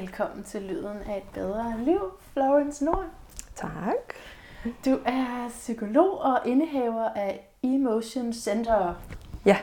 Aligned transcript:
Velkommen 0.00 0.44
til 0.44 0.62
Lyden 0.62 0.96
af 1.08 1.16
et 1.16 1.22
bedre 1.34 1.74
liv, 1.84 2.00
Florence 2.32 2.84
Nord. 2.84 3.04
Tak. 3.54 3.94
Du 4.84 4.98
er 5.06 5.48
psykolog 5.48 6.18
og 6.20 6.38
indehaver 6.46 7.08
af 7.16 7.48
Emotion 7.62 8.32
Center, 8.32 8.94
Ja, 9.44 9.56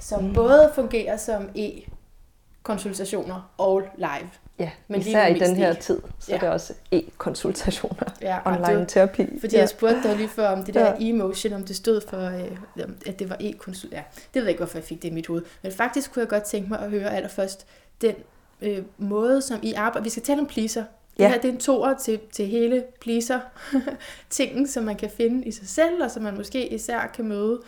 som 0.00 0.24
mm. 0.24 0.34
både 0.34 0.70
fungerer 0.74 1.16
som 1.16 1.48
e-konsultationer 1.56 3.50
og 3.58 3.82
live. 3.96 4.30
ja. 4.58 4.70
Men 4.88 5.00
især 5.00 5.26
i 5.26 5.38
den 5.38 5.56
her 5.56 5.70
e. 5.70 5.74
tid, 5.74 6.00
så 6.18 6.30
Ja. 6.32 6.36
er 6.36 6.40
det 6.40 6.48
også 6.48 6.74
e-konsultationer, 6.92 8.12
Ja, 8.22 8.38
og 8.44 8.52
online 8.52 8.80
det- 8.80 8.88
terapi. 8.88 9.40
Fordi 9.40 9.54
ja. 9.54 9.60
jeg 9.60 9.68
spurgte 9.68 10.02
dig 10.02 10.16
lige 10.16 10.28
før 10.28 10.48
om 10.48 10.64
det 10.64 10.74
der 10.74 10.86
Ja. 10.86 10.94
emotion, 10.98 11.52
om 11.52 11.64
det 11.64 11.76
stod 11.76 12.00
for, 12.08 12.26
øh, 12.26 12.86
at 13.06 13.18
det 13.18 13.30
var 13.30 13.36
e-konsul. 13.40 13.90
Ja, 13.92 14.02
det 14.16 14.34
ved 14.34 14.42
jeg 14.42 14.48
ikke, 14.50 14.58
hvorfor 14.60 14.78
jeg 14.78 14.84
fik 14.84 15.02
det 15.02 15.08
i 15.08 15.12
mit 15.14 15.26
hoved. 15.26 15.42
Men 15.62 15.72
faktisk 15.72 16.12
kunne 16.12 16.20
jeg 16.20 16.28
godt 16.28 16.42
tænke 16.44 16.68
mig 16.68 16.78
at 16.80 16.90
høre 16.90 17.10
allerførst 17.16 17.66
den 18.00 18.14
øh, 18.60 18.82
måde, 18.98 19.42
som 19.42 19.60
I 19.62 19.72
arbejder. 19.72 20.04
Vi 20.04 20.10
skal 20.10 20.22
tale 20.22 20.40
om 20.40 20.46
pleaser. 20.46 20.80
Det 21.16 21.24
Ja. 21.24 21.28
her 21.28 21.40
det 21.40 21.48
er 21.48 21.52
en 21.52 21.58
toer 21.60 21.94
til, 21.96 22.20
til 22.32 22.46
hele 22.46 22.84
pleaser-tingen, 23.00 24.66
som 24.72 24.84
man 24.84 24.96
kan 24.96 25.10
finde 25.10 25.44
i 25.44 25.50
sig 25.52 25.68
selv, 25.68 26.02
og 26.04 26.10
som 26.10 26.22
man 26.22 26.36
måske 26.36 26.68
især 26.74 27.06
kan 27.14 27.28
møde 27.28 27.60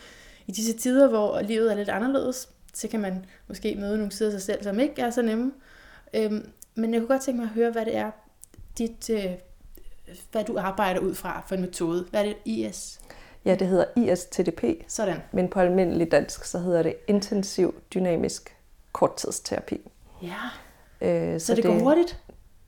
i 0.47 0.51
disse 0.51 0.73
tider, 0.73 1.09
hvor 1.09 1.41
livet 1.41 1.71
er 1.71 1.75
lidt 1.75 1.89
anderledes. 1.89 2.49
Så 2.73 2.87
kan 2.87 2.99
man 2.99 3.25
måske 3.47 3.75
møde 3.75 3.97
nogle 3.97 4.11
sider 4.11 4.29
af 4.29 4.41
sig 4.41 4.41
selv, 4.41 4.63
som 4.63 4.79
ikke 4.79 5.01
er 5.01 5.09
så 5.09 5.21
nemme. 5.21 5.51
Øhm, 6.13 6.49
men 6.75 6.93
jeg 6.93 7.01
kunne 7.01 7.07
godt 7.07 7.21
tænke 7.21 7.39
mig 7.41 7.43
at 7.49 7.53
høre, 7.55 7.71
hvad 7.71 7.85
det 7.85 7.95
er, 7.95 8.11
dit, 8.77 9.09
øh, 9.09 9.25
hvad 10.31 10.43
du 10.43 10.57
arbejder 10.59 10.99
ud 10.99 11.15
fra 11.15 11.43
for 11.47 11.55
en 11.55 11.61
metode. 11.61 12.05
Hvad 12.09 12.21
er 12.21 12.25
det 12.25 12.35
IS? 12.45 12.99
ja, 13.45 13.55
det 13.55 13.67
hedder 13.67 13.85
ISTDP, 13.97 14.63
Sådan. 14.87 15.17
men 15.31 15.47
på 15.49 15.59
almindelig 15.59 16.11
dansk, 16.11 16.45
så 16.45 16.59
hedder 16.59 16.83
det 16.83 16.95
intensiv 17.07 17.75
dynamisk 17.93 18.55
korttidsterapi. 18.91 19.81
Ja, 20.21 20.35
Øh, 21.01 21.39
så, 21.39 21.45
så 21.45 21.55
det, 21.55 21.63
det 21.63 21.71
går 21.71 21.79
hurtigt? 21.79 22.19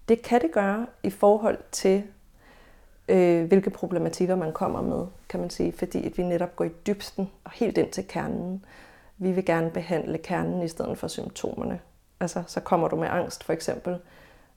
Det 0.09 0.21
kan 0.21 0.41
det 0.41 0.51
gøre 0.51 0.85
i 1.03 1.09
forhold 1.09 1.57
til, 1.71 2.03
øh, 3.07 3.45
hvilke 3.45 3.69
problematikker 3.69 4.35
man 4.35 4.53
kommer 4.53 4.81
med, 4.81 5.05
kan 5.29 5.39
man 5.39 5.49
sige, 5.49 5.71
fordi 5.71 6.05
at 6.05 6.17
vi 6.17 6.23
netop 6.23 6.55
går 6.55 6.65
i 6.65 6.69
dybsten 6.87 7.29
og 7.43 7.51
helt 7.51 7.77
ind 7.77 7.89
til 7.89 8.07
kernen. 8.07 8.65
Vi 9.17 9.31
vil 9.31 9.45
gerne 9.45 9.69
behandle 9.69 10.17
kernen 10.17 10.61
i 10.61 10.67
stedet 10.67 10.97
for 10.97 11.07
symptomerne. 11.07 11.79
Altså, 12.19 12.43
så 12.47 12.59
kommer 12.59 12.87
du 12.87 12.95
med 12.95 13.07
angst 13.11 13.43
for 13.43 13.53
eksempel, 13.53 13.97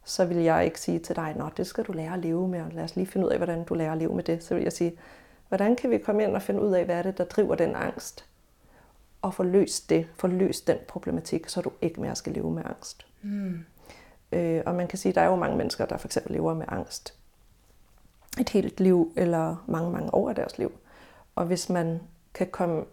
så 0.04 0.24
vil 0.24 0.36
jeg 0.36 0.64
ikke 0.64 0.80
sige 0.80 0.98
til 0.98 1.16
dig, 1.16 1.34
nå, 1.36 1.48
det 1.56 1.66
skal 1.66 1.84
du 1.84 1.92
lære 1.92 2.12
at 2.12 2.18
leve 2.18 2.48
med, 2.48 2.60
og 2.60 2.70
lad 2.72 2.84
os 2.84 2.96
lige 2.96 3.06
finde 3.06 3.26
ud 3.26 3.32
af, 3.32 3.38
hvordan 3.38 3.64
du 3.64 3.74
lærer 3.74 3.92
at 3.92 3.98
leve 3.98 4.14
med 4.14 4.24
det. 4.24 4.44
Så 4.44 4.54
vil 4.54 4.62
jeg 4.62 4.72
sige, 4.72 4.92
hvordan 5.48 5.76
kan 5.76 5.90
vi 5.90 5.98
komme 5.98 6.24
ind 6.24 6.36
og 6.36 6.42
finde 6.42 6.62
ud 6.62 6.72
af, 6.72 6.84
hvad 6.84 6.96
er 6.96 7.02
det, 7.02 7.18
der 7.18 7.24
driver 7.24 7.54
den 7.54 7.76
angst? 7.76 8.24
Og 9.22 9.34
få 9.34 9.42
løst 9.42 9.90
det, 9.90 10.06
få 10.16 10.26
løst 10.26 10.66
den 10.66 10.76
problematik, 10.88 11.48
så 11.48 11.60
du 11.60 11.70
ikke 11.82 12.00
mere 12.00 12.16
skal 12.16 12.32
leve 12.32 12.50
med 12.50 12.62
angst. 12.64 13.06
Mm. 13.22 13.64
Øh, 14.36 14.62
og 14.66 14.74
man 14.74 14.88
kan 14.88 14.98
sige, 14.98 15.10
at 15.10 15.14
der 15.14 15.20
er 15.20 15.26
jo 15.26 15.36
mange 15.36 15.56
mennesker, 15.56 15.86
der 15.86 15.96
for 15.96 16.08
eksempel 16.08 16.32
lever 16.32 16.54
med 16.54 16.66
angst 16.68 17.14
et 18.40 18.48
helt 18.48 18.80
liv, 18.80 19.12
eller 19.16 19.64
mange, 19.66 19.90
mange 19.90 20.14
år 20.14 20.28
af 20.28 20.34
deres 20.34 20.58
liv. 20.58 20.72
Og 21.34 21.46
hvis 21.46 21.68
man 21.68 22.00
kan 22.34 22.46
komme... 22.46 22.84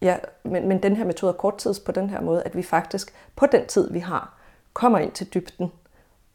Ja, 0.00 0.16
men, 0.44 0.68
men 0.68 0.82
den 0.82 0.96
her 0.96 1.04
metode 1.04 1.32
er 1.32 1.36
korttids 1.36 1.80
på 1.80 1.92
den 1.92 2.10
her 2.10 2.20
måde, 2.20 2.42
at 2.42 2.56
vi 2.56 2.62
faktisk 2.62 3.14
på 3.36 3.46
den 3.52 3.66
tid, 3.66 3.92
vi 3.92 3.98
har, 3.98 4.38
kommer 4.72 4.98
ind 4.98 5.12
til 5.12 5.34
dybden 5.34 5.72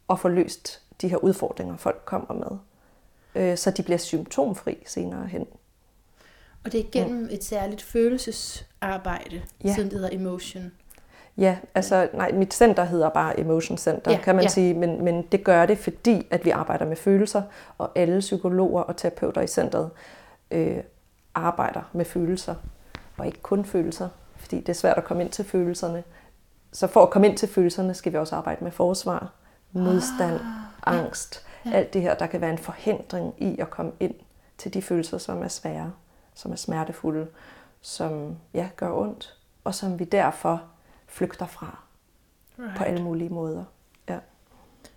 og 0.08 0.20
får 0.20 0.28
løst 0.28 0.82
de 1.00 1.08
her 1.08 1.16
udfordringer, 1.16 1.76
folk 1.76 2.02
kommer 2.04 2.34
med. 2.34 2.58
Øh, 3.42 3.58
så 3.58 3.70
de 3.70 3.82
bliver 3.82 3.98
symptomfri 3.98 4.82
senere 4.86 5.26
hen. 5.26 5.46
Og 6.64 6.72
det 6.72 6.80
er 6.80 6.84
gennem 6.92 7.28
et 7.30 7.44
særligt 7.44 7.82
følelsesarbejde, 7.82 9.42
Ja. 9.64 9.74
siden 9.74 9.90
det 9.90 9.98
hedder 9.98 10.16
emotion. 10.16 10.72
Ja, 11.36 11.56
altså 11.74 12.08
nej, 12.12 12.32
mit 12.32 12.54
center 12.54 12.84
hedder 12.84 13.08
bare 13.08 13.40
Emotion 13.40 13.78
Center, 13.78 14.10
Ja, 14.10 14.16
ja, 14.16 14.22
kan 14.22 14.34
man 14.34 14.42
ja. 14.42 14.46
ja. 14.46 14.50
sige, 14.52 14.74
men, 14.74 15.04
men 15.04 15.22
det 15.22 15.44
gør 15.44 15.66
det, 15.66 15.78
fordi 15.78 16.26
at 16.30 16.44
vi 16.44 16.50
arbejder 16.50 16.84
med 16.86 16.96
følelser, 16.96 17.42
og 17.78 17.90
alle 17.94 18.20
psykologer 18.20 18.82
og 18.82 18.96
terapeuter 18.96 19.40
i 19.40 19.46
centret 19.46 19.90
øh, 20.50 20.76
arbejder 21.34 21.82
med 21.92 22.04
følelser, 22.04 22.54
og 23.18 23.26
ikke 23.26 23.40
kun 23.42 23.64
følelser, 23.64 24.08
fordi 24.36 24.56
det 24.60 24.68
er 24.68 24.72
svært 24.74 24.98
at 24.98 25.04
komme 25.04 25.22
ind 25.22 25.30
til 25.30 25.44
følelserne. 25.44 26.04
Så 26.72 26.86
for 26.86 27.02
at 27.02 27.10
komme 27.10 27.28
ind 27.28 27.36
til 27.36 27.48
følelserne, 27.48 27.94
skal 27.94 28.12
vi 28.12 28.18
også 28.18 28.36
arbejde 28.36 28.64
med 28.64 28.72
forsvar, 28.72 29.32
modstand, 29.72 30.40
Ah, 30.86 30.98
angst, 30.98 31.46
alt 31.72 31.92
det 31.94 32.02
her, 32.02 32.14
der 32.14 32.26
kan 32.26 32.40
være 32.40 32.50
en 32.50 32.58
forhindring 32.58 33.34
i 33.38 33.58
at 33.58 33.70
komme 33.70 33.92
ind 34.00 34.14
til 34.58 34.74
de 34.74 34.82
følelser, 34.82 35.18
som 35.18 35.42
er 35.42 35.48
svære, 35.48 35.92
som 36.34 36.52
er 36.52 36.56
smertefulde, 36.56 37.26
som 37.80 38.36
ja, 38.54 38.68
gør 38.76 38.92
ondt, 38.92 39.36
og 39.64 39.74
som 39.74 39.98
vi 39.98 40.04
derfor 40.04 40.62
flygter 41.14 41.46
fra 41.46 41.78
Right. 42.58 42.76
på 42.76 42.84
alle 42.84 43.02
mulige 43.02 43.28
måder. 43.30 43.64
Ja. 44.08 44.18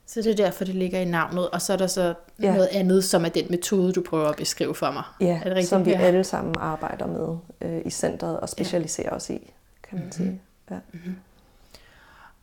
Så 0.05 0.21
det 0.21 0.31
er 0.31 0.35
derfor, 0.35 0.65
det 0.65 0.75
ligger 0.75 0.99
i 0.99 1.05
navnet. 1.05 1.49
Og 1.49 1.61
så 1.61 1.73
er 1.73 1.77
der 1.77 1.87
så 1.87 2.13
Ja. 2.41 2.53
noget 2.53 2.67
andet, 2.71 3.03
som 3.03 3.25
er 3.25 3.29
den 3.29 3.45
metode, 3.49 3.93
du 3.93 4.01
prøver 4.01 4.27
at 4.29 4.35
beskrive 4.35 4.75
for 4.75 4.91
mig. 4.91 5.03
Ja, 5.21 5.25
er 5.27 5.43
det 5.43 5.45
rigtigt? 5.45 5.67
som 5.67 5.85
vi 5.85 5.91
Ja. 5.91 5.99
alle 5.99 6.23
sammen 6.23 6.55
arbejder 6.59 7.07
med 7.07 7.37
øh, 7.61 7.81
i 7.85 7.89
centret 7.89 8.39
og 8.39 8.49
specialiserer 8.49 9.09
os 9.11 9.29
i, 9.29 9.53
kan 9.83 9.97
man 9.97 10.03
Mhm. 10.03 10.11
sige. 10.11 10.41
Ja. 10.71 10.77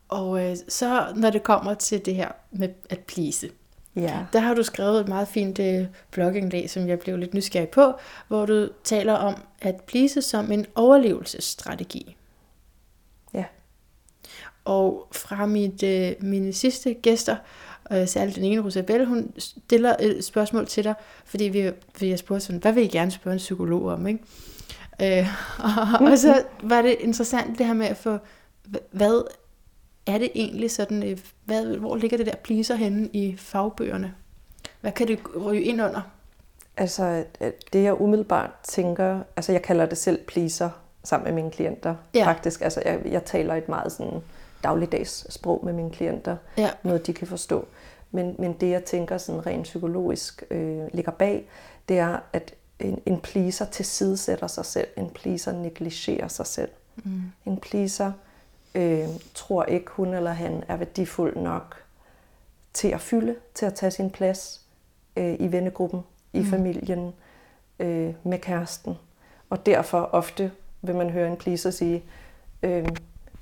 Og 0.08 0.44
øh, 0.50 0.56
så 0.68 1.12
når 1.16 1.30
det 1.30 1.42
kommer 1.42 1.74
til 1.74 2.04
det 2.06 2.14
her 2.14 2.28
med 2.50 2.68
at 2.90 2.98
please, 2.98 3.48
ja. 3.96 4.18
der 4.32 4.38
har 4.40 4.54
du 4.54 4.62
skrevet 4.62 5.00
et 5.00 5.08
meget 5.08 5.28
fint 5.28 5.58
øh, 5.58 5.86
blogindlæg, 6.10 6.70
som 6.70 6.88
jeg 6.88 6.98
blev 6.98 7.16
lidt 7.16 7.34
nysgerrig 7.34 7.68
på, 7.68 7.92
hvor 8.28 8.46
du 8.46 8.68
taler 8.84 9.12
om 9.14 9.34
at 9.62 9.80
please 9.80 10.22
som 10.22 10.52
en 10.52 10.66
overlevelsesstrategi. 10.74 12.16
Og 14.64 15.08
fra 15.12 15.46
mit, 15.46 15.82
øh, 15.82 16.12
mine 16.20 16.52
sidste 16.52 16.94
gæster, 16.94 17.36
øh, 17.92 18.08
særligt 18.08 18.36
den 18.36 18.44
ene, 18.44 18.62
Rosabelle, 18.62 19.06
hun 19.06 19.32
stiller 19.38 19.96
et 20.00 20.24
spørgsmål 20.24 20.66
til 20.66 20.84
dig, 20.84 20.94
fordi 21.24 21.44
vi, 21.44 21.70
vi 22.00 22.10
har 22.10 22.16
spurgt 22.16 22.42
sådan, 22.42 22.60
hvad 22.60 22.72
vil 22.72 22.84
I 22.84 22.88
gerne 22.88 23.10
spørge 23.10 23.32
en 23.32 23.38
psykolog 23.38 23.86
om, 23.86 24.06
ikke? 24.06 24.20
Øh, 25.02 25.26
og, 26.00 26.06
og 26.10 26.18
så 26.18 26.42
var 26.62 26.82
det 26.82 26.96
interessant 27.00 27.58
det 27.58 27.66
her 27.66 27.74
med 27.74 27.86
at 27.86 27.96
få, 27.96 28.18
hva- 28.68 28.88
hvad 28.90 29.22
er 30.06 30.18
det 30.18 30.30
egentlig 30.34 30.70
sådan, 30.70 31.02
øh, 31.02 31.18
hvad, 31.44 31.76
hvor 31.76 31.96
ligger 31.96 32.16
det 32.16 32.26
der 32.26 32.36
pleaser 32.36 32.74
henne 32.74 33.08
i 33.12 33.36
fagbøgerne? 33.36 34.14
Hvad 34.80 34.92
kan 34.92 35.08
det 35.08 35.18
ryge 35.46 35.62
ind 35.62 35.82
under? 35.82 36.00
Altså, 36.76 37.24
øh, 37.40 37.50
det 37.72 37.82
jeg 37.82 38.00
umiddelbart 38.00 38.50
tænker, 38.62 39.20
altså 39.36 39.52
jeg 39.52 39.62
kalder 39.62 39.86
det 39.86 39.98
selv 39.98 40.18
pleaser 40.26 40.70
sammen 41.04 41.24
med 41.24 41.42
mine 41.42 41.50
klienter. 41.50 41.94
Ja. 42.14 42.26
Faktisk, 42.26 42.60
altså 42.60 42.82
jeg, 42.84 43.00
jeg 43.04 43.24
taler 43.24 43.54
et 43.54 43.68
meget 43.68 43.92
sådan 43.92 44.20
dagligdags 44.64 45.26
sprog 45.34 45.64
med 45.64 45.72
mine 45.72 45.90
klienter. 45.90 46.36
Ja. 46.58 46.70
Noget, 46.82 47.06
de 47.06 47.12
kan 47.14 47.26
forstå. 47.26 47.66
Men, 48.10 48.36
men 48.38 48.52
det, 48.52 48.70
jeg 48.70 48.84
tænker 48.84 49.18
sådan 49.18 49.46
rent 49.46 49.62
psykologisk 49.62 50.44
øh, 50.50 50.82
ligger 50.92 51.12
bag, 51.12 51.48
det 51.88 51.98
er, 51.98 52.18
at 52.32 52.54
en, 52.78 53.02
en 53.06 53.20
pleaser 53.20 53.64
tilsidesætter 53.64 54.46
sig 54.46 54.64
selv. 54.64 54.88
En 54.96 55.10
pleaser 55.10 55.52
negligerer 55.52 56.28
sig 56.28 56.46
selv. 56.46 56.68
Mm. 56.96 57.22
En 57.46 57.56
pleaser 57.56 58.12
øh, 58.74 59.08
tror 59.34 59.64
ikke, 59.64 59.90
hun 59.90 60.14
eller 60.14 60.30
han 60.32 60.64
er 60.68 60.76
værdifuld 60.76 61.36
nok 61.36 61.76
til 62.72 62.88
at 62.88 63.00
fylde, 63.00 63.34
til 63.54 63.66
at 63.66 63.74
tage 63.74 63.90
sin 63.90 64.10
plads 64.10 64.60
øh, 65.16 65.36
i 65.40 65.52
vennegruppen, 65.52 66.00
i 66.32 66.38
Mm. 66.40 66.46
familien, 66.46 67.12
øh, 67.78 68.14
med 68.22 68.38
kæresten. 68.38 68.94
Og 69.50 69.66
derfor 69.66 70.00
ofte 70.12 70.50
vil 70.82 70.94
man 70.94 71.10
høre 71.10 71.28
en 71.28 71.36
pleaser 71.36 71.70
sige, 71.70 72.02
øh, 72.62 72.88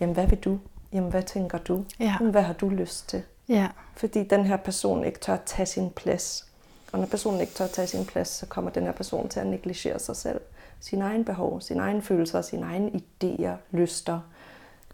jamen 0.00 0.14
hvad 0.14 0.26
vil 0.26 0.38
du? 0.38 0.58
Jamen 0.92 1.10
hvad 1.10 1.22
tænker 1.22 1.58
du? 1.58 1.84
Ja. 2.00 2.16
Jamen, 2.20 2.32
hvad 2.32 2.42
har 2.42 2.52
du 2.52 2.68
lyst 2.68 3.08
til? 3.08 3.22
Ja. 3.48 3.68
Fordi 3.96 4.24
den 4.24 4.44
her 4.44 4.56
person 4.56 5.04
ikke 5.04 5.18
tør 5.18 5.34
at 5.34 5.42
tage 5.46 5.66
sin 5.66 5.90
plads. 5.90 6.46
Og 6.92 6.98
når 6.98 7.06
personen 7.06 7.40
ikke 7.40 7.52
tør 7.52 7.64
at 7.64 7.70
tage 7.70 7.86
sin 7.86 8.06
plads, 8.06 8.28
så 8.28 8.46
kommer 8.46 8.70
den 8.70 8.84
her 8.84 8.92
person 8.92 9.28
til 9.28 9.40
at 9.40 9.46
negligere 9.46 9.98
sig 9.98 10.16
selv. 10.16 10.40
Sine 10.80 11.04
egne 11.04 11.24
behov, 11.24 11.60
sine 11.60 11.80
egne 11.80 12.02
følelser, 12.02 12.42
sine 12.42 12.66
egne 12.66 12.90
idéer, 12.90 13.56
lyster. 13.70 14.20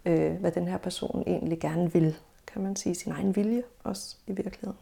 Øh, 0.05 0.33
hvad 0.33 0.53
den 0.53 0.69
her 0.69 0.77
person 0.77 1.25
egentlig 1.27 1.61
gerne 1.61 1.93
vil, 1.93 2.17
kan 2.53 2.63
man 2.63 2.77
sige. 2.77 2.95
Sin 2.95 3.13
egen 3.13 3.37
vilje 3.37 3.63
også 3.85 4.17
i 4.27 4.33
virkeligheden. 4.33 4.79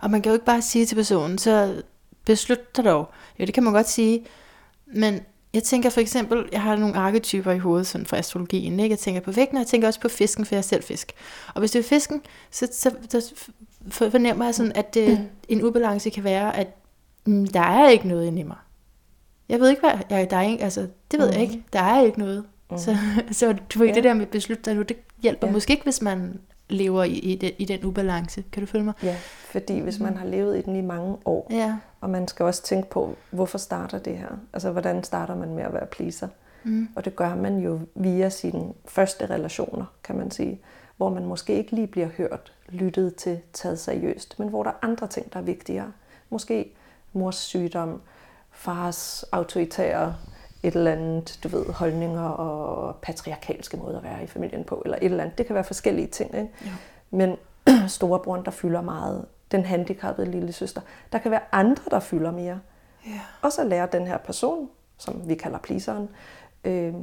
Og 0.00 0.10
man 0.10 0.22
kan 0.22 0.30
jo 0.30 0.34
ikke 0.34 0.46
bare 0.46 0.62
sige 0.62 0.86
til 0.86 0.94
personen, 0.94 1.38
så 1.38 1.82
beslut 2.24 2.76
dig 2.76 2.84
dog. 2.84 3.08
Jo, 3.38 3.44
det 3.44 3.54
kan 3.54 3.62
man 3.62 3.72
godt 3.72 3.88
sige. 3.88 4.26
Men 4.86 5.20
jeg 5.54 5.62
tænker 5.62 5.90
for 5.90 6.00
eksempel, 6.00 6.48
jeg 6.52 6.62
har 6.62 6.76
nogle 6.76 6.96
arketyper 6.96 7.52
i 7.52 7.58
hovedet 7.58 7.86
sådan 7.86 8.06
for 8.06 8.16
astrologien. 8.16 8.80
Ikke? 8.80 8.92
Jeg 8.92 8.98
tænker 8.98 9.20
på 9.20 9.30
vægten, 9.30 9.56
og 9.56 9.60
jeg 9.60 9.66
tænker 9.66 9.88
også 9.88 10.00
på 10.00 10.08
fisken, 10.08 10.44
for 10.44 10.54
jeg 10.54 10.58
er 10.58 10.62
selv 10.62 10.82
fisk. 10.82 11.12
Og 11.54 11.58
hvis 11.60 11.70
det 11.70 11.78
er 11.78 11.82
fisken, 11.82 12.20
så, 12.50 12.68
så, 12.72 12.90
så 13.08 13.32
for- 13.88 14.10
fornemmer 14.10 14.44
jeg 14.44 14.54
sådan, 14.54 14.72
at 14.74 14.94
det, 14.94 15.28
en 15.48 15.62
ubalance 15.64 16.10
kan 16.10 16.24
være, 16.24 16.56
at 16.56 16.68
mm, 17.26 17.46
der 17.46 17.60
er 17.60 17.88
ikke 17.88 18.08
noget 18.08 18.26
inde 18.26 18.40
i 18.40 18.44
mig. 18.44 18.56
Jeg 19.48 19.60
ved 19.60 19.68
ikke, 19.70 19.80
hvad 19.80 19.90
jeg, 20.10 20.30
der 20.30 20.36
er 20.36 20.42
ikke, 20.42 20.64
altså, 20.64 20.80
det 21.10 21.18
ved 21.20 21.26
mm. 21.28 21.32
jeg 21.32 21.42
ikke. 21.42 21.62
Der 21.72 21.80
er 21.80 22.02
ikke 22.02 22.18
noget. 22.18 22.44
Mm. 22.70 22.78
Så, 22.78 22.96
så 23.32 23.54
du 23.74 23.78
ved, 23.78 23.86
ja. 23.88 23.94
Det 23.94 24.04
der 24.04 24.14
med 24.14 24.26
beslut 24.26 24.64
dig 24.64 24.74
nu, 24.74 24.82
det 24.82 24.96
hjælper. 25.22 25.46
Ja. 25.46 25.52
måske 25.52 25.70
ikke, 25.70 25.84
hvis 25.84 26.02
man 26.02 26.40
lever 26.70 27.04
i, 27.04 27.12
i, 27.12 27.36
den, 27.36 27.50
i 27.58 27.64
den 27.64 27.84
ubalance. 27.84 28.44
Kan 28.52 28.62
du 28.62 28.66
følge 28.66 28.84
mig? 28.84 28.94
Ja, 29.02 29.16
fordi 29.50 29.78
hvis 29.78 30.00
man 30.00 30.16
har 30.16 30.26
levet 30.26 30.58
i 30.58 30.62
den 30.62 30.76
i 30.76 30.80
mange 30.80 31.16
år, 31.24 31.46
Ja. 31.50 31.76
og 32.00 32.10
man 32.10 32.28
skal 32.28 32.44
også 32.46 32.62
tænke 32.62 32.90
på, 32.90 33.16
hvorfor 33.30 33.58
starter 33.58 33.98
det 33.98 34.18
her? 34.18 34.28
Altså, 34.52 34.70
hvordan 34.70 35.04
starter 35.04 35.36
man 35.36 35.54
med 35.54 35.62
at 35.62 35.72
være 35.74 35.86
pleaser? 35.86 36.28
Mm. 36.64 36.88
Og 36.96 37.04
det 37.04 37.16
gør 37.16 37.34
man 37.34 37.58
jo 37.58 37.80
via 37.94 38.28
sine 38.28 38.72
første 38.88 39.26
relationer, 39.26 39.84
kan 40.04 40.16
man 40.16 40.30
sige. 40.30 40.60
hvor 40.96 41.08
man 41.10 41.24
måske 41.26 41.54
ikke 41.54 41.72
lige 41.74 41.86
bliver 41.86 42.08
hørt, 42.16 42.52
lyttet 42.68 43.14
til, 43.14 43.40
taget 43.52 43.78
seriøst, 43.78 44.38
men 44.38 44.48
hvor 44.48 44.62
der 44.62 44.70
er 44.70 44.74
andre 44.82 45.06
ting, 45.06 45.32
der 45.32 45.38
er 45.38 45.42
vigtigere. 45.44 45.92
Måske 46.30 46.72
mors 47.12 47.36
sygdom, 47.36 48.00
fars 48.50 49.22
autoritære 49.32 50.16
et 50.62 50.74
eller 50.74 50.92
andet, 50.92 51.38
du 51.42 51.48
ved, 51.48 51.66
holdninger 51.66 52.28
og 52.28 52.96
patriarkalske 52.96 53.76
måder 53.76 53.98
at 53.98 54.04
være 54.04 54.24
i 54.24 54.26
familien 54.26 54.64
på, 54.64 54.82
eller 54.84 54.98
et 54.98 55.04
eller 55.04 55.22
andet. 55.24 55.38
Det 55.38 55.46
kan 55.46 55.54
være 55.54 55.64
forskellige 55.64 56.06
ting, 56.06 56.34
ikke? 56.34 56.50
Ja. 56.64 56.70
Men 57.10 57.36
storebroren, 57.88 58.44
der 58.44 58.50
fylder 58.50 58.80
meget, 58.80 59.26
den 59.50 59.64
handicappede 59.64 60.30
lille 60.30 60.52
søster, 60.52 60.80
der 61.12 61.18
kan 61.18 61.30
være 61.30 61.40
andre, 61.52 61.82
der 61.90 62.00
fylder 62.00 62.30
mere. 62.30 62.60
Ja. 63.06 63.20
Og 63.42 63.52
så 63.52 63.64
lærer 63.64 63.86
den 63.86 64.06
her 64.06 64.18
person, 64.18 64.70
som 64.98 65.28
vi 65.28 65.34
kalder 65.34 65.58
pleaseren, 65.58 66.08
øh, 66.64 66.94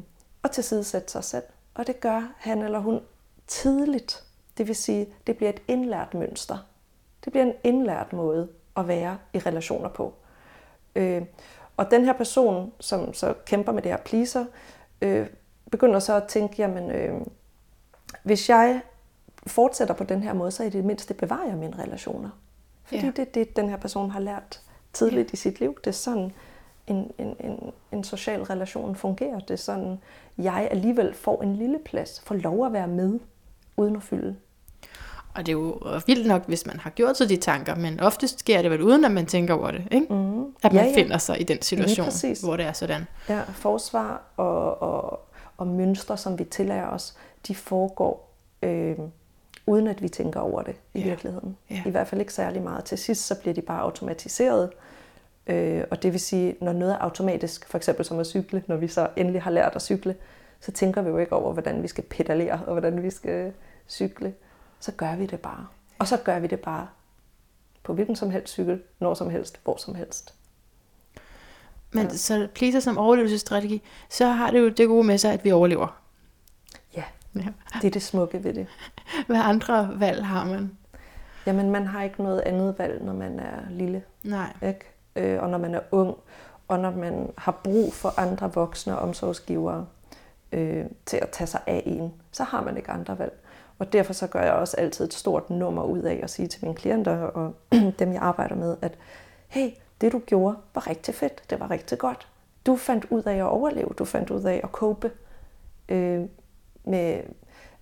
at 0.43 0.51
tilsidesætte 0.51 1.11
sig 1.11 1.23
selv. 1.23 1.43
Og 1.75 1.87
det 1.87 1.99
gør 1.99 2.33
han 2.37 2.61
eller 2.61 2.79
hun 2.79 2.99
tidligt. 3.47 4.23
Det 4.57 4.67
vil 4.67 4.75
sige, 4.75 5.07
det 5.27 5.37
bliver 5.37 5.49
et 5.49 5.61
indlært 5.67 6.13
mønster. 6.13 6.57
Det 7.25 7.33
bliver 7.33 7.45
en 7.45 7.53
indlært 7.63 8.13
måde 8.13 8.47
at 8.77 8.87
være 8.87 9.17
i 9.33 9.39
relationer 9.39 9.89
på. 9.89 10.13
Øh, 10.95 11.21
og 11.77 11.91
den 11.91 12.05
her 12.05 12.13
person, 12.13 12.71
som 12.79 13.13
så 13.13 13.33
kæmper 13.45 13.71
med 13.71 13.81
det 13.81 13.91
her 13.91 13.97
pleaser, 13.97 14.45
øh, 15.01 15.27
begynder 15.71 15.99
så 15.99 16.15
at 16.15 16.23
tænke, 16.23 16.55
jamen, 16.57 16.91
øh, 16.91 17.21
hvis 18.23 18.49
jeg 18.49 18.81
fortsætter 19.47 19.93
på 19.93 20.03
den 20.03 20.23
her 20.23 20.33
måde, 20.33 20.51
så 20.51 20.63
i 20.63 20.69
det 20.69 20.85
mindste 20.85 21.13
bevarer 21.13 21.47
jeg 21.47 21.57
mine 21.57 21.83
relationer. 21.83 22.29
Fordi 22.83 23.05
ja. 23.05 23.11
det 23.11 23.19
er 23.19 23.31
det, 23.31 23.55
den 23.55 23.69
her 23.69 23.77
person 23.77 24.11
har 24.11 24.19
lært 24.19 24.61
tidligt 24.93 25.27
ja. 25.27 25.33
i 25.33 25.35
sit 25.35 25.59
liv. 25.59 25.77
Det 25.77 25.87
er 25.87 25.91
sådan, 25.91 26.31
en, 26.87 27.11
en, 27.17 27.35
en, 27.39 27.71
en 27.91 28.03
social 28.03 28.43
relation 28.43 28.95
fungerer. 28.95 29.39
Det 29.39 29.51
er 29.51 29.57
sådan, 29.57 29.99
jeg 30.37 30.67
alligevel 30.71 31.13
får 31.13 31.41
en 31.41 31.55
lille 31.55 31.79
plads, 31.85 32.19
får 32.19 32.35
lov 32.35 32.65
at 32.65 32.73
være 32.73 32.87
med, 32.87 33.19
uden 33.77 33.95
at 33.95 34.03
fylde. 34.03 34.35
Og 35.37 35.45
det 35.45 35.51
er 35.51 35.53
jo 35.53 35.79
vildt 36.05 36.27
nok, 36.27 36.47
hvis 36.47 36.65
man 36.65 36.79
har 36.79 36.89
gjort 36.89 37.17
sig 37.17 37.29
de 37.29 37.35
tanker, 37.35 37.75
men 37.75 37.99
oftest 37.99 38.39
sker 38.39 38.61
det 38.61 38.71
vel 38.71 38.81
uden, 38.81 39.05
at 39.05 39.11
man 39.11 39.25
tænker 39.25 39.53
over 39.53 39.71
det, 39.71 39.83
ikke? 39.91 40.13
Mm. 40.13 40.41
At 40.63 40.73
man 40.73 40.83
ja, 40.83 40.89
ja. 40.89 40.95
finder 40.95 41.17
sig 41.17 41.41
i 41.41 41.43
den 41.43 41.61
situation, 41.61 42.35
hvor 42.43 42.57
det 42.57 42.65
er 42.65 42.73
sådan. 42.73 43.07
Ja, 43.29 43.41
forsvar 43.41 44.21
og, 44.37 44.81
og, 44.81 45.19
og 45.57 45.67
mønstre, 45.67 46.17
som 46.17 46.39
vi 46.39 46.43
tillærer 46.43 46.87
os, 46.87 47.17
de 47.47 47.55
foregår 47.55 48.33
øh, 48.63 48.95
uden 49.65 49.87
at 49.87 50.01
vi 50.01 50.09
tænker 50.09 50.39
over 50.39 50.61
det 50.61 50.75
i 50.93 50.99
ja. 50.99 51.05
virkeligheden. 51.05 51.57
Ja. 51.69 51.81
I 51.85 51.89
hvert 51.89 52.07
fald 52.07 52.21
ikke 52.21 52.33
særlig 52.33 52.61
meget. 52.61 52.83
Til 52.83 52.97
sidst 52.97 53.27
så 53.27 53.35
bliver 53.35 53.53
de 53.53 53.61
bare 53.61 53.81
automatiseret, 53.81 54.69
Øh, 55.47 55.83
og 55.91 56.03
det 56.03 56.11
vil 56.11 56.19
sige, 56.19 56.55
når 56.61 56.73
noget 56.73 56.93
er 56.93 56.97
automatisk, 56.97 57.69
for 57.69 57.77
eksempel 57.77 58.05
som 58.05 58.19
at 58.19 58.27
cykle, 58.27 58.63
når 58.67 58.75
vi 58.75 58.87
så 58.87 59.07
endelig 59.15 59.41
har 59.41 59.51
lært 59.51 59.75
at 59.75 59.81
cykle, 59.81 60.15
så 60.59 60.71
tænker 60.71 61.01
vi 61.01 61.09
jo 61.09 61.17
ikke 61.17 61.33
over, 61.33 61.53
hvordan 61.53 61.83
vi 61.83 61.87
skal 61.87 62.03
pedalere 62.03 62.61
og 62.67 62.71
hvordan 62.71 63.03
vi 63.03 63.09
skal 63.09 63.53
cykle. 63.87 64.33
Så 64.79 64.91
gør 64.91 65.15
vi 65.15 65.25
det 65.25 65.39
bare. 65.39 65.67
Og 65.99 66.07
så 66.07 66.17
gør 66.17 66.39
vi 66.39 66.47
det 66.47 66.59
bare 66.59 66.87
på 67.83 67.93
hvilken 67.93 68.15
som 68.15 68.31
helst 68.31 68.53
cykel, 68.53 68.81
når 68.99 69.13
som 69.13 69.29
helst, 69.29 69.59
hvor 69.63 69.77
som 69.77 69.95
helst. 69.95 70.33
Men 71.91 72.07
ja. 72.07 72.15
så 72.15 72.47
pleaser 72.55 72.79
som 72.79 72.97
overlevelsesstrategi, 72.97 73.81
så 74.09 74.27
har 74.27 74.51
det 74.51 74.59
jo 74.59 74.69
det 74.69 74.87
gode 74.87 75.03
med 75.07 75.17
sig, 75.17 75.33
at 75.33 75.43
vi 75.43 75.51
overlever. 75.51 76.01
Ja, 76.95 77.03
ja. 77.35 77.47
det 77.81 77.87
er 77.87 77.91
det 77.91 78.01
smukke 78.01 78.43
ved 78.43 78.53
det. 78.53 78.67
Hvad 79.27 79.41
andre 79.43 79.99
valg 79.99 80.25
har 80.25 80.45
man? 80.45 80.77
Jamen, 81.45 81.71
man 81.71 81.87
har 81.87 82.03
ikke 82.03 82.23
noget 82.23 82.41
andet 82.41 82.75
valg, 82.79 83.03
når 83.03 83.13
man 83.13 83.39
er 83.39 83.69
lille. 83.69 84.03
Nej. 84.23 84.53
Ikke? 84.61 84.85
øh, 85.17 85.43
og 85.43 85.49
når 85.49 85.57
man 85.57 85.75
er 85.75 85.79
ung, 85.91 86.17
og 86.67 86.79
når 86.79 86.91
man 86.91 87.33
har 87.37 87.51
brug 87.51 87.93
for 87.93 88.19
andre 88.19 88.53
voksne 88.53 88.99
omsorgsgivere 88.99 89.85
øh, 90.51 90.85
til 91.05 91.17
at 91.17 91.29
tage 91.29 91.47
sig 91.47 91.61
af 91.67 91.83
en, 91.85 92.13
så 92.31 92.43
har 92.43 92.63
man 92.63 92.77
ikke 92.77 92.91
andre 92.91 93.19
valg. 93.19 93.33
Og 93.79 93.93
derfor 93.93 94.13
så 94.13 94.27
gør 94.27 94.41
jeg 94.41 94.53
også 94.53 94.77
altid 94.77 95.05
et 95.05 95.13
stort 95.13 95.49
nummer 95.49 95.83
ud 95.83 96.01
af 96.01 96.19
at 96.23 96.29
sige 96.29 96.47
til 96.47 96.65
mine 96.65 96.75
klienter 96.75 97.17
og 97.17 97.53
dem, 97.99 98.13
jeg 98.13 98.21
arbejder 98.21 98.55
med, 98.55 98.77
at 98.81 98.97
hey, 99.47 99.69
det 100.01 100.11
du 100.11 100.19
gjorde 100.19 100.55
var 100.73 100.87
rigtig 100.87 101.15
fedt, 101.15 101.43
det 101.49 101.59
var 101.59 101.71
rigtig 101.71 101.97
godt. 101.97 102.27
Du 102.65 102.75
fandt 102.75 103.05
ud 103.09 103.23
af 103.23 103.35
at 103.35 103.43
overleve, 103.43 103.93
du 103.97 104.05
fandt 104.05 104.29
ud 104.29 104.43
af 104.43 104.61
at 104.63 104.69
cope 104.69 105.11
øh, 105.89 106.21
med, 106.83 107.23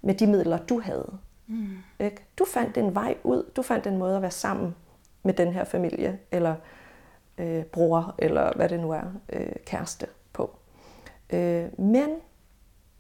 med 0.01 0.15
de 0.15 0.27
midler, 0.27 0.57
du 0.57 0.79
havde. 0.79 1.17
Mm. 1.47 1.67
Ikke? 1.99 2.25
Du 2.37 2.45
fandt 2.45 2.77
en 2.77 2.95
vej 2.95 3.17
ud, 3.23 3.51
du 3.55 3.61
fandt 3.61 3.87
en 3.87 3.97
måde 3.97 4.15
at 4.15 4.21
være 4.21 4.31
sammen 4.31 4.75
med 5.23 5.33
den 5.33 5.53
her 5.53 5.63
familie, 5.63 6.19
eller 6.31 6.55
øh, 7.37 7.63
bror, 7.63 8.15
eller 8.17 8.53
hvad 8.55 8.69
det 8.69 8.79
nu 8.79 8.91
er, 8.91 9.03
øh, 9.33 9.55
kæreste 9.65 10.07
på. 10.33 10.55
Øh, 11.29 11.79
men 11.79 12.09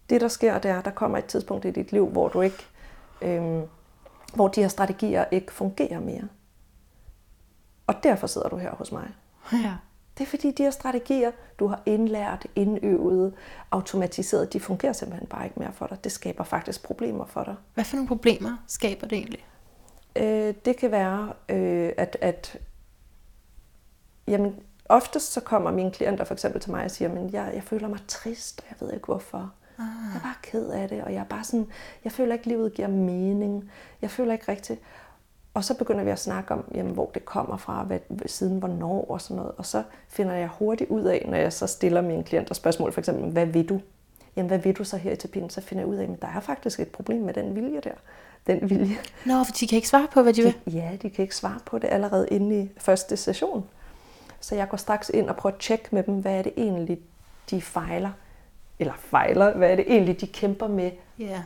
det, 0.09 0.21
der 0.21 0.27
sker, 0.27 0.59
det 0.59 0.71
er, 0.71 0.79
at 0.79 0.85
der 0.85 0.91
kommer 0.91 1.17
et 1.17 1.25
tidspunkt 1.25 1.65
i 1.65 1.71
dit 1.71 1.91
liv, 1.91 2.07
hvor 2.07 2.27
du 2.27 2.41
ikke, 2.41 2.65
øh, 3.21 3.61
hvor 4.35 4.47
de 4.47 4.61
her 4.61 4.67
strategier 4.67 5.25
ikke 5.31 5.53
fungerer 5.53 5.99
mere. 5.99 6.27
Og 7.87 7.95
derfor 8.03 8.27
sidder 8.27 8.49
du 8.49 8.57
her 8.57 8.75
hos 8.75 8.91
mig. 8.91 9.07
Ja. 9.53 9.73
Det 10.17 10.23
er 10.23 10.27
fordi, 10.27 10.51
de 10.51 10.63
her 10.63 10.71
strategier, 10.71 11.31
du 11.59 11.67
har 11.67 11.81
indlært, 11.85 12.47
indøvet, 12.55 13.33
automatiseret, 13.71 14.53
de 14.53 14.59
fungerer 14.59 14.93
simpelthen 14.93 15.27
bare 15.27 15.45
ikke 15.45 15.59
mere 15.59 15.73
for 15.73 15.87
dig. 15.87 16.03
Det 16.03 16.11
skaber 16.11 16.43
faktisk 16.43 16.83
problemer 16.83 17.25
for 17.25 17.43
dig. 17.43 17.55
Hvad 17.73 17.83
for 17.83 17.95
nogle 17.95 18.07
problemer 18.07 18.57
skaber 18.67 19.07
det 19.07 19.17
egentlig? 19.17 19.45
Øh, 20.15 20.53
det 20.65 20.77
kan 20.77 20.91
være, 20.91 21.33
øh, 21.49 21.91
at, 21.97 22.17
at 22.21 22.59
Jamen, 24.27 24.55
oftest 24.89 25.31
så 25.31 25.41
kommer 25.41 25.71
mine 25.71 25.91
klienter 25.91 26.23
for 26.23 26.33
eksempel 26.33 26.61
til 26.61 26.71
mig 26.71 26.85
og 26.85 26.91
siger, 26.91 27.09
men 27.09 27.33
jeg, 27.33 27.51
jeg 27.53 27.63
føler 27.63 27.87
mig 27.87 27.99
trist, 28.07 28.61
og 28.61 28.65
jeg 28.69 28.87
ved 28.87 28.93
ikke 28.93 29.05
hvorfor. 29.05 29.53
Ah. 29.79 29.85
Jeg 30.13 30.17
er 30.19 30.23
bare 30.23 30.35
ked 30.43 30.69
af 30.69 30.89
det, 30.89 31.03
og 31.03 31.13
jeg 31.13 31.19
er 31.19 31.25
bare 31.25 31.43
sådan, 31.43 31.67
jeg 32.03 32.11
føler 32.11 32.33
ikke, 32.33 32.43
at 32.43 32.47
livet 32.47 32.73
giver 32.73 32.87
mening. 32.87 33.71
Jeg 34.01 34.09
føler 34.09 34.33
ikke 34.33 34.51
rigtigt. 34.51 34.79
Og 35.53 35.63
så 35.63 35.77
begynder 35.77 36.03
vi 36.03 36.09
at 36.09 36.19
snakke 36.19 36.53
om, 36.53 36.63
jamen, 36.75 36.93
hvor 36.93 37.11
det 37.13 37.25
kommer 37.25 37.57
fra, 37.57 37.83
hvad, 37.83 37.99
siden 38.25 38.59
hvornår 38.59 39.05
og 39.09 39.21
sådan 39.21 39.37
noget. 39.37 39.51
Og 39.57 39.65
så 39.65 39.83
finder 40.07 40.33
jeg 40.33 40.47
hurtigt 40.47 40.89
ud 40.89 41.03
af, 41.03 41.25
når 41.27 41.37
jeg 41.37 41.53
så 41.53 41.67
stiller 41.67 42.01
mine 42.01 42.23
klienter 42.23 42.55
spørgsmål, 42.55 42.91
for 42.91 43.01
eksempel, 43.01 43.31
hvad 43.31 43.45
vil 43.45 43.69
du? 43.69 43.81
Jamen, 44.35 44.47
hvad 44.47 44.59
vil 44.59 44.75
du 44.75 44.83
så 44.83 44.97
her 44.97 45.11
i 45.11 45.15
terapien? 45.15 45.49
Så 45.49 45.61
finder 45.61 45.83
jeg 45.83 45.89
ud 45.89 45.95
af, 45.95 46.03
at 46.03 46.21
der 46.21 46.27
er 46.27 46.39
faktisk 46.39 46.79
et 46.79 46.87
problem 46.87 47.21
med 47.21 47.33
den 47.33 47.55
vilje 47.55 47.81
der. 47.81 47.91
Den 48.47 48.69
vilje. 48.69 48.97
Nå, 49.25 49.43
for 49.43 49.51
de 49.59 49.67
kan 49.67 49.75
ikke 49.75 49.87
svare 49.87 50.07
på, 50.13 50.21
hvad 50.21 50.33
de, 50.33 50.41
de 50.41 50.53
vil? 50.65 50.73
Ja, 50.73 50.91
de 51.01 51.09
kan 51.09 51.23
ikke 51.23 51.35
svare 51.35 51.59
på 51.65 51.79
det 51.79 51.87
allerede 51.91 52.27
inde 52.31 52.61
i 52.61 52.69
første 52.77 53.17
session. 53.17 53.65
Så 54.39 54.55
jeg 54.55 54.69
går 54.69 54.77
straks 54.77 55.09
ind 55.09 55.29
og 55.29 55.35
prøver 55.35 55.53
at 55.53 55.59
tjekke 55.59 55.87
med 55.91 56.03
dem, 56.03 56.21
hvad 56.21 56.33
er 56.33 56.41
det 56.41 56.53
egentlig, 56.57 56.99
de 57.49 57.61
fejler. 57.61 58.11
Eller 58.79 58.93
fejler, 58.97 59.57
hvad 59.57 59.71
er 59.71 59.75
det 59.75 59.85
egentlig, 59.87 60.21
de 60.21 60.27
kæmper 60.27 60.67
med 60.67 60.91
yeah. 61.21 61.39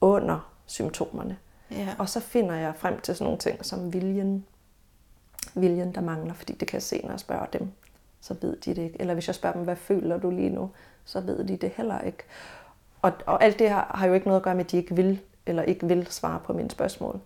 under 0.00 0.52
symptomerne. 0.66 1.38
Yeah. 1.72 1.88
Og 1.98 2.08
så 2.08 2.20
finder 2.20 2.54
jeg 2.54 2.74
frem 2.76 3.00
til 3.00 3.14
sådan 3.14 3.24
nogle 3.24 3.38
ting 3.38 3.64
som 3.64 3.92
viljen. 3.92 4.46
Viljen, 5.54 5.94
der 5.94 6.00
mangler, 6.00 6.34
fordi 6.34 6.52
det 6.52 6.68
kan 6.68 6.74
jeg 6.74 6.82
se, 6.82 7.00
når 7.02 7.10
jeg 7.10 7.20
spørger 7.20 7.46
dem. 7.46 7.72
Så 8.20 8.36
ved 8.40 8.56
de 8.56 8.74
det 8.74 8.82
ikke. 8.82 9.00
Eller 9.00 9.14
hvis 9.14 9.26
jeg 9.26 9.34
spørger 9.34 9.56
dem, 9.56 9.64
hvad 9.64 9.76
føler 9.76 10.18
du 10.18 10.30
lige 10.30 10.50
nu? 10.50 10.70
Så 11.04 11.20
ved 11.20 11.44
de 11.44 11.56
det 11.56 11.70
heller 11.76 12.00
ikke. 12.00 12.18
Og, 13.02 13.12
og 13.26 13.44
alt 13.44 13.58
det 13.58 13.68
her 13.68 13.96
har 13.96 14.06
jo 14.06 14.14
ikke 14.14 14.26
noget 14.26 14.40
at 14.40 14.44
gøre 14.44 14.54
med, 14.54 14.64
at 14.64 14.70
de 14.70 14.76
ikke 14.76 14.96
vil, 14.96 15.20
eller 15.46 15.62
ikke 15.62 15.86
vil 15.86 16.06
svare 16.06 16.40
på 16.44 16.52
mine 16.52 16.70
spørgsmål. 16.70 17.20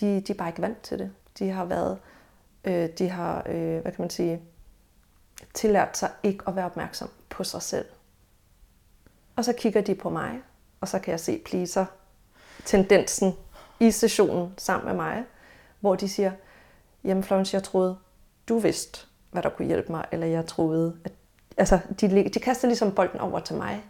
De, 0.00 0.20
de 0.20 0.32
er 0.32 0.36
bare 0.36 0.48
ikke 0.48 0.62
vant 0.62 0.82
til 0.82 0.98
det. 0.98 1.10
De 1.38 1.50
har 1.50 1.64
været 1.64 1.98
Øh, 2.64 2.88
de 2.98 3.08
har, 3.08 3.42
øh, 3.46 3.82
hvad 3.82 3.92
kan 3.92 4.02
man 4.02 4.10
sige, 4.10 4.40
tillært 5.54 5.96
sig 5.96 6.10
ikke 6.22 6.44
at 6.46 6.56
være 6.56 6.64
opmærksom 6.64 7.08
på 7.28 7.44
sig 7.44 7.62
selv. 7.62 7.86
Og 9.36 9.44
så 9.44 9.52
kigger 9.52 9.80
de 9.80 9.94
på 9.94 10.10
mig, 10.10 10.40
og 10.80 10.88
så 10.88 10.98
kan 10.98 11.10
jeg 11.10 11.20
se 11.20 11.42
pleaser 11.44 11.84
tendensen 12.64 13.34
i 13.80 13.90
sessionen 13.90 14.54
sammen 14.56 14.86
med 14.86 14.94
mig, 14.94 15.24
hvor 15.80 15.94
de 15.94 16.08
siger, 16.08 16.32
jamen 17.04 17.24
Florence, 17.24 17.54
jeg 17.54 17.62
troede, 17.62 17.96
du 18.48 18.58
vidste, 18.58 19.06
hvad 19.30 19.42
der 19.42 19.48
kunne 19.48 19.68
hjælpe 19.68 19.92
mig, 19.92 20.04
eller 20.12 20.26
jeg 20.26 20.46
troede, 20.46 20.96
at 21.04 21.12
altså, 21.56 21.78
de, 22.00 22.28
de 22.28 22.40
kaster 22.40 22.68
ligesom 22.68 22.92
bolden 22.92 23.20
over 23.20 23.40
til 23.40 23.56
mig, 23.56 23.84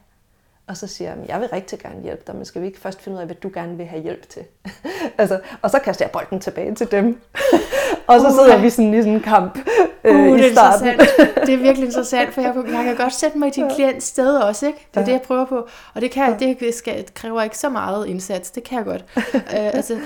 og 0.67 0.77
så 0.77 0.87
siger 0.87 1.15
jeg, 1.15 1.29
jeg 1.29 1.41
vil 1.41 1.49
rigtig 1.49 1.79
gerne 1.79 2.03
hjælpe 2.03 2.23
dig, 2.27 2.37
men 2.37 2.45
skal 2.45 2.63
vi 2.63 2.67
ikke 2.67 2.81
først 2.81 3.01
finde 3.01 3.17
ud 3.17 3.21
af, 3.21 3.27
hvad 3.27 3.37
du 3.37 3.51
gerne 3.55 3.77
vil 3.77 3.87
have 3.87 4.03
hjælp 4.03 4.29
til? 4.29 4.43
altså, 5.19 5.41
og 5.63 5.71
så 5.71 5.79
kaster 5.79 6.05
jeg 6.05 6.13
bolden 6.13 6.41
tilbage 6.41 6.75
til 6.75 6.91
dem. 6.91 7.21
og 8.09 8.21
så 8.21 8.31
sidder 8.31 8.57
uh, 8.57 8.63
vi 8.63 8.71
sådan 8.71 8.95
i 8.95 8.97
sådan 8.97 9.13
en 9.13 9.21
kamp 9.21 9.59
øh, 10.05 10.33
uh, 10.33 10.41
i 10.41 10.53
starten. 10.53 10.87
Det 10.87 11.09
er, 11.19 11.45
det 11.45 11.55
er 11.55 11.59
virkelig 11.59 11.87
interessant, 11.87 12.35
for 12.35 12.41
jeg, 12.41 12.55
jeg 12.57 12.85
kan 12.85 12.97
godt 12.97 13.15
sætte 13.15 13.39
mig 13.39 13.49
i 13.49 13.51
din 13.51 13.71
klients 13.75 14.07
sted 14.07 14.37
også, 14.37 14.67
ikke? 14.67 14.79
Det 14.95 14.97
er 14.97 15.01
ja. 15.01 15.07
det, 15.07 15.13
jeg 15.13 15.23
prøver 15.23 15.45
på. 15.45 15.69
Og 15.95 16.01
det, 16.01 16.11
kan, 16.11 16.39
det 16.39 16.75
skal, 16.75 17.05
kræver 17.15 17.43
ikke 17.43 17.59
så 17.59 17.69
meget 17.69 18.07
indsats, 18.07 18.51
det 18.51 18.65
kan 18.65 18.79
jeg 18.79 18.85
godt. 18.85 19.05
uh, 19.35 19.41
altså, 19.79 19.99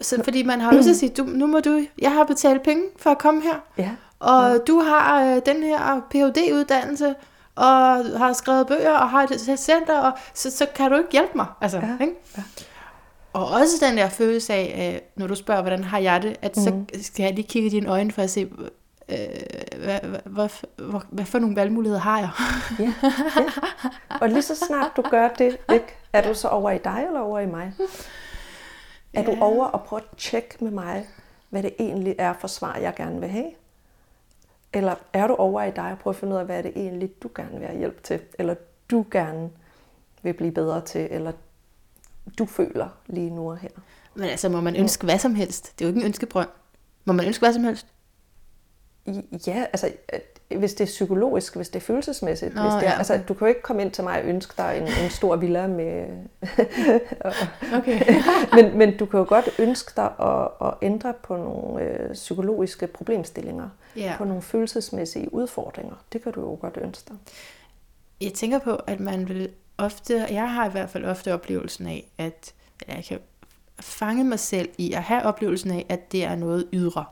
så, 0.00 0.20
fordi 0.24 0.42
man 0.42 0.60
har 0.60 0.72
lyst 0.72 0.84
til 0.84 0.90
at 0.90 0.96
sige, 0.96 1.12
du, 1.16 1.24
nu 1.24 1.46
må 1.46 1.60
du, 1.60 1.86
jeg 1.98 2.12
har 2.12 2.24
betalt 2.24 2.62
penge 2.62 2.82
for 2.96 3.10
at 3.10 3.18
komme 3.18 3.42
her, 3.42 3.64
ja. 3.78 3.90
og 4.18 4.50
ja. 4.50 4.58
du 4.58 4.80
har 4.80 5.34
uh, 5.34 5.40
den 5.46 5.62
her 5.62 6.00
Ph.D.-uddannelse, 6.10 7.14
og 7.56 7.74
har 8.18 8.32
skrevet 8.32 8.66
bøger, 8.66 8.92
og 8.92 9.10
har 9.10 9.22
et 9.22 9.58
center, 9.58 9.98
og 9.98 10.12
så, 10.34 10.50
så 10.50 10.66
kan 10.74 10.90
du 10.90 10.96
ikke 10.96 11.10
hjælpe 11.12 11.32
mig. 11.34 11.46
Altså, 11.60 11.76
ja. 11.78 12.04
Ikke? 12.04 12.14
Ja. 12.36 12.42
Og 13.32 13.48
også 13.48 13.86
den 13.86 13.96
der 13.96 14.08
følelse 14.08 14.52
af, 14.52 15.02
når 15.16 15.26
du 15.26 15.34
spørger, 15.34 15.60
hvordan 15.60 15.84
har 15.84 15.98
jeg 15.98 16.22
det, 16.22 16.36
at 16.42 16.56
mm. 16.56 16.62
så 16.62 16.70
mhm. 16.70 16.86
skal 17.02 17.22
jeg 17.22 17.34
lige 17.34 17.48
kigge 17.48 17.66
i 17.66 17.70
dine 17.70 17.88
øjne 17.88 18.12
for 18.12 18.22
at 18.22 18.30
se, 18.30 18.48
øh, 19.08 19.16
hvad, 19.84 20.00
hvad, 20.00 20.20
hvad, 20.24 21.00
hvad, 21.10 21.24
for 21.24 21.38
nogle 21.38 21.56
valgmuligheder 21.56 22.00
har 22.00 22.18
jeg? 22.18 22.30
ja, 22.78 22.92
ja. 23.36 23.46
Og 24.20 24.28
lige 24.28 24.42
så 24.42 24.56
snart 24.66 24.92
du 24.96 25.02
gør 25.02 25.28
det, 25.28 25.56
ikke, 25.72 25.96
er 26.12 26.28
du 26.28 26.34
så 26.34 26.48
over 26.48 26.70
i 26.70 26.78
dig 26.78 27.04
eller 27.06 27.20
over 27.20 27.40
i 27.40 27.46
mig? 27.46 27.72
Er 29.14 29.24
du 29.24 29.30
Ja. 29.30 29.40
over 29.40 29.64
og 29.66 29.82
prøve 29.84 30.00
at 30.12 30.18
tjekke 30.18 30.56
med 30.60 30.70
mig, 30.70 31.06
hvad 31.50 31.62
det 31.62 31.74
egentlig 31.78 32.14
er 32.18 32.32
for 32.40 32.48
svar, 32.48 32.76
jeg 32.76 32.94
gerne 32.94 33.20
vil 33.20 33.28
have? 33.28 33.50
Eller 34.72 34.94
er 35.12 35.26
du 35.26 35.34
over 35.34 35.62
i 35.62 35.70
dig 35.70 35.92
og 35.92 35.98
prøve 35.98 36.12
at 36.14 36.16
finde 36.20 36.34
ud 36.34 36.38
af, 36.38 36.44
hvad 36.46 36.62
det 36.62 36.72
egentlig, 36.76 37.22
du 37.22 37.30
gerne 37.34 37.58
vil 37.58 37.66
have 37.66 37.78
hjælp 37.78 38.04
til? 38.04 38.20
Eller 38.38 38.54
du 38.90 39.06
gerne 39.10 39.50
vil 40.22 40.32
blive 40.32 40.52
bedre 40.52 40.80
til? 40.80 41.08
Eller 41.10 41.32
du 42.38 42.46
føler 42.46 42.88
lige 43.06 43.30
nu 43.30 43.50
og 43.50 43.58
her? 43.58 43.68
Men 44.14 44.24
altså, 44.24 44.48
må 44.48 44.60
man 44.60 44.76
ønske 44.76 45.04
hvad 45.04 45.18
som 45.18 45.34
helst? 45.34 45.78
Det 45.78 45.84
er 45.84 45.88
jo 45.88 45.94
ikke 45.94 46.00
en 46.00 46.06
ønskebrønd. 46.06 46.48
Må 47.04 47.12
man 47.12 47.26
ønske 47.26 47.40
hvad 47.42 47.52
som 47.52 47.64
helst? 47.64 47.86
Ja, 49.46 49.66
altså 49.72 49.92
øh, 50.12 50.20
hvis 50.58 50.74
det 50.74 50.80
er 50.80 50.86
psykologisk, 50.86 51.56
hvis 51.56 51.68
det 51.68 51.76
er 51.76 51.84
følelsesmæssigt. 51.84 52.54
Nå, 52.54 52.62
hvis 52.62 52.72
det 52.72 52.86
er, 52.86 52.90
ja, 52.90 52.98
altså, 52.98 53.20
du 53.28 53.34
kan 53.34 53.46
jo 53.46 53.48
ikke 53.48 53.62
komme 53.62 53.82
ind 53.82 53.90
til 53.90 54.04
mig 54.04 54.22
og 54.22 54.28
ønske 54.28 54.54
dig 54.56 54.76
en, 54.76 55.04
en 55.04 55.10
stor 55.10 55.36
villa 55.36 55.66
med... 55.66 56.06
Okay. 57.78 58.00
men, 58.56 58.78
men 58.78 58.96
du 58.96 59.06
kan 59.06 59.18
jo 59.18 59.26
godt 59.28 59.48
ønske 59.58 59.92
dig 59.96 60.10
at, 60.20 60.68
at 60.68 60.74
ændre 60.82 61.14
på 61.22 61.36
nogle 61.36 61.82
øh, 61.82 62.12
psykologiske 62.12 62.86
problemstillinger. 62.86 63.68
Ja. 63.96 64.14
På 64.18 64.24
nogle 64.24 64.42
følelsesmæssige 64.42 65.34
udfordringer. 65.34 65.94
Det 66.12 66.22
kan 66.22 66.32
du 66.32 66.40
jo 66.40 66.58
godt 66.60 66.78
ønske 66.80 67.08
dig. 67.08 67.16
Jeg 68.20 68.32
tænker 68.32 68.58
på, 68.58 68.74
at 68.74 69.00
man 69.00 69.28
vil 69.28 69.50
ofte, 69.78 70.26
jeg 70.30 70.50
har 70.50 70.68
i 70.68 70.70
hvert 70.70 70.90
fald 70.90 71.04
ofte 71.04 71.34
oplevelsen 71.34 71.86
af, 71.86 72.10
at 72.18 72.54
jeg 72.88 73.04
kan 73.08 73.18
fange 73.80 74.24
mig 74.24 74.38
selv 74.38 74.68
i 74.78 74.92
at 74.92 75.02
have 75.02 75.22
oplevelsen 75.22 75.70
af, 75.70 75.86
at 75.88 76.12
det 76.12 76.24
er 76.24 76.34
noget 76.34 76.68
ydre. 76.72 77.04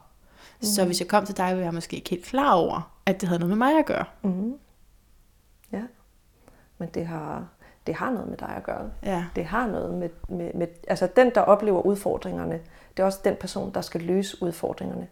Mm. 0.65 0.75
Så 0.75 0.85
hvis 0.85 1.01
jeg 1.01 1.09
kom 1.09 1.27
til 1.27 1.37
dig, 1.37 1.51
ville 1.51 1.65
jeg 1.65 1.75
måske 1.75 1.97
ikke 1.97 2.11
helt 2.11 2.25
klar 2.25 2.55
over, 2.55 2.93
at 3.07 3.21
det 3.21 3.29
havde 3.29 3.39
noget 3.39 3.51
med 3.51 3.59
mig 3.59 3.79
at 3.79 3.87
gøre. 3.87 4.05
Mm. 4.23 4.59
Ja, 5.73 5.83
men 6.79 6.89
det 6.95 7.07
har, 7.07 7.49
det 7.87 7.95
har 7.95 8.11
noget 8.11 8.29
med 8.29 8.37
dig 8.37 8.49
at 8.49 8.63
gøre. 8.63 8.91
Ja. 9.03 9.25
Det 9.37 9.45
har 9.45 9.67
noget 9.67 9.95
med, 9.95 10.09
med, 10.29 10.51
med... 10.55 10.67
Altså 10.89 11.09
den, 11.17 11.35
der 11.35 11.41
oplever 11.41 11.83
udfordringerne, 11.83 12.61
det 12.97 13.03
er 13.03 13.07
også 13.07 13.21
den 13.25 13.37
person, 13.41 13.75
der 13.75 13.81
skal 13.81 14.03
løse 14.03 14.43
udfordringerne. 14.43 15.09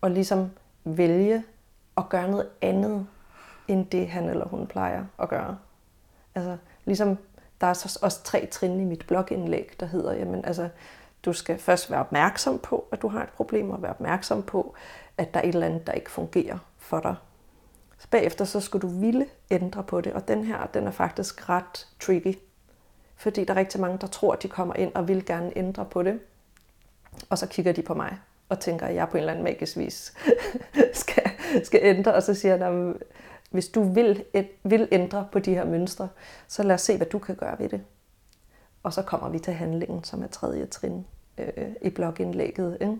Og 0.00 0.10
ligesom 0.10 0.50
vælge 0.84 1.44
at 1.96 2.08
gøre 2.08 2.30
noget 2.30 2.48
andet, 2.62 3.06
end 3.68 3.86
det 3.86 4.08
han 4.08 4.28
eller 4.28 4.48
hun 4.48 4.66
plejer 4.66 5.04
at 5.18 5.28
gøre. 5.28 5.58
Altså 6.34 6.56
ligesom, 6.84 7.18
der 7.60 7.66
er 7.66 7.72
så 7.72 7.98
også 8.02 8.22
tre 8.22 8.46
trin 8.46 8.80
i 8.80 8.84
mit 8.84 9.04
blogindlæg, 9.06 9.76
der 9.80 9.86
hedder, 9.86 10.12
jamen 10.12 10.44
altså, 10.44 10.68
du 11.26 11.32
skal 11.32 11.58
først 11.58 11.90
være 11.90 12.00
opmærksom 12.00 12.58
på, 12.58 12.88
at 12.92 13.02
du 13.02 13.08
har 13.08 13.22
et 13.22 13.28
problem, 13.28 13.70
og 13.70 13.82
være 13.82 13.90
opmærksom 13.90 14.42
på, 14.42 14.74
at 15.18 15.34
der 15.34 15.40
er 15.40 15.44
et 15.44 15.54
eller 15.54 15.66
andet, 15.66 15.86
der 15.86 15.92
ikke 15.92 16.10
fungerer 16.10 16.58
for 16.78 17.00
dig. 17.00 17.14
Så 17.98 18.08
bagefter 18.10 18.44
så 18.44 18.60
skal 18.60 18.80
du 18.80 18.88
ville 18.88 19.26
ændre 19.50 19.82
på 19.82 20.00
det, 20.00 20.12
og 20.12 20.28
den 20.28 20.44
her, 20.44 20.66
den 20.66 20.86
er 20.86 20.90
faktisk 20.90 21.48
ret 21.48 21.86
tricky. 22.00 22.38
Fordi 23.16 23.44
der 23.44 23.54
er 23.54 23.58
rigtig 23.58 23.80
mange, 23.80 23.98
der 23.98 24.06
tror, 24.06 24.32
at 24.32 24.42
de 24.42 24.48
kommer 24.48 24.74
ind 24.74 24.94
og 24.94 25.08
vil 25.08 25.26
gerne 25.26 25.52
ændre 25.56 25.84
på 25.84 26.02
det. 26.02 26.20
Og 27.30 27.38
så 27.38 27.46
kigger 27.46 27.72
de 27.72 27.82
på 27.82 27.94
mig 27.94 28.18
og 28.48 28.60
tænker, 28.60 28.86
at 28.86 28.94
jeg 28.94 29.08
på 29.08 29.16
en 29.16 29.20
eller 29.20 29.32
anden 29.32 29.44
magisk 29.44 29.76
vis 29.76 30.14
skal, 31.02 31.30
skal 31.64 31.80
ændre. 31.82 32.14
Og 32.14 32.22
så 32.22 32.34
siger 32.34 32.56
jeg, 32.56 32.94
hvis 33.50 33.68
du 33.68 33.82
vil, 33.82 34.24
vil 34.62 34.88
ændre 34.92 35.28
på 35.32 35.38
de 35.38 35.54
her 35.54 35.64
mønstre, 35.64 36.08
så 36.48 36.62
lad 36.62 36.74
os 36.74 36.82
se, 36.82 36.96
hvad 36.96 37.06
du 37.06 37.18
kan 37.18 37.34
gøre 37.34 37.58
ved 37.58 37.68
det. 37.68 37.82
Og 38.82 38.92
så 38.92 39.02
kommer 39.02 39.28
vi 39.28 39.38
til 39.38 39.52
handlingen, 39.52 40.04
som 40.04 40.22
er 40.22 40.26
tredje 40.26 40.66
trin 40.66 41.06
øh, 41.38 41.46
i 41.82 41.90
blogindlægget. 41.90 42.78
Ikke? 42.80 42.96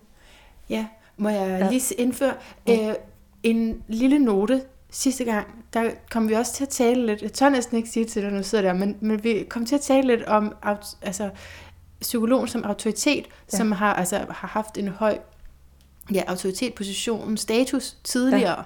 Ja, 0.71 0.87
må 1.17 1.29
jeg 1.29 1.47
Ja. 1.49 1.57
ja. 1.65 1.71
lige 1.71 1.95
indføre 1.95 2.35
øh, 2.69 2.95
en 3.43 3.83
lille 3.89 4.19
note. 4.19 4.63
Sidste 4.91 5.25
gang, 5.25 5.47
der 5.73 5.91
kom 6.11 6.29
vi 6.29 6.35
også 6.35 6.53
til 6.53 6.65
at 6.65 6.69
tale 6.69 7.07
lidt, 7.07 7.23
jeg 7.23 7.33
tør 7.33 7.49
næsten 7.49 7.77
ikke 7.77 7.89
sige 7.89 8.05
til 8.05 8.23
dig, 8.23 8.31
når 8.31 8.39
du 8.39 8.45
sidder 8.45 8.65
der, 8.65 8.73
men, 8.73 8.97
men 9.01 9.25
vi 9.25 9.47
kom 9.49 9.67
til 9.67 9.75
at 9.75 9.81
tale 9.81 10.07
lidt 10.07 10.25
om 10.25 10.55
altså, 11.03 11.31
psykologen 12.01 12.49
som 12.49 12.65
autoritet, 12.65 13.25
Ja. 13.27 13.31
ja. 13.53 13.57
som 13.59 13.73
har, 13.73 13.95
altså, 13.95 14.17
har 14.31 14.49
haft 14.49 14.79
en 14.79 14.89
høj 14.89 15.19
ja, 16.15 16.23
autoritet, 16.27 16.75
position, 16.75 17.37
status 17.37 17.97
tidligere. 18.05 18.51
Ja. 18.59 18.63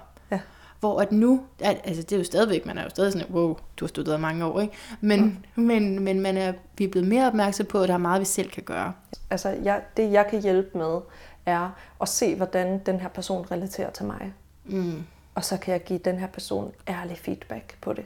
Hvor 0.81 1.01
at 1.01 1.13
nu, 1.13 1.43
at, 1.59 1.81
altså 1.85 2.03
det 2.03 2.13
er 2.13 2.17
jo 2.17 2.25
stadigvæk, 2.25 2.67
man 2.67 2.79
er 2.79 2.83
jo 2.83 2.89
stadig 2.89 3.13
sådan, 3.13 3.31
wow, 3.31 3.57
du 3.77 3.85
har 3.85 3.89
studeret 3.89 4.21
mange 4.21 4.45
år, 4.45 4.61
ikke? 4.61 4.75
Men, 5.01 5.45
mm. 5.55 5.63
men, 5.63 6.01
men 6.01 6.21
man 6.21 6.37
er, 6.37 6.53
vi 6.79 6.85
er 6.85 6.89
blevet 6.89 7.09
mere 7.09 7.27
opmærksom 7.27 7.67
på, 7.67 7.83
at 7.83 7.89
der 7.89 7.95
er 7.95 7.99
meget, 7.99 8.21
vi 8.21 8.25
selv 8.25 8.51
kan 8.51 8.63
gøre. 8.63 8.93
Altså, 9.31 9.49
jeg, 9.49 9.83
det 9.97 10.13
jeg 10.13 10.27
kan 10.31 10.43
hjælpe 10.43 10.79
med, 10.79 11.01
er 11.47 11.71
at 12.01 12.09
se, 12.09 12.35
hvordan 12.35 12.79
den 12.87 13.01
her 13.01 13.09
person 13.09 13.47
relaterer 13.51 13.91
til 13.91 14.07
mig. 14.07 14.33
Mm. 14.65 15.05
Og 15.35 15.45
så 15.45 15.57
kan 15.57 15.73
jeg 15.73 15.85
give 15.85 15.99
den 15.99 16.19
her 16.19 16.27
person 16.27 16.73
ærlig 16.89 17.19
feedback 17.19 17.77
på 17.81 17.93
det. 17.93 18.05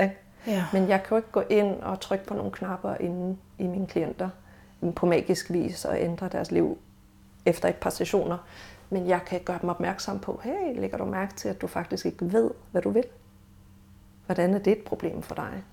Ikke? 0.00 0.16
Ja. 0.46 0.64
Men 0.72 0.88
jeg 0.88 1.02
kan 1.02 1.10
jo 1.10 1.16
ikke 1.16 1.30
gå 1.32 1.42
ind 1.50 1.80
og 1.80 2.00
trykke 2.00 2.26
på 2.26 2.34
nogle 2.34 2.50
knapper 2.50 2.94
inde 3.00 3.36
i 3.58 3.66
mine 3.66 3.86
klienter 3.86 4.28
på 4.96 5.06
magisk 5.06 5.50
vis 5.50 5.84
og 5.84 6.00
ændre 6.00 6.28
deres 6.28 6.50
liv 6.50 6.78
efter 7.46 7.68
et 7.68 7.76
par 7.76 7.90
sessioner. 7.90 8.38
Men 8.92 9.06
jeg 9.06 9.20
kan 9.26 9.40
gøre 9.44 9.58
dem 9.62 9.68
opmærksom 9.68 10.20
på, 10.20 10.40
hey, 10.44 10.80
lægger 10.80 10.98
du 10.98 11.04
mærke 11.04 11.34
til, 11.34 11.48
at 11.48 11.60
du 11.60 11.66
faktisk 11.66 12.06
ikke 12.06 12.32
ved, 12.32 12.50
hvad 12.70 12.82
du 12.82 12.90
vil? 12.90 13.04
Hvordan 14.26 14.54
er 14.54 14.58
det 14.58 14.72
et 14.72 14.84
problem 14.84 15.22
for 15.22 15.34
dig? 15.34 15.64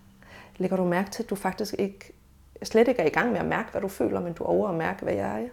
Lægger 0.57 0.77
du 0.77 0.85
mærke 0.85 1.09
til, 1.09 1.23
at 1.23 1.29
du 1.29 1.35
faktisk 1.35 1.75
ikke, 1.77 2.13
slet 2.63 2.87
ikke 2.87 3.01
er 3.01 3.05
i 3.05 3.09
gang 3.09 3.31
med 3.31 3.39
at 3.39 3.45
mærke, 3.45 3.71
hvad 3.71 3.81
du 3.81 3.87
føler, 3.87 4.19
men 4.19 4.33
du 4.33 4.43
over 4.43 4.69
at 4.69 4.75
mærke, 4.75 5.03
hvad 5.03 5.13
jeg 5.13 5.49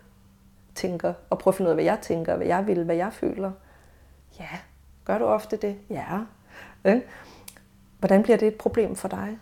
tænker, 0.75 1.15
og 1.31 1.39
prøve 1.39 1.53
at 1.53 1.57
finde 1.57 1.69
ud 1.69 1.71
af, 1.71 1.77
hvad 1.77 1.85
jeg 1.85 1.99
tænker, 2.03 2.37
hvad 2.37 2.47
jeg 2.47 2.67
vil, 2.67 2.85
hvad 2.85 2.97
jeg 2.97 3.13
føler? 3.13 3.53
Ja. 4.39 4.49
Gør 5.05 5.19
du 5.19 5.25
ofte 5.25 5.57
det? 5.57 5.77
Ja. 5.91 6.21
Ikke? 6.85 7.03
Hvordan 7.99 8.23
bliver 8.23 8.37
det 8.37 8.49
et 8.49 8.57
problem 8.57 8.97
for 8.97 9.09
dig? 9.09 9.39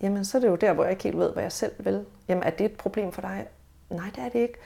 Jamen, 0.00 0.24
så 0.24 0.38
er 0.38 0.40
det 0.40 0.48
jo 0.48 0.56
der, 0.56 0.72
hvor 0.72 0.84
jeg 0.84 0.90
ikke 0.90 1.04
helt 1.04 1.18
ved, 1.18 1.32
hvad 1.32 1.42
jeg 1.42 1.52
selv 1.52 1.72
vil. 1.78 2.04
Jamen, 2.28 2.44
er 2.44 2.50
det 2.50 2.64
et 2.64 2.76
problem 2.76 3.12
for 3.12 3.20
dig? 3.20 3.46
Nej, 3.90 4.10
det 4.16 4.24
er 4.24 4.28
det 4.28 4.38
ikke. 4.38 4.58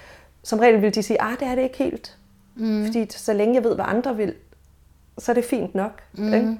Som 0.42 0.59
regel 0.59 0.82
vil 0.82 0.94
de 0.94 1.02
sige, 1.02 1.23
ah, 1.23 1.38
det 1.38 1.49
er 1.49 1.54
det 1.54 1.62
ikke 1.62 1.78
helt. 1.78 2.18
Mm. 2.54 2.85
Fordi 2.87 3.06
så 3.11 3.32
længe 3.32 3.54
jeg 3.54 3.64
ved, 3.64 3.75
hvad 3.75 3.85
andre 3.88 4.16
vil, 4.16 4.35
så 5.18 5.32
er 5.32 5.35
det 5.35 5.44
fint 5.44 5.75
nok. 5.75 6.02
Mm. 6.12 6.35
Ikke? 6.35 6.59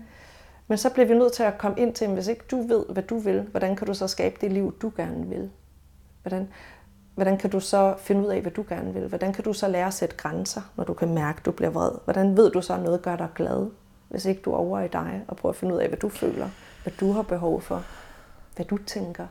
Men 0.69 0.79
så 0.79 0.91
bliver 0.91 1.07
vi 1.07 1.15
nødt 1.15 1.33
til 1.33 1.43
at 1.43 1.59
komme 1.59 1.81
ind 1.81 1.95
til, 1.95 2.09
hvis 2.09 2.27
ikke 2.27 2.45
du 2.51 2.67
ved, 2.67 2.85
hvad 2.89 3.03
du 3.03 3.19
vil, 3.19 3.47
hvordan 3.51 3.77
kan 3.77 3.87
du 3.87 3.95
så 3.95 4.07
skabe 4.07 4.37
det 4.41 4.53
liv, 4.53 4.75
du 4.83 4.93
gerne 4.97 5.27
vil? 5.27 5.51
Hvordan, 6.23 6.49
hvordan 7.15 7.39
kan 7.39 7.51
du 7.51 7.61
så 7.61 7.95
finde 7.99 8.21
ud 8.21 8.27
af, 8.27 8.41
hvad 8.41 8.53
du 8.53 8.65
gerne 8.69 8.95
vil? 8.95 9.09
Hvordan 9.09 9.33
kan 9.33 9.45
du 9.45 9.53
så 9.53 9.69
lære 9.69 9.87
at 9.87 9.95
sætte 9.95 10.17
grænser, 10.17 10.61
når 10.77 10.85
du 10.85 10.93
kan 10.93 11.15
mærke, 11.15 11.39
at 11.39 11.45
du 11.45 11.51
bliver 11.51 11.71
vred? 11.71 11.91
Hvordan 12.05 12.37
ved 12.37 12.51
du 12.51 12.63
så, 12.63 12.75
at 12.75 12.83
noget 12.83 13.03
gør 13.03 13.17
dig 13.17 13.29
glad, 13.35 13.71
hvis 14.09 14.25
ikke 14.25 14.41
du 14.41 14.53
er 14.53 14.57
over 14.57 14.81
i 14.81 14.89
dig 14.89 15.23
og 15.29 15.37
prøver 15.37 15.53
at 15.53 15.57
finde 15.57 15.75
ud 15.75 15.81
af, 15.81 15.89
hvad 15.89 15.99
du 15.99 16.09
føler, 16.09 16.49
hvad 16.83 16.93
du 17.01 17.13
har 17.13 17.23
behov 17.23 17.61
for, 17.61 17.85
hvad 18.57 18.67
du 18.67 18.79
tænker? 18.79 19.27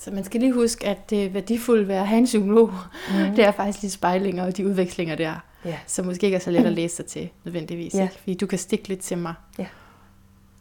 Så 0.00 0.10
man 0.10 0.24
skal 0.24 0.40
lige 0.40 0.52
huske, 0.52 0.86
at 0.86 1.10
det 1.10 1.24
er 1.24 1.30
værdifuldt 1.30 1.88
ved 1.88 1.94
at 1.94 2.06
have 2.06 2.18
en 2.18 2.24
psykolog. 2.24 2.70
Mm. 3.08 3.34
Det 3.36 3.44
er 3.44 3.50
faktisk 3.50 3.82
de 3.82 3.90
spejlinger 3.90 4.44
og 4.44 4.56
de 4.56 4.66
udvekslinger 4.66 5.14
der, 5.14 5.44
Ja. 5.64 5.78
som 5.86 6.06
måske 6.06 6.26
ikke 6.26 6.34
er 6.34 6.40
så 6.40 6.50
let 6.50 6.66
at 6.66 6.72
læse 6.82 6.96
sig 6.96 7.06
til, 7.06 7.30
nødvendigvis. 7.44 7.94
Ja. 7.94 8.02
Ikke? 8.02 8.14
Fordi 8.14 8.34
du 8.34 8.46
kan 8.46 8.58
stikke 8.58 8.88
lidt 8.88 9.00
til 9.00 9.18
mig. 9.18 9.34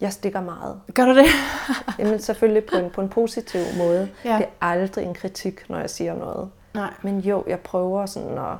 Jeg 0.01 0.13
stikker 0.13 0.41
meget. 0.41 0.81
Gør 0.93 1.05
du 1.05 1.15
det? 1.15 1.25
Jamen 1.99 2.19
selvfølgelig 2.19 2.63
på 2.65 2.77
en, 2.77 2.89
på 2.89 3.01
en 3.01 3.09
positiv 3.09 3.61
måde. 3.77 4.09
Ja. 4.25 4.37
Det 4.37 4.45
er 4.45 4.49
aldrig 4.61 5.05
en 5.05 5.13
kritik, 5.13 5.69
når 5.69 5.79
jeg 5.79 5.89
siger 5.89 6.15
noget. 6.15 6.49
Nej. 6.73 6.93
Men 7.01 7.19
jo, 7.19 7.43
jeg 7.47 7.59
prøver 7.59 8.05
sådan 8.05 8.37
at 8.37 8.57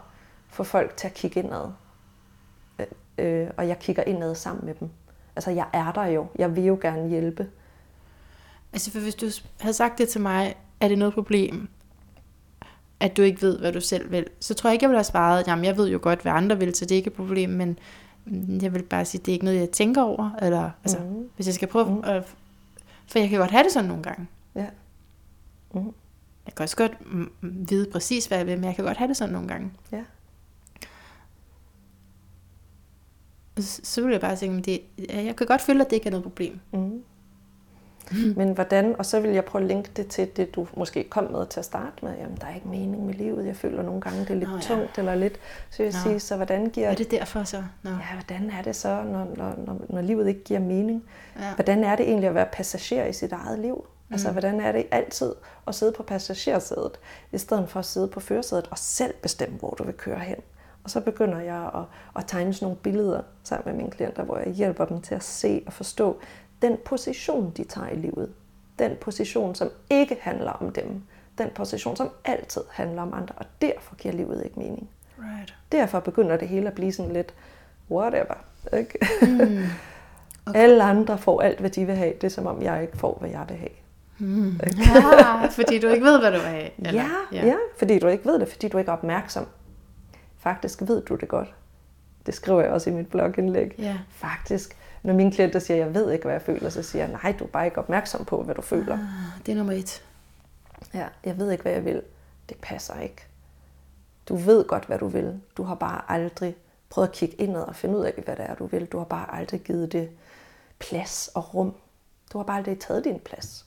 få 0.49 0.63
folk 0.63 0.97
til 0.97 1.07
at 1.07 1.13
kigge 1.13 1.39
indad. 1.39 1.67
Øh, 2.79 2.85
øh, 3.17 3.47
og 3.57 3.67
jeg 3.67 3.79
kigger 3.79 4.03
indad 4.03 4.35
sammen 4.35 4.65
med 4.65 4.73
dem. 4.79 4.89
Altså, 5.35 5.51
jeg 5.51 5.65
er 5.73 5.91
der 5.91 6.05
jo. 6.05 6.27
Jeg 6.35 6.55
vil 6.55 6.63
jo 6.63 6.77
gerne 6.81 7.09
hjælpe. 7.09 7.47
Altså, 8.73 8.91
for 8.91 8.99
hvis 8.99 9.15
du 9.15 9.25
havde 9.59 9.73
sagt 9.73 9.97
det 9.97 10.09
til 10.09 10.21
mig, 10.21 10.55
er 10.79 10.87
det 10.87 10.97
noget 10.97 11.13
problem, 11.13 11.69
at 13.03 13.17
du 13.17 13.21
ikke 13.21 13.41
ved, 13.41 13.59
hvad 13.59 13.71
du 13.71 13.81
selv 13.81 14.11
vil, 14.11 14.25
så 14.39 14.53
tror 14.53 14.69
jeg 14.69 14.73
ikke, 14.73 14.83
jeg 14.83 14.89
ville 14.89 14.97
have 14.97 15.03
svaret, 15.03 15.47
jamen 15.47 15.65
jeg 15.65 15.77
ved 15.77 15.89
jo 15.89 15.99
godt, 16.01 16.21
hvad 16.21 16.31
andre 16.31 16.59
vil, 16.59 16.75
så 16.75 16.85
det 16.85 16.91
er 16.91 16.95
ikke 16.95 17.07
et 17.07 17.13
problem, 17.13 17.49
men 17.49 17.79
mm, 18.25 18.59
jeg 18.61 18.73
vil 18.73 18.83
bare 18.83 19.05
sige, 19.05 19.21
det 19.25 19.31
er 19.31 19.33
ikke 19.33 19.45
noget, 19.45 19.59
jeg 19.59 19.69
tænker 19.69 20.01
over, 20.01 20.29
eller 20.41 20.69
altså, 20.83 20.99
Mhm. 20.99 21.29
hvis 21.35 21.47
jeg 21.47 21.53
skal 21.55 21.67
prøve, 21.67 21.85
mm. 21.95 22.01
at, 22.03 22.23
for 23.07 23.19
jeg 23.19 23.29
kan 23.29 23.39
godt 23.39 23.51
have 23.51 23.63
det 23.63 23.71
sådan 23.71 23.87
nogle 23.89 24.03
gange. 24.03 24.27
Ja. 24.55 24.65
Mhm. 25.73 25.91
Jeg 26.45 26.55
kan 26.55 26.63
også 26.63 26.75
godt 26.77 27.13
mm, 27.13 27.29
vide 27.69 27.87
præcis, 27.91 28.25
hvad 28.25 28.37
jeg 28.37 28.47
vil, 28.47 28.55
men 28.57 28.63
jeg 28.63 28.75
kan 28.75 28.85
godt 28.85 28.97
have 28.97 29.07
det 29.07 29.17
sådan 29.17 29.33
nogle 29.33 29.47
gange. 29.47 29.71
Ja. 29.91 30.03
Så, 33.57 33.81
så 33.83 34.01
vil 34.01 34.11
jeg 34.11 34.21
bare 34.21 34.37
sige, 34.37 34.57
at 34.57 34.65
det, 34.65 34.81
jeg 35.09 35.35
kan 35.35 35.47
godt 35.47 35.61
føle, 35.61 35.81
at 35.85 35.89
det 35.89 35.95
ikke 35.95 36.07
er 36.07 36.11
noget 36.11 36.23
problem. 36.23 36.59
Mm. 36.73 37.03
Men 38.37 38.51
hvordan, 38.53 38.95
og 38.99 39.05
så 39.05 39.19
vil 39.19 39.31
jeg 39.31 39.45
prøve 39.45 39.61
at 39.61 39.67
linke 39.67 39.89
det 39.95 40.07
til 40.07 40.27
det, 40.37 40.55
du 40.55 40.67
måske 40.77 41.03
kom 41.03 41.31
med 41.31 41.45
til 41.47 41.59
at 41.59 41.65
starte 41.65 42.05
med. 42.05 42.13
Jamen, 42.17 42.37
der 42.41 42.47
er 42.47 42.55
ikke 42.55 42.67
mening 42.67 43.05
med 43.05 43.13
livet. 43.13 43.45
Jeg 43.45 43.55
føler 43.55 43.83
nogle 43.83 44.01
gange, 44.01 44.19
det 44.19 44.29
er 44.29 44.35
lidt 44.35 44.49
Nå, 44.49 44.55
ja. 44.55 44.61
tungt 44.61 44.97
eller 44.97 45.15
lidt. 45.15 45.39
Så 45.69 45.83
jeg 45.83 45.91
Nå. 45.91 45.99
sige, 46.09 46.19
så 46.19 46.35
hvordan 46.35 46.69
giver 46.69 46.87
Er 46.89 46.95
det 46.95 47.11
derfor 47.11 47.43
så? 47.43 47.63
Nå. 47.83 47.89
Ja, 47.89 47.95
hvordan 48.25 48.49
er 48.59 48.61
det 48.61 48.75
så, 48.75 49.03
når, 49.03 49.27
når, 49.37 49.53
når, 49.65 49.77
når 49.89 50.01
livet 50.01 50.27
ikke 50.27 50.43
giver 50.43 50.59
mening? 50.59 51.03
Ja. 51.39 51.53
Hvordan 51.55 51.83
er 51.83 51.95
det 51.95 52.07
egentlig 52.07 52.29
at 52.29 52.35
være 52.35 52.47
passager 52.53 53.05
i 53.05 53.13
sit 53.13 53.31
eget 53.31 53.59
liv? 53.59 53.85
Altså, 54.11 54.27
Mm. 54.27 54.33
hvordan 54.33 54.59
er 54.59 54.71
det 54.71 54.85
altid 54.91 55.33
at 55.67 55.75
sidde 55.75 55.91
på 55.91 56.03
passagersædet, 56.03 56.99
i 57.31 57.37
stedet 57.37 57.69
for 57.69 57.79
at 57.79 57.85
sidde 57.85 58.07
på 58.07 58.19
førersædet 58.19 58.67
og 58.71 58.77
selv 58.77 59.13
bestemme, 59.21 59.57
hvor 59.59 59.69
du 59.77 59.83
vil 59.83 59.93
køre 59.93 60.19
hen? 60.19 60.35
Og 60.83 60.89
så 60.89 61.01
begynder 61.01 61.39
jeg 61.39 61.69
at, 61.75 61.81
at 62.17 62.23
tegne 62.27 62.53
sådan 62.53 62.65
nogle 62.65 62.77
billeder 62.77 63.21
sammen 63.43 63.63
med 63.65 63.73
mine 63.83 63.91
klienter, 63.91 64.23
hvor 64.23 64.37
jeg 64.37 64.51
hjælper 64.53 64.85
dem 64.85 65.01
til 65.01 65.15
at 65.15 65.23
se 65.23 65.63
og 65.67 65.73
forstå 65.73 66.19
den 66.63 66.77
position, 66.85 67.53
de 67.57 67.63
tager 67.63 67.89
i 67.89 67.95
livet. 67.95 68.29
Den 68.79 68.91
position, 69.01 69.55
som 69.55 69.69
ikke 69.89 70.17
handler 70.21 70.51
om 70.51 70.71
dem, 70.71 71.01
den 71.37 71.49
position, 71.55 71.95
som 71.95 72.09
altid 72.25 72.61
handler 72.69 73.01
om 73.01 73.13
andre, 73.13 73.35
og 73.37 73.45
derfor 73.61 73.95
giver 73.95 74.13
livet 74.13 74.41
ikke 74.43 74.59
mening. 74.59 74.89
Right. 75.19 75.55
Derfor 75.71 75.99
begynder 75.99 76.37
det 76.37 76.47
hele 76.47 76.67
at 76.67 76.73
blive 76.73 76.93
sådan 76.93 77.13
lidt 77.13 77.33
whatever. 77.91 78.35
Ikke? 78.77 79.07
Mm. 79.21 79.63
Okay. 80.47 80.55
Alle 80.63 80.83
andre 80.83 81.17
får 81.17 81.41
alt, 81.41 81.59
hvad 81.59 81.69
de 81.69 81.85
vil 81.85 81.95
have. 81.95 82.13
Det 82.13 82.23
er 82.23 82.29
som 82.29 82.47
om, 82.47 82.61
jeg 82.61 82.81
ikke 82.81 82.97
får, 82.97 83.17
hvad 83.19 83.29
jeg 83.29 83.45
vil 83.49 83.57
have. 83.57 83.69
Mm. 84.17 84.59
Ja, 85.19 85.47
fordi 85.47 85.79
du 85.79 85.87
ikke 85.87 86.05
ved, 86.05 86.19
hvad 86.19 86.31
du 86.31 86.37
vil 86.37 86.47
have. 86.47 86.69
Eller? 86.77 87.03
Ja, 87.03 87.37
ja. 87.37 87.47
ja, 87.47 87.55
fordi 87.77 87.99
du 87.99 88.07
ikke 88.07 88.25
ved 88.25 88.39
det, 88.39 88.47
fordi 88.47 88.67
du 88.67 88.77
ikke 88.77 88.89
er 88.89 88.93
opmærksom. 88.93 89.45
Faktisk 90.37 90.81
ved 90.81 91.01
du 91.01 91.15
det 91.15 91.27
godt. 91.27 91.53
Det 92.25 92.33
skriver 92.33 92.61
jeg 92.61 92.71
også 92.71 92.89
i 92.89 92.93
mit 92.93 93.07
blogindlæg. 93.07 93.75
Ja. 93.77 93.97
Faktisk, 94.09 94.77
når 95.03 95.13
mine 95.13 95.31
klienter 95.31 95.59
siger, 95.59 95.77
jeg 95.77 95.93
ved 95.93 96.11
ikke, 96.11 96.23
hvad 96.23 96.33
jeg 96.33 96.41
føler, 96.41 96.69
så 96.69 96.83
siger 96.83 97.05
jeg, 97.05 97.19
nej, 97.23 97.35
du 97.39 97.43
er 97.43 97.47
bare 97.47 97.65
ikke 97.65 97.77
opmærksom 97.77 98.25
på, 98.25 98.43
hvad 98.43 98.55
du 98.55 98.61
føler. 98.61 98.93
Ah, 98.93 99.45
det 99.45 99.51
er 99.51 99.55
nummer 99.55 99.73
et. 99.73 100.03
Ja, 100.93 101.07
jeg 101.23 101.37
ved 101.37 101.51
ikke, 101.51 101.61
hvad 101.61 101.71
jeg 101.71 101.85
vil. 101.85 102.01
Det 102.49 102.57
passer 102.61 102.99
ikke. 102.99 103.25
Du 104.29 104.35
ved 104.35 104.65
godt, 104.67 104.85
hvad 104.85 104.99
du 104.99 105.07
vil. 105.07 105.41
Du 105.57 105.63
har 105.63 105.75
bare 105.75 106.01
aldrig 106.07 106.55
prøvet 106.89 107.07
at 107.07 107.13
kigge 107.13 107.35
indad 107.35 107.61
og 107.61 107.75
finde 107.75 107.97
ud 107.97 108.03
af, 108.03 108.13
hvad 108.25 108.35
det 108.35 108.45
er, 108.49 108.55
du 108.55 108.65
vil. 108.65 108.85
Du 108.85 108.97
har 108.97 109.05
bare 109.05 109.35
aldrig 109.35 109.61
givet 109.61 109.91
det 109.91 110.09
plads 110.79 111.29
og 111.35 111.53
rum. 111.53 111.75
Du 112.33 112.37
har 112.37 112.45
bare 112.45 112.57
aldrig 112.57 112.79
taget 112.79 113.03
din 113.03 113.19
plads. 113.19 113.65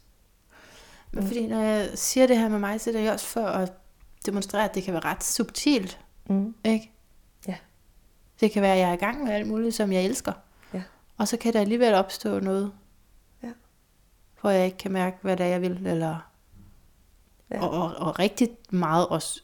Men 1.12 1.26
fordi 1.26 1.46
når 1.46 1.60
jeg 1.60 1.88
siger 1.94 2.26
det 2.26 2.38
her 2.38 2.48
med 2.48 2.58
mig, 2.58 2.80
så 2.80 2.90
er 2.90 2.94
det 2.94 3.06
jo 3.06 3.12
også 3.12 3.26
for 3.26 3.46
at 3.46 3.72
demonstrere, 4.26 4.64
at 4.64 4.74
det 4.74 4.82
kan 4.82 4.94
være 4.94 5.04
ret 5.04 5.24
subtilt. 5.24 6.00
Mm. 6.28 6.54
Ikke? 6.64 6.92
Ja. 7.48 7.56
Det 8.40 8.50
kan 8.52 8.62
være, 8.62 8.72
at 8.72 8.78
jeg 8.78 8.88
er 8.88 8.92
i 8.92 8.96
gang 8.96 9.24
med 9.24 9.32
alt 9.32 9.46
muligt, 9.46 9.74
som 9.74 9.92
jeg 9.92 10.04
elsker. 10.04 10.32
Og 11.18 11.28
så 11.28 11.36
kan 11.36 11.52
der 11.52 11.60
alligevel 11.60 11.94
opstå 11.94 12.40
noget, 12.40 12.72
Ja. 13.42 13.48
hvor 14.40 14.50
jeg 14.50 14.64
ikke 14.64 14.78
kan 14.78 14.92
mærke, 14.92 15.16
hvad 15.22 15.36
det 15.36 15.46
er, 15.46 15.50
jeg 15.50 15.62
vil. 15.62 15.86
Eller... 15.86 16.30
Ja. 17.50 17.62
Og, 17.62 17.70
og, 17.70 17.94
og 18.06 18.18
rigtig 18.18 18.48
meget 18.70 19.06
også 19.06 19.40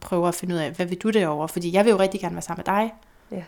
prøve 0.00 0.28
at 0.28 0.34
finde 0.34 0.54
ud 0.54 0.60
af, 0.60 0.70
hvad 0.70 0.86
vil 0.86 0.98
du 0.98 1.10
derovre? 1.10 1.48
Fordi 1.48 1.72
jeg 1.72 1.84
vil 1.84 1.90
jo 1.90 1.98
rigtig 1.98 2.20
gerne 2.20 2.34
være 2.34 2.42
sammen 2.42 2.64
med 2.66 2.74
dig. 2.76 2.94
Ja. 3.30 3.44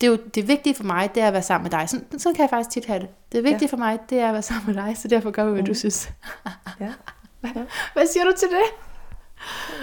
Det 0.00 0.06
er 0.06 0.10
jo 0.10 0.18
det 0.34 0.48
vigtige 0.48 0.74
for 0.74 0.84
mig, 0.84 1.10
det 1.14 1.22
er 1.22 1.26
at 1.26 1.32
være 1.32 1.42
sammen 1.42 1.62
med 1.62 1.70
dig. 1.70 1.88
Sådan, 1.88 2.18
sådan 2.18 2.34
kan 2.34 2.42
jeg 2.42 2.50
faktisk 2.50 2.70
tit 2.70 2.84
have 2.86 3.00
det. 3.00 3.08
Det 3.32 3.44
vigtige 3.44 3.68
ja. 3.68 3.72
for 3.72 3.76
mig, 3.76 3.98
det 4.10 4.18
er 4.18 4.26
at 4.28 4.32
være 4.32 4.42
sammen 4.42 4.74
med 4.74 4.84
dig, 4.84 4.96
så 4.96 5.08
derfor 5.08 5.30
gør 5.30 5.44
vi, 5.44 5.50
hvad 5.50 5.62
mm. 5.62 5.66
du 5.66 5.74
synes. 5.74 6.12
ja. 6.80 6.84
ja. 7.42 7.64
Hvad 7.92 8.06
siger 8.06 8.24
du 8.24 8.32
til 8.38 8.48
det? 8.48 8.64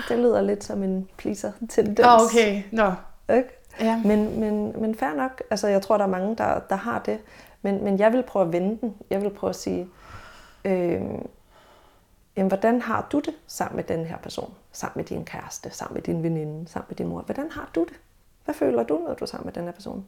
Det 0.10 0.18
lyder 0.20 0.42
lidt 0.42 0.64
som 0.64 0.84
en 0.84 1.08
pleaser-tendens. 1.18 2.08
Oh, 2.08 2.22
okay, 2.22 2.64
nå. 2.72 2.94
Ikke? 3.36 3.50
Ja. 3.82 4.02
Men, 4.06 4.40
men, 4.40 4.82
men 4.82 4.96
fair 4.96 5.14
nok. 5.14 5.44
Altså, 5.50 5.68
jeg 5.68 5.82
tror, 5.82 5.98
der 5.98 6.04
er 6.06 6.10
mange, 6.10 6.36
der, 6.36 6.60
der 6.60 6.76
har 6.76 7.00
det. 7.00 7.20
Men, 7.62 7.84
men 7.84 8.00
jeg 8.00 8.14
vil 8.14 8.24
prøve 8.24 8.46
at 8.46 8.52
vende 8.54 8.78
den. 8.82 8.96
Jeg 9.10 9.22
vil 9.22 9.30
prøve 9.30 9.50
at 9.50 9.56
sige, 9.56 9.88
øh, 10.66 11.02
jamen, 12.38 12.48
hvordan 12.48 12.82
har 12.82 13.08
du 13.12 13.20
det 13.20 13.34
sammen 13.48 13.76
med 13.76 13.84
den 13.84 14.06
her 14.06 14.18
person? 14.18 14.54
Sammen 14.72 14.94
med 15.00 15.06
din 15.06 15.26
kæreste, 15.26 15.70
sammen 15.72 15.94
med 15.94 16.02
din 16.02 16.24
veninde, 16.24 16.70
sammen 16.70 16.86
med 16.90 16.96
din 16.96 17.08
mor. 17.08 17.22
Hvordan 17.22 17.52
har 17.52 17.70
du 17.76 17.84
det? 17.84 17.94
Hvad 18.46 18.56
føler 18.56 18.84
du, 18.84 18.98
når 19.08 19.14
du 19.14 19.26
er 19.26 19.28
sammen 19.30 19.46
med 19.46 19.54
den 19.54 19.64
her 19.64 19.72
person? 19.72 20.06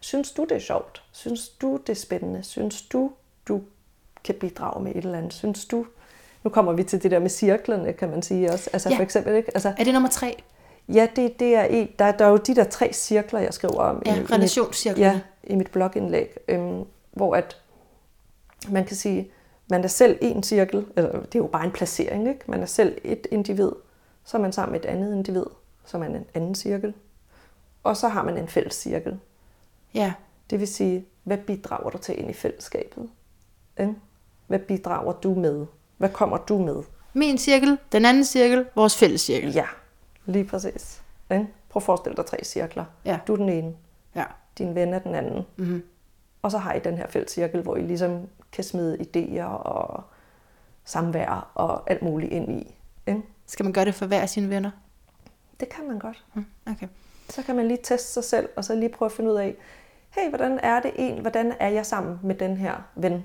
Synes 0.00 0.30
du, 0.32 0.42
det 0.44 0.52
er 0.52 0.58
sjovt? 0.60 1.02
Synes 1.12 1.48
du, 1.48 1.76
det 1.86 1.88
er 1.88 1.96
spændende? 2.00 2.42
Synes 2.42 2.82
du, 2.82 3.10
du 3.48 3.62
kan 4.24 4.34
bidrage 4.34 4.82
med 4.84 4.94
et 4.94 5.04
eller 5.04 5.18
andet? 5.18 5.32
Synes 5.32 5.64
du... 5.64 5.86
Nu 6.44 6.50
kommer 6.50 6.72
vi 6.72 6.82
til 6.82 7.02
det 7.02 7.10
der 7.10 7.18
med 7.18 7.30
cirklerne, 7.30 7.92
kan 7.92 8.10
man 8.10 8.22
sige 8.22 8.52
også. 8.52 8.70
Altså 8.72 8.88
Ja. 8.90 8.96
for 8.96 9.02
eksempel, 9.02 9.34
ikke? 9.34 9.50
Altså, 9.54 9.68
Er 9.78 9.84
det 9.84 9.92
nummer 9.92 10.08
tre? 10.08 10.42
Ja, 10.88 11.08
det, 11.16 11.40
det 11.40 11.54
er 11.54 11.86
der, 11.98 12.12
der 12.12 12.24
er 12.24 12.28
jo 12.28 12.36
de 12.36 12.54
der 12.54 12.64
tre 12.64 12.92
cirkler, 12.92 13.40
jeg 13.40 13.54
skriver 13.54 13.80
om 13.80 14.02
Ja, 14.06 14.14
i, 14.14 14.16
i, 14.16 14.20
mit, 14.20 14.32
relationscirklerne. 14.32 15.22
ja, 15.48 15.52
i 15.52 15.56
mit 15.56 15.70
blogindlæg, 15.70 16.36
øhm, 16.48 16.84
hvor 17.12 17.36
at 17.36 17.56
man 18.68 18.84
kan 18.84 18.96
sige, 18.96 19.30
man 19.70 19.84
er 19.84 19.88
selv 19.88 20.18
en 20.20 20.42
cirkel, 20.42 20.86
eller 20.96 21.12
det 21.12 21.34
er 21.34 21.38
jo 21.38 21.46
bare 21.46 21.64
en 21.64 21.70
placering, 21.70 22.28
ikke? 22.28 22.40
Man 22.46 22.62
er 22.62 22.66
selv 22.66 22.98
et 23.04 23.26
individ, 23.30 23.72
så 24.24 24.36
er 24.36 24.40
man 24.40 24.52
sammen 24.52 24.72
med 24.72 24.80
et 24.80 24.86
andet 24.86 25.12
individ, 25.12 25.44
så 25.84 25.96
er 25.96 26.00
man 26.00 26.14
en 26.16 26.24
anden 26.34 26.54
cirkel, 26.54 26.94
og 27.82 27.96
så 27.96 28.08
har 28.08 28.22
man 28.22 28.38
en 28.38 28.48
fælles 28.48 28.74
cirkel. 28.74 29.18
Ja. 29.94 30.12
Det 30.50 30.60
vil 30.60 30.68
sige, 30.68 31.06
hvad 31.24 31.38
bidrager 31.38 31.90
du 31.90 31.98
til 31.98 32.18
ind 32.18 32.30
i 32.30 32.32
fællesskabet? 32.32 33.08
Ikke? 33.80 33.94
Hvad 34.46 34.58
bidrager 34.58 35.12
du 35.12 35.34
med? 35.34 35.66
Hvad 35.96 36.08
kommer 36.08 36.36
du 36.36 36.58
med? 36.58 36.82
Min 37.12 37.38
cirkel, 37.38 37.78
den 37.92 38.04
anden 38.04 38.24
cirkel, 38.24 38.66
vores 38.74 38.96
fælles 38.96 39.20
cirkel. 39.20 39.52
Ja, 39.54 39.66
lige 40.28 40.44
præcis. 40.44 41.02
Ikke? 41.30 41.46
Prøv 41.68 41.80
at 41.80 41.82
forestille 41.84 42.16
dig 42.16 42.26
tre 42.26 42.44
cirkler. 42.44 42.84
Ja. 43.04 43.18
Du 43.26 43.32
er 43.32 43.36
den 43.36 43.48
ene, 43.48 43.72
Ja. 44.14 44.24
din 44.58 44.74
ven 44.74 44.94
er 44.94 44.98
den 44.98 45.14
anden. 45.14 45.46
Mm-hmm. 45.56 45.82
Og 46.42 46.50
så 46.50 46.58
har 46.58 46.72
I 46.72 46.78
den 46.78 46.96
her 46.98 47.06
fælles 47.06 47.30
cirkel, 47.32 47.62
hvor 47.62 47.76
I 47.76 47.82
ligesom 47.82 48.28
kan 48.52 48.64
smide 48.64 48.98
idéer 49.00 49.44
og 49.44 50.04
samvær 50.84 51.50
og 51.54 51.90
alt 51.90 52.02
muligt 52.02 52.32
ind 52.32 52.52
i. 52.52 52.74
Ikke? 53.06 53.22
Skal 53.46 53.64
man 53.64 53.72
gøre 53.72 53.84
det 53.84 53.94
for 53.94 54.06
hver 54.06 54.20
af 54.20 54.28
sine 54.28 54.50
venner? 54.50 54.70
Det 55.60 55.68
kan 55.68 55.86
man 55.88 55.98
godt. 55.98 56.24
Mm, 56.34 56.46
Okay. 56.70 56.88
Så 57.30 57.42
kan 57.42 57.56
man 57.56 57.68
lige 57.68 57.78
teste 57.82 58.12
sig 58.12 58.24
selv, 58.24 58.48
og 58.56 58.64
så 58.64 58.74
lige 58.74 58.88
prøve 58.88 59.06
at 59.06 59.12
finde 59.12 59.30
ud 59.32 59.36
af, 59.36 59.54
hey, 60.10 60.28
hvordan 60.28 60.60
er 60.62 60.80
det 60.80 60.90
en, 60.96 61.20
hvordan 61.20 61.52
er 61.60 61.68
jeg 61.68 61.86
sammen 61.86 62.18
med 62.22 62.34
den 62.34 62.56
her 62.56 62.74
ven? 62.94 63.24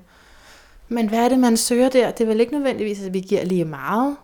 Men 0.87 1.09
hvad 1.09 1.19
er 1.25 1.29
det, 1.29 1.39
man 1.39 1.57
søger 1.57 1.89
der? 1.89 2.11
Det 2.11 2.21
er 2.23 2.27
vel 2.27 2.39
ikke 2.39 2.53
nødvendigvis, 2.53 3.05
at 3.05 3.13
vi 3.13 3.19
giver 3.19 3.43
lige 3.45 3.65
meget? 3.65 4.17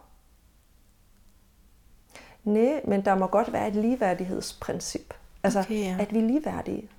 Nej, 2.50 2.82
men 2.88 3.06
der 3.06 3.16
må 3.16 3.28
godt 3.28 3.54
være 3.54 3.68
et 3.68 3.76
ligeværdighedsprincip. 3.76 5.14
Altså, 5.44 5.60
Okay, 5.60 5.76
ja. 5.84 5.98
at 6.00 6.14
vi 6.14 6.20
er 6.20 6.24
ligeværdige. 6.24 6.90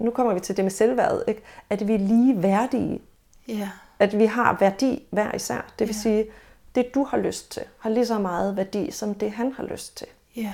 Nu 0.00 0.10
kommer 0.10 0.34
vi 0.34 0.40
til 0.40 0.56
det 0.56 0.64
med 0.64 0.70
selvværdet, 0.72 1.24
ikke? 1.28 1.42
At 1.70 1.88
vi 1.88 1.94
er 1.94 1.98
ligeværdige. 1.98 3.00
Ja. 3.48 3.70
At 3.98 4.18
vi 4.18 4.24
har 4.26 4.56
værdi 4.60 5.06
hver 5.10 5.34
især. 5.34 5.72
Det 5.78 5.88
vil 5.88 5.94
Ja. 5.94 6.00
sige, 6.00 6.26
det 6.74 6.94
du 6.94 7.04
har 7.04 7.18
lyst 7.18 7.52
til, 7.52 7.62
har 7.78 7.90
lige 7.90 8.06
så 8.06 8.18
meget 8.18 8.56
værdi, 8.56 8.90
som 8.90 9.14
det 9.14 9.30
han 9.30 9.52
har 9.52 9.64
lyst 9.64 9.96
til. 9.96 10.06
Ja. 10.36 10.52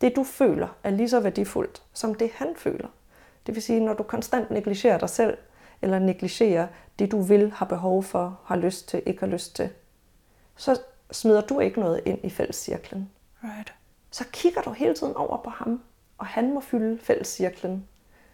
Det 0.00 0.16
du 0.16 0.24
føler 0.24 0.68
er 0.84 0.90
lige 0.90 1.08
så 1.08 1.20
værdifuldt, 1.20 1.82
som 1.92 2.14
det 2.14 2.30
han 2.34 2.48
føler. 2.56 2.88
Det 3.46 3.54
vil 3.54 3.62
sige, 3.62 3.80
når 3.80 3.94
du 3.94 4.02
konstant 4.02 4.50
negligerer 4.50 4.98
dig 4.98 5.10
selv, 5.10 5.36
eller 5.82 5.98
negligerer 5.98 6.66
det 6.98 7.12
du 7.12 7.20
vil, 7.20 7.52
har 7.52 7.66
behov 7.66 8.02
for, 8.02 8.40
har 8.44 8.56
lyst 8.56 8.88
til, 8.88 9.02
ikke 9.06 9.20
har 9.20 9.26
lyst 9.26 9.56
til, 9.56 9.68
så 10.56 10.80
smider 11.12 11.40
du 11.40 11.60
ikke 11.60 11.80
noget 11.80 12.00
ind 12.04 12.18
i 12.22 12.30
fællescirklen. 12.30 13.10
Right. 13.44 13.74
Så 14.10 14.24
kigger 14.32 14.60
du 14.60 14.70
hele 14.70 14.94
tiden 14.94 15.16
over 15.16 15.36
på 15.36 15.50
ham, 15.50 15.82
og 16.18 16.26
han 16.26 16.54
må 16.54 16.60
fylde 16.60 16.98
fællescirklen. 17.02 17.88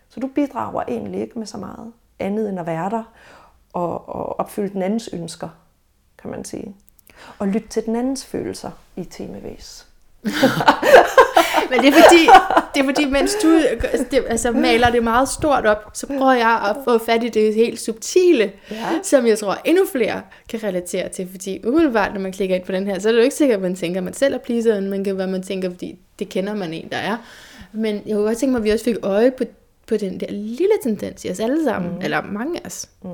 Så 0.08 0.20
du 0.20 0.26
bidrager 0.26 0.82
egentlig 0.88 1.20
ikke 1.20 1.38
med 1.38 1.46
så 1.46 1.58
meget 1.58 1.92
andet 2.18 2.48
end 2.48 2.60
at 2.60 2.66
være 2.66 2.90
der 2.90 3.12
og, 3.72 4.08
og 4.08 4.40
opfylde 4.40 4.72
den 4.72 4.82
andens 4.82 5.08
ønsker, 5.12 5.48
kan 6.18 6.30
man 6.30 6.44
sige. 6.44 6.76
Og 7.38 7.48
lytte 7.48 7.68
til 7.68 7.86
den 7.86 7.96
andens 7.96 8.26
følelser 8.26 8.70
i 8.96 9.04
temavis. 9.04 9.91
Men 11.70 11.80
det 11.80 11.88
er 11.88 11.92
fordi, 11.92 12.22
det 12.74 12.80
er 12.80 12.84
fordi 12.84 13.04
mens 13.04 13.34
du 13.42 13.48
det, 14.10 14.24
altså, 14.28 14.50
maler 14.50 14.90
det 14.90 15.02
meget 15.02 15.28
stort 15.28 15.66
op, 15.66 15.90
så 15.94 16.06
prøver 16.06 16.32
jeg 16.32 16.60
at 16.70 16.76
få 16.84 16.98
fat 16.98 17.24
i 17.24 17.28
det 17.28 17.54
helt 17.54 17.80
subtile, 17.80 18.52
Ja. 18.70 18.76
som 19.02 19.26
jeg 19.26 19.38
tror 19.38 19.58
endnu 19.64 19.84
flere 19.92 20.22
kan 20.48 20.62
relatere 20.64 21.08
til. 21.08 21.28
Fordi 21.30 21.60
umiddelbart, 21.66 22.12
når 22.14 22.20
man 22.20 22.32
klikker 22.32 22.56
ind 22.56 22.64
på 22.64 22.72
den 22.72 22.86
her, 22.86 22.98
så 22.98 23.08
er 23.08 23.12
det 23.12 23.18
jo 23.18 23.24
ikke 23.24 23.36
sikkert, 23.36 23.56
at 23.56 23.62
man 23.62 23.74
tænker, 23.74 24.00
at 24.00 24.04
man 24.04 24.14
selv 24.14 24.34
er 24.34 24.38
pleaseren, 24.38 24.90
men 24.90 25.04
kan 25.04 25.18
være, 25.18 25.26
man 25.26 25.42
tænker, 25.42 25.70
fordi 25.70 25.98
det 26.18 26.28
kender 26.28 26.54
man 26.54 26.72
en, 26.72 26.88
der 26.92 26.98
er. 26.98 27.16
Men 27.72 28.02
jeg 28.06 28.14
kunne 28.16 28.26
godt 28.26 28.38
tænke 28.38 28.52
mig, 28.52 28.58
at 28.58 28.64
vi 28.64 28.70
også 28.70 28.84
fik 28.84 28.96
øje 29.02 29.30
på, 29.30 29.44
på 29.86 29.96
den 29.96 30.20
der 30.20 30.26
lille 30.30 30.74
tendens 30.82 31.24
i 31.24 31.30
os 31.30 31.40
alle 31.40 31.64
sammen, 31.64 31.90
mm. 31.94 32.00
eller 32.02 32.22
mange 32.32 32.60
af 32.62 32.66
os. 32.66 32.88
Mm. 33.02 33.08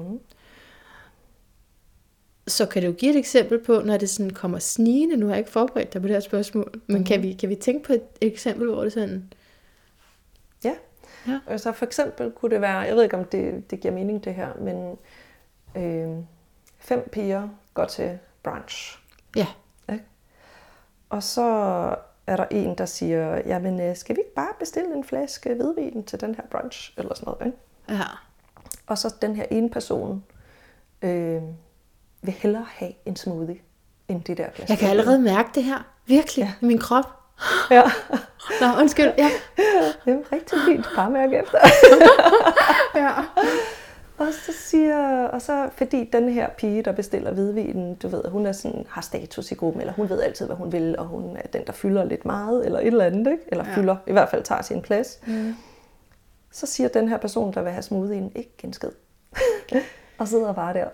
Så 2.49 2.67
kan 2.67 2.83
du 2.83 2.93
give 2.93 3.11
et 3.11 3.19
eksempel 3.19 3.59
på, 3.65 3.81
når 3.85 3.97
det 3.97 4.11
sådan 4.11 4.31
kommer 4.31 4.59
snigende, 4.59 5.17
nu 5.17 5.27
har 5.27 5.33
jeg 5.33 5.39
ikke 5.39 5.51
forberedt 5.51 5.93
dig 5.93 6.03
på 6.03 6.09
det 6.09 6.15
her 6.15 6.21
spørgsmål, 6.21 6.81
men 6.87 6.99
mm. 6.99 7.05
kan, 7.05 7.23
vi, 7.23 7.33
kan 7.33 7.49
vi 7.49 7.55
tænke 7.55 7.87
på 7.87 7.93
et 7.93 8.03
eksempel, 8.21 8.67
hvor 8.67 8.83
det 8.83 8.93
sådan, 8.93 9.33
Ja. 10.65 10.75
Ja. 11.27 11.41
Altså 11.47 11.73
for 11.73 11.87
eksempel 11.87 12.31
kunne 12.31 12.51
det 12.51 12.61
være, 12.61 12.79
jeg 12.79 12.97
ved 12.97 13.03
ikke 13.03 13.17
om 13.17 13.25
det, 13.25 13.71
det 13.71 13.81
giver 13.81 13.95
mening 13.95 14.25
det 14.25 14.35
her, 14.35 14.49
men 14.55 14.99
øh, 15.77 16.25
fem 16.79 17.09
piger 17.13 17.49
går 17.75 17.85
til 17.85 18.19
brunch. 18.43 18.99
ja, 19.37 19.47
Ikke? 19.93 20.05
Og 21.09 21.23
så 21.23 21.43
er 22.27 22.37
der 22.37 22.47
en, 22.51 22.79
der 22.79 22.87
siger, 22.87 23.43
jamen 23.47 23.81
øh, 23.81 23.97
skal 23.97 24.17
vi 24.17 24.21
ikke 24.21 24.35
bare 24.35 24.53
bestille 24.59 24.95
en 24.95 25.05
flaske 25.05 25.55
hvidvin 25.55 26.05
til 26.05 26.21
den 26.21 26.35
her 26.35 26.45
brunch? 26.51 26.95
Eller 26.99 27.15
sådan 27.15 27.33
noget. 27.33 27.47
Ikke? 27.47 27.59
ja, 28.03 28.09
Og 28.87 28.99
så 28.99 29.15
den 29.23 29.37
her 29.37 29.45
ene 29.51 29.71
person 29.71 30.25
øh, 31.03 31.43
vil 32.23 32.35
hellere 32.39 32.67
have 32.69 32.93
en 33.07 33.17
smoothie, 33.17 33.59
end 34.09 34.23
det 34.25 34.39
der 34.39 34.47
glas. 34.57 34.69
jeg 34.71 34.79
kan 34.79 34.89
allerede 34.91 35.19
mærke 35.19 35.49
det 35.55 35.65
her, 35.65 35.87
virkelig, 36.07 36.43
Ja. 36.45 36.53
i 36.61 36.69
min 36.69 36.79
krop. 36.79 37.05
Ja, 37.71 37.83
Nå, 38.61 38.67
undskyld, 38.81 39.13
ja. 39.19 39.31
det 40.05 40.13
er 40.15 40.33
rigtig 40.33 40.59
fint. 40.67 40.87
Bare 40.97 41.11
mærke 41.11 41.39
efter. 41.39 41.59
ja. 43.05 43.11
Og 44.19 44.27
så 44.33 44.53
siger, 44.53 45.25
og 45.27 45.43
så 45.43 45.69
fordi 45.77 46.11
den 46.13 46.29
her 46.29 46.49
pige, 46.51 46.83
der 46.83 46.93
bestiller 46.93 47.33
hvidvinen, 47.33 47.95
du 47.95 48.09
ved, 48.09 48.25
hun 48.29 48.47
er 48.47 48.53
sådan, 48.53 48.87
har 48.89 49.01
status 49.01 49.51
i 49.53 49.55
gruppen, 49.55 49.81
eller 49.81 49.93
hun 49.93 50.09
ved 50.09 50.23
altid, 50.23 50.47
hvad 50.47 50.57
hun 50.57 50.73
vil, 50.73 50.99
og 50.99 51.07
hun 51.07 51.37
er 51.37 51.47
den, 51.53 51.63
der 51.67 51.73
fylder 51.73 52.05
lidt 52.05 52.25
meget, 52.25 52.65
eller 52.67 52.81
et 52.81 52.87
eller 52.87 53.05
andet, 53.05 53.31
ikke? 53.33 53.43
eller 53.49 53.65
ja. 53.69 53.75
fylder, 53.77 53.97
i 54.07 54.13
hvert 54.13 54.29
fald 54.29 54.43
tager 54.43 54.63
sin 54.63 54.83
plads. 54.83 55.21
Mm. 55.27 55.55
Så 56.53 56.67
siger 56.67 56.89
den 56.89 57.09
her 57.09 57.17
person, 57.17 57.55
der 57.55 57.63
vil 57.63 57.73
have 57.73 57.83
smoothien, 57.83 58.33
ikke 58.35 58.53
en 58.65 58.73
skid. 58.73 58.91
og 60.19 60.29
sidder 60.29 60.53
bare 60.53 60.75
der 60.75 60.85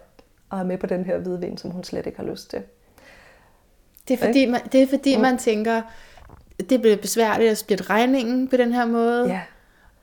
og 0.50 0.58
er 0.58 0.64
med 0.64 0.78
på 0.78 0.86
den 0.86 1.04
her 1.04 1.18
hvidvin, 1.18 1.56
som 1.58 1.70
hun 1.70 1.84
slet 1.84 2.06
ikke 2.06 2.18
har 2.18 2.26
lyst 2.26 2.50
til. 2.50 2.62
Det 4.08 4.14
er 4.14 4.26
fordi, 4.26 4.46
man, 4.46 4.60
det 4.72 4.82
er 4.82 4.86
fordi 4.86 5.16
Mm. 5.16 5.22
man 5.22 5.38
tænker, 5.38 5.82
det 6.70 6.80
bliver 6.80 6.96
besværligt 6.96 7.50
at 7.50 7.58
splitte 7.58 7.84
regningen 7.84 8.48
på 8.48 8.56
den 8.56 8.72
her 8.72 8.86
måde. 8.86 9.26
Ja, 9.28 9.40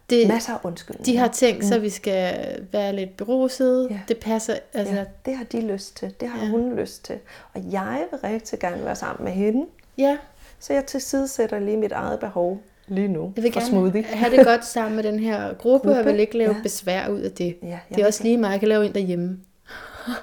det, 0.10 0.27
masser 0.27 0.54
af 0.54 0.58
undskyldninger. 0.63 1.06
de 1.06 1.17
har 1.17 1.27
tænkt 1.27 1.65
sig, 1.65 1.75
at 1.75 1.82
vi 1.82 1.89
skal 1.89 2.45
være 2.71 2.95
lidt 2.95 3.17
beruset. 3.17 3.88
Ja. 3.91 3.99
Det 4.08 4.17
passer. 4.17 4.54
Altså, 4.73 4.95
Ja, 4.95 5.04
det 5.25 5.36
har 5.36 5.43
de 5.43 5.62
lyst 5.62 5.97
til. 5.97 6.13
Det 6.19 6.30
har 6.30 6.45
Ja. 6.45 6.49
hun 6.51 6.75
lyst 6.75 7.06
til. 7.06 7.15
Og 7.54 7.62
jeg 7.71 8.04
vil 8.12 8.19
rigtig 8.19 8.60
gerne 8.60 8.86
være 8.86 8.95
sammen 8.95 9.23
med 9.23 9.32
hende. 9.34 9.65
ja. 9.97 10.17
Så 10.60 10.73
jeg 10.73 10.86
tilsidesætter 10.86 11.60
lige 11.60 11.77
mit 11.77 11.91
eget 11.91 12.19
behov 12.19 12.62
lige 12.88 13.08
nu 13.08 13.34
Jeg 13.36 13.43
vil 13.43 13.51
gerne 13.51 13.65
smoothie. 13.65 14.04
have 14.04 14.38
det 14.38 14.45
godt 14.45 14.65
sammen 14.65 14.95
med 14.95 15.04
den 15.04 15.19
her 15.19 15.54
gruppe, 15.54 15.58
gruppe. 15.63 15.89
og 15.91 15.95
jeg 15.97 16.06
vil 16.06 16.19
ikke 16.19 16.38
lave 16.38 16.56
ja. 16.56 16.62
besvær 16.63 17.08
ud 17.08 17.19
af 17.19 17.32
det. 17.32 17.58
Ja, 17.63 17.80
det 17.89 18.01
er 18.01 18.06
også 18.08 18.23
lige 18.23 18.38
meget, 18.38 18.51
jeg 18.51 18.60
kan 18.60 18.69
lave 18.69 18.86
en 18.86 18.93
derhjemme. 18.93 19.39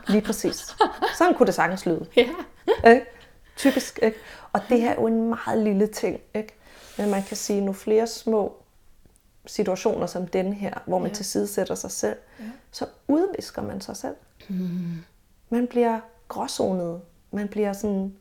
Lige 0.08 0.22
præcis. 0.22 0.76
Sådan 1.18 1.34
kunne 1.34 1.46
det 1.46 1.54
sagtens 1.54 1.86
lyde. 1.86 2.06
Ja. 2.16 2.28
Ikke? 2.90 3.06
Typisk. 3.56 3.98
Ikke? 4.02 4.18
Og 4.52 4.60
det 4.68 4.80
her 4.80 4.90
er 4.90 4.94
jo 4.94 5.06
en 5.06 5.28
meget 5.28 5.58
lille 5.58 5.86
ting. 5.86 6.20
Ikke? 6.34 6.54
Men 6.98 7.10
man 7.10 7.22
kan 7.22 7.36
sige, 7.36 7.60
nu 7.60 7.72
flere 7.72 8.06
små 8.06 8.56
situationer 9.46 10.06
som 10.06 10.26
den 10.26 10.52
her, 10.52 10.74
hvor 10.86 10.98
man 10.98 11.08
Ja. 11.08 11.14
tilsidesætter 11.14 11.74
sig 11.74 11.90
selv, 11.90 12.16
ja. 12.40 12.44
så 12.70 12.86
udvisker 13.08 13.62
man 13.62 13.80
sig 13.80 13.96
selv. 13.96 14.14
Mm. 14.48 15.04
Man 15.50 15.66
bliver 15.66 16.00
gråzonet. 16.28 17.00
Man 17.30 17.48
bliver 17.48 17.72
sådan 17.72 18.14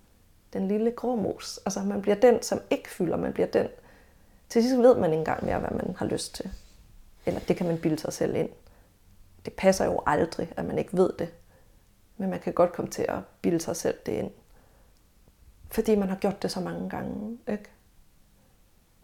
den 0.53 0.67
lille 0.67 0.91
gråmus. 0.91 1.59
Altså 1.65 1.79
man 1.79 2.01
bliver 2.01 2.15
den, 2.15 2.41
som 2.43 2.59
ikke 2.69 2.89
fylder. 2.89 3.17
Man 3.17 3.33
bliver 3.33 3.47
den. 3.47 3.67
Til 4.49 4.63
sidst 4.63 4.77
ved 4.77 4.95
man 4.95 5.11
ikke 5.11 5.19
engang 5.19 5.45
mere, 5.45 5.59
hvad 5.59 5.69
man 5.71 5.95
har 5.97 6.05
lyst 6.05 6.35
til. 6.35 6.49
Eller 7.25 7.39
det 7.39 7.57
kan 7.57 7.67
man 7.67 7.77
bilde 7.77 7.99
sig 7.99 8.13
selv 8.13 8.35
ind. 8.35 8.49
Det 9.45 9.53
passer 9.53 9.85
jo 9.85 10.01
aldrig, 10.05 10.53
at 10.57 10.65
man 10.65 10.77
ikke 10.77 10.97
ved 10.97 11.09
det. 11.19 11.29
Men 12.17 12.29
man 12.29 12.39
kan 12.39 12.53
godt 12.53 12.73
komme 12.73 12.91
til 12.91 13.05
at 13.09 13.19
bilde 13.41 13.59
sig 13.59 13.75
selv 13.75 13.97
det 14.05 14.11
ind. 14.11 14.31
Fordi 15.71 15.95
man 15.95 16.09
har 16.09 16.15
gjort 16.15 16.41
det 16.41 16.51
så 16.51 16.59
mange 16.59 16.89
gange. 16.89 17.37
Ikke? 17.47 17.65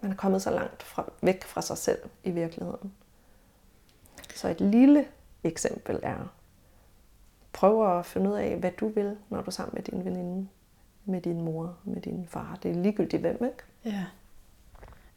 Man 0.01 0.11
er 0.11 0.15
kommet 0.15 0.41
så 0.41 0.51
langt 0.51 0.83
fra, 0.83 1.11
væk 1.21 1.43
fra 1.43 1.61
sig 1.61 1.77
selv 1.77 1.99
i 2.23 2.31
virkeligheden. 2.31 2.93
Så 4.35 4.47
et 4.49 4.61
lille 4.61 5.05
eksempel 5.43 5.99
er, 6.03 6.33
prøv 7.53 7.97
at 7.99 8.05
finde 8.05 8.29
ud 8.29 8.35
af, 8.35 8.57
hvad 8.57 8.71
du 8.71 8.87
vil, 8.87 9.17
når 9.29 9.41
du 9.41 9.45
er 9.47 9.51
sammen 9.51 9.73
med 9.75 9.83
din 9.83 10.05
veninde, 10.05 10.47
med 11.05 11.21
din 11.21 11.41
mor, 11.41 11.77
med 11.83 12.01
din 12.01 12.27
far. 12.27 12.59
Det 12.63 12.71
er 12.71 12.75
ligegyldigt 12.75 13.21
hvem, 13.21 13.43
ikke? 13.45 13.63
ja. 13.85 14.05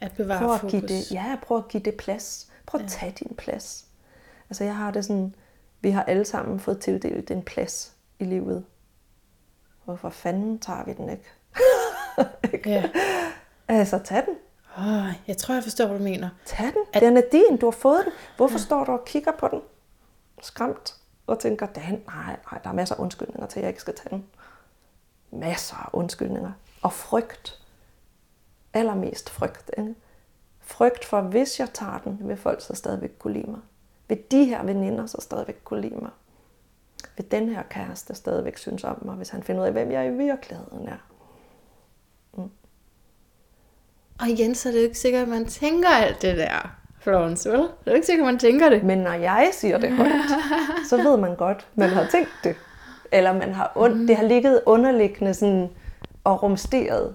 At 0.00 0.12
bevare 0.16 0.38
Prøv 0.38 0.54
at 0.54 0.60
fokus. 0.60 0.70
give 0.72 0.82
det, 0.82 1.12
ja, 1.12 1.38
prøv 1.42 1.58
at 1.58 1.68
give 1.68 1.82
det 1.82 1.94
plads. 1.96 2.52
Prøv 2.66 2.80
at 2.80 2.84
Ja. 2.84 2.88
tage 2.88 3.12
din 3.18 3.36
plads. 3.36 3.86
Altså 4.50 4.64
jeg 4.64 4.76
har 4.76 4.90
det 4.90 5.04
sådan, 5.04 5.34
vi 5.80 5.90
har 5.90 6.02
alle 6.02 6.24
sammen 6.24 6.60
fået 6.60 6.80
tildelt 6.80 7.30
en 7.30 7.42
plads 7.42 7.96
i 8.18 8.24
livet. 8.24 8.64
Hvorfor 9.84 10.10
fanden 10.10 10.58
tager 10.58 10.84
vi 10.84 10.92
den 10.92 11.08
ikke? 11.08 11.24
Ikke? 12.52 12.70
Ja. 12.70 12.90
Altså 13.68 13.98
tag 14.04 14.22
den. 14.26 14.34
Oh, 14.78 15.08
jeg 15.28 15.36
tror, 15.36 15.54
jeg 15.54 15.62
forstår, 15.62 15.86
hvad 15.86 15.98
du 15.98 16.04
mener. 16.04 16.28
Tag 16.44 16.66
den. 16.66 16.82
At- 16.92 17.02
Den 17.02 17.16
er 17.16 17.22
din. 17.32 17.56
Du 17.56 17.66
har 17.66 17.70
fået 17.70 18.04
den. 18.04 18.12
Hvorfor 18.36 18.58
ja. 18.58 18.62
står 18.64 18.84
du 18.84 18.92
og 18.92 19.04
kigger 19.04 19.32
på 19.32 19.48
den? 19.48 19.60
Skræmt. 20.42 20.94
Og 21.26 21.38
tænker, 21.38 21.66
"Dan, 21.66 22.02
nej, 22.06 22.36
nej, 22.52 22.60
der 22.64 22.70
er 22.70 22.74
masser 22.74 22.94
af 22.94 22.98
undskyldninger 23.00 23.46
til, 23.46 23.58
at 23.58 23.62
jeg 23.62 23.68
ikke 23.70 23.80
skal 23.80 23.94
tage 23.94 24.10
den. 24.10 24.26
Masser 25.40 25.76
af 25.76 25.88
undskyldninger. 25.92 26.52
Og 26.82 26.92
frygt. 26.92 27.62
Allermest 28.74 29.30
frygt. 29.30 29.70
Ikke? 29.78 29.94
Frygt 30.60 31.04
for, 31.04 31.20
hvis 31.20 31.60
jeg 31.60 31.68
tager 31.74 31.98
den, 31.98 32.18
vil 32.28 32.36
folk 32.36 32.60
så 32.60 32.74
stadigvæk 32.74 33.10
kunne 33.18 33.32
lide 33.32 33.50
mig. 33.50 33.60
Vil 34.08 34.18
de 34.30 34.44
her 34.44 34.64
veninder 34.64 35.06
så 35.06 35.16
stadigvæk 35.20 35.60
kunne 35.64 35.80
lide 35.80 35.94
mig? 35.94 36.10
Vil 37.16 37.30
den 37.30 37.48
her 37.48 37.62
kæreste 37.62 38.14
stadigvæk 38.14 38.58
synes 38.58 38.84
om 38.84 38.98
mig, 39.04 39.14
hvis 39.14 39.28
han 39.28 39.42
finder 39.42 39.60
ud 39.62 39.66
af, 39.66 39.72
hvem 39.72 39.90
jeg 39.90 40.06
i 40.06 40.10
virkeligheden 40.10 40.88
er? 40.88 40.96
Og 44.20 44.28
igen, 44.28 44.54
så 44.54 44.68
er 44.68 44.72
det 44.72 44.80
jo 44.80 44.84
ikke 44.84 44.98
sikkert, 44.98 45.22
at 45.22 45.28
man 45.28 45.46
tænker 45.46 45.88
alt 45.88 46.22
det 46.22 46.36
der, 46.36 46.76
Florence, 47.00 47.50
vel? 47.50 47.58
Det 47.58 47.68
er 47.86 47.90
jo 47.90 47.94
ikke 47.94 48.06
sikkert, 48.06 48.26
at 48.28 48.32
man 48.32 48.38
tænker 48.38 48.68
det. 48.68 48.82
Men 48.84 48.98
når 48.98 49.12
jeg 49.12 49.48
siger 49.52 49.78
det 49.78 49.92
højt, 49.92 50.10
så 50.88 50.96
ved 50.96 51.16
man 51.16 51.36
godt, 51.36 51.66
man 51.74 51.88
har 51.88 52.06
tænkt 52.10 52.30
det. 52.44 52.56
Eller 53.12 53.32
man 53.32 53.52
har 53.54 53.72
und- 53.76 54.08
det 54.08 54.16
har 54.16 54.24
ligget 54.24 54.62
underliggende 54.66 55.34
sådan 55.34 55.70
og 56.24 56.42
rumsteret. 56.42 57.14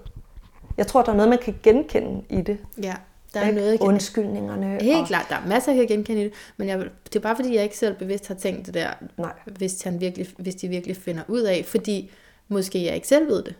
Jeg 0.77 0.87
tror, 0.87 1.01
der 1.01 1.11
er 1.11 1.15
noget, 1.15 1.29
man 1.29 1.39
kan 1.39 1.59
genkende 1.63 2.23
i 2.29 2.41
det. 2.41 2.57
Ja, 2.83 2.95
der 3.33 3.39
er 3.39 3.47
Ikke? 3.47 3.59
noget. 3.59 3.79
Undskyldningerne. 3.81 4.81
Helt 4.81 4.97
og... 5.01 5.07
klart, 5.07 5.25
der 5.29 5.35
er 5.35 5.47
masser, 5.47 5.71
jeg 5.71 5.87
kan 5.87 5.97
genkende 5.97 6.21
i 6.21 6.23
det, 6.23 6.33
men 6.57 6.67
jeg, 6.67 6.79
det 7.03 7.15
er 7.15 7.19
bare 7.19 7.35
fordi, 7.35 7.55
jeg 7.55 7.63
ikke 7.63 7.77
selv 7.77 7.95
bevidst 7.95 8.27
har 8.27 8.35
tænkt 8.35 8.65
det 8.65 8.73
der, 8.73 8.91
Nej. 9.17 9.33
hvis, 9.45 9.81
han 9.81 10.01
virkelig, 10.01 10.27
hvis 10.37 10.55
de 10.55 10.67
virkelig 10.67 10.97
finder 10.97 11.23
ud 11.27 11.41
af, 11.41 11.65
fordi 11.65 12.11
måske 12.47 12.85
jeg 12.85 12.95
ikke 12.95 13.07
selv 13.07 13.27
ved 13.27 13.43
det, 13.43 13.55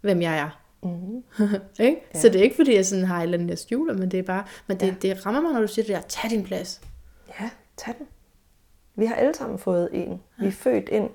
hvem 0.00 0.22
jeg 0.22 0.38
er. 0.38 0.60
Mm-hmm. 0.82 1.22
ikke? 1.86 2.02
Ja. 2.14 2.20
Så 2.20 2.28
det 2.28 2.36
er 2.38 2.42
ikke 2.42 2.56
fordi, 2.56 2.74
jeg 2.74 2.86
sådan 2.86 3.04
har 3.04 3.18
et 3.18 3.22
eller 3.22 3.38
andet, 3.38 3.50
jeg 3.50 3.58
skjuler, 3.58 3.94
men 3.94 4.10
det 4.10 4.18
er 4.18 4.22
bare, 4.22 4.44
men 4.66 4.80
det, 4.80 4.86
Ja. 4.86 4.94
det 5.02 5.26
rammer 5.26 5.40
mig, 5.40 5.52
når 5.52 5.60
du 5.60 5.66
siger 5.68 5.86
det 5.86 5.94
der, 5.94 6.00
tag 6.00 6.30
din 6.30 6.44
plads. 6.44 6.80
Ja, 7.40 7.50
tag 7.76 7.94
den. 7.98 8.06
Vi 8.96 9.06
har 9.06 9.14
alle 9.14 9.34
sammen 9.34 9.58
fået 9.58 9.88
en. 9.92 10.20
Vi 10.38 10.46
er 10.46 10.50
født 10.52 10.88
ind 10.88 11.10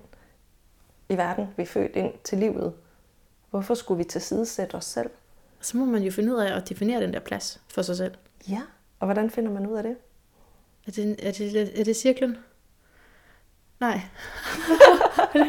i 1.10 1.18
verden. 1.18 1.48
Vi 1.58 1.64
er 1.64 1.68
født 1.68 1.92
ind 1.96 2.12
til 2.24 2.38
livet. 2.38 2.74
Hvorfor 3.50 3.74
skulle 3.74 3.98
vi 3.98 4.04
tilsidesætte 4.04 4.76
os 4.76 4.86
selv? 4.86 5.10
Så 5.62 5.78
må 5.78 5.86
man 5.86 6.04
jo 6.04 6.12
finde 6.12 6.34
ud 6.34 6.40
af 6.40 6.56
at 6.58 6.70
definere 6.70 7.02
den 7.02 7.14
der 7.14 7.20
plads 7.20 7.62
for 7.68 7.82
sig 7.82 7.98
selv. 7.98 8.16
Ja. 8.50 8.62
Og 9.00 9.08
hvordan 9.08 9.30
finder 9.30 9.52
man 9.52 9.68
ud 9.68 9.78
af 9.78 9.84
det? 9.84 9.98
Er 10.88 10.92
det, 10.92 11.28
er 11.28 11.32
det, 11.32 11.80
er 11.80 11.84
det 11.84 11.96
cirklen? 11.96 12.38
Nej. 13.80 13.94
er, 15.34 15.44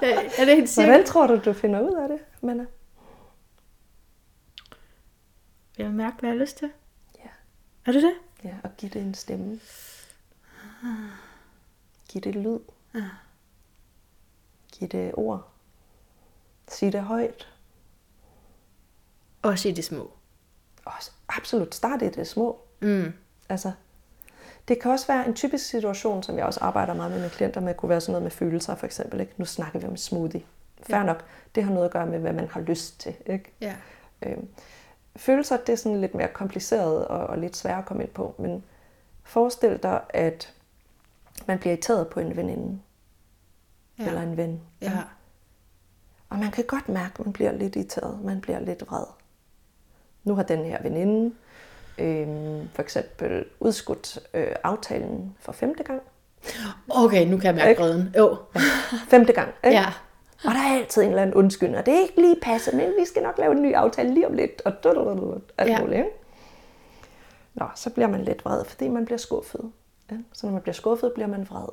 det, 0.00 0.38
er 0.38 0.44
det 0.44 0.58
en 0.58 0.66
cirkel? 0.66 0.90
Hvordan 0.90 1.06
tror 1.06 1.26
du, 1.26 1.40
du 1.44 1.52
finder 1.52 1.80
ud 1.80 1.96
af 1.96 2.08
det, 2.08 2.18
Manna? 2.42 2.66
Jeg 5.78 5.86
vil 5.86 5.94
mærke, 5.94 6.16
hvad 6.20 6.30
jeg 6.30 6.38
har 6.38 6.44
lyst 6.44 6.56
til. 6.56 6.70
Ja. 7.18 7.28
Er 7.86 7.92
det 7.92 8.02
det? 8.02 8.14
Ja, 8.44 8.54
og 8.64 8.70
give 8.76 8.90
det 8.90 9.02
en 9.02 9.14
stemme. 9.14 9.60
Giv 12.08 12.22
det 12.22 12.34
lyd. 12.34 12.58
Giv 14.72 14.88
det 14.88 15.12
ord. 15.14 15.48
Sig 16.68 16.92
det 16.92 17.02
højt. 17.02 17.55
Også 19.46 19.68
i 19.68 19.72
det 19.72 19.84
små. 19.84 20.10
Og 20.84 20.92
absolut 21.28 21.74
start 21.74 22.02
i 22.02 22.08
det 22.08 22.26
små. 22.26 22.58
Mm. 22.80 23.12
Altså, 23.48 23.72
det 24.68 24.80
kan 24.80 24.90
også 24.90 25.06
være 25.06 25.26
en 25.26 25.34
typisk 25.34 25.64
situation, 25.66 26.22
som 26.22 26.38
jeg 26.38 26.44
også 26.44 26.60
arbejder 26.60 26.94
meget 26.94 27.10
med 27.10 27.18
mine 27.18 27.30
klienter 27.30 27.60
med, 27.60 27.74
kunne 27.74 27.88
være 27.88 28.00
sådan 28.00 28.12
noget 28.12 28.22
med 28.22 28.30
følelser 28.30 28.74
for 28.74 28.86
eksempel. 28.86 29.20
Ikke? 29.20 29.32
Nu 29.36 29.44
snakker 29.44 29.78
vi 29.78 29.86
om 29.86 29.96
smoothie. 29.96 30.42
Fair 30.82 30.98
Ja. 30.98 31.04
nok, 31.04 31.24
det 31.54 31.64
har 31.64 31.72
noget 31.72 31.86
at 31.86 31.92
gøre 31.92 32.06
med, 32.06 32.18
hvad 32.18 32.32
man 32.32 32.48
har 32.48 32.60
lyst 32.60 33.00
til. 33.00 33.14
Ikke? 33.26 33.52
Ja. 33.60 33.74
Øhm, 34.22 34.48
følelser, 35.16 35.56
det 35.56 35.68
er 35.68 35.76
sådan 35.76 36.00
lidt 36.00 36.14
mere 36.14 36.28
kompliceret 36.28 37.06
og, 37.06 37.26
og 37.26 37.38
lidt 37.38 37.56
sværere 37.56 37.78
at 37.78 37.86
komme 37.86 38.02
ind 38.02 38.12
på, 38.12 38.34
men 38.38 38.64
forestil 39.24 39.82
dig, 39.82 40.00
at 40.08 40.54
man 41.46 41.58
bliver 41.58 41.72
irriteret 41.72 42.08
på 42.08 42.20
en 42.20 42.36
veninde 42.36 42.80
ja. 43.98 44.06
eller 44.06 44.22
en 44.22 44.36
ven. 44.36 44.60
Ja. 44.80 45.02
Og 46.28 46.38
man 46.38 46.50
kan 46.50 46.64
godt 46.64 46.88
mærke, 46.88 47.12
at 47.18 47.26
man 47.26 47.32
bliver 47.32 47.52
lidt 47.52 47.76
irriteret, 47.76 48.24
man 48.24 48.40
bliver 48.40 48.60
lidt 48.60 48.90
vred. 48.90 49.04
Nu 50.26 50.34
har 50.34 50.42
den 50.42 50.64
her 50.64 50.82
veninde 50.82 51.34
øhm, 51.98 52.68
for 52.74 52.82
eksempel 52.82 53.44
udskudt 53.60 54.18
øh, 54.34 54.52
aftalen 54.64 55.36
for 55.40 55.52
femte 55.52 55.82
gang. 55.82 56.02
Okay, 56.90 57.26
nu 57.26 57.36
kan 57.36 57.46
jeg 57.46 57.54
mærke 57.54 57.80
vreden. 57.80 58.14
Jo. 58.18 58.36
Femte 59.08 59.32
gang, 59.32 59.48
ikke? 59.64 59.76
Ja. 59.78 59.86
Og 60.44 60.50
der 60.54 60.60
er 60.60 60.74
altid 60.78 61.02
en 61.02 61.08
eller 61.08 61.22
anden 61.22 61.34
undskyldning, 61.34 61.78
og 61.78 61.86
det 61.86 61.94
er 61.94 62.00
ikke 62.00 62.20
lige 62.20 62.36
passet, 62.42 62.74
men 62.74 62.92
vi 63.00 63.04
skal 63.04 63.22
nok 63.22 63.38
lave 63.38 63.52
en 63.52 63.62
ny 63.62 63.74
aftale 63.74 64.14
lige 64.14 64.26
om 64.26 64.32
lidt, 64.34 64.62
og 64.64 64.72
alt 65.58 65.70
Ja. 65.70 65.80
muligt, 65.80 65.98
ikke? 65.98 66.10
Nå, 67.54 67.66
så 67.74 67.90
bliver 67.90 68.06
man 68.08 68.22
lidt 68.22 68.44
vred, 68.44 68.64
fordi 68.64 68.88
man 68.88 69.04
bliver 69.04 69.18
skuffet. 69.18 69.72
Ja? 70.10 70.16
Så 70.32 70.46
når 70.46 70.52
man 70.52 70.62
bliver 70.62 70.74
skuffet, 70.74 71.12
bliver 71.14 71.26
man 71.26 71.46
vred. 71.50 71.68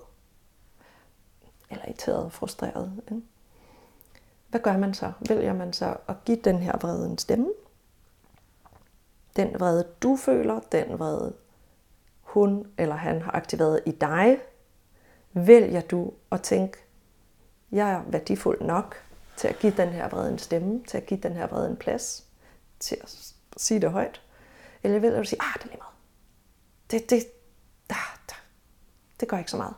Eller 1.70 1.86
irriteret, 1.88 2.34
frustreret. 2.34 2.92
Ikke? 3.12 3.22
Hvad 4.50 4.60
gør 4.62 4.78
man 4.78 4.94
så? 4.94 5.12
Vælger 5.30 5.54
man 5.54 5.74
så 5.74 5.94
at 6.08 6.16
give 6.26 6.38
den 6.44 6.58
her 6.58 6.78
vrede 6.82 7.06
en 7.10 7.18
stemme? 7.18 7.48
Den 9.36 9.60
vrede, 9.60 9.88
du 10.04 10.16
føler, 10.16 10.60
den 10.60 11.00
vrede, 11.00 11.34
hun 12.22 12.68
eller 12.78 12.96
han 12.96 13.22
har 13.22 13.32
aktiveret 13.32 13.82
i 13.86 13.92
dig, 13.92 14.38
vælger 15.34 15.82
du 15.82 16.14
at 16.32 16.42
tænke, 16.42 16.78
jeg 17.72 17.92
er 17.92 18.04
værdifuld 18.08 18.62
nok 18.62 18.96
til 19.38 19.48
at 19.48 19.60
give 19.60 19.74
den 19.78 19.90
her 19.90 20.10
vrede 20.10 20.32
en 20.32 20.38
stemme, 20.38 20.84
til 20.84 20.98
at 20.98 21.06
give 21.06 21.20
den 21.20 21.34
her 21.34 21.48
vrede 21.48 21.70
en 21.70 21.78
plads, 21.78 22.26
til 22.80 22.98
at 23.02 23.34
sige 23.58 23.82
det 23.82 23.92
højt. 23.92 24.22
Eller 24.84 25.00
vælger 25.00 25.16
du 25.16 25.22
at 25.22 25.28
sige, 25.28 25.42
ah, 25.42 25.54
det 25.54 25.64
er 25.64 25.68
lige 25.68 25.78
meget. 25.78 25.94
Det, 26.92 27.10
det, 27.10 27.28
ah, 27.90 28.18
det, 28.28 28.36
det 29.20 29.28
gør 29.28 29.38
ikke 29.38 29.52
så 29.52 29.58
meget. 29.58 29.76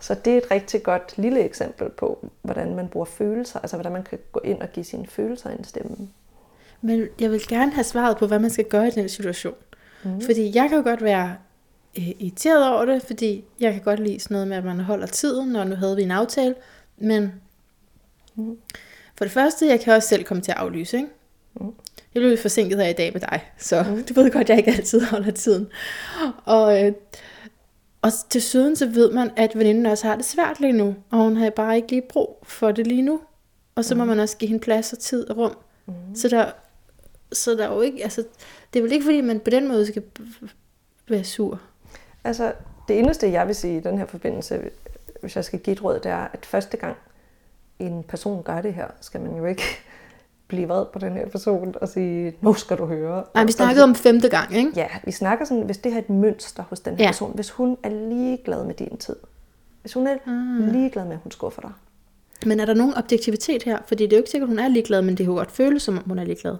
Så 0.00 0.14
det 0.14 0.32
er 0.32 0.38
et 0.38 0.50
rigtig 0.50 0.82
godt 0.82 1.18
lille 1.18 1.44
eksempel 1.44 1.90
på, 1.90 2.30
hvordan 2.42 2.74
man 2.74 2.88
bruger 2.88 3.06
følelser, 3.06 3.60
altså 3.60 3.76
hvordan 3.76 3.92
man 3.92 4.04
kan 4.04 4.18
gå 4.32 4.40
ind 4.44 4.62
og 4.62 4.68
give 4.68 4.84
sine 4.84 5.06
følelser 5.06 5.50
en 5.50 5.64
stemme. 5.64 6.08
Men 6.82 7.06
jeg 7.20 7.30
vil 7.30 7.40
gerne 7.48 7.72
have 7.72 7.84
svaret 7.84 8.16
på, 8.16 8.26
hvad 8.26 8.38
man 8.38 8.50
skal 8.50 8.64
gøre 8.64 8.88
i 8.88 8.90
den 8.90 9.08
situation. 9.08 9.54
Mm. 10.04 10.20
Fordi 10.20 10.52
jeg 10.54 10.68
kan 10.68 10.78
jo 10.78 10.84
godt 10.84 11.02
være 11.02 11.36
øh, 11.98 12.08
irriteret 12.08 12.68
over 12.68 12.84
det, 12.84 13.02
fordi 13.02 13.44
jeg 13.60 13.72
kan 13.72 13.82
godt 13.82 14.00
lide 14.00 14.20
sådan 14.20 14.34
noget 14.34 14.48
med, 14.48 14.56
at 14.56 14.64
man 14.64 14.80
holder 14.80 15.06
tiden, 15.06 15.48
når 15.52 15.64
nu 15.64 15.74
havde 15.76 15.96
vi 15.96 16.02
en 16.02 16.10
aftale. 16.10 16.54
Men 16.98 17.32
Mm. 18.34 18.56
for 19.18 19.24
det 19.24 19.32
første, 19.32 19.66
jeg 19.66 19.80
kan 19.80 19.94
også 19.94 20.08
selv 20.08 20.24
komme 20.24 20.42
til 20.42 20.52
at 20.52 20.58
aflyse, 20.58 20.96
ikke? 20.96 21.08
Mm. 21.60 21.66
Jeg 22.14 22.20
blev 22.20 22.38
forsinket 22.38 22.78
her 22.78 22.88
i 22.88 22.92
dag 22.92 23.12
med 23.12 23.20
dig, 23.20 23.40
så 23.58 23.82
mm. 23.90 24.02
du 24.08 24.14
ved 24.14 24.30
godt, 24.30 24.42
at 24.42 24.48
jeg 24.48 24.58
ikke 24.58 24.70
altid 24.70 25.00
holder 25.04 25.30
tiden. 25.30 25.68
Og, 26.44 26.84
øh, 26.84 26.92
og 28.02 28.10
til 28.30 28.42
syden 28.42 28.76
så 28.76 28.86
ved 28.86 29.12
man, 29.12 29.30
at 29.36 29.58
veninden 29.58 29.86
også 29.86 30.06
har 30.06 30.16
det 30.16 30.24
svært 30.24 30.60
lige 30.60 30.72
nu, 30.72 30.94
og 31.10 31.18
hun 31.18 31.36
har 31.36 31.50
bare 31.50 31.76
ikke 31.76 31.90
lige 31.90 32.02
brug 32.08 32.38
for 32.42 32.72
det 32.72 32.86
lige 32.86 33.02
nu. 33.02 33.20
Og 33.74 33.84
så 33.84 33.94
må 33.94 34.04
man 34.04 34.18
også 34.18 34.36
give 34.36 34.48
hende 34.48 34.62
plads 34.62 34.92
og 34.92 34.98
tid 34.98 35.30
og 35.30 35.36
rum. 35.36 35.56
Mm. 35.86 35.94
Så 36.14 36.28
der, 36.28 36.50
så 37.32 37.50
der 37.50 37.68
er 37.68 37.74
jo 37.74 37.80
ikke, 37.80 38.02
altså, 38.02 38.24
det 38.72 38.78
er 38.78 38.82
vel 38.82 38.92
ikke 38.92 39.04
fordi, 39.04 39.20
man 39.20 39.40
på 39.40 39.50
den 39.50 39.68
måde 39.68 39.86
skal 39.86 40.02
være 41.08 41.24
sur. 41.24 41.60
Altså, 42.24 42.52
det 42.88 42.98
eneste, 42.98 43.32
jeg 43.32 43.46
vil 43.46 43.54
sige 43.54 43.76
i 43.76 43.80
den 43.80 43.98
her 43.98 44.06
forbindelse, 44.06 44.60
hvis 45.20 45.36
jeg 45.36 45.44
skal 45.44 45.58
give 45.58 45.72
et 45.72 45.84
råd, 45.84 45.94
det 46.00 46.06
er, 46.06 46.26
at 46.32 46.46
første 46.46 46.76
gang 46.76 46.96
en 47.78 48.02
person 48.08 48.42
gør 48.42 48.60
det 48.60 48.74
her, 48.74 48.86
skal 49.00 49.20
man 49.20 49.36
jo 49.36 49.44
ikke 49.46 49.62
blive 50.48 50.68
vred 50.68 50.84
på 50.92 50.98
den 50.98 51.12
her 51.12 51.28
person 51.28 51.74
og 51.80 51.88
sige, 51.88 52.34
nu 52.40 52.54
skal 52.54 52.76
du 52.78 52.86
høre. 52.86 53.24
Nej, 53.34 53.44
vi 53.44 53.52
snakkede 53.52 53.84
om 53.84 53.94
femte 53.94 54.28
gang, 54.28 54.56
ikke? 54.56 54.72
Ja, 54.76 54.86
vi 55.04 55.10
snakker 55.12 55.44
sådan, 55.44 55.62
hvis 55.62 55.78
det 55.78 55.92
her 55.92 55.98
er 56.00 56.02
et 56.04 56.10
mønster 56.10 56.62
hos 56.62 56.80
den 56.80 56.96
her 56.96 57.04
ja. 57.04 57.08
person, 57.08 57.32
hvis 57.34 57.50
hun 57.50 57.76
er 57.82 57.88
ligeglad 57.90 58.64
med 58.64 58.74
din 58.74 58.96
tid, 58.96 59.16
hvis 59.80 59.92
hun 59.92 60.06
er 60.06 60.16
Mm. 60.26 60.72
ligeglad 60.72 61.04
med, 61.04 61.12
at 61.12 61.18
hun 61.22 61.32
skuffer 61.32 61.60
dig, 61.62 61.70
Men 62.46 62.60
er 62.60 62.64
der 62.64 62.74
nogen 62.74 62.94
objektivitet 62.94 63.62
her? 63.62 63.78
Fordi 63.86 64.04
det 64.04 64.12
er 64.12 64.16
jo 64.16 64.20
ikke 64.20 64.30
sikkert, 64.30 64.46
at 64.48 64.50
hun 64.50 64.58
er 64.58 64.68
ligeglad, 64.68 65.02
men 65.02 65.08
det 65.10 65.16
kan 65.18 65.26
jo 65.26 65.32
godt 65.34 65.50
føles, 65.50 65.82
som 65.82 65.98
om 65.98 66.04
hun 66.06 66.18
er 66.18 66.24
ligeglad. 66.24 66.56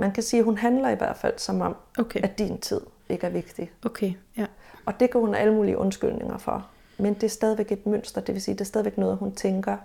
Man 0.00 0.12
kan 0.12 0.22
sige, 0.22 0.40
at 0.40 0.44
hun 0.44 0.58
handler 0.58 0.88
i 0.88 0.94
hvert 0.94 1.16
fald 1.16 1.38
som 1.38 1.60
om, 1.60 1.76
Okay, 1.98 2.20
at 2.22 2.38
din 2.38 2.58
tid 2.60 2.80
ikke 3.08 3.26
er 3.26 3.30
vigtig. 3.30 3.72
okay, 3.84 4.12
ja. 4.36 4.46
Og 4.86 5.00
det 5.00 5.10
kan 5.10 5.20
hun 5.20 5.28
have 5.34 5.38
alle 5.40 5.54
mulige 5.54 5.78
undskyldninger 5.78 6.38
for. 6.38 6.68
Men 6.98 7.14
det 7.14 7.22
er 7.24 7.28
stadigvæk 7.28 7.72
et 7.72 7.86
mønster, 7.86 8.20
det 8.20 8.34
vil 8.34 8.42
sige, 8.42 8.54
det 8.54 8.60
er 8.60 8.64
stadigvæk 8.64 8.98
noget, 8.98 9.16
hun 9.16 9.34
tænker, 9.34 9.76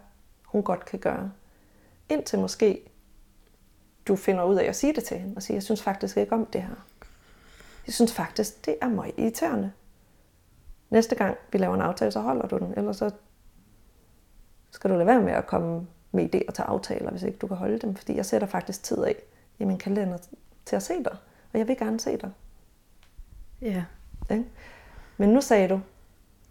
hun 0.43 0.63
godt 0.63 0.86
kan 0.86 0.99
gøre. 0.99 1.32
Indtil 2.10 2.39
måske 2.39 2.82
du 4.08 4.15
finder 4.15 4.43
ud 4.43 4.56
af 4.56 4.63
at 4.63 4.75
sige 4.75 4.93
det 4.93 5.04
til 5.04 5.17
hende, 5.17 5.34
og 5.36 5.43
sige, 5.43 5.56
jeg 5.56 5.63
synes 5.63 5.84
faktisk 5.84 6.17
ikke 6.17 6.34
om 6.34 6.45
det 6.45 6.62
her. 6.62 6.75
Jeg 7.88 7.93
synes 7.93 8.13
faktisk, 8.13 8.65
det 8.65 8.75
er 8.82 8.88
meget 8.89 9.13
irriterende. 9.17 9.71
Næste 10.89 11.15
gang 11.15 11.38
vi 11.51 11.58
laver 11.58 11.75
en 11.75 11.82
aftale, 11.82 12.12
så 12.12 12.19
holder 12.19 12.47
du 12.47 12.58
den, 12.58 12.73
ellers 12.78 12.97
så 12.97 13.12
skal 14.71 14.89
du 14.89 14.95
lade 14.95 15.08
være 15.08 15.21
med 15.21 15.34
at 15.34 15.47
komme 15.47 15.88
med 16.12 16.36
idéer 16.36 16.51
til 16.51 16.62
aftaler, 16.62 17.12
hvis 17.12 17.23
ikke 17.23 17.38
du 17.38 17.47
kan 17.47 17.58
holde 17.58 17.78
dem. 17.80 17.95
Fordi 17.95 18.15
jeg 18.15 18.25
sætter 18.25 18.47
faktisk 18.47 18.84
tid 18.84 19.04
af 19.04 19.15
i 19.60 19.63
min 19.65 19.78
kalender 19.78 20.18
til 20.65 20.76
at 20.76 20.84
se 20.84 20.94
dig, 20.94 21.15
og 21.54 21.60
jeg 21.60 21.68
vil 21.68 21.78
gerne 21.78 22.00
se 22.00 22.18
dig. 22.18 22.32
Ja, 23.62 23.84
Ikke? 24.32 24.46
Men 25.18 25.30
nu 25.30 25.41
sagde 25.41 25.68
du, 25.68 25.80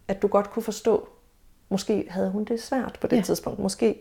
at 0.08 0.22
du 0.22 0.26
godt 0.26 0.50
kunne 0.50 0.62
forstå, 0.62 1.08
måske 1.68 2.06
havde 2.10 2.30
hun 2.30 2.44
det 2.44 2.62
svært 2.62 2.98
på 3.00 3.06
det 3.06 3.12
Ja. 3.12 3.16
ja. 3.20 3.22
tidspunkt. 3.22 3.58
Måske, 3.58 4.00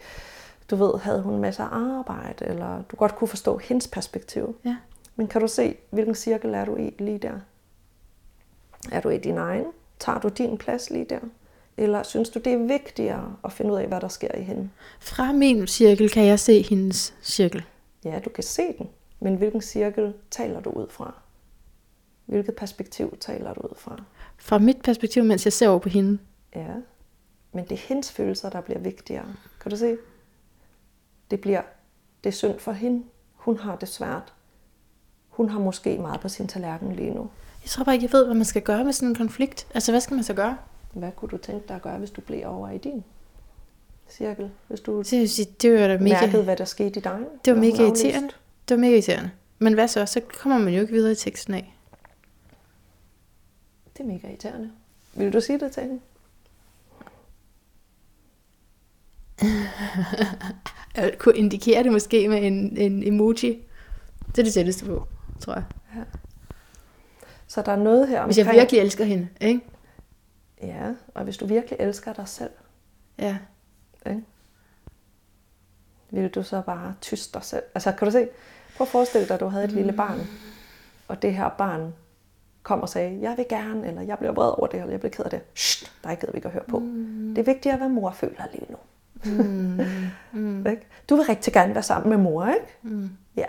du 0.69 0.75
ved, 0.75 0.99
havde 0.99 1.21
hun 1.21 1.39
masser 1.39 1.63
af 1.63 1.97
arbejde, 1.99 2.45
eller 2.45 2.81
du 2.81 2.95
godt 2.95 3.15
kunne 3.15 3.27
forstå 3.27 3.57
hendes 3.57 3.87
perspektiv. 3.87 4.55
ja. 4.65 4.77
Men 5.15 5.27
kan 5.27 5.41
du 5.41 5.47
se, 5.47 5.75
hvilken 5.89 6.15
cirkel 6.15 6.53
er 6.53 6.65
du 6.65 6.75
i 6.75 6.93
lige 6.99 7.17
der? 7.19 7.39
Er 8.91 9.01
du 9.01 9.09
i 9.09 9.17
din 9.17 9.37
egen? 9.37 9.65
Tager 9.99 10.19
du 10.19 10.27
din 10.27 10.57
plads 10.57 10.89
lige 10.89 11.05
der? 11.09 11.19
Eller 11.77 12.03
synes 12.03 12.29
du, 12.29 12.39
det 12.39 12.53
er 12.53 12.57
vigtigere 12.57 13.35
at 13.43 13.51
finde 13.51 13.71
ud 13.73 13.77
af, 13.77 13.87
hvad 13.87 14.01
der 14.01 14.07
sker 14.07 14.35
i 14.35 14.41
hende? 14.41 14.69
Fra 14.99 15.31
min 15.31 15.67
cirkel 15.67 16.09
kan 16.09 16.25
jeg 16.25 16.39
se 16.39 16.61
hendes 16.61 17.13
cirkel. 17.21 17.63
Ja, 18.05 18.19
du 18.25 18.29
kan 18.29 18.43
se 18.43 18.77
den, 18.77 18.89
men 19.19 19.35
hvilken 19.35 19.61
cirkel 19.61 20.13
taler 20.31 20.59
du 20.59 20.69
ud 20.69 20.89
fra? 20.89 21.13
Hvilket 22.25 22.55
perspektiv 22.55 23.17
taler 23.19 23.53
du 23.53 23.61
ud 23.61 23.75
fra? 23.77 24.03
Fra 24.37 24.57
mit 24.57 24.81
perspektiv, 24.83 25.23
mens 25.23 25.45
jeg 25.45 25.53
ser 25.53 25.69
over 25.69 25.79
på 25.79 25.89
hende. 25.89 26.19
Ja, 26.55 26.73
men 27.51 27.63
det 27.63 27.71
er 27.71 27.87
hendes 27.87 28.11
følelser, 28.11 28.49
der 28.49 28.61
bliver 28.61 28.79
vigtigere. 28.79 29.25
Kan 29.61 29.71
du 29.71 29.77
se? 29.77 29.97
Det 31.31 31.41
bliver, 31.41 31.61
det 32.23 32.29
er 32.29 32.33
synd 32.33 32.59
for 32.59 32.71
hende. 32.71 33.03
Hun 33.33 33.57
har 33.57 33.75
det 33.75 33.89
svært. 33.89 34.33
Hun 35.29 35.49
har 35.49 35.59
måske 35.59 35.97
meget 35.97 36.21
på 36.21 36.29
sin 36.29 36.47
tallerken 36.47 36.95
lige 36.95 37.11
nu. 37.11 37.29
Jeg 37.63 37.69
tror 37.69 37.83
bare 37.83 37.95
ikke, 37.95 38.05
jeg 38.05 38.13
ved, 38.13 38.25
hvad 38.25 38.35
man 38.35 38.45
skal 38.45 38.61
gøre 38.61 38.83
med 38.83 38.93
sådan 38.93 39.09
en 39.09 39.15
konflikt. 39.15 39.67
Altså, 39.73 39.91
hvad 39.91 40.01
skal 40.01 40.15
man 40.15 40.23
så 40.23 40.33
gøre? 40.33 40.57
Hvad 40.93 41.11
kunne 41.11 41.29
du 41.29 41.37
tænke 41.37 41.67
dig 41.67 41.75
at 41.75 41.81
gøre, 41.81 41.97
hvis 41.97 42.11
du 42.11 42.21
blev 42.21 42.47
over 42.47 42.69
i 42.69 42.77
din 42.77 43.03
cirkel? 44.09 44.51
Hvis 44.67 44.79
du 44.79 44.95
vil 44.97 45.29
sige, 45.29 45.47
det 45.61 45.73
var 45.73 45.87
da 45.87 45.97
mega, 45.97 46.21
mærkede, 46.21 46.43
hvad 46.43 46.55
der 46.57 46.65
skete 46.65 46.99
i 46.99 47.03
dig? 47.03 47.19
det 47.45 47.53
var 47.55 47.59
mega 47.59 47.83
irriterende. 47.83 48.29
Det 48.69 48.77
var 48.77 48.81
mega 48.81 48.93
irriterende. 48.93 49.31
Men 49.59 49.73
hvad 49.73 49.87
så? 49.87 50.05
Så 50.05 50.19
kommer 50.19 50.57
man 50.57 50.73
jo 50.73 50.81
ikke 50.81 50.93
videre 50.93 51.11
i 51.11 51.15
teksten 51.15 51.53
af. 51.53 51.77
Det 53.97 54.03
er 54.03 54.07
mega 54.07 54.27
irriterende. 54.27 54.71
Vil 55.13 55.33
du 55.33 55.41
sige 55.41 55.59
det 55.59 55.71
til 55.71 55.83
hende? 55.83 55.99
Jeg 60.95 61.13
kunne 61.19 61.35
indikere 61.37 61.83
det 61.83 61.91
måske 61.91 62.27
med 62.29 62.47
en, 62.47 62.77
en 62.77 63.03
emoji. 63.07 63.63
Det 64.27 64.39
er 64.39 64.43
det 64.43 64.53
tætteste 64.53 64.85
på, 64.85 65.07
tror 65.39 65.53
jeg. 65.53 65.63
Så 67.47 67.61
der 67.61 67.71
er 67.71 67.75
noget 67.75 68.07
her 68.07 68.25
Hvis 68.25 68.37
jeg 68.37 68.45
omkring- 68.45 68.59
virkelig 68.59 68.81
elsker 68.81 69.05
hende, 69.05 69.27
ikke? 69.41 69.59
Ja, 70.63 70.93
og 71.15 71.23
hvis 71.23 71.37
du 71.37 71.45
virkelig 71.45 71.79
elsker 71.79 72.13
dig 72.13 72.27
selv, 72.27 72.49
Ja. 73.19 73.37
Ikke? 74.05 74.23
vil 76.13 76.29
du 76.29 76.43
så 76.43 76.61
bare 76.61 76.93
tyste 77.01 77.33
dig 77.33 77.43
selv. 77.43 77.63
Altså, 77.75 77.91
kan 77.91 78.05
du 78.05 78.11
se? 78.11 78.27
Prøv 78.77 78.85
at 78.85 78.91
forestille 78.91 79.27
dig, 79.27 79.33
at 79.33 79.39
du 79.39 79.47
havde 79.47 79.65
et 79.65 79.71
mm. 79.71 79.77
lille 79.77 79.93
barn, 79.93 80.19
og 81.07 81.21
det 81.21 81.35
her 81.35 81.49
barn 81.49 81.93
kom 82.63 82.81
og 82.81 82.89
sagde, 82.89 83.21
jeg 83.21 83.37
vil 83.37 83.45
gerne, 83.49 83.87
eller 83.87 84.01
jeg 84.01 84.17
bliver 84.17 84.31
vred 84.31 84.49
over 84.57 84.67
det, 84.67 84.79
eller 84.79 84.91
jeg 84.91 84.99
bliver 84.99 85.11
ked 85.11 85.23
af 85.23 85.29
det. 85.29 85.41
Shh, 85.55 85.91
dig 86.03 86.17
gider 86.19 86.31
vi 86.31 86.37
ikke 86.37 86.47
at 86.47 86.53
høre 86.53 86.63
på. 86.67 86.79
Mm. 86.79 87.33
Det 87.35 87.37
er 87.37 87.53
vigtigere, 87.53 87.77
hvad 87.77 87.89
mor 87.89 88.11
føler 88.11 88.43
lige 88.53 88.65
nu. 88.69 88.77
Mm. 89.25 89.81
Mm. 90.31 90.67
Ikke? 90.71 90.87
Du 91.09 91.15
vil 91.15 91.25
rigtig 91.25 91.53
gerne 91.53 91.73
være 91.73 91.83
sammen 91.83 92.09
med 92.09 92.17
mor, 92.17 92.47
ikke? 92.47 92.77
Mm. 92.81 93.09
Ja. 93.35 93.45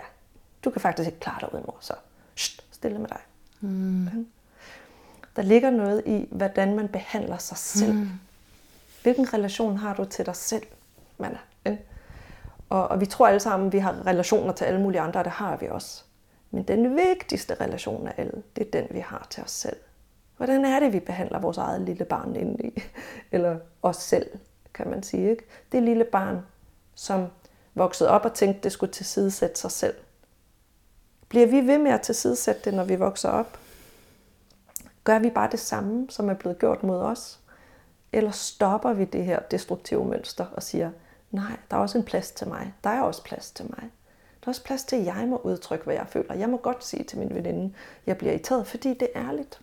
Du 0.63 0.69
kan 0.69 0.81
faktisk 0.81 1.07
ikke 1.07 1.19
klare 1.19 1.37
dig 1.41 1.53
uden 1.53 1.63
mor, 1.65 1.77
så 1.79 1.93
shh, 2.35 2.59
stille 2.71 2.97
med 2.97 3.07
dig. 3.07 3.19
Mm. 3.59 4.27
Der 5.35 5.41
ligger 5.41 5.69
noget 5.69 6.03
i, 6.05 6.27
hvordan 6.31 6.75
man 6.75 6.87
behandler 6.87 7.37
sig 7.37 7.57
selv. 7.57 7.93
Mm. 7.93 8.09
Hvilken 9.05 9.33
relation 9.33 9.77
har 9.77 9.93
du 9.93 10.05
til 10.05 10.25
dig 10.25 10.35
selv, 10.35 10.63
Manna? 11.17 11.37
Ikke? 11.65 11.85
Og, 12.69 12.87
og 12.87 13.01
vi 13.01 13.05
tror 13.05 13.27
alle 13.27 13.39
sammen, 13.39 13.67
at 13.67 13.73
vi 13.73 13.77
har 13.77 14.07
relationer 14.07 14.53
til 14.53 14.65
alle 14.65 14.81
mulige 14.81 15.01
andre, 15.01 15.19
og 15.19 15.25
det 15.25 15.33
har 15.33 15.57
vi 15.57 15.67
også. 15.67 16.03
Men 16.51 16.63
den 16.63 16.95
vigtigste 16.95 17.55
relation 17.55 18.07
af 18.07 18.13
alle, 18.17 18.43
det 18.55 18.67
er 18.67 18.71
den, 18.71 18.87
vi 18.91 18.99
har 18.99 19.27
til 19.29 19.43
os 19.43 19.51
selv. 19.51 19.75
Hvordan 20.37 20.65
er 20.65 20.79
det, 20.79 20.93
vi 20.93 20.99
behandler 20.99 21.39
vores 21.39 21.57
eget 21.57 21.81
lille 21.81 22.05
barn 22.05 22.35
inde 22.35 22.67
i? 22.67 22.83
Eller 23.31 23.57
os 23.81 23.95
selv, 23.95 24.29
kan 24.73 24.89
man 24.89 25.03
sige. 25.03 25.29
Ikke? 25.29 25.43
Det 25.71 25.83
lille 25.83 26.03
barn, 26.03 26.45
som 26.95 27.27
voksede 27.75 28.09
op 28.09 28.25
og 28.25 28.33
tænkte, 28.33 28.61
det 28.63 28.71
skulle 28.71 28.93
tilsidesætte 28.93 29.59
sig 29.59 29.71
selv. 29.71 29.95
Bliver 31.29 31.47
vi 31.47 31.67
ved 31.67 31.77
med 31.77 31.91
at 31.91 32.01
tilsidesætte 32.01 32.61
det, 32.65 32.73
når 32.73 32.83
vi 32.83 32.95
vokser 32.95 33.29
op? 33.29 33.59
Gør 35.03 35.19
vi 35.19 35.29
bare 35.29 35.51
det 35.51 35.59
samme, 35.59 36.07
som 36.09 36.29
er 36.29 36.33
blevet 36.33 36.59
gjort 36.59 36.83
mod 36.83 36.99
os? 36.99 37.39
Eller 38.15 38.31
stopper 38.31 38.93
vi 38.93 39.05
det 39.05 39.25
her 39.25 39.39
destruktive 39.39 40.05
mønster 40.05 40.45
og 40.53 40.63
siger, 40.63 40.89
nej, 41.31 41.51
der 41.71 41.77
er 41.77 41.81
også 41.81 41.97
en 41.97 42.03
plads 42.03 42.31
til 42.31 42.47
mig. 42.47 42.73
Der 42.83 42.89
er 42.89 43.01
også 43.01 43.23
plads 43.23 43.51
til 43.51 43.65
mig. 43.65 43.79
Der 44.41 44.47
er 44.47 44.49
også 44.49 44.63
plads 44.63 44.83
til, 44.83 44.95
at 44.95 45.05
jeg 45.05 45.25
må 45.27 45.41
udtrykke, 45.43 45.85
hvad 45.85 45.95
jeg 45.95 46.05
føler. 46.09 46.33
Jeg 46.35 46.49
må 46.49 46.57
godt 46.57 46.85
sige 46.85 47.03
til 47.03 47.17
min 47.17 47.35
veninde, 47.35 47.73
jeg 48.07 48.17
bliver 48.17 48.31
irriteret, 48.33 48.67
fordi 48.67 48.89
det 48.93 49.07
er 49.15 49.27
ærligt. 49.29 49.59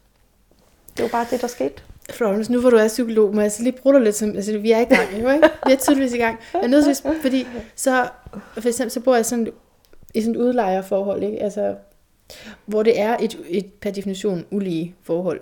Det 0.97 1.01
er 1.01 1.05
jo 1.05 1.11
bare 1.13 1.27
det, 1.31 1.41
der 1.41 1.47
skete. 1.47 1.75
Florence, 2.11 2.53
nu 2.53 2.61
hvor 2.61 2.71
du 2.71 2.77
er 2.77 2.89
psykolog, 2.89 3.35
må 3.35 3.41
jeg 3.41 3.53
så 3.53 3.63
lige 3.63 3.73
bruge 3.83 3.95
dig 3.95 4.03
lidt 4.03 4.17
som, 4.17 4.29
altså 4.31 4.59
vi 4.59 4.73
er 4.73 4.79
i 4.81 4.85
gang, 4.85 5.23
jo, 5.23 5.29
ikke? 5.31 5.49
Vi 5.67 5.73
er 5.73 5.77
tydeligvis 5.77 6.13
i 6.13 6.19
gang. 6.19 6.39
Jeg 6.55 6.63
er 6.63 6.67
nødt 6.67 6.85
til, 6.97 7.09
at- 7.09 7.17
fordi 7.23 7.47
så, 7.77 8.09
for 8.55 8.69
eksempel, 8.69 8.91
så 8.91 9.01
bor 9.01 9.15
jeg 9.15 9.27
sådan, 9.27 9.53
i 10.15 10.21
sådan 10.21 10.35
et 10.35 10.41
udlejerforhold, 10.41 11.23
ikke? 11.23 11.43
Altså, 11.43 11.77
hvor 12.67 12.83
det 12.83 13.01
er 13.01 13.17
et, 13.21 13.39
et 13.49 13.73
per 13.81 13.91
definition 13.91 14.47
ulige 14.51 14.95
forhold. 15.03 15.41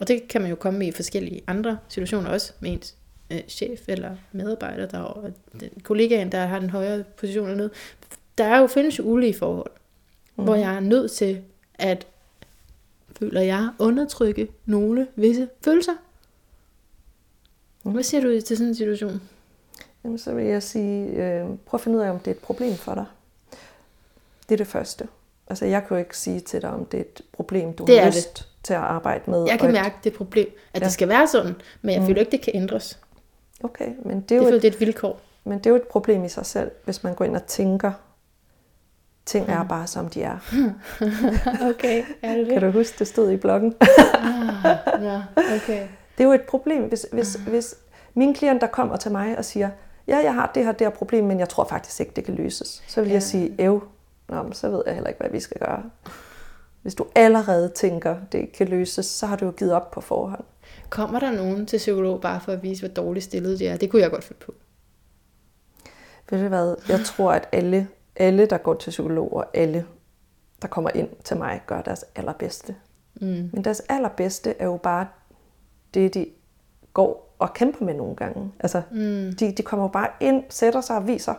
Og 0.00 0.08
det 0.08 0.28
kan 0.28 0.40
man 0.40 0.50
jo 0.50 0.56
komme 0.56 0.78
med 0.78 0.86
i 0.86 0.92
forskellige 0.92 1.42
andre 1.46 1.78
situationer 1.88 2.30
også, 2.30 2.52
med 2.60 2.72
ens 2.72 2.94
øh, 3.30 3.40
chef 3.48 3.80
eller 3.88 4.16
medarbejder, 4.32 4.86
der 4.86 4.98
og 4.98 5.32
den 5.60 5.70
kollegaen, 5.82 6.32
der 6.32 6.46
har 6.46 6.58
den 6.58 6.70
højere 6.70 7.04
position 7.16 7.44
eller 7.44 7.56
noget. 7.56 7.72
Der 8.38 8.44
er 8.44 8.58
jo, 8.58 8.66
findes 8.66 8.98
jo 8.98 9.04
ulige 9.04 9.34
forhold, 9.34 9.70
mm. 10.36 10.44
hvor 10.44 10.54
jeg 10.54 10.74
er 10.74 10.80
nødt 10.80 11.12
til 11.12 11.42
at 11.74 12.06
føler 13.18 13.40
jeg, 13.40 13.70
undertrykke 13.78 14.48
nogle 14.66 15.08
visse 15.16 15.48
følelser. 15.64 15.92
Hvad 17.82 18.02
siger 18.02 18.20
du 18.20 18.40
til 18.40 18.56
sådan 18.56 18.68
en 18.68 18.74
situation? 18.74 19.22
Jamen, 20.04 20.18
så 20.18 20.34
vil 20.34 20.44
jeg 20.44 20.62
sige, 20.62 21.06
øh, 21.06 21.46
prøv 21.66 21.78
at 21.78 21.80
finde 21.80 21.98
ud 21.98 22.02
af, 22.02 22.10
om 22.10 22.18
det 22.18 22.26
er 22.26 22.34
et 22.34 22.38
problem 22.38 22.74
for 22.74 22.94
dig. 22.94 23.04
Det 24.48 24.54
er 24.54 24.56
det 24.56 24.66
første. 24.66 25.08
Altså, 25.46 25.64
jeg 25.64 25.80
kan 25.86 25.96
jo 25.96 25.98
ikke 25.98 26.18
sige 26.18 26.40
til 26.40 26.62
dig, 26.62 26.70
om 26.70 26.84
det 26.84 26.98
er 26.98 27.04
et 27.04 27.22
problem, 27.32 27.72
du 27.72 27.84
Det 27.84 28.00
har 28.00 28.06
er 28.06 28.10
lyst 28.10 28.48
til 28.62 28.74
at 28.74 28.80
arbejde 28.80 29.30
med. 29.30 29.44
Jeg 29.48 29.58
kan 29.58 29.68
et- 29.68 29.74
mærke 29.74 29.94
det 30.04 30.10
et 30.10 30.16
problem, 30.16 30.46
at 30.74 30.80
Ja. 30.80 30.84
det 30.84 30.92
skal 30.92 31.08
være 31.08 31.26
sådan, 31.28 31.54
men 31.82 31.92
jeg 31.92 32.00
Mm. 32.00 32.06
føler 32.06 32.20
ikke, 32.20 32.32
det 32.32 32.40
kan 32.40 32.52
ændres. 32.56 32.98
Okay, 33.64 33.88
men 34.04 34.20
det 34.20 34.22
er, 34.22 34.26
Det 34.28 34.36
jo 34.36 34.42
føler, 34.42 34.56
et, 34.56 34.62
det 34.62 34.68
er 34.68 34.72
et 34.72 34.80
vilkår. 34.80 35.20
men 35.44 35.58
det 35.58 35.66
er 35.66 35.70
jo 35.70 35.76
et 35.76 35.82
problem 35.82 36.24
i 36.24 36.28
sig 36.28 36.46
selv, 36.46 36.70
hvis 36.84 37.02
man 37.04 37.14
går 37.14 37.24
ind 37.24 37.36
og 37.36 37.46
tænker, 37.46 37.92
Ting 39.26 39.48
er 39.48 39.64
bare, 39.64 39.86
som 39.86 40.08
de 40.08 40.22
er. 40.22 40.36
okay, 41.70 42.04
er 42.22 42.34
det 42.36 42.46
det? 42.46 42.52
Kan 42.52 42.62
du 42.62 42.70
huske, 42.70 42.98
det 42.98 43.06
stod 43.08 43.30
i 43.30 43.36
bloggen? 43.36 43.74
ah, 43.80 44.76
ja, 45.04 45.22
okay. 45.56 45.86
Det 46.18 46.24
er 46.24 46.24
jo 46.24 46.32
et 46.32 46.42
problem, 46.42 46.82
hvis, 46.82 47.06
hvis, 47.12 47.34
hvis 47.34 47.74
mine 48.14 48.34
klienter 48.34 48.66
kommer 48.66 48.96
til 48.96 49.12
mig 49.12 49.38
og 49.38 49.44
siger, 49.44 49.70
ja, 50.06 50.16
jeg 50.24 50.34
har 50.34 50.50
det 50.54 50.64
her, 50.64 50.72
det 50.72 50.86
her 50.86 50.90
problem, 50.90 51.24
men 51.24 51.38
jeg 51.40 51.48
tror 51.48 51.64
faktisk 51.64 52.00
ikke, 52.00 52.12
det 52.16 52.24
kan 52.24 52.34
løses. 52.34 52.82
Så 52.88 53.00
vil 53.00 53.08
ja. 53.08 53.14
jeg 53.14 53.22
sige, 53.22 53.54
ev, 53.58 53.82
Nå, 54.28 54.52
så 54.52 54.68
ved 54.68 54.82
jeg 54.86 54.94
heller 54.94 55.08
ikke, 55.08 55.20
hvad 55.20 55.30
vi 55.30 55.40
skal 55.40 55.56
gøre. 55.60 55.82
Hvis 56.82 56.94
du 56.94 57.06
allerede 57.14 57.68
tænker, 57.68 58.16
det 58.32 58.38
ikke 58.38 58.52
kan 58.52 58.68
løses, 58.68 59.06
så 59.06 59.26
har 59.26 59.36
du 59.36 59.44
jo 59.44 59.50
givet 59.50 59.72
op 59.72 59.90
på 59.90 60.00
forhånd. 60.00 60.44
Kommer 60.90 61.20
der 61.20 61.30
nogen 61.30 61.66
til 61.66 61.76
psykolog 61.76 62.20
bare 62.20 62.40
for 62.40 62.52
at 62.52 62.62
vise, 62.62 62.86
hvor 62.86 62.94
dårligt 62.94 63.24
stillet 63.24 63.58
det 63.58 63.68
er? 63.68 63.76
Det 63.76 63.90
kunne 63.90 64.02
jeg 64.02 64.10
godt 64.10 64.24
finde 64.24 64.40
på. 64.40 64.54
Ved 66.30 66.42
du 66.42 66.48
hvad? 66.48 66.76
Jeg 66.88 67.00
tror, 67.04 67.32
at 67.32 67.48
alle, 67.52 67.88
alle 68.16 68.46
der 68.46 68.58
går 68.58 68.74
til 68.74 68.90
psykolog, 68.90 69.36
og 69.36 69.46
alle, 69.54 69.86
der 70.62 70.68
kommer 70.68 70.90
ind 70.94 71.08
til 71.24 71.36
mig, 71.36 71.62
gør 71.66 71.82
deres 71.82 72.04
allerbedste. 72.14 72.74
Mm. 73.14 73.50
Men 73.52 73.64
deres 73.64 73.82
allerbedste 73.88 74.54
er 74.58 74.64
jo 74.64 74.76
bare 74.76 75.06
det, 75.94 76.14
de 76.14 76.26
går 76.92 77.34
og 77.38 77.54
kæmper 77.54 77.84
med 77.84 77.94
nogle 77.94 78.16
gange. 78.16 78.52
Altså, 78.60 78.82
mm. 78.90 79.32
de, 79.40 79.52
de 79.52 79.62
kommer 79.62 79.88
bare 79.88 80.08
ind, 80.20 80.44
sætter 80.48 80.80
sig 80.80 80.96
og 80.96 81.06
viser 81.06 81.34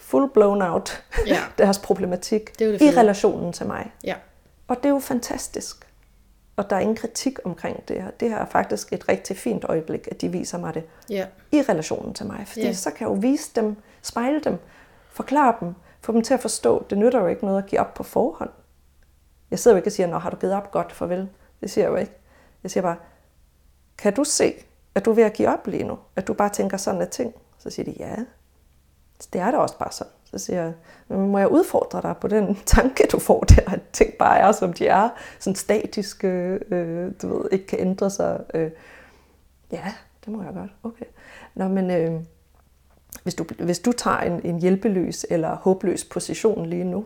full 0.00 0.30
blown 0.34 0.62
out 0.62 1.04
ja. 1.26 1.38
deres 1.58 1.78
problematik 1.78 2.58
det 2.58 2.80
det 2.80 2.92
i 2.92 2.98
relationen 2.98 3.52
til 3.52 3.66
mig. 3.66 3.92
Ja. 4.04 4.14
Og 4.68 4.76
det 4.76 4.84
er 4.84 4.88
jo 4.88 4.98
fantastisk. 4.98 5.88
Og 6.56 6.70
der 6.70 6.76
er 6.76 6.80
ingen 6.80 6.96
kritik 6.96 7.38
omkring 7.44 7.88
det 7.88 8.02
her. 8.02 8.10
Det 8.10 8.30
her 8.30 8.38
er 8.38 8.46
faktisk 8.46 8.92
et 8.92 9.08
rigtig 9.08 9.36
fint 9.36 9.64
øjeblik, 9.64 10.08
at 10.10 10.20
de 10.20 10.28
viser 10.28 10.58
mig 10.58 10.74
det 10.74 10.84
ja. 11.10 11.26
i 11.52 11.62
relationen 11.62 12.14
til 12.14 12.26
mig. 12.26 12.44
Fordi 12.46 12.66
ja. 12.66 12.72
så 12.72 12.90
kan 12.90 13.08
jeg 13.08 13.14
jo 13.14 13.20
vise 13.20 13.50
dem, 13.54 13.76
spejle 14.02 14.40
dem, 14.40 14.58
forklare 15.10 15.54
dem, 15.60 15.74
få 16.00 16.12
dem 16.12 16.22
til 16.22 16.34
at 16.34 16.40
forstå, 16.40 16.86
det 16.90 16.98
nytter 16.98 17.20
jo 17.20 17.26
ikke 17.26 17.44
noget 17.44 17.62
at 17.62 17.66
give 17.66 17.80
op 17.80 17.94
på 17.94 18.02
forhånd. 18.02 18.50
Jeg 19.50 19.58
sidder 19.58 19.74
jo 19.74 19.78
ikke 19.78 19.88
og 19.88 19.92
siger, 19.92 20.06
nå 20.06 20.18
har 20.18 20.30
du 20.30 20.36
givet 20.36 20.54
op 20.54 20.70
godt, 20.70 20.92
farvel. 20.92 21.28
Det 21.60 21.70
siger 21.70 21.84
jeg 21.84 21.90
jo 21.90 21.96
ikke. 21.96 22.12
Jeg 22.62 22.70
siger 22.70 22.82
bare, 22.82 22.96
kan 23.98 24.14
du 24.14 24.24
se, 24.24 24.54
at 24.94 25.04
du 25.04 25.10
er 25.10 25.14
ved 25.14 25.24
at 25.24 25.32
give 25.32 25.48
op 25.48 25.66
lige 25.66 25.84
nu? 25.84 25.98
At 26.16 26.26
du 26.26 26.34
bare 26.34 26.48
tænker 26.48 26.76
sådan 26.76 27.00
af 27.00 27.08
ting? 27.08 27.34
Så 27.58 27.70
siger 27.70 27.92
de, 27.92 27.96
ja, 27.98 28.16
det 29.32 29.40
er 29.40 29.50
da 29.50 29.56
også 29.56 29.78
bare 29.78 29.92
sådan. 29.92 30.12
Så 30.34 30.44
siger 30.44 30.62
jeg, 30.62 30.72
må 31.18 31.38
jeg 31.38 31.48
udfordre 31.48 32.02
dig 32.02 32.16
på 32.20 32.28
den 32.28 32.58
tanke, 32.66 33.06
du 33.12 33.18
får 33.18 33.40
der, 33.40 33.72
at 33.72 33.80
ting 33.92 34.14
bare 34.14 34.38
er, 34.38 34.52
som 34.52 34.72
de 34.72 34.86
er, 34.86 35.08
sådan 35.38 35.54
statiske, 35.54 36.28
øh, 36.70 37.12
du 37.22 37.28
ved, 37.28 37.48
ikke 37.52 37.66
kan 37.66 37.80
ændre 37.80 38.10
sig. 38.10 38.40
Øh. 38.54 38.70
Ja, 39.72 39.94
det 40.24 40.32
må 40.32 40.42
jeg 40.42 40.54
godt. 40.54 40.70
Okay. 40.82 41.04
Nå, 41.54 41.68
men 41.68 41.90
øh, 41.90 42.20
hvis, 43.22 43.34
du, 43.34 43.44
hvis 43.58 43.78
du 43.78 43.92
tager 43.92 44.18
en, 44.18 44.40
en 44.44 44.60
hjælpeløs 44.60 45.26
eller 45.30 45.56
håbløs 45.56 46.04
position 46.04 46.66
lige 46.66 46.84
nu, 46.84 47.04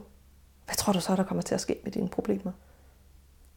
hvad 0.64 0.76
tror 0.76 0.92
du 0.92 1.00
så, 1.00 1.16
der 1.16 1.24
kommer 1.24 1.42
til 1.42 1.54
at 1.54 1.60
ske 1.60 1.80
med 1.84 1.92
dine 1.92 2.08
problemer? 2.08 2.52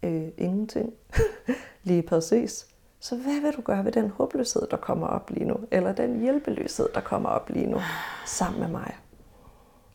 Øh, 0.03 0.27
ingenting. 0.37 0.93
lige 1.83 2.01
præcis. 2.01 2.67
Så 2.99 3.15
hvad 3.15 3.41
vil 3.41 3.53
du 3.53 3.61
gøre 3.61 3.85
ved 3.85 3.91
den 3.91 4.09
håbløshed, 4.09 4.61
der 4.71 4.77
kommer 4.77 5.07
op 5.07 5.29
lige 5.29 5.45
nu? 5.45 5.55
Eller 5.71 5.91
den 5.91 6.19
hjælpeløshed, 6.19 6.89
der 6.95 7.01
kommer 7.01 7.29
op 7.29 7.49
lige 7.49 7.67
nu 7.67 7.81
sammen 8.25 8.59
med 8.59 8.69
mig? 8.69 8.95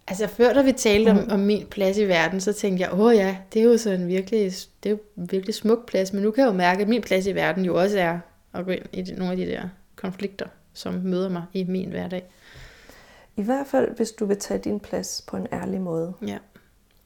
Altså 0.08 0.26
før 0.26 0.52
da 0.52 0.62
vi 0.62 0.72
talte 0.72 1.10
om, 1.10 1.16
mm. 1.16 1.30
om 1.30 1.40
min 1.40 1.66
plads 1.66 1.98
i 1.98 2.08
verden, 2.08 2.40
så 2.40 2.52
tænkte 2.52 2.82
jeg, 2.82 3.00
åh 3.00 3.14
ja, 3.14 3.36
det 3.52 3.60
er 3.60 3.64
jo 3.64 3.78
sådan 3.78 4.00
en 4.00 4.08
virkelig, 4.08 4.52
det 4.82 4.88
er 4.88 4.90
jo 4.90 4.98
en 5.16 5.32
virkelig 5.32 5.54
smuk 5.54 5.86
plads, 5.86 6.12
men 6.12 6.22
nu 6.22 6.30
kan 6.30 6.44
jeg 6.44 6.48
jo 6.48 6.56
mærke, 6.56 6.82
at 6.82 6.88
min 6.88 7.02
plads 7.02 7.26
i 7.26 7.34
verden 7.34 7.64
jo 7.64 7.80
også 7.80 7.98
er 7.98 8.18
at 8.52 8.64
gå 8.64 8.70
ind 8.70 9.08
i 9.08 9.12
nogle 9.12 9.30
af 9.30 9.36
de 9.36 9.46
der 9.46 9.68
konflikter, 9.96 10.46
som 10.72 10.94
møder 10.94 11.28
mig 11.28 11.42
i 11.52 11.64
min 11.64 11.90
hverdag. 11.90 12.24
I 13.36 13.42
hvert 13.42 13.66
fald, 13.66 13.96
hvis 13.96 14.10
du 14.10 14.26
vil 14.26 14.38
tage 14.38 14.60
din 14.60 14.80
plads 14.80 15.24
på 15.28 15.36
en 15.36 15.46
ærlig 15.52 15.80
måde. 15.80 16.12
Ja. 16.26 16.38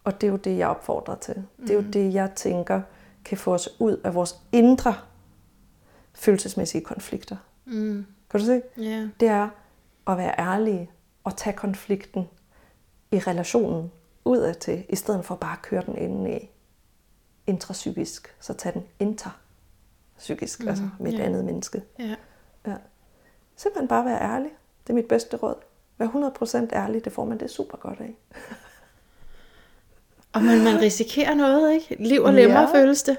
Og 0.04 0.20
det 0.20 0.26
er 0.26 0.30
jo 0.30 0.36
det, 0.36 0.58
jeg 0.58 0.68
opfordrer 0.68 1.14
til. 1.14 1.34
Det 1.60 1.70
er 1.70 1.74
jo 1.74 1.80
mm. 1.80 1.92
det, 1.92 2.14
jeg 2.14 2.30
tænker 2.36 2.80
kan 3.24 3.38
få 3.38 3.54
os 3.54 3.68
ud 3.78 3.96
af 4.04 4.14
vores 4.14 4.36
indre 4.52 4.94
følelsesmæssige 6.14 6.84
konflikter. 6.84 7.36
Mm. 7.64 8.06
Kan 8.30 8.40
du 8.40 8.46
se? 8.46 8.62
Yeah. 8.78 9.08
Det 9.20 9.28
er 9.28 9.48
at 10.06 10.18
være 10.18 10.34
ærlig 10.38 10.90
og 11.24 11.36
tage 11.36 11.56
konflikten 11.56 12.28
i 13.12 13.18
relationen 13.18 13.92
udad 14.24 14.54
til, 14.54 14.84
i 14.88 14.96
stedet 14.96 15.24
for 15.24 15.34
bare 15.34 15.52
at 15.52 15.62
køre 15.62 15.82
den 15.86 15.96
ind 15.96 16.28
i 16.28 16.50
intrapsykisk, 17.46 18.34
så 18.40 18.52
tag 18.52 18.74
den 18.74 18.84
interpsykisk, 18.98 20.62
mm. 20.62 20.68
altså 20.68 20.88
med 21.00 21.12
yeah. 21.12 21.20
et 21.20 21.24
andet 21.24 21.44
menneske. 21.44 21.82
Yeah. 22.00 22.16
Ja. 22.66 22.74
Simpelthen 23.56 23.88
bare 23.88 24.04
være 24.04 24.20
ærlig. 24.20 24.50
Det 24.86 24.92
er 24.92 24.94
mit 24.94 25.08
bedste 25.08 25.36
råd. 25.36 25.54
Vær 25.98 26.06
100% 26.06 26.76
ærlig, 26.76 27.04
det 27.04 27.12
får 27.12 27.24
man 27.24 27.40
det 27.40 27.50
super 27.50 27.78
godt 27.78 28.00
af. 28.00 28.14
og 30.34 30.42
man, 30.42 30.64
man 30.64 30.80
risikerer 30.80 31.34
noget, 31.34 31.72
ikke? 31.72 32.08
Liv 32.08 32.22
og 32.22 32.32
lemmer 32.32 32.60
ja. 32.60 32.74
føles 32.74 33.02
det 33.02 33.16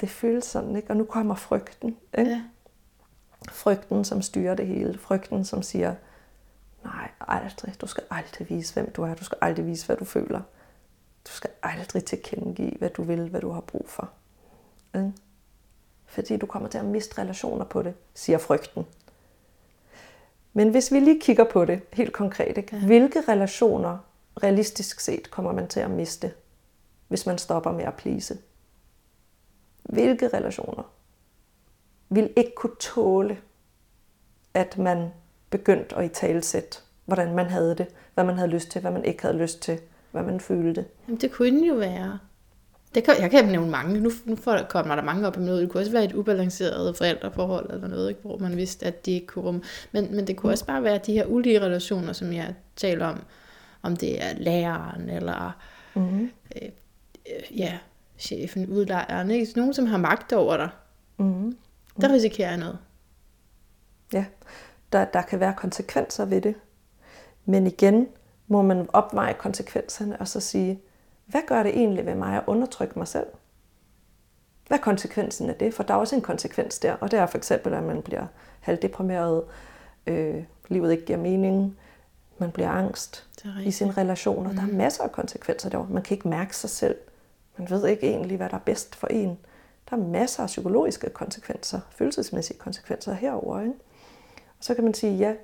det 0.00 0.10
føles 0.10 0.44
sådan, 0.44 0.76
ikke? 0.76 0.90
Og 0.90 0.96
nu 0.96 1.04
kommer 1.04 1.34
frygten, 1.34 1.96
ikke? 2.18 2.30
Ja. 2.30 2.42
Frygten, 3.48 4.04
som 4.04 4.22
styrer 4.22 4.54
det 4.54 4.66
hele. 4.66 4.98
Frygten, 4.98 5.44
som 5.44 5.62
siger, 5.62 5.94
nej, 6.84 7.10
aldrig. 7.20 7.80
Du 7.80 7.86
skal 7.86 8.04
aldrig 8.10 8.50
vise, 8.50 8.74
hvem 8.74 8.92
du 8.92 9.02
er. 9.02 9.14
Du 9.14 9.24
skal 9.24 9.38
aldrig 9.40 9.66
vise, 9.66 9.86
hvad 9.86 9.96
du 9.96 10.04
føler. 10.04 10.40
Du 11.26 11.30
skal 11.30 11.50
aldrig 11.62 12.04
tilkendegive, 12.04 12.76
hvad 12.78 12.90
du 12.90 13.02
vil, 13.02 13.28
hvad 13.28 13.40
du 13.40 13.50
har 13.50 13.60
brug 13.60 13.88
for. 13.88 14.10
Ikke? 14.94 15.12
Fordi 16.06 16.36
du 16.36 16.46
kommer 16.46 16.68
til 16.68 16.78
at 16.78 16.84
miste 16.84 17.18
relationer 17.18 17.64
på 17.64 17.82
det, 17.82 17.94
siger 18.14 18.38
frygten. 18.38 18.86
Men 20.52 20.70
hvis 20.70 20.92
vi 20.92 21.00
lige 21.00 21.20
kigger 21.20 21.44
på 21.44 21.64
det 21.64 21.80
helt 21.92 22.12
konkret, 22.12 22.58
ikke? 22.58 22.76
Ja. 22.76 22.86
hvilke 22.86 23.20
relationer 23.28 23.98
realistisk 24.42 25.00
set 25.00 25.30
kommer 25.30 25.52
man 25.52 25.68
til 25.68 25.80
at 25.80 25.90
miste, 25.90 26.32
hvis 27.08 27.26
man 27.26 27.38
stopper 27.38 27.72
med 27.72 27.84
at 27.84 27.94
plise? 27.94 28.38
hvilke 29.84 30.28
relationer 30.28 30.82
vil 32.08 32.32
ikke 32.36 32.52
kunne 32.56 32.76
tåle, 32.80 33.38
at 34.54 34.78
man 34.78 35.10
begyndte 35.58 35.96
at 35.96 36.04
i 36.04 36.08
talsætte, 36.08 36.78
hvordan 37.04 37.34
man 37.34 37.46
havde 37.46 37.74
det, 37.74 37.86
hvad 38.14 38.24
man 38.24 38.36
havde 38.36 38.50
lyst 38.50 38.70
til, 38.70 38.80
hvad 38.80 38.90
man 38.90 39.04
ikke 39.04 39.22
havde 39.22 39.36
lyst 39.36 39.62
til, 39.62 39.78
hvad 40.12 40.22
man 40.22 40.40
følte. 40.40 40.84
Jamen, 41.06 41.20
det 41.20 41.32
kunne 41.32 41.66
jo 41.66 41.74
være. 41.74 42.18
Det 42.94 43.04
kan, 43.04 43.14
jeg 43.20 43.30
kan 43.30 43.44
nævne 43.44 43.70
mange. 43.70 44.00
Nu, 44.00 44.10
nu 44.24 44.36
kommer 44.68 44.94
der 44.94 45.02
mange 45.02 45.26
op 45.26 45.36
i 45.36 45.40
noget. 45.40 45.62
Det 45.62 45.70
kunne 45.70 45.80
også 45.80 45.92
være 45.92 46.04
et 46.04 46.12
ubalanceret 46.12 46.96
forældreforhold 46.96 47.70
eller 47.70 47.88
noget, 47.88 48.08
ikke? 48.08 48.20
hvor 48.20 48.38
man 48.38 48.56
vidste, 48.56 48.86
at 48.86 49.06
de 49.06 49.12
ikke 49.12 49.26
kunne 49.26 49.44
rumme. 49.44 49.62
Men, 49.92 50.16
men 50.16 50.26
det 50.26 50.36
kunne 50.36 50.52
også 50.52 50.66
bare 50.66 50.82
være 50.82 50.98
de 51.06 51.12
her 51.12 51.26
ulige 51.26 51.60
relationer, 51.60 52.12
som 52.12 52.32
jeg 52.32 52.54
taler 52.76 53.06
om. 53.06 53.24
Om 53.82 53.96
det 53.96 54.22
er 54.24 54.34
læreren 54.36 55.10
eller 55.10 55.56
mm. 55.94 56.30
øh, 56.56 56.70
ja, 57.58 57.78
chefen, 58.18 58.66
udlejeren, 58.68 59.30
ikke? 59.30 59.52
nogen, 59.56 59.74
som 59.74 59.86
har 59.86 59.98
magt 59.98 60.32
over 60.32 60.56
dig, 60.56 60.68
mm. 61.16 61.24
Mm. 61.24 61.56
der 62.00 62.12
risikerer 62.12 62.48
jeg 62.48 62.58
noget. 62.58 62.78
Ja, 64.12 64.24
der, 64.94 65.04
der 65.04 65.22
kan 65.22 65.40
være 65.40 65.54
konsekvenser 65.56 66.24
ved 66.24 66.40
det. 66.40 66.54
Men 67.44 67.66
igen 67.66 68.08
må 68.48 68.62
man 68.62 68.88
opveje 68.92 69.32
konsekvenserne 69.32 70.20
og 70.20 70.28
så 70.28 70.40
sige, 70.40 70.80
hvad 71.26 71.40
gør 71.46 71.62
det 71.62 71.76
egentlig 71.78 72.06
ved 72.06 72.14
mig 72.14 72.36
at 72.36 72.42
undertrykke 72.46 72.98
mig 72.98 73.08
selv? 73.08 73.26
Hvad 74.68 74.78
er 74.78 74.82
konsekvensen 74.82 75.50
af 75.50 75.54
det? 75.54 75.74
For 75.74 75.82
der 75.82 75.94
er 75.94 75.98
også 75.98 76.16
en 76.16 76.22
konsekvens 76.22 76.78
der, 76.78 76.92
og 76.92 77.10
det 77.10 77.18
er 77.18 77.26
for 77.26 77.38
eksempel, 77.38 77.74
at 77.74 77.82
man 77.82 78.02
bliver 78.02 78.26
halvdeprimeret, 78.60 79.44
øh, 80.06 80.44
livet 80.68 80.92
ikke 80.92 81.04
giver 81.04 81.18
mening, 81.18 81.78
man 82.38 82.50
bliver 82.50 82.70
angst 82.70 83.26
i 83.64 83.70
sine 83.70 83.90
relationer. 83.90 84.50
Mm. 84.50 84.56
Der 84.56 84.62
er 84.62 84.66
mm. 84.66 84.74
masser 84.74 85.04
af 85.04 85.12
konsekvenser 85.12 85.70
der. 85.70 85.86
Man 85.90 86.02
kan 86.02 86.14
ikke 86.14 86.28
mærke 86.28 86.56
sig 86.56 86.70
selv. 86.70 86.96
Man 87.58 87.70
ved 87.70 87.86
ikke 87.86 88.06
egentlig, 88.08 88.36
hvad 88.36 88.48
der 88.48 88.54
er 88.54 88.60
bedst 88.60 88.94
for 88.96 89.06
en. 89.06 89.38
Der 89.90 89.96
er 89.96 90.00
masser 90.00 90.42
af 90.42 90.46
psykologiske 90.46 91.10
konsekvenser, 91.10 91.80
følelsesmæssige 91.90 92.58
konsekvenser 92.58 93.14
herover. 93.14 93.60
Ikke? 93.60 93.74
Så 94.64 94.74
kan 94.74 94.84
man 94.84 94.94
sige, 94.94 95.16
ja, 95.16 95.34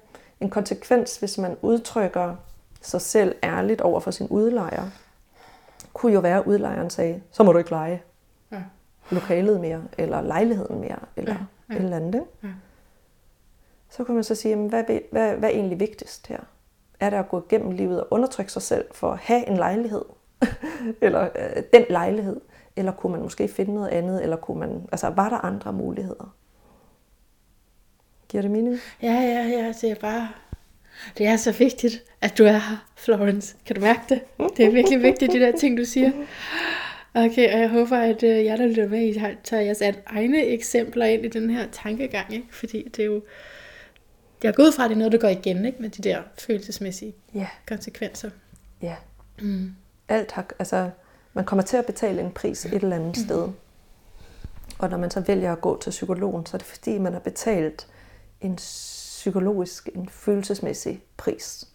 en 0.41 0.51
konsekvens, 0.51 1.17
hvis 1.17 1.39
man 1.39 1.57
udtrykker 1.63 2.37
sig 2.81 3.01
selv 3.01 3.35
ærligt 3.43 3.81
over 3.81 4.01
for 4.01 4.11
sin 4.11 4.29
udlejer, 4.29 4.91
kunne 5.93 6.13
jo 6.13 6.21
være, 6.21 6.39
at 6.39 6.47
udlejeren 6.47 6.91
sagde, 6.91 7.23
så 7.31 7.43
må 7.43 7.53
du 7.53 7.59
ikke 7.59 7.71
lege 7.71 8.03
ja. 8.53 8.63
lokalet 9.11 9.61
mere, 9.61 9.83
eller 9.99 10.21
lejligheden 10.21 10.81
mere, 10.81 10.99
eller 11.17 11.33
ja, 11.33 11.39
ja. 11.71 11.75
et 11.75 11.83
eller 11.85 11.97
andet. 11.97 12.15
Ikke? 12.15 12.27
Ja. 12.43 12.49
Så 13.91 14.05
kan 14.05 14.15
man 14.15 14.25
så 14.25 14.35
sige, 14.35 14.57
hvad, 14.57 14.85
hvad, 15.13 15.37
hvad 15.37 15.49
er 15.49 15.55
egentlig 15.55 15.81
vigtigst 15.81 16.27
her? 16.27 16.41
Er 17.01 17.11
det 17.11 17.17
at 17.17 17.29
gå 17.29 17.45
igennem 17.49 17.71
livet 17.71 18.01
og 18.01 18.09
undertrykke 18.11 18.53
sig 18.53 18.63
selv 18.63 18.85
for 18.93 19.13
at 19.13 19.19
have 19.19 19.49
en 19.49 19.57
lejlighed, 19.57 20.05
eller 21.03 21.29
øh, 21.35 21.63
den 21.73 21.85
lejlighed, 21.91 22.41
eller 22.77 22.93
kunne 22.93 23.13
man 23.13 23.23
måske 23.23 23.49
finde 23.49 23.75
noget 23.75 23.89
andet, 23.89 24.23
eller 24.23 24.37
kunne 24.37 24.61
man, 24.61 24.89
altså 24.93 25.09
var 25.09 25.29
der 25.29 25.45
andre 25.45 25.73
muligheder? 25.73 26.35
Giver 28.31 28.43
det 28.43 28.51
mening? 28.51 28.79
Ja, 29.03 29.13
ja, 29.13 29.43
ja, 29.49 29.73
det 29.81 29.91
er 29.91 29.95
bare, 29.95 30.29
det 31.19 31.27
er 31.27 31.37
så 31.37 31.53
vigtigt, 31.53 32.03
at 32.21 32.39
du 32.39 32.45
er 32.45 32.53
her, 32.53 32.87
Florence. 32.97 33.57
Kan 33.67 33.77
du 33.77 33.83
mærke 33.83 34.01
det? 34.09 34.21
Det 34.57 34.67
er 34.67 34.71
virkelig 34.71 35.03
vigtigt, 35.03 35.33
de 35.33 35.41
der 35.41 35.59
ting, 35.59 35.79
du 35.79 35.85
siger. 35.85 36.11
Okay, 37.15 37.55
og 37.55 37.61
jeg 37.61 37.69
håber, 37.69 37.97
at 37.97 38.23
øh, 38.23 38.45
jeg, 38.45 38.59
der 38.59 38.67
lytter 38.67 38.89
med, 38.89 39.03
I 39.03 39.21
tager 39.45 39.63
jeres 39.63 39.83
egne 40.07 40.45
eksempler 40.45 41.07
ind 41.07 41.25
i 41.25 41.29
den 41.29 41.51
her 41.51 41.67
tankegang, 41.73 42.35
ikke? 42.35 42.47
fordi 42.51 42.89
det 42.89 43.03
er 43.03 43.07
jo, 43.07 43.23
jeg 44.43 44.55
går 44.55 44.63
ud 44.63 44.73
fra, 44.73 44.85
at 44.85 44.91
det 44.91 44.95
er 44.95 44.99
noget, 44.99 45.13
der 45.13 45.19
går 45.19 45.29
igen 45.29 45.65
ikke? 45.65 45.83
med 45.83 45.91
de 45.91 46.03
der 46.03 46.23
følelsesmæssige 46.39 47.15
ja. 47.35 47.47
konsekvenser. 47.69 48.31
Ja. 48.83 48.97
Mm. 49.41 49.75
Alt 50.09 50.33
har, 50.33 50.47
altså, 50.59 50.91
man 51.35 51.45
kommer 51.45 51.63
til 51.63 51.77
at 51.77 51.87
betale 51.87 52.23
en 52.23 52.31
pris 52.31 52.67
et 52.67 52.75
eller 52.75 52.97
andet 52.97 53.17
sted. 53.17 53.49
Og 54.79 54.91
når 54.91 54.97
man 54.97 55.11
så 55.11 55.21
vælger 55.21 55.53
at 55.53 55.61
gå 55.61 55.81
til 55.81 55.91
psykologen, 55.91 56.47
så 56.47 56.57
er 56.57 56.59
det 56.59 56.67
fordi, 56.67 56.99
man 56.99 57.13
har 57.13 57.21
betalt 57.21 57.87
en 58.41 58.57
psykologisk, 58.57 59.89
en 59.95 60.09
følelsesmæssig 60.09 61.03
pris. 61.17 61.69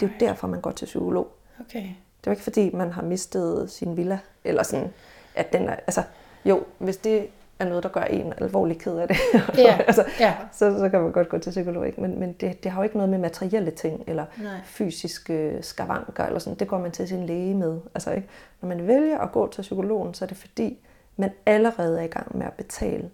Det 0.00 0.06
er 0.06 0.10
jo 0.10 0.26
derfor, 0.26 0.46
man 0.46 0.60
går 0.60 0.70
til 0.70 0.84
psykolog. 0.86 1.32
Okay. 1.60 1.82
Det 2.20 2.26
er 2.26 2.30
jo 2.30 2.30
ikke 2.30 2.42
fordi, 2.42 2.70
man 2.74 2.92
har 2.92 3.02
mistet 3.02 3.70
sin 3.70 3.96
villa, 3.96 4.18
eller 4.44 4.62
sådan, 4.62 4.92
at 5.34 5.52
den 5.52 5.68
er, 5.68 5.74
altså, 5.74 6.02
jo, 6.44 6.64
hvis 6.78 6.96
det 6.96 7.28
er 7.58 7.64
noget, 7.64 7.82
der 7.82 7.88
gør 7.88 8.00
en 8.00 8.32
alvorlig 8.38 8.78
ked 8.78 8.96
af 8.98 9.08
det, 9.08 9.16
Ja, 9.58 9.78
altså, 9.86 10.04
ja. 10.20 10.36
så, 10.52 10.78
så 10.78 10.88
kan 10.88 11.00
man 11.00 11.12
godt 11.12 11.28
gå 11.28 11.38
til 11.38 11.50
psykolog, 11.50 11.86
ikke? 11.86 12.00
men, 12.00 12.20
men 12.20 12.32
det, 12.32 12.64
det 12.64 12.72
har 12.72 12.80
jo 12.80 12.84
ikke 12.84 12.96
noget 12.96 13.10
med 13.10 13.18
materielle 13.18 13.70
ting, 13.70 14.04
eller 14.06 14.26
Nej. 14.42 14.60
fysiske 14.64 15.58
skavanker, 15.62 16.24
eller 16.24 16.38
sådan, 16.38 16.58
det 16.58 16.68
går 16.68 16.78
man 16.78 16.90
til 16.90 17.08
sin 17.08 17.26
læge 17.26 17.54
med. 17.54 17.80
Altså, 17.94 18.10
ikke? 18.10 18.28
Når 18.60 18.68
man 18.68 18.86
vælger 18.86 19.18
at 19.18 19.32
gå 19.32 19.48
til 19.52 19.62
psykologen, 19.62 20.14
så 20.14 20.24
er 20.24 20.26
det 20.26 20.36
fordi, 20.36 20.78
man 21.16 21.30
allerede 21.46 22.00
er 22.00 22.04
i 22.04 22.08
gang 22.08 22.38
med 22.38 22.46
at 22.46 22.52
betale 22.52 23.10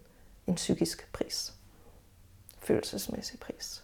en 0.46 0.54
psykisk 0.54 1.12
pris. 1.12 1.52
Følelsesmæssig 2.64 3.40
pris. 3.40 3.82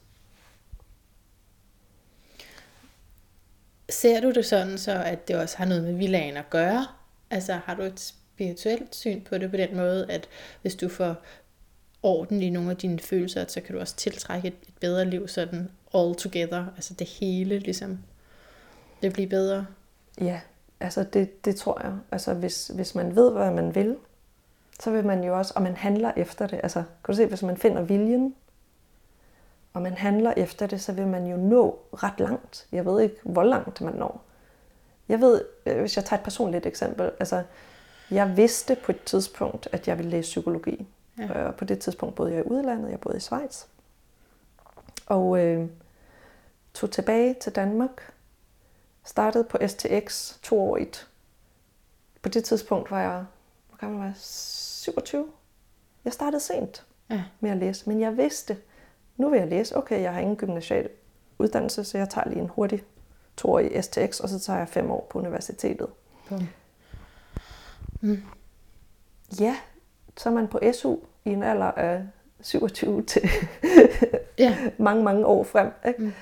Ser 3.89 4.21
du 4.21 4.31
det 4.31 4.47
sådan 4.47 4.79
så, 4.79 5.03
at 5.03 5.29
det 5.29 5.37
også 5.37 5.57
har 5.57 5.65
noget 5.65 5.85
med 5.85 5.93
villagen 5.93 6.37
at 6.37 6.51
gøre? 6.51 6.87
Altså 7.31 7.53
har 7.53 7.75
du 7.75 7.83
et 7.83 8.01
spirituelt 8.01 8.95
syn 8.95 9.25
på 9.25 9.39
det 9.39 9.51
på 9.51 9.57
den 9.57 9.77
måde, 9.77 10.11
at 10.11 10.29
hvis 10.63 10.75
du 10.75 10.89
får 10.89 11.17
orden 12.03 12.43
i 12.43 12.51
nogle 12.51 12.71
af 12.71 12.77
dine 12.77 12.99
følelser, 12.99 13.45
så 13.49 13.61
kan 13.61 13.75
du 13.75 13.81
også 13.81 13.97
tiltrække 13.97 14.49
et, 14.49 14.55
et 14.69 14.75
bedre 14.81 15.05
liv 15.05 15.29
sådan 15.29 15.71
all 15.95 16.15
together, 16.15 16.67
altså 16.77 16.95
det 16.95 17.07
hele 17.07 17.59
ligesom, 17.59 17.99
det 19.03 19.13
bliver 19.13 19.29
bedre? 19.29 19.67
Ja, 20.21 20.41
altså 20.81 21.05
det, 21.05 21.45
det 21.45 21.57
tror 21.57 21.81
jeg. 21.83 21.95
Altså 22.13 22.35
hvis, 22.35 22.71
hvis 22.75 22.95
man 22.95 23.17
ved, 23.17 23.33
hvad 23.33 23.51
man 23.51 23.75
vil, 23.75 23.97
så 24.81 24.91
vil 24.91 25.07
man 25.07 25.25
jo 25.25 25.39
også, 25.39 25.53
og 25.57 25.63
man 25.63 25.77
handler 25.77 26.13
efter 26.17 26.47
det. 26.47 26.61
Altså, 26.63 26.83
kan 27.05 27.13
du 27.13 27.17
se, 27.17 27.27
hvis 27.27 27.43
man 27.43 27.57
finder 27.57 27.83
viljen, 27.83 28.35
og 29.73 29.83
man 29.83 29.95
handler 29.95 30.33
efter 30.37 30.67
det, 30.67 30.81
så 30.81 30.93
vil 30.93 31.07
man 31.07 31.27
jo 31.27 31.37
nå 31.37 31.79
ret 31.93 32.21
langt. 32.21 32.67
Jeg 32.73 32.87
ved 32.87 33.01
ikke, 33.01 33.17
hvor 33.23 33.43
langt 33.43 33.81
man 33.81 33.95
når. 33.95 34.23
Jeg 35.09 35.21
ved, 35.21 35.45
øh, 35.67 35.81
hvis 35.81 35.97
jeg 35.97 36.05
tager 36.05 36.19
et 36.21 36.25
personligt 36.25 36.67
eksempel, 36.67 37.11
altså, 37.21 37.43
jeg 38.11 38.37
vidste 38.37 38.77
på 38.85 38.93
et 38.93 39.05
tidspunkt, 39.05 39.69
at 39.73 39.89
jeg 39.89 39.99
ville 39.99 40.11
læse 40.11 40.29
psykologi. 40.29 40.89
Ja. 41.19 41.45
Og 41.47 41.55
på 41.55 41.65
det 41.65 41.79
tidspunkt 41.79 42.15
boede 42.15 42.33
jeg 42.33 42.41
i 42.41 42.49
udlandet, 42.49 42.91
jeg 42.91 43.01
boede 43.01 43.17
i 43.17 43.21
Schweiz. 43.21 43.65
Og 45.07 45.39
øh, 45.45 45.69
tog 46.75 46.91
tilbage 46.91 47.35
til 47.35 47.53
Danmark, 47.55 48.13
startede 49.05 49.45
på 49.45 49.59
STX 49.67 50.35
toårigt. 50.43 51.09
På 52.23 52.29
det 52.29 52.45
tidspunkt 52.45 52.91
var 52.91 53.01
jeg, 53.01 53.25
hvor 53.69 53.77
gammel 53.79 53.99
var 53.99 54.07
jeg? 54.07 54.15
27. 54.17 55.27
Jeg 56.05 56.13
startede 56.13 56.41
sent 56.41 56.87
Ja. 57.11 57.23
med 57.41 57.51
at 57.51 57.57
læse, 57.57 57.89
men 57.89 58.01
jeg 58.01 58.17
vidste, 58.17 58.57
nu 59.21 59.29
vil 59.31 59.39
jeg 59.39 59.49
læse, 59.49 59.77
okay, 59.77 60.03
jeg 60.03 60.13
har 60.15 60.21
ingen 60.21 60.37
gymnasial 60.37 60.89
uddannelse, 61.39 61.85
så 61.85 61.99
jeg 61.99 62.09
tager 62.09 62.29
lige 62.29 62.41
en 62.41 62.49
hurtig 62.49 62.83
toårig 63.37 63.85
STX, 63.85 64.21
og 64.21 64.29
så 64.29 64.39
tager 64.39 64.59
jeg 64.59 64.69
fem 64.69 64.91
år 64.91 65.07
på 65.11 65.19
universitetet. 65.19 65.87
Mm. 68.01 68.23
Ja, 69.41 69.57
så 70.17 70.29
er 70.29 70.33
man 70.33 70.49
på 70.49 70.61
SU 70.73 70.97
i 71.25 71.31
en 71.31 71.43
alder 71.43 71.65
af 71.67 72.03
27 72.41 73.03
til 73.03 73.29
Ja. 74.39 74.57
mange, 74.79 75.05
mange 75.05 75.27
år 75.27 75.45
frem. 75.45 75.69
Ikke? 75.89 76.03
Mm. 76.03 76.13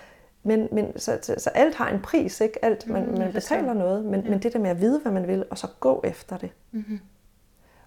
Men, 0.43 0.69
men 0.73 0.99
så, 0.99 1.19
så, 1.23 1.35
så 1.39 1.51
alt 1.51 1.75
har 1.75 1.89
en 1.91 2.01
pris, 2.03 2.41
ikke? 2.41 2.65
Alt, 2.65 2.87
man, 2.89 3.07
Mm, 3.07 3.19
man 3.19 3.33
betaler 3.33 3.73
noget, 3.73 4.05
men, 4.05 4.21
Ja. 4.25 4.31
men 4.31 4.43
det 4.43 4.53
der 4.53 4.59
med 4.59 4.71
at 4.71 4.81
vide, 4.81 5.01
hvad 5.01 5.13
man 5.13 5.27
vil, 5.27 5.45
og 5.51 5.59
så 5.59 5.67
gå 5.81 6.01
efter 6.05 6.37
det, 6.37 6.51
Mm-hmm. 6.71 7.01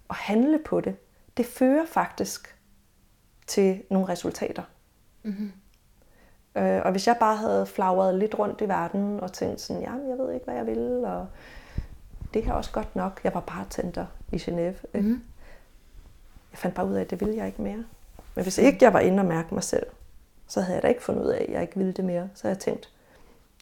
og 0.07 0.15
handle 0.15 0.59
på 0.65 0.81
det, 0.81 0.95
det 1.37 1.45
fører 1.45 1.85
faktisk 1.85 2.55
til 3.47 3.81
nogle 3.89 4.07
resultater. 4.07 4.63
Mm-hmm. 5.23 5.51
Øh, 6.55 6.81
og 6.85 6.91
hvis 6.91 7.07
jeg 7.07 7.17
bare 7.19 7.35
havde 7.35 7.65
flagret 7.65 8.15
lidt 8.15 8.39
rundt 8.39 8.61
i 8.61 8.67
verden 8.67 9.19
og 9.19 9.33
tænkt 9.33 9.61
sådan, 9.61 9.81
jamen 9.81 10.09
jeg 10.09 10.17
ved 10.17 10.33
ikke, 10.33 10.45
hvad 10.45 10.55
jeg 10.55 10.65
vil, 10.65 11.05
og 11.05 11.27
det 12.33 12.43
her 12.43 12.51
er 12.51 12.55
også 12.55 12.71
godt 12.71 12.95
nok. 12.95 13.21
Jeg 13.23 13.33
var 13.33 13.39
bare 13.39 13.65
tænder 13.69 14.05
i 14.31 14.35
Genève. 14.35 14.59
ikke? 14.59 14.79
Mm-hmm. 14.93 15.23
Jeg 16.51 16.59
fandt 16.59 16.75
bare 16.75 16.87
ud 16.87 16.93
af, 16.93 17.01
at 17.01 17.09
det 17.09 17.19
ville 17.19 17.35
jeg 17.35 17.47
ikke 17.47 17.61
mere. 17.61 17.85
Men 18.35 18.43
hvis 18.43 18.57
ikke 18.57 18.77
jeg 18.81 18.93
var 18.93 18.99
inde 18.99 19.19
og 19.19 19.25
mærke 19.25 19.53
mig 19.53 19.63
selv, 19.63 19.85
så 20.47 20.61
havde 20.61 20.75
jeg 20.75 20.83
da 20.83 20.87
ikke 20.87 21.03
fundet 21.03 21.23
ud 21.23 21.29
af, 21.29 21.45
at 21.47 21.53
jeg 21.53 21.61
ikke 21.61 21.77
ville 21.77 21.93
det 21.93 22.05
mere. 22.05 22.29
Så 22.33 22.43
havde 22.43 22.55
jeg 22.55 22.61
tænkt, 22.61 22.89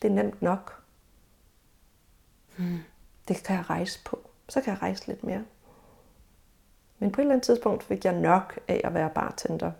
det 0.01 0.12
er 0.12 0.14
nemt 0.16 0.41
nok. 0.41 0.84
Mm. 2.57 2.78
Det 3.28 3.43
kan 3.43 3.55
jeg 3.55 3.70
rejse 3.70 3.99
på. 4.05 4.20
Så 4.49 4.62
kan 4.62 4.74
jeg 4.74 4.82
rejse 4.82 5.07
lidt 5.07 5.24
mere. 5.24 5.43
Men 6.99 7.12
på 7.12 7.22
et 7.22 7.24
eller 7.24 7.34
andet 7.34 7.45
tidspunkt 7.45 7.84
fik 7.84 8.05
jeg 8.05 8.14
nok 8.14 8.60
af 8.68 8.82
at 8.84 8.93
være 8.93 9.10
bartender. 9.10 9.72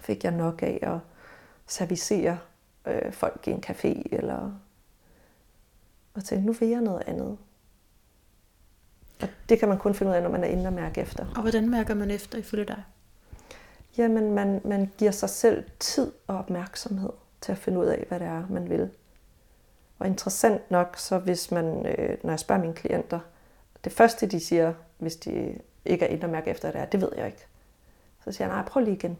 Fik 0.00 0.24
jeg 0.24 0.32
nok 0.32 0.62
af 0.62 0.78
at 0.82 0.98
servicere 1.66 2.38
øh, 2.86 3.12
folk 3.12 3.48
i 3.48 3.50
en 3.50 3.64
café, 3.66 4.02
eller 4.12 4.52
og 6.14 6.24
tænkte, 6.24 6.46
nu 6.46 6.52
vil 6.52 6.68
jeg 6.68 6.80
noget 6.80 7.02
andet. 7.06 7.38
Og 9.22 9.28
det 9.48 9.58
kan 9.58 9.68
man 9.68 9.78
kun 9.78 9.94
finde 9.94 10.10
ud 10.10 10.16
af, 10.16 10.22
når 10.22 10.30
man 10.30 10.44
er 10.44 10.48
inde 10.48 10.66
og 10.66 10.72
mærke 10.72 11.00
efter. 11.00 11.26
Og 11.36 11.42
hvordan 11.42 11.70
mærker 11.70 11.94
man 11.94 12.10
efter 12.10 12.38
ifølge 12.38 12.64
dig? 12.64 12.82
Jamen, 13.98 14.32
man, 14.34 14.60
man 14.64 14.90
giver 14.98 15.10
sig 15.10 15.30
selv 15.30 15.64
tid 15.78 16.12
og 16.26 16.38
opmærksomhed 16.38 17.10
til 17.40 17.52
at 17.52 17.58
finde 17.58 17.78
ud 17.78 17.86
af, 17.86 18.04
hvad 18.08 18.20
det 18.20 18.26
er, 18.26 18.46
man 18.50 18.70
vil. 18.70 18.90
Og 19.98 20.06
interessant 20.06 20.70
nok, 20.70 20.96
så 20.96 21.18
hvis 21.18 21.50
man, 21.50 21.86
øh, 21.86 22.16
når 22.22 22.30
jeg 22.30 22.40
spørger 22.40 22.60
mine 22.60 22.74
klienter, 22.74 23.20
det 23.84 23.92
første, 23.92 24.26
de 24.26 24.40
siger, 24.40 24.74
hvis 24.98 25.16
de 25.16 25.58
ikke 25.84 26.04
er 26.04 26.08
inde 26.08 26.24
og 26.24 26.30
mærke 26.30 26.50
efter, 26.50 26.70
det 26.70 26.80
er, 26.80 26.84
det 26.84 27.00
ved 27.00 27.12
jeg 27.16 27.26
ikke. 27.26 27.46
Så 28.24 28.32
siger 28.32 28.48
jeg, 28.48 28.56
nej, 28.56 28.64
prøv 28.66 28.82
lige 28.82 28.96
igen. 28.96 29.18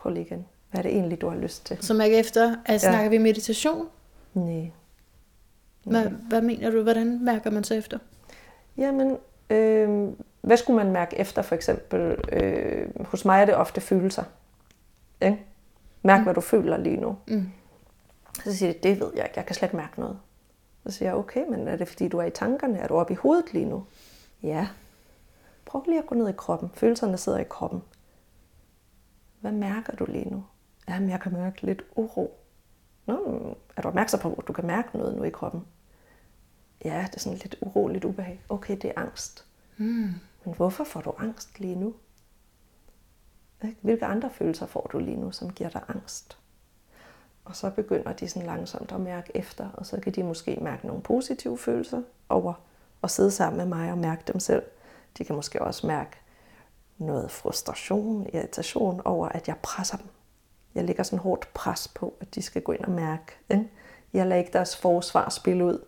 Prøv 0.00 0.12
lige 0.12 0.26
igen. 0.26 0.46
Hvad 0.70 0.78
er 0.78 0.82
det 0.82 0.92
egentlig, 0.92 1.20
du 1.20 1.28
har 1.28 1.36
lyst 1.36 1.66
til? 1.66 1.78
Så 1.80 1.94
mærke 1.94 2.18
efter, 2.18 2.56
Ja. 2.68 2.78
snakker 2.78 3.10
vi 3.10 3.18
meditation? 3.18 3.88
Nej. 4.34 4.70
Hvad, 5.84 6.04
hvad 6.10 6.42
mener 6.42 6.70
du? 6.70 6.82
Hvordan 6.82 7.24
mærker 7.24 7.50
man 7.50 7.64
så 7.64 7.74
efter? 7.74 7.98
Jamen, 8.76 9.16
øh, 9.50 10.08
hvad 10.40 10.56
skulle 10.56 10.76
man 10.84 10.92
mærke 10.92 11.18
efter 11.18 11.42
for 11.42 11.54
eksempel? 11.54 12.16
Øh, 12.32 13.04
hos 13.06 13.24
mig 13.24 13.40
er 13.40 13.44
det 13.44 13.54
ofte 13.54 13.80
følelser. 13.80 14.24
Ikke? 15.22 15.38
Mærk, 16.02 16.18
mm. 16.18 16.24
hvad 16.24 16.34
du 16.34 16.40
føler 16.40 16.76
lige 16.76 16.96
nu. 16.96 17.16
Mm. 17.28 17.48
Så 18.44 18.56
siger 18.56 18.72
de, 18.72 18.78
det 18.82 19.00
ved 19.00 19.10
jeg 19.16 19.24
ikke, 19.24 19.34
jeg 19.36 19.46
kan 19.46 19.54
slet 19.54 19.66
ikke 19.68 19.76
mærke 19.76 20.00
noget. 20.00 20.18
Så 20.86 20.92
siger 20.92 21.08
jeg, 21.08 21.16
okay, 21.16 21.44
men 21.48 21.68
er 21.68 21.76
det 21.76 21.88
fordi, 21.88 22.08
du 22.08 22.18
er 22.18 22.24
i 22.24 22.30
tankerne? 22.30 22.78
Er 22.78 22.88
du 22.88 22.94
oppe 22.94 23.12
i 23.12 23.16
hovedet 23.16 23.52
lige 23.52 23.64
nu? 23.64 23.84
Ja. 24.42 24.68
Prøv 25.64 25.82
lige 25.86 25.98
at 25.98 26.06
gå 26.06 26.14
ned 26.14 26.28
i 26.28 26.32
kroppen. 26.36 26.70
Følelserne 26.74 27.16
sidder 27.16 27.38
i 27.38 27.44
kroppen. 27.48 27.82
Hvad 29.40 29.52
mærker 29.52 29.96
du 29.96 30.04
lige 30.08 30.30
nu? 30.30 30.44
Jamen, 30.88 31.10
jeg 31.10 31.20
kan 31.20 31.32
mærke 31.32 31.62
lidt 31.62 31.82
uro. 31.96 32.40
Nå, 33.06 33.56
er 33.76 33.82
du 33.82 33.88
opmærksom 33.88 34.20
på, 34.20 34.34
at 34.34 34.48
du 34.48 34.52
kan 34.52 34.66
mærke 34.66 34.98
noget 34.98 35.16
nu 35.16 35.22
i 35.22 35.30
kroppen? 35.30 35.66
Ja, 36.84 37.04
det 37.06 37.16
er 37.16 37.20
sådan 37.20 37.38
lidt 37.38 37.56
uro, 37.60 37.88
lidt 37.88 38.04
ubehag. 38.04 38.40
Okay, 38.48 38.76
det 38.76 38.84
er 38.84 39.00
angst. 39.00 39.46
Mm. 39.76 40.14
Men 40.44 40.54
hvorfor 40.54 40.84
får 40.84 41.00
du 41.00 41.12
angst 41.18 41.60
lige 41.60 41.74
nu? 41.74 41.94
Hvilke 43.80 44.06
andre 44.06 44.30
følelser 44.30 44.66
får 44.66 44.88
du 44.92 44.98
lige 44.98 45.16
nu, 45.16 45.32
som 45.32 45.52
giver 45.52 45.70
dig 45.70 45.82
angst? 45.88 46.38
Og 47.44 47.56
så 47.56 47.70
begynder 47.70 48.12
de 48.12 48.28
sådan 48.28 48.46
langsomt 48.46 48.92
at 48.92 49.00
mærke 49.00 49.32
efter, 49.34 49.70
og 49.70 49.86
så 49.86 50.00
kan 50.00 50.12
de 50.12 50.22
måske 50.22 50.58
mærke 50.60 50.86
nogle 50.86 51.02
positive 51.02 51.58
følelser 51.58 52.02
over 52.28 52.52
at 53.02 53.10
sidde 53.10 53.30
sammen 53.30 53.56
med 53.58 53.66
mig 53.66 53.92
og 53.92 53.98
mærke 53.98 54.22
dem 54.32 54.40
selv. 54.40 54.62
De 55.18 55.24
kan 55.24 55.36
måske 55.36 55.62
også 55.62 55.86
mærke 55.86 56.19
noget 57.00 57.30
frustration, 57.30 58.26
irritation 58.32 59.02
over, 59.04 59.28
at 59.28 59.48
jeg 59.48 59.56
presser 59.62 59.96
dem. 59.96 60.06
Jeg 60.74 60.84
lægger 60.84 61.02
sådan 61.02 61.18
hårdt 61.18 61.54
pres 61.54 61.88
på, 61.88 62.14
at 62.20 62.34
de 62.34 62.42
skal 62.42 62.62
gå 62.62 62.72
ind 62.72 62.84
og 62.84 62.90
mærke. 62.90 63.32
Ikke? 63.50 63.68
Jeg 64.12 64.26
lader 64.26 64.38
ikke 64.38 64.52
deres 64.52 64.76
forsvar 64.76 65.28
spille 65.28 65.64
ud 65.64 65.84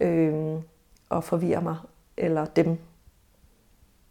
øh, 0.00 0.62
og 1.08 1.24
forvirre 1.24 1.62
mig, 1.62 1.76
eller 2.16 2.44
dem. 2.44 2.78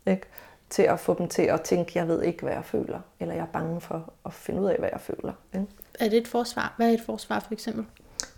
Ikke? 0.06 0.28
Til 0.70 0.84
at 0.84 1.00
få 1.00 1.14
dem 1.14 1.28
til 1.28 1.42
at 1.42 1.62
tænke, 1.62 1.92
jeg 1.96 2.08
ved 2.08 2.24
ikke, 2.24 2.44
hvad 2.44 2.54
jeg 2.54 2.66
føler, 2.66 3.00
eller 3.20 3.34
jeg 3.34 3.42
er 3.42 3.52
bange 3.54 3.82
for 3.82 4.14
at 4.26 4.34
finde 4.34 4.62
ud 4.62 4.68
af, 4.68 4.80
hvad 4.80 4.90
jeg 4.92 5.02
føler. 5.02 5.34
Ikke? 5.54 5.68
Er 6.00 6.10
det 6.10 6.18
et 6.18 6.28
forsvar? 6.28 6.74
Hvad 6.78 6.90
er 6.90 6.94
et 6.94 7.02
forsvar 7.02 7.40
for 7.40 7.54
eksempel? 7.54 7.86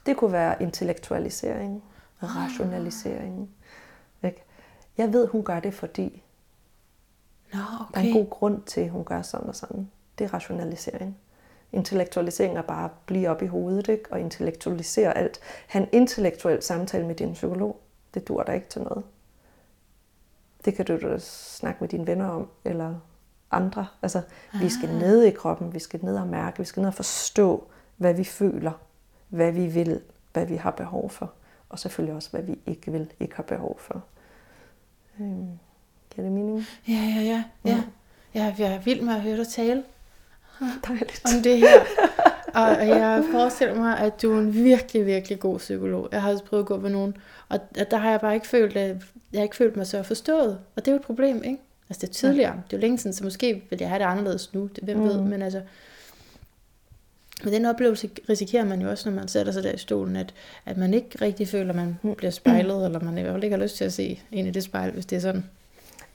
Det 0.05 0.17
kunne 0.17 0.31
være 0.31 0.61
intellektualisering, 0.61 1.83
rationalisering. 2.23 3.49
Ikke? 4.23 4.43
Jeg 4.97 5.13
ved, 5.13 5.27
hun 5.27 5.43
gør 5.43 5.59
det, 5.59 5.73
fordi 5.73 6.23
Nå, 7.57 7.85
der 7.93 7.99
er 7.99 8.03
en 8.03 8.09
okay. 8.09 8.19
god 8.19 8.29
grund 8.29 8.61
til, 8.63 8.81
at 8.81 8.89
hun 8.89 9.03
gør 9.03 9.21
sådan 9.21 9.47
og 9.47 9.55
sådan. 9.55 9.89
Det 10.19 10.25
er 10.25 10.33
rationalisering. 10.33 11.17
Intellektualisering 11.71 12.57
er 12.57 12.61
bare 12.61 12.85
at 12.85 12.91
blive 13.05 13.29
op 13.29 13.41
i 13.41 13.45
hovedet, 13.45 13.87
ikke? 13.87 14.03
og 14.11 14.19
intellektualisere 14.19 15.17
alt. 15.17 15.39
Ha' 15.67 15.79
en 15.79 15.87
intellektuel 15.91 16.63
samtale 16.63 17.07
med 17.07 17.15
din 17.15 17.33
psykolog. 17.33 17.79
Det 18.13 18.27
dur 18.27 18.43
der 18.43 18.53
ikke 18.53 18.67
til 18.69 18.81
noget. 18.81 19.03
Det 20.65 20.75
kan 20.75 20.85
du 20.85 20.97
da 20.97 21.17
snakke 21.19 21.77
med 21.81 21.89
dine 21.89 22.07
venner 22.07 22.27
om, 22.27 22.49
eller 22.65 22.95
andre. 23.51 23.87
Altså, 24.01 24.21
vi 24.61 24.69
skal 24.69 24.89
ned 24.89 25.23
i 25.23 25.31
kroppen, 25.31 25.73
vi 25.73 25.79
skal 25.79 26.05
ned 26.05 26.17
og 26.17 26.27
mærke, 26.27 26.59
vi 26.59 26.65
skal 26.65 26.81
ned 26.81 26.87
og 26.87 26.93
forstå, 26.93 27.67
hvad 27.97 28.13
vi 28.13 28.23
føler, 28.23 28.71
hvad 29.29 29.51
vi 29.51 29.67
vil, 29.67 30.01
hvad 30.33 30.45
vi 30.45 30.55
har 30.55 30.71
behov 30.71 31.09
for. 31.09 31.33
Og 31.69 31.79
selvfølgelig 31.79 32.15
også, 32.15 32.29
hvad 32.31 32.41
vi 32.41 32.59
ikke 32.65 32.91
vil, 32.91 33.13
ikke 33.19 33.35
har 33.35 33.43
behov 33.43 33.79
for. 33.79 34.03
Øhm, 35.19 35.59
giver 36.17 36.29
det 36.29 36.37
mening? 36.37 36.67
Ja, 36.87 36.93
ja, 36.93 37.21
ja. 37.21 37.43
ja. 37.65 37.83
ja 38.33 38.53
jeg 38.57 38.73
er 38.73 38.79
vild 38.79 39.01
med 39.01 39.13
at 39.13 39.21
høre 39.21 39.37
dig 39.37 39.47
tale 39.47 39.83
Dejligt. 40.87 41.21
om 41.25 41.43
det 41.43 41.57
her. 41.57 41.79
Og 42.53 42.87
jeg 42.87 43.23
forestiller 43.31 43.75
mig, 43.75 43.99
at 43.99 44.21
du 44.21 44.33
er 44.33 44.39
en 44.39 44.53
virkelig, 44.53 45.05
virkelig 45.05 45.39
god 45.39 45.57
psykolog. 45.57 46.09
Jeg 46.11 46.21
har 46.21 46.31
også 46.31 46.43
prøvet 46.43 46.63
at 46.63 46.67
gå 46.67 46.77
med 46.77 46.89
nogen, 46.89 47.17
og 47.49 47.59
der 47.91 47.97
har 47.97 48.11
jeg 48.11 48.19
bare 48.19 48.33
ikke 48.33 48.47
følt, 48.47 48.77
at 48.77 48.95
jeg 49.33 49.39
har 49.39 49.43
ikke 49.43 49.55
følt 49.55 49.77
mig 49.77 49.87
så 49.87 50.03
forstået. 50.03 50.59
Og 50.75 50.85
det 50.85 50.87
er 50.87 50.91
jo 50.91 50.95
et 50.95 51.05
problem, 51.05 51.43
ikke? 51.43 51.57
Altså 51.89 52.01
det 52.01 52.09
er 52.09 52.13
tidligere. 52.13 52.51
Det 52.51 52.73
er 52.73 52.77
jo 52.77 52.81
længe 52.81 52.97
siden, 52.97 53.13
så 53.13 53.23
måske 53.23 53.63
vil 53.69 53.79
jeg 53.79 53.89
have 53.89 53.99
det 53.99 54.05
anderledes 54.05 54.53
nu. 54.53 54.69
Det, 54.75 54.83
hvem 54.83 54.97
mm. 54.97 55.03
ved, 55.03 55.21
men 55.21 55.41
altså... 55.41 55.61
Men 57.43 57.53
den 57.53 57.65
oplevelse 57.65 58.09
risikerer 58.29 58.65
man 58.65 58.81
jo 58.81 58.89
også, 58.89 59.09
når 59.09 59.15
man 59.15 59.27
sætter 59.27 59.51
sig 59.51 59.63
der 59.63 59.71
i 59.71 59.77
stolen, 59.77 60.15
at, 60.15 60.33
at 60.65 60.77
man 60.77 60.93
ikke 60.93 61.09
rigtig 61.21 61.47
føler, 61.47 61.69
at 61.69 61.75
man 61.75 61.99
mm. 62.01 62.15
bliver 62.15 62.31
spejlet, 62.31 62.85
eller 62.85 62.99
man 62.99 63.17
i 63.17 63.21
hvert 63.21 63.33
fald 63.33 63.43
ikke 63.43 63.55
har 63.55 63.63
lyst 63.63 63.77
til 63.77 63.85
at 63.85 63.93
se 63.93 64.19
ind 64.31 64.47
i 64.47 64.51
det 64.51 64.63
spejl, 64.63 64.91
hvis 64.91 65.05
det 65.05 65.15
er 65.15 65.19
sådan. 65.19 65.45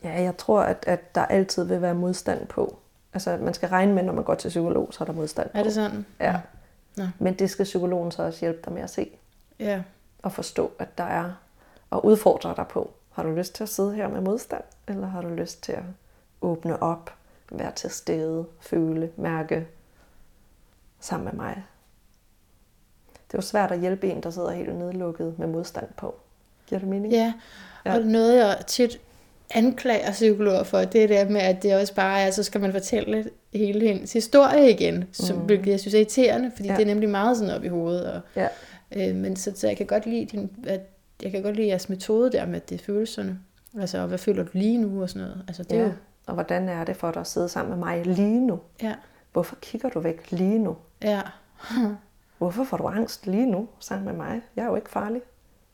Ja, 0.05 0.23
jeg 0.23 0.37
tror, 0.37 0.61
at, 0.61 0.85
at 0.87 1.15
der 1.15 1.27
altid 1.27 1.65
vil 1.65 1.83
være 1.83 1.95
modstand 1.95 2.47
på. 2.47 2.79
Altså, 3.15 3.39
man 3.41 3.55
skal 3.55 3.69
regne 3.69 3.93
med, 3.95 4.03
når 4.03 4.13
man 4.13 4.25
går 4.25 4.35
til 4.35 4.49
psykolog, 4.49 4.89
så 4.95 5.05
er 5.05 5.07
der 5.07 5.13
modstand 5.13 5.51
på. 5.51 5.59
Er 5.59 5.63
det 5.63 5.75
sådan? 5.75 6.07
Ja. 6.21 6.41
Nå. 6.97 7.05
Men 7.19 7.35
det 7.35 7.51
skal 7.51 7.65
psykologen 7.65 8.11
så 8.11 8.23
også 8.23 8.41
hjælpe 8.41 8.59
dig 8.65 8.73
med 8.73 8.83
at 8.83 8.91
se 8.91 9.11
Ja. 9.59 9.83
og 10.23 10.33
forstå, 10.33 10.73
at 10.79 10.99
der 10.99 11.05
er, 11.05 11.33
og 11.91 12.05
udfordre 12.05 12.55
dig 12.57 12.67
på. 12.69 12.91
Har 13.11 13.23
du 13.23 13.31
lyst 13.35 13.55
til 13.55 13.63
at 13.63 13.69
sidde 13.69 13.95
her 13.95 14.09
med 14.09 14.21
modstand, 14.21 14.65
eller 14.89 15.07
har 15.07 15.21
du 15.23 15.29
lyst 15.29 15.63
til 15.63 15.73
at 15.73 15.83
åbne 16.41 16.83
op, 16.83 17.15
være 17.53 17.73
til 17.73 17.91
stede, 17.91 18.47
føle, 18.61 19.11
mærke 19.17 19.67
sammen 21.01 21.25
med 21.25 21.33
mig? 21.45 21.65
Det 23.27 23.35
er 23.35 23.39
jo 23.39 23.43
svært 23.43 23.73
at 23.73 23.81
hjælpe 23.81 24.11
en, 24.11 24.23
der 24.23 24.31
sidder 24.31 24.51
helt 24.51 24.75
nedlukket 24.77 25.39
med 25.39 25.47
modstand 25.47 25.89
på. 25.97 26.15
Giver 26.67 26.79
det 26.79 26.89
mening? 26.89 27.13
Ja, 27.13 27.33
Ja. 27.87 27.95
og 27.95 28.01
noget 28.03 28.37
jeg 28.37 28.63
tit 28.67 29.01
anklager 29.55 30.11
psykologer 30.13 30.63
for, 30.63 30.79
det 30.79 31.03
er 31.05 31.07
det 31.25 31.31
med, 31.33 31.41
at 31.41 31.63
det 31.63 31.75
også 31.77 31.95
bare 31.95 32.21
er, 32.21 32.31
så 32.31 32.43
skal 32.43 32.61
man 32.61 32.73
fortælle 32.73 33.31
hele 33.55 33.81
hendes 33.89 34.13
historie 34.13 34.71
igen, 34.71 35.05
som, 35.13 35.37
Mm. 35.39 35.43
hvilket 35.45 35.71
jeg 35.71 35.81
synes 35.81 35.95
er 35.95 35.99
irriterende, 35.99 36.51
fordi 36.57 36.69
Ja. 36.69 36.75
det 36.77 36.83
er 36.83 36.87
nemlig 36.87 37.09
meget 37.09 37.37
sådan 37.37 37.55
op 37.55 37.65
i 37.65 37.69
hovedet. 37.69 38.13
Og, 38.13 38.21
Ja. 38.37 38.49
øh, 38.97 39.15
men 39.17 39.37
så, 39.37 39.53
så 39.55 39.67
jeg 39.69 39.77
kan 39.77 39.87
godt 39.87 40.07
lide 40.07 40.25
din, 40.25 40.51
at 40.67 40.81
jeg 41.23 41.31
kan 41.31 41.43
godt 41.43 41.57
lide 41.57 41.69
jeres 41.69 41.89
metode 41.89 42.33
der 42.33 42.47
med 42.47 42.61
det 42.61 42.81
er 42.81 42.85
følelserne. 42.85 43.39
Altså, 43.81 43.99
og 43.99 44.09
hvad 44.09 44.19
føler 44.19 44.43
du 44.45 44.51
lige 44.53 44.79
nu 44.79 45.03
og 45.03 45.09
sådan 45.11 45.23
noget. 45.29 45.45
Altså, 45.49 45.63
det 45.63 45.77
ja. 45.77 45.83
jo, 45.83 45.93
Og 46.27 46.35
hvordan 46.35 46.69
er 46.69 46.85
det 46.85 46.97
for 46.97 47.11
dig 47.11 47.21
at 47.21 47.27
sidde 47.27 47.49
sammen 47.49 47.71
med 47.79 47.87
mig 47.87 48.07
lige 48.07 48.41
nu? 48.47 48.61
ja, 48.83 48.95
Hvorfor 49.33 49.57
kigger 49.61 49.89
du 49.89 50.01
væk 50.01 50.27
lige 50.33 50.59
nu? 50.59 50.77
ja, 51.03 51.21
Hvorfor 52.39 52.65
får 52.65 52.77
du 52.77 52.87
angst 52.87 53.27
lige 53.27 53.47
nu 53.47 53.69
sammen 53.81 54.05
med 54.05 54.15
mig? 54.27 54.41
Jeg 54.57 54.63
er 54.63 54.67
jo 54.67 54.77
ikke 54.77 54.91
farlig. 54.91 55.23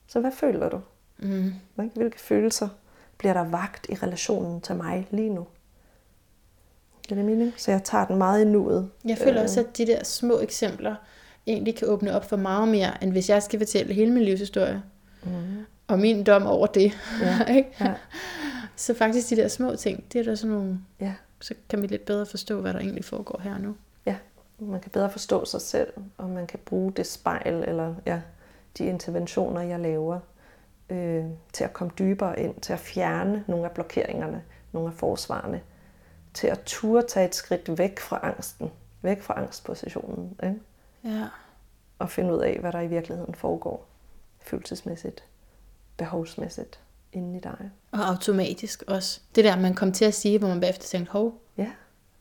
Så 0.07 0.21
hvad 0.21 0.31
føler 0.33 0.69
du? 0.69 0.81
mm? 1.19 1.53
Hvilke 1.95 2.21
følelser 2.21 2.69
bliver 3.19 3.33
der 3.33 3.45
vagt 3.45 3.87
i 3.89 3.95
relationen 3.95 4.61
til 4.61 4.75
mig 4.75 5.07
lige 5.11 5.31
nu? 5.31 5.47
Giver 7.09 7.17
det 7.17 7.25
mening? 7.31 7.53
Så 7.57 7.71
jeg 7.71 7.85
tager 7.85 8.07
den 8.07 8.17
meget 8.17 8.41
i 8.41 8.45
nuet. 8.45 8.91
Jeg 9.05 9.19
føler 9.19 9.37
Øh, 9.37 9.43
også, 9.43 9.61
at 9.61 9.79
de 9.79 9.87
der 9.87 10.05
små 10.05 10.41
eksempler 10.41 10.95
egentlig 11.47 11.77
kan 11.77 11.89
åbne 11.89 12.15
op 12.17 12.29
for 12.29 12.37
meget 12.37 12.69
mere, 12.69 13.05
end 13.05 13.13
hvis 13.13 13.31
jeg 13.31 13.43
skal 13.43 13.61
fortælle 13.61 13.95
hele 13.95 14.13
min 14.13 14.23
livshistorie. 14.23 14.83
Mm. 15.23 15.31
Og 15.87 15.99
min 15.99 16.25
dom 16.25 16.47
over 16.47 16.67
det. 16.67 16.93
Ja, 17.23 17.45
ikke? 17.57 17.71
ja, 17.81 17.95
Så 18.77 18.95
faktisk 18.95 19.31
de 19.31 19.37
der 19.37 19.49
små 19.49 19.77
ting, 19.77 20.05
det 20.13 20.19
er 20.19 20.25
der 20.25 20.35
sådan 20.35 20.57
nogle, 20.57 20.79
ja. 21.01 21.15
så 21.41 21.55
kan 21.69 21.83
vi 21.83 21.87
lidt 21.87 22.05
bedre 22.05 22.27
forstå, 22.27 22.61
hvad 22.61 22.73
der 22.73 22.81
egentlig 22.81 23.05
foregår 23.05 23.41
her 23.43 23.59
nu. 23.59 23.75
Man 24.61 24.81
kan 24.81 24.91
bedre 24.91 25.11
forstå 25.11 25.45
sig 25.45 25.61
selv, 25.61 25.93
og 26.19 26.29
man 26.31 26.47
kan 26.47 26.59
bruge 26.65 26.93
det 26.93 27.07
spejl, 27.07 27.65
eller 27.69 27.95
ja, 28.07 28.21
de 28.79 28.85
interventioner, 28.85 29.61
jeg 29.61 29.81
laver, 29.81 30.21
øh, 30.91 31.25
til 31.53 31.65
at 31.65 31.73
komme 31.73 31.93
dybere 31.99 32.41
ind, 32.41 32.61
til 32.61 32.73
at 32.73 32.79
fjerne 32.79 33.45
nogle 33.49 33.65
af 33.65 33.71
blokeringerne, 33.71 34.45
nogle 34.73 34.89
af 34.89 34.95
forsvarene, 34.95 35.61
til 36.35 36.47
at 36.47 36.61
turde 36.67 37.07
tage 37.07 37.27
et 37.27 37.35
skridt 37.35 37.79
væk 37.79 37.99
fra 37.99 38.21
angsten, 38.23 38.71
væk 39.03 39.23
fra 39.23 39.39
angstpositionen, 39.39 40.37
ikke? 40.43 40.61
Ja. 41.05 41.25
og 41.99 42.11
finde 42.11 42.35
ud 42.35 42.41
af, 42.41 42.59
hvad 42.61 42.73
der 42.73 42.81
i 42.81 42.87
virkeligheden 42.87 43.35
foregår, 43.35 43.87
følelsesmæssigt, 44.41 45.25
behovsmæssigt, 45.97 46.81
inde 47.13 47.37
i 47.37 47.41
dig. 47.41 47.71
Og 47.93 48.09
automatisk 48.09 48.83
også. 48.87 49.21
Det 49.35 49.45
der, 49.45 49.57
man 49.57 49.75
kom 49.75 49.93
til 49.93 50.05
at 50.05 50.15
sige, 50.15 50.39
hvor 50.39 50.49
man 50.49 50.61
bagefter 50.61 50.85
tænkte, 50.87 51.13
hov, 51.13 51.41
Ja, 51.57 51.71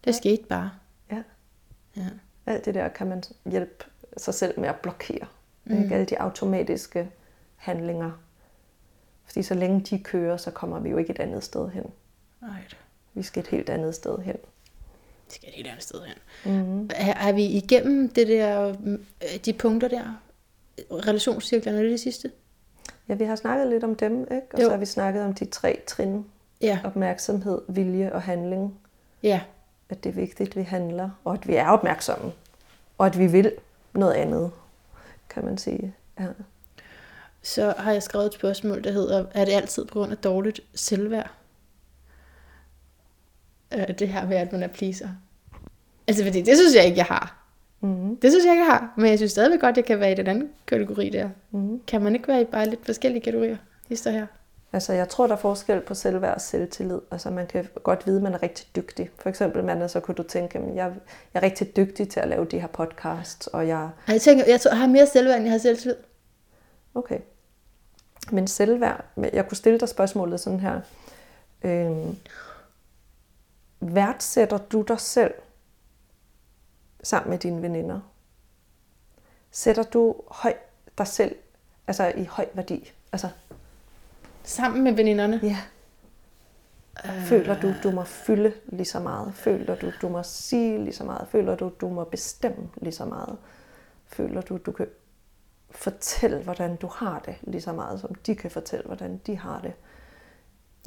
det 0.05 0.15
skete 0.15 0.43
bare. 0.49 0.71
Ja. 1.11 1.23
Ja. 1.97 2.07
alt 2.45 2.65
det 2.65 2.73
der 2.73 2.87
kan 2.87 3.07
man 3.07 3.23
hjælpe 3.45 3.85
sig 4.17 4.33
selv 4.33 4.59
med 4.59 4.69
at 4.69 4.75
blokere. 4.75 5.27
Mm. 5.65 5.83
Ikke? 5.83 5.95
Alle 5.95 6.05
de 6.05 6.21
automatiske 6.21 7.09
handlinger. 7.55 8.11
Fordi 9.27 9.43
så 9.43 9.53
længe 9.53 9.81
de 9.81 9.99
kører, 9.99 10.37
så 10.37 10.51
kommer 10.51 10.79
vi 10.79 10.89
jo 10.89 10.97
ikke 10.97 11.11
et 11.11 11.19
andet 11.19 11.43
sted 11.43 11.69
hen. 11.69 11.83
Nej, 12.41 12.59
Vi 13.13 13.23
skal 13.23 13.43
et 13.43 13.47
helt 13.47 13.69
andet 13.69 13.95
sted 13.95 14.17
hen. 14.19 14.35
det 15.25 15.33
skal 15.35 15.49
et 15.49 15.55
helt 15.55 15.67
andet 15.67 15.83
sted 15.83 15.99
hen. 16.05 16.53
Mm. 16.65 16.89
Er, 16.95 17.13
er 17.13 17.31
vi 17.31 17.45
igennem 17.45 18.09
det 18.09 18.27
der, 18.27 18.75
øh, 18.85 19.39
de 19.45 19.53
punkter 19.53 19.87
der? 19.87 20.21
Relationscirklerne, 20.91 21.77
er 21.77 21.81
det 21.81 21.91
det 21.91 21.99
sidste? 21.99 22.31
Ja, 23.09 23.13
vi 23.13 23.23
har 23.23 23.35
snakket 23.35 23.67
lidt 23.67 23.83
om 23.83 23.95
dem, 23.95 24.21
ikke? 24.21 24.47
og 24.53 24.59
Jo. 24.59 24.65
så 24.65 24.69
har 24.69 24.77
vi 24.77 24.85
snakket 24.85 25.23
om 25.23 25.33
de 25.33 25.45
tre 25.45 25.81
trin. 25.87 26.25
Ja. 26.61 26.79
Opmærksomhed, 26.83 27.61
vilje 27.67 28.13
og 28.13 28.21
handling. 28.21 28.79
Ja. 29.23 29.41
At 29.89 30.03
det 30.03 30.09
er 30.09 30.13
vigtigt, 30.13 30.49
at 30.49 30.55
vi 30.55 30.61
handler, 30.61 31.09
og 31.23 31.33
at 31.33 31.47
vi 31.47 31.55
er 31.55 31.67
opmærksomme. 31.67 32.31
Og 32.97 33.05
at 33.05 33.19
vi 33.19 33.27
vil 33.27 33.51
noget 33.93 34.13
andet, 34.13 34.51
kan 35.29 35.45
man 35.45 35.57
sige. 35.57 35.95
Ja. 36.19 36.25
Så 37.47 37.73
har 37.77 37.91
jeg 37.91 38.03
skrevet 38.03 38.25
et 38.25 38.33
spørgsmål, 38.33 38.83
der 38.83 38.91
hedder, 38.91 39.25
er 39.33 39.45
det 39.45 39.51
altid 39.53 39.85
på 39.85 39.93
grund 39.93 40.11
af 40.11 40.17
dårligt 40.17 40.61
selvværd? 40.75 41.31
Øh, 43.73 43.87
Det 43.99 44.07
her 44.07 44.27
med, 44.27 44.37
at 44.37 44.51
man 44.51 44.63
er 44.63 44.67
pleaser. 44.67 45.09
Altså, 46.07 46.23
fordi 46.23 46.41
det 46.41 46.57
synes 46.57 46.75
jeg 46.75 46.85
ikke, 46.85 46.97
jeg 46.97 47.05
har. 47.05 47.43
Mm. 47.81 48.17
Det 48.17 48.31
synes 48.31 48.45
jeg 48.45 48.53
ikke, 48.53 48.63
jeg 48.63 48.71
har. 48.71 48.93
Men 48.97 49.09
jeg 49.09 49.17
synes 49.17 49.31
stadigvæk 49.31 49.59
godt, 49.59 49.77
jeg 49.77 49.85
kan 49.85 49.99
være 49.99 50.11
i 50.11 50.15
den 50.15 50.27
anden 50.27 50.49
kategori 50.67 51.09
der. 51.09 51.29
Mm. 51.51 51.81
Kan 51.87 52.01
man 52.01 52.15
ikke 52.15 52.27
være 52.27 52.41
i 52.41 52.45
bare 52.45 52.69
lidt 52.69 52.85
forskellige 52.85 53.23
kategorier? 53.23 53.57
Hister 53.89 54.11
her. 54.11 54.25
Altså, 54.73 54.93
jeg 54.93 55.09
tror, 55.09 55.27
der 55.27 55.33
er 55.33 55.39
forskel 55.39 55.81
på 55.81 55.93
selvværd 55.93 56.35
og 56.35 56.41
selvtillid. 56.41 56.99
Altså, 57.11 57.29
man 57.29 57.47
kan 57.47 57.67
godt 57.83 58.07
vide, 58.07 58.17
at 58.17 58.23
man 58.23 58.33
er 58.33 58.43
rigtig 58.43 58.67
dygtig. 58.75 59.09
For 59.19 59.29
eksempel, 59.29 59.63
man, 59.63 59.89
så 59.89 59.99
kunne 59.99 60.15
du 60.15 60.23
tænke, 60.23 60.59
at 60.59 60.75
jeg, 60.75 60.75
jeg 61.33 61.39
er 61.39 61.43
rigtig 61.43 61.75
dygtig 61.75 62.09
til 62.09 62.19
at 62.19 62.27
lave 62.27 62.45
de 62.45 62.59
her 62.59 62.67
podcasts, 62.67 63.47
og 63.47 63.67
jeg... 63.67 63.89
Jeg 64.07 64.21
tænker, 64.21 64.45
jeg, 64.47 64.61
tror, 64.61 64.71
jeg 64.71 64.77
har 64.79 64.87
mere 64.87 65.07
selvværd, 65.07 65.35
end 65.35 65.43
jeg 65.45 65.51
har 65.51 65.59
selvtillid. 65.59 65.97
Okay. 66.95 67.19
Men 68.31 68.47
selvværd, 68.47 69.05
jeg 69.33 69.47
kunne 69.47 69.57
stille 69.57 69.79
dig 69.79 69.89
spørgsmålet 69.89 70.39
sådan 70.39 70.59
her. 70.59 70.81
Øhm, 71.61 72.15
værdsætter 73.79 74.57
du 74.57 74.81
dig 74.81 74.99
selv 74.99 75.33
sammen 77.03 77.29
med 77.29 77.39
dine 77.39 77.61
veninder? 77.61 77.99
Sætter 79.51 79.83
du 79.83 80.15
høj, 80.27 80.53
dig 80.97 81.07
selv 81.07 81.35
altså 81.87 82.13
i 82.17 82.23
høj 82.23 82.47
værdi? 82.53 82.91
Altså, 83.11 83.29
Sammen 84.43 84.83
med 84.83 84.91
veninderne. 84.93 85.39
ja. 85.43 85.57
Føler 87.25 87.59
du, 87.59 87.73
du 87.83 87.91
må 87.91 88.03
fylde 88.03 88.53
lige 88.65 88.85
så 88.85 88.99
meget? 88.99 89.33
Føler 89.35 89.75
du, 89.75 89.91
du 90.01 90.09
må 90.09 90.23
sige 90.23 90.83
lige 90.83 90.93
så 90.93 91.03
meget? 91.03 91.27
Føler 91.27 91.55
du, 91.55 91.71
du 91.81 91.89
må 91.89 92.03
bestemme 92.03 92.69
lige 92.75 92.93
så 92.93 93.05
meget? 93.05 93.37
Føler 94.05 94.41
du, 94.41 94.57
du 94.57 94.71
kan 94.71 94.87
fortælle, 95.77 96.37
hvordan 96.43 96.75
du 96.75 96.87
har 96.87 97.19
det 97.19 97.35
lige 97.41 97.61
så 97.61 97.73
meget, 97.73 97.99
som 97.99 98.15
de 98.15 98.35
kan 98.35 98.51
fortælle, 98.51 98.85
hvordan 98.85 99.21
de 99.27 99.37
har 99.37 99.59
det? 99.61 99.73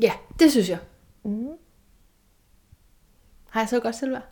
Ja, 0.01 0.13
det 0.39 0.51
synes 0.51 0.69
jeg. 0.69 0.79
Mm. 1.23 1.49
Har 3.51 3.61
jeg 3.61 3.69
så 3.69 3.81
godt 3.81 3.95
selvværd? 3.95 4.23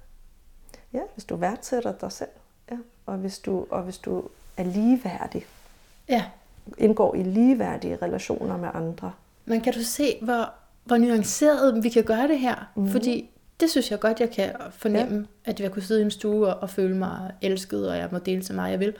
Ja, 0.92 1.00
hvis 1.14 1.24
du 1.24 1.36
værdsætter 1.36 1.92
dig 1.92 2.12
selv, 2.12 2.28
ja. 2.70 2.76
og, 3.06 3.16
hvis 3.16 3.38
du, 3.38 3.66
og 3.70 3.82
hvis 3.82 3.98
du 3.98 4.24
er 4.56 4.64
ligeværdig, 4.64 5.46
Ja. 6.08 6.24
indgår 6.78 7.14
i 7.14 7.22
ligeværdige 7.22 7.98
relationer 8.02 8.56
med 8.56 8.68
andre. 8.74 9.12
Men 9.44 9.60
kan 9.60 9.72
du 9.72 9.82
se, 9.82 10.18
hvor, 10.22 10.52
hvor 10.84 10.96
nuanceret 10.96 11.82
vi 11.84 11.88
kan 11.88 12.04
gøre 12.04 12.28
det 12.28 12.38
her? 12.38 12.72
Mm. 12.76 12.88
Fordi 12.88 13.30
det 13.60 13.70
synes 13.70 13.90
jeg 13.90 14.00
godt, 14.00 14.20
jeg 14.20 14.30
kan 14.30 14.54
fornemme, 14.70 15.26
ja. 15.46 15.50
at 15.50 15.60
jeg 15.60 15.72
kunne 15.72 15.82
sidde 15.82 16.00
i 16.00 16.04
en 16.04 16.10
stue 16.10 16.46
og, 16.46 16.62
og 16.62 16.70
føle 16.70 16.96
mig 16.96 17.32
elsket, 17.42 17.90
og 17.90 17.96
jeg 17.96 18.08
må 18.12 18.18
dele 18.18 18.44
så 18.44 18.52
meget, 18.52 18.70
jeg 18.70 18.80
vil. 18.80 18.94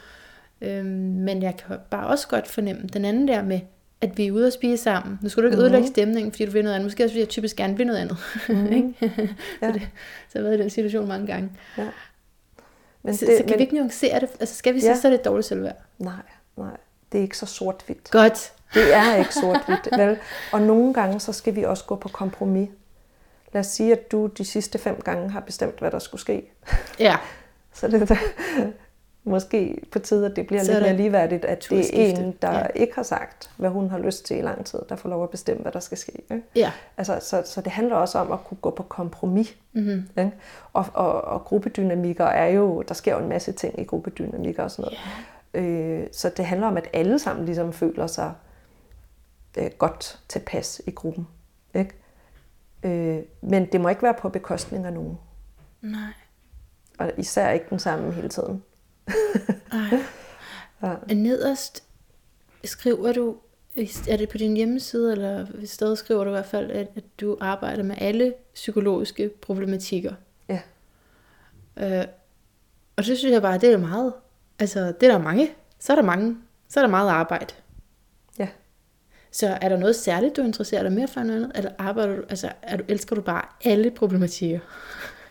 Øhm, 0.61 0.87
men 0.87 1.43
jeg 1.43 1.57
kan 1.57 1.77
bare 1.91 2.07
også 2.07 2.29
godt 2.29 2.49
fornemme 2.49 2.83
den 2.93 3.05
anden 3.05 3.29
der 3.29 3.43
med, 3.43 3.61
at 4.01 4.19
vi 4.19 4.27
er 4.27 4.33
ude 4.33 4.47
at 4.47 4.53
spise 4.53 4.83
sammen. 4.83 5.19
Nu 5.23 5.29
skal 5.29 5.43
du 5.43 5.47
ikke 5.49 5.57
Mhm. 5.57 5.63
ødelægge 5.65 5.87
stemningen, 5.89 6.33
fordi 6.33 6.45
du 6.45 6.51
vil 6.51 6.63
noget 6.63 6.75
andet. 6.75 6.87
Måske 6.87 7.05
også, 7.05 7.13
fordi 7.13 7.21
jeg 7.21 7.29
typisk 7.29 7.57
gerne 7.57 7.77
vil 7.77 7.87
noget 7.87 7.99
andet. 7.99 8.19
Ikke? 8.77 8.95
Ja. 9.03 9.09
så, 9.67 9.73
det, 9.73 9.83
så 10.29 10.39
har 10.39 10.41
jeg 10.41 10.45
været 10.45 10.59
i 10.59 10.61
den 10.61 10.71
situation 10.71 11.09
mange 11.09 11.27
gange. 11.27 11.51
Ja. 11.79 11.89
Men 13.03 13.17
så, 13.17 13.27
det, 13.27 13.37
så 13.37 13.43
kan 13.43 13.51
men... 13.51 13.59
vi 13.59 13.63
ikke 13.63 13.75
nuancere 13.75 14.21
det? 14.21 14.29
Altså 14.41 14.55
skal 14.55 14.75
vi 14.75 14.81
sige, 14.81 14.91
ja. 14.91 15.01
så 15.01 15.09
er 15.09 15.13
det 15.13 15.25
dårligt 15.25 15.47
selvværd? 15.49 15.77
Nej, 15.99 16.13
nej, 16.57 16.77
det 17.13 17.19
er 17.19 17.23
ikke 17.23 17.39
så 17.39 17.47
sort-hvidt. 17.47 18.11
Godt. 18.11 18.53
Det 18.75 18.95
er 18.95 19.17
ikke 19.17 19.35
sort-hvidt, 19.35 19.89
vel? 20.01 20.19
Og 20.53 20.63
nogle 20.63 20.95
gange, 20.95 21.21
så 21.21 21.33
skal 21.33 21.57
vi 21.57 21.65
også 21.65 21.85
gå 21.85 21.97
på 21.97 22.09
kompromis. 22.09 22.69
Lad 23.53 23.61
os 23.61 23.67
sige, 23.67 23.93
at 23.93 24.13
du 24.13 24.27
de 24.27 24.45
sidste 24.45 24.79
fem 24.79 25.01
gange 25.05 25.31
har 25.31 25.41
bestemt, 25.41 25.79
hvad 25.79 25.91
der 25.91 25.99
skulle 25.99 26.21
ske. 26.21 26.53
Ja. 26.99 27.17
Så 27.75 27.89
det, 27.89 28.19
måske 29.29 29.81
på 29.93 29.99
tide, 29.99 30.27
at 30.27 30.37
det 30.37 30.47
bliver 30.47 30.65
Så 30.65 30.73
lidt 30.73 30.83
er 30.83 30.87
mere 30.87 30.97
ligeværdigt, 30.97 31.45
at 31.45 31.67
det 31.71 32.01
er 32.01 32.19
en, 32.19 32.35
der 32.43 32.51
Ja. 32.53 32.59
ja. 32.59 32.67
ikke 32.75 32.95
har 32.95 33.03
sagt, 33.03 33.51
hvad 33.57 33.71
hun 33.71 33.91
har 33.91 33.99
lyst 33.99 34.25
til 34.25 34.39
i 34.39 34.41
lang 34.41 34.67
tid, 34.67 34.79
der 34.89 34.97
får 34.97 35.09
lov 35.09 35.23
at 35.23 35.31
bestemme, 35.31 35.63
hvad 35.63 35.73
der 35.73 35.81
skal 35.81 35.99
ske. 35.99 36.13
Ikke? 36.31 36.43
Ja. 36.57 36.73
Altså, 36.97 37.19
så, 37.21 37.43
så 37.45 37.61
det 37.61 37.73
handler 37.73 37.97
også 37.97 38.19
om 38.19 38.33
at 38.33 38.45
kunne 38.45 38.59
gå 38.61 38.71
på 38.71 38.83
kompromis. 38.83 39.57
Mm-hmm. 39.73 40.09
Ikke? 40.19 40.33
Og, 40.73 40.87
og, 40.95 41.25
og 41.25 41.45
gruppedynamikker 41.45 42.25
er 42.25 42.47
jo, 42.47 42.83
der 42.89 42.95
sker 42.95 43.13
jo 43.15 43.23
en 43.23 43.29
masse 43.29 43.53
ting 43.53 43.81
i 43.81 43.85
gruppedynamikker 43.85 44.63
og 44.63 44.71
sådan 44.71 44.93
noget. 45.55 46.01
Øh, 46.01 46.07
så 46.13 46.31
det 46.37 46.45
handler 46.45 46.67
om, 46.67 46.77
at 46.77 46.89
alle 46.93 47.19
sammen 47.19 47.45
ligesom 47.45 47.73
føler 47.73 48.07
sig 48.07 48.33
øh, 49.59 49.71
godt 49.79 50.21
tilpas 50.29 50.83
i 50.87 50.91
gruppen. 50.91 51.27
Ikke? 51.75 51.91
Øh, 52.83 53.23
men 53.41 53.67
det 53.73 53.81
må 53.81 53.89
ikke 53.89 54.03
være 54.03 54.15
på 54.15 54.29
bekostning 54.29 54.87
af 54.87 54.93
nogen. 54.93 55.19
Nej. 55.83 56.01
Og 56.99 57.13
især 57.17 57.51
ikke 57.51 57.67
den 57.71 57.79
samme 57.79 58.13
hele 58.13 58.29
tiden. 58.29 58.63
Ja. 60.83 61.15
Nederst 61.15 61.85
skriver 62.65 63.13
du, 63.13 63.37
er 64.09 64.17
det 64.17 64.29
på 64.29 64.39
din 64.39 64.57
hjemmeside, 64.57 65.13
eller 65.13 65.47
et 65.63 65.71
sted 65.71 65.97
skriver 65.97 66.25
du 66.25 66.31
i 66.31 66.33
hvert 66.33 66.47
fald, 66.47 66.71
at, 66.71 66.89
at 66.97 67.05
du 67.21 67.37
arbejder 67.41 67.83
med 67.83 67.97
alle 67.99 68.35
psykologiske 68.55 69.31
problematikker. 69.43 70.15
Ja. 70.49 70.61
Øh, 71.77 72.05
og 72.97 73.05
det 73.05 73.19
synes 73.19 73.33
jeg 73.33 73.43
bare, 73.43 73.59
det 73.59 73.73
er 73.73 73.79
meget. 73.79 74.13
Altså, 74.59 74.87
det 74.87 75.03
er 75.09 75.13
der 75.13 75.19
mange. 75.19 75.51
Så 75.79 75.93
er 75.93 75.97
der 75.97 76.03
mange. 76.03 76.37
Så 76.69 76.81
er 76.81 76.85
der 76.85 76.91
meget 76.91 77.11
arbejde. 77.11 77.55
Ja. 78.39 78.49
Så 79.31 79.59
er 79.61 79.69
der 79.69 79.77
noget 79.77 79.97
særligt, 79.97 80.37
du 80.37 80.43
interesserer 80.43 80.83
dig 80.83 80.93
mere 80.93 81.09
for 81.09 81.21
end 81.21 81.33
andet? 81.33 81.53
Eller 81.55 81.71
arbejder 81.79 82.17
du, 82.17 82.23
altså, 82.29 82.53
er 82.63 82.77
du, 82.77 82.85
elsker 82.89 83.17
du 83.17 83.23
bare 83.23 83.43
alle 83.65 83.91
problematikker? 83.91 84.61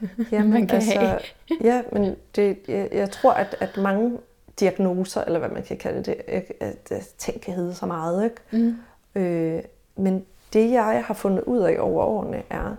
Jamen, 0.31 0.51
man 0.51 0.67
kan 0.67 0.75
altså, 0.75 0.99
have. 0.99 1.19
ja, 1.61 1.81
men 1.91 2.15
det, 2.35 2.57
jeg, 2.67 2.89
jeg 2.91 3.11
tror, 3.11 3.31
at, 3.31 3.55
at 3.59 3.77
mange 3.77 4.17
diagnoser, 4.59 5.23
eller 5.23 5.39
hvad 5.39 5.49
man 5.49 5.63
kan 5.63 5.77
kalde 5.77 6.03
det, 6.03 6.15
at, 6.27 6.51
at 6.91 7.07
ting 7.17 7.41
kan 7.41 7.53
hedde 7.53 7.73
så 7.73 7.85
meget. 7.85 8.23
Ikke? 8.23 8.35
Mm. 8.51 9.21
Øh, 9.21 9.61
men 9.95 10.25
det, 10.53 10.71
jeg 10.71 11.03
har 11.05 11.13
fundet 11.13 11.43
ud 11.43 11.59
af 11.59 11.77
over 11.79 12.03
årene, 12.03 12.43
er, 12.49 12.75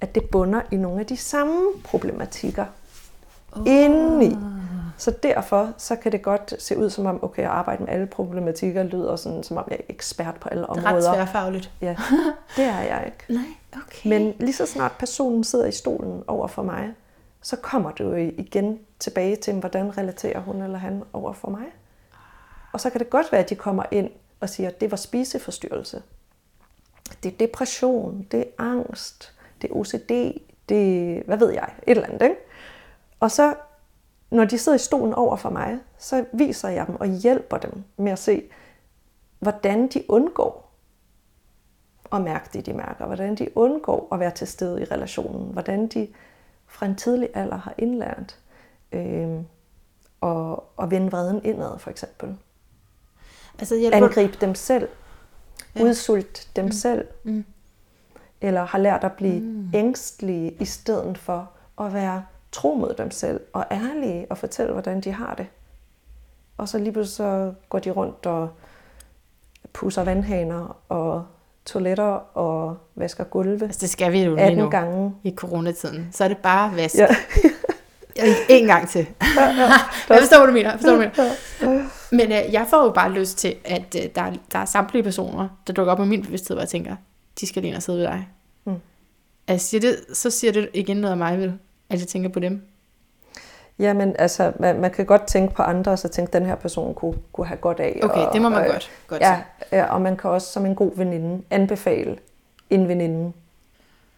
at 0.00 0.14
det 0.14 0.30
bunder 0.30 0.60
i 0.70 0.76
nogle 0.76 1.00
af 1.00 1.06
de 1.06 1.16
samme 1.16 1.60
problematikker 1.84 2.64
oh. 3.52 3.62
indeni. 3.66 4.36
Så 5.02 5.10
derfor 5.10 5.72
så 5.78 5.96
kan 5.96 6.12
det 6.12 6.22
godt 6.22 6.54
se 6.62 6.78
ud 6.78 6.90
som 6.90 7.06
om, 7.06 7.24
okay, 7.24 7.42
at 7.42 7.48
arbejde 7.48 7.82
med 7.82 7.92
alle 7.92 8.06
problematikker 8.06 8.82
lyder 8.82 9.16
sådan, 9.16 9.42
som 9.42 9.56
om 9.56 9.64
jeg 9.70 9.76
er 9.78 9.84
ekspert 9.88 10.34
på 10.34 10.48
alle 10.48 10.62
Det 10.62 10.68
er 10.68 10.76
ret 10.76 10.86
områder. 10.86 11.14
tværfagligt. 11.14 11.70
Ja, 11.80 11.96
det 12.56 12.64
er 12.64 12.80
jeg 12.80 13.02
ikke. 13.06 13.32
Nej, 13.40 13.82
okay. 13.86 14.08
Men 14.08 14.34
lige 14.38 14.52
så 14.52 14.66
snart 14.66 14.92
personen 14.98 15.44
sidder 15.44 15.66
i 15.66 15.72
stolen 15.72 16.24
over 16.26 16.46
for 16.46 16.62
mig, 16.62 16.94
så 17.40 17.56
kommer 17.56 17.90
du 17.90 18.04
jo 18.04 18.14
igen 18.16 18.78
tilbage 18.98 19.36
til, 19.36 19.54
hvordan 19.54 19.98
relaterer 19.98 20.40
hun 20.40 20.62
eller 20.62 20.78
han 20.78 21.02
over 21.12 21.32
for 21.32 21.50
mig. 21.50 21.66
Og 22.72 22.80
så 22.80 22.90
kan 22.90 22.98
det 22.98 23.10
godt 23.10 23.32
være, 23.32 23.40
at 23.40 23.50
de 23.50 23.54
kommer 23.54 23.82
ind 23.90 24.10
og 24.40 24.48
siger, 24.48 24.68
at 24.68 24.80
det 24.80 24.90
var 24.90 24.96
spiseforstyrrelse. 24.96 26.02
Det 27.22 27.32
er 27.32 27.36
depression, 27.36 28.26
det 28.30 28.40
er 28.40 28.44
angst, 28.58 29.32
det 29.62 29.70
er 29.70 29.74
OCD, 29.74 30.40
det 30.68 31.08
er, 31.18 31.22
hvad 31.24 31.36
ved 31.36 31.50
jeg, 31.52 31.72
et 31.86 31.90
eller 31.90 32.06
andet. 32.06 32.22
Ikke? 32.22 32.36
Og 33.20 33.30
så, 33.30 33.54
når 34.32 34.44
de 34.44 34.58
sidder 34.58 34.76
i 34.76 34.80
stolen 34.80 35.14
over 35.14 35.36
for 35.36 35.50
mig, 35.50 35.78
så 35.98 36.24
viser 36.32 36.68
jeg 36.68 36.86
dem 36.86 37.00
og 37.00 37.06
hjælper 37.06 37.58
dem 37.58 37.82
med 37.96 38.12
at 38.12 38.18
se, 38.18 38.42
hvordan 39.38 39.88
de 39.88 40.04
undgår 40.08 40.72
at 42.12 42.20
mærke 42.20 42.48
det, 42.52 42.66
de 42.66 42.72
mærker. 42.72 43.06
Hvordan 43.06 43.34
de 43.34 43.56
undgår 43.56 44.08
at 44.12 44.20
være 44.20 44.30
til 44.30 44.46
stede 44.46 44.82
i 44.82 44.84
relationen. 44.84 45.52
Hvordan 45.52 45.86
de 45.86 46.08
fra 46.66 46.86
en 46.86 46.96
tidlig 46.96 47.28
alder 47.34 47.56
har 47.56 47.74
indlært 47.78 48.38
øh, 48.92 49.40
og, 50.20 50.64
og 50.76 50.90
vende 50.90 51.10
vreden 51.10 51.44
indad, 51.44 51.78
for 51.78 51.90
eksempel. 51.90 52.36
altså, 53.58 53.76
hjælper, 53.76 53.96
Angribe 53.96 54.36
dem 54.40 54.54
selv. 54.54 54.88
Ja. 55.74 55.80
Ja. 55.80 55.84
Udsulte 55.84 56.48
dem 56.56 56.64
mm. 56.64 56.72
selv. 56.72 57.08
Mm. 57.24 57.44
Eller 58.40 58.64
har 58.64 58.78
lært 58.78 59.04
at 59.04 59.12
blive 59.12 59.40
mm. 59.40 59.70
ængstlige 59.74 60.52
i 60.60 60.64
stedet 60.64 61.18
for 61.18 61.50
at 61.80 61.92
være 61.94 62.22
tro 62.52 62.74
mod 62.74 62.94
dem 62.98 63.10
selv 63.10 63.40
og 63.52 63.64
ærlige 63.70 64.26
og 64.30 64.38
fortælle, 64.38 64.72
hvordan 64.72 65.00
de 65.00 65.12
har 65.12 65.34
det. 65.34 65.46
Og 66.58 66.68
så 66.68 66.78
lige 66.78 66.92
pludselig 66.92 67.16
så 67.16 67.52
går 67.68 67.78
de 67.78 67.90
rundt 67.90 68.26
og 68.26 68.48
pusser 69.72 70.04
vandhaner 70.04 70.76
og 70.88 71.24
toiletter 71.66 72.36
og 72.36 72.76
vasker 72.94 73.24
gulve 73.24 73.64
altså, 73.64 73.78
det 73.80 73.90
skal 73.90 74.12
vi 74.12 74.22
jo 74.22 74.34
lige 74.34 74.44
18 74.44 74.58
nu 74.58 74.70
gange. 74.70 75.14
i 75.24 75.34
coronatiden. 75.36 76.08
Så 76.12 76.24
er 76.24 76.28
det 76.28 76.38
bare 76.38 76.76
vask. 76.76 76.94
Ja. 76.94 77.08
En 78.48 78.66
gang 78.66 78.88
til. 78.88 78.98
jeg 80.08 80.18
forstår, 80.18 80.38
hvad 80.38 80.46
du 80.46 80.52
mener. 80.52 80.70
Jeg 80.70 80.80
forstår, 80.80 80.96
hvad 80.96 81.10
du 81.16 81.66
mener. 81.66 81.88
Men 82.10 82.32
øh, 82.32 82.52
jeg 82.52 82.66
får 82.70 82.84
jo 82.84 82.90
bare 82.90 83.12
lyst 83.12 83.38
til, 83.38 83.54
at 83.64 83.96
øh, 83.96 84.02
der, 84.14 84.22
er, 84.22 84.32
der 84.52 84.58
er 84.58 84.64
samtlige 84.64 85.02
personer, 85.02 85.48
der 85.66 85.72
dukker 85.72 85.92
op 85.92 85.98
på 85.98 86.04
min 86.04 86.22
bevidsthed, 86.22 86.56
hvor 86.56 86.62
jeg 86.62 86.68
tænker, 86.68 86.96
de 87.40 87.46
skal 87.46 87.62
lige 87.62 87.68
ind 87.68 87.76
og 87.76 87.82
sidde 87.82 87.98
ved 87.98 88.06
dig. 88.06 88.28
Mm. 88.64 88.74
Altså, 89.48 89.68
siger 89.68 89.80
det, 89.80 90.16
så 90.16 90.30
siger 90.30 90.52
det 90.52 90.68
igen 90.74 90.96
noget 90.96 91.12
af 91.12 91.16
mig, 91.16 91.38
vel? 91.38 91.58
At 91.92 92.00
jeg 92.00 92.08
tænker 92.08 92.28
på 92.28 92.40
dem. 92.40 92.62
Jamen, 93.78 94.16
altså, 94.18 94.52
man, 94.58 94.80
man 94.80 94.90
kan 94.90 95.06
godt 95.06 95.26
tænke 95.26 95.54
på 95.54 95.62
andre, 95.62 95.92
og 95.92 95.98
så 95.98 96.08
tænke, 96.08 96.32
den 96.32 96.46
her 96.46 96.54
person 96.54 96.94
kunne, 96.94 97.18
kunne 97.32 97.46
have 97.46 97.58
godt 97.58 97.80
af. 97.80 98.00
Okay, 98.02 98.26
og, 98.26 98.32
det 98.32 98.42
må 98.42 98.48
man 98.48 98.58
og, 98.60 98.66
godt. 98.66 98.90
godt 99.06 99.20
Ja, 99.22 99.42
ja, 99.72 99.84
og 99.94 100.00
man 100.02 100.16
kan 100.16 100.30
også 100.30 100.46
som 100.52 100.66
en 100.66 100.74
god 100.74 100.96
veninde 100.96 101.42
anbefale 101.50 102.18
en 102.70 102.88
veninde 102.88 103.32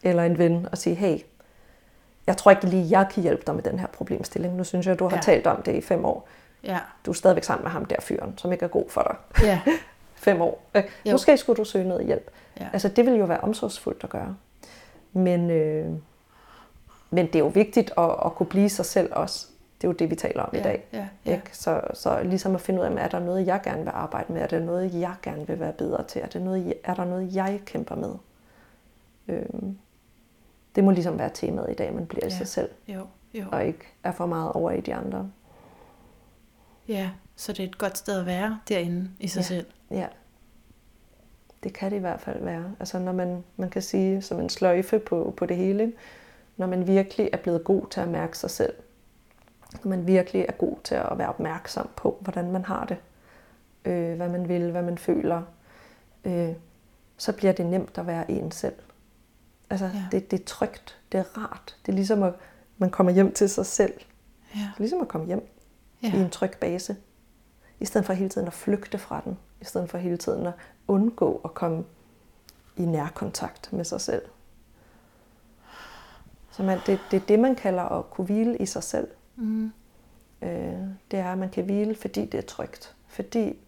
eller 0.02 0.22
en 0.22 0.38
ven 0.38 0.68
og 0.72 0.78
sige, 0.78 0.96
hey, 0.96 1.18
jeg 2.26 2.36
tror 2.36 2.50
ikke 2.50 2.66
lige, 2.66 2.98
jeg 2.98 3.08
kan 3.14 3.22
hjælpe 3.22 3.42
dig 3.46 3.54
med 3.54 3.62
den 3.62 3.78
her 3.78 3.86
problemstilling. 3.86 4.54
Nu 4.56 4.64
synes 4.64 4.86
jeg, 4.86 4.98
du 4.98 5.04
har 5.04 5.10
Ja. 5.10 5.16
ja. 5.16 5.22
talt 5.22 5.46
om 5.46 5.62
det 5.62 5.74
i 5.74 5.80
fem 5.80 6.04
år. 6.04 6.28
Ja. 6.64 6.78
Du 7.06 7.10
er 7.10 7.14
stadigvæk 7.14 7.44
sammen 7.44 7.62
med 7.64 7.70
ham 7.70 7.84
der 7.84 7.96
fyren, 8.00 8.38
som 8.38 8.52
ikke 8.52 8.64
er 8.64 8.68
god 8.68 8.90
for 8.90 9.02
dig. 9.02 9.46
ja. 9.46 9.60
Fem 10.14 10.40
år. 10.40 10.62
Øh, 10.74 10.82
Jo. 11.06 11.12
Måske 11.12 11.36
skulle 11.36 11.56
du 11.56 11.64
søge 11.64 11.88
noget 11.88 12.06
hjælp. 12.06 12.30
Ja. 12.60 12.66
Altså, 12.72 12.88
det 12.88 13.06
vil 13.06 13.14
jo 13.14 13.24
være 13.24 13.40
omsorgsfuldt 13.40 14.04
at 14.04 14.10
gøre. 14.10 14.36
Men, 15.12 15.50
øh, 15.50 15.86
men 17.14 17.26
det 17.26 17.34
er 17.34 17.38
jo 17.38 17.46
vigtigt 17.46 17.92
at, 17.98 18.10
at 18.24 18.34
kunne 18.34 18.46
blive 18.46 18.68
sig 18.68 18.84
selv 18.86 19.12
også. 19.12 19.46
Det 19.80 19.84
er 19.84 19.88
jo 19.88 19.92
det, 19.92 20.10
vi 20.10 20.14
taler 20.14 20.42
om 20.42 20.50
ja. 20.52 20.60
i 20.60 20.62
dag. 20.62 20.84
Ja. 20.92 21.08
Ja. 21.26 21.34
Ikke? 21.34 21.48
Så, 21.56 21.80
så 21.94 22.22
ligesom 22.22 22.54
at 22.54 22.60
finde 22.60 22.80
ud 22.80 22.86
af, 22.86 23.04
er 23.04 23.08
der 23.08 23.18
noget, 23.18 23.46
jeg 23.46 23.60
gerne 23.64 23.82
vil 23.82 23.90
arbejde 23.94 24.32
med? 24.32 24.42
Er 24.42 24.46
der 24.46 24.60
noget, 24.60 24.94
jeg 25.00 25.14
gerne 25.22 25.46
vil 25.46 25.60
være 25.60 25.72
bedre 25.72 26.04
til? 26.04 26.22
Er, 26.22 26.26
det 26.26 26.42
noget, 26.42 26.74
er 26.84 26.94
der 26.94 27.04
noget, 27.04 27.34
jeg 27.34 27.60
kæmper 27.66 27.94
med? 27.94 28.14
Øhm, 29.28 29.78
det 30.74 30.84
må 30.84 30.90
ligesom 30.90 31.18
være 31.18 31.30
temaet 31.34 31.70
i 31.70 31.74
dag, 31.74 31.94
man 31.94 32.06
bliver 32.06 32.26
ja. 32.26 32.34
I 32.34 32.36
sig 32.38 32.48
selv, 32.48 32.68
Jo. 32.88 33.06
Jo. 33.34 33.44
og 33.52 33.64
ikke 33.64 33.84
er 34.04 34.12
for 34.12 34.26
meget 34.26 34.52
over 34.52 34.70
i 34.70 34.80
de 34.80 34.94
andre. 34.94 35.30
Ja. 36.88 37.10
Så 37.36 37.52
det 37.52 37.60
er 37.60 37.68
et 37.68 37.78
godt 37.78 37.98
sted 37.98 38.20
at 38.20 38.26
være 38.26 38.58
derinde 38.68 39.10
i 39.20 39.28
sig 39.28 39.40
Ja. 39.40 39.44
selv. 39.44 39.66
Ja. 39.90 40.06
Det 41.62 41.72
kan 41.72 41.90
det 41.90 41.96
i 41.96 42.00
hvert 42.00 42.20
fald 42.20 42.44
være. 42.44 42.72
Altså 42.80 42.98
når 42.98 43.12
man, 43.12 43.44
man 43.56 43.70
kan 43.70 43.82
sige 43.82 44.22
som 44.22 44.40
en 44.40 44.48
sløjfe 44.48 44.98
på, 44.98 45.34
på 45.36 45.46
det 45.46 45.56
hele, 45.56 45.82
ikke? 45.84 45.96
Når 46.56 46.66
man 46.66 46.86
virkelig 46.86 47.30
er 47.32 47.36
blevet 47.36 47.64
god 47.64 47.86
til 47.90 48.00
at 48.00 48.08
mærke 48.08 48.38
sig 48.38 48.50
selv, 48.50 48.74
når 49.84 49.88
man 49.88 50.06
virkelig 50.06 50.44
er 50.48 50.52
god 50.52 50.76
til 50.84 50.94
at 50.94 51.18
være 51.18 51.28
opmærksom 51.28 51.88
på, 51.96 52.18
hvordan 52.20 52.50
man 52.52 52.64
har 52.64 52.84
det, 52.84 52.96
øh, 53.84 54.16
hvad 54.16 54.28
man 54.28 54.48
vil, 54.48 54.70
hvad 54.70 54.82
man 54.82 54.98
føler, 54.98 55.42
øh, 56.24 56.52
så 57.16 57.32
bliver 57.32 57.52
det 57.52 57.66
nemt 57.66 57.98
at 57.98 58.06
være 58.06 58.30
en 58.30 58.50
selv. 58.50 58.74
Altså, 59.70 59.86
Ja. 59.86 60.04
det, 60.12 60.30
det 60.30 60.40
er 60.40 60.44
trygt, 60.44 60.98
det 61.12 61.18
er 61.20 61.38
rart. 61.38 61.76
Det 61.86 61.92
er 61.92 61.96
ligesom, 61.96 62.22
at 62.22 62.32
man 62.78 62.90
kommer 62.90 63.12
hjem 63.12 63.32
til 63.32 63.48
sig 63.48 63.66
selv. 63.66 63.92
Ja. 64.54 64.58
Det 64.60 64.66
er 64.76 64.80
ligesom 64.80 65.00
at 65.00 65.08
komme 65.08 65.26
hjem 65.26 65.48
Ja. 66.02 66.12
i 66.14 66.20
en 66.20 66.30
tryg 66.30 66.52
base. 66.60 66.96
I 67.80 67.84
stedet 67.84 68.06
for 68.06 68.12
hele 68.12 68.28
tiden 68.30 68.46
at 68.46 68.52
flygte 68.52 68.98
fra 68.98 69.20
den. 69.24 69.38
I 69.60 69.64
stedet 69.64 69.90
for 69.90 69.98
hele 69.98 70.16
tiden 70.16 70.46
at 70.46 70.52
undgå 70.88 71.40
at 71.44 71.54
komme 71.54 71.84
i 72.76 72.82
nærkontakt 72.84 73.72
med 73.72 73.84
sig 73.84 74.00
selv. 74.00 74.22
Så 76.56 76.62
man, 76.62 76.78
det, 76.86 77.00
det 77.10 77.22
er 77.22 77.26
det, 77.26 77.38
man 77.38 77.54
kalder 77.54 77.82
at 77.82 78.10
kunne 78.10 78.24
hvile 78.24 78.56
i 78.56 78.66
sig 78.66 78.82
selv. 78.82 79.08
Mm. 79.36 79.72
Øh, 80.42 80.88
det 81.10 81.18
er, 81.18 81.32
at 81.32 81.38
man 81.38 81.50
kan 81.50 81.64
hvile, 81.64 81.94
fordi 81.94 82.26
det 82.26 82.38
er 82.38 82.42
trygt. 82.42 82.96
Fordi 83.06 83.58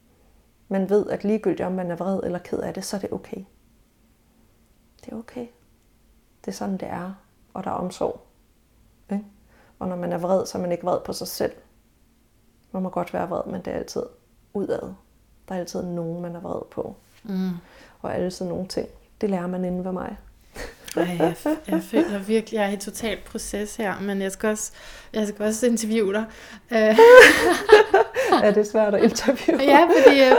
man 0.68 0.90
ved, 0.90 1.10
at 1.10 1.24
ligegyldigt 1.24 1.66
om 1.66 1.72
man 1.72 1.90
er 1.90 1.96
vred 1.96 2.20
eller 2.24 2.38
ked 2.38 2.58
af 2.58 2.74
det, 2.74 2.84
så 2.84 2.96
er 2.96 3.00
det 3.00 3.12
okay. 3.12 3.44
Det 5.04 5.12
er 5.12 5.16
okay. 5.16 5.46
Det 6.44 6.48
er 6.48 6.52
sådan, 6.52 6.76
det 6.76 6.88
er. 6.88 7.14
Og 7.54 7.64
der 7.64 7.70
er 7.70 7.74
omsorg. 7.74 8.20
Ikke? 9.12 9.24
Og 9.78 9.88
når 9.88 9.96
man 9.96 10.12
er 10.12 10.18
vred, 10.18 10.46
så 10.46 10.58
er 10.58 10.62
man 10.62 10.72
ikke 10.72 10.84
vred 10.84 11.00
på 11.04 11.12
sig 11.12 11.28
selv. 11.28 11.52
Man 12.72 12.82
må 12.82 12.88
godt 12.88 13.14
være 13.14 13.28
vred, 13.28 13.52
men 13.52 13.60
det 13.60 13.72
er 13.72 13.76
altid 13.76 14.02
udad. 14.54 14.94
Der 15.48 15.54
er 15.54 15.58
altid 15.58 15.82
nogen, 15.82 16.22
man 16.22 16.36
er 16.36 16.40
vred 16.40 16.62
på. 16.70 16.96
Mm. 17.24 17.50
Og 18.02 18.14
altid 18.14 18.46
nogle 18.46 18.66
ting. 18.66 18.88
Det 19.20 19.30
lærer 19.30 19.46
man 19.46 19.64
inde 19.64 19.84
ved 19.84 19.92
mig. 19.92 20.16
Ej, 20.96 21.16
jeg, 21.18 21.34
jeg 21.68 21.82
føler 21.82 22.18
virkelig, 22.18 22.56
jeg 22.58 22.66
er 22.66 22.72
i 22.72 22.76
total 22.76 23.18
proces 23.26 23.76
her, 23.76 24.00
men 24.00 24.22
jeg 24.22 24.32
skal 24.32 24.48
også, 24.48 24.72
jeg 25.12 25.28
skal 25.28 25.44
også 25.46 25.66
interviewe 25.66 26.12
dig. 26.12 26.24
Øh, 26.72 26.98
er 28.44 28.50
det 28.50 28.66
svært 28.66 28.94
at 28.94 29.02
interviewe? 29.04 29.62
ja, 29.62 29.84
fordi 29.84 30.18
jeg, 30.18 30.36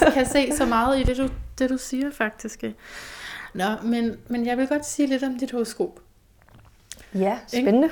jeg 0.00 0.12
kan 0.12 0.26
se 0.26 0.52
så 0.56 0.66
meget 0.66 1.00
i 1.00 1.02
det, 1.02 1.16
du, 1.16 1.28
det, 1.58 1.70
du 1.70 1.78
siger 1.78 2.10
faktisk. 2.10 2.64
Nå, 3.54 3.64
men, 3.82 4.16
men 4.28 4.46
jeg 4.46 4.58
vil 4.58 4.66
godt 4.68 4.86
sige 4.86 5.06
lidt 5.08 5.22
om 5.22 5.38
dit 5.38 5.50
horoskop. 5.50 6.00
ja 7.14 7.38
spændende. 7.48 7.88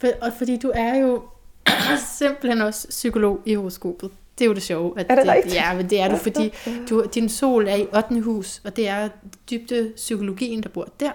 For- 0.00 0.08
Og 0.20 0.32
fordi 0.38 0.56
du 0.56 0.72
er 0.74 0.94
jo, 0.98 1.22
simpelthen 2.18 2.60
også 2.60 2.86
psykolog 2.88 3.40
i 3.46 3.54
horoskopet. 3.54 4.10
Det 4.38 4.44
er 4.44 4.48
jo 4.48 4.54
det 4.54 4.62
sjove. 4.62 4.94
At 5.00 5.06
Er 5.08 5.14
det 5.14 5.28
rigtigt? 5.28 5.54
Ja, 5.54 5.74
men 5.74 5.90
det 5.90 6.00
er 6.00 6.08
du, 6.08 6.16
fordi 6.16 6.54
du, 6.90 7.04
din 7.14 7.28
sol 7.28 7.68
er 7.68 7.74
i 7.74 7.86
8. 7.96 8.20
hus, 8.20 8.60
og 8.64 8.76
det 8.76 8.88
er 8.88 9.08
dybde 9.50 9.92
psykologien, 9.96 10.62
der 10.62 10.68
bor 10.68 10.88
der. 11.00 11.10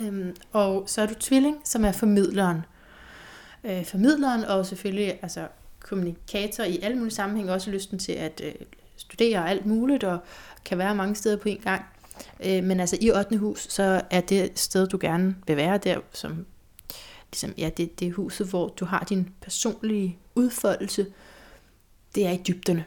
Øhm, 0.00 0.36
og 0.52 0.84
så 0.86 1.02
er 1.02 1.06
du 1.06 1.14
tvilling, 1.14 1.60
som 1.64 1.84
er 1.84 1.92
formidleren. 1.92 2.60
Øh, 3.64 3.84
formidleren 3.84 4.44
og 4.44 4.66
selvfølgelig 4.66 5.18
altså, 5.22 5.48
kommunikator 5.80 6.64
i 6.64 6.78
alle 6.82 6.96
mulige 6.96 7.14
sammenhænge, 7.14 7.52
også 7.52 7.70
lysten 7.70 7.98
til 7.98 8.12
at 8.12 8.40
øh, 8.44 8.54
studere 8.96 9.48
alt 9.50 9.66
muligt, 9.66 10.04
og 10.04 10.18
kan 10.64 10.78
være 10.78 10.94
mange 10.94 11.14
steder 11.14 11.36
på 11.36 11.48
en 11.48 11.60
gang. 11.60 11.82
Øh, 12.44 12.64
men 12.64 12.80
altså 12.80 12.98
i 13.00 13.10
8. 13.10 13.36
hus, 13.36 13.66
så 13.72 14.02
er 14.10 14.20
det 14.20 14.58
sted, 14.58 14.86
du 14.86 14.98
gerne 15.00 15.36
vil 15.46 15.56
være 15.56 15.78
der, 15.78 16.00
som 16.12 16.46
ligesom, 17.32 17.54
ja, 17.58 17.70
det, 17.76 18.00
det 18.00 18.08
er 18.08 18.12
huset, 18.12 18.46
hvor 18.46 18.68
du 18.68 18.84
har 18.84 19.04
din 19.08 19.28
personlige 19.40 20.18
udfoldelse. 20.34 21.06
Det 22.14 22.26
er 22.26 22.30
i 22.30 22.40
dybderne. 22.48 22.84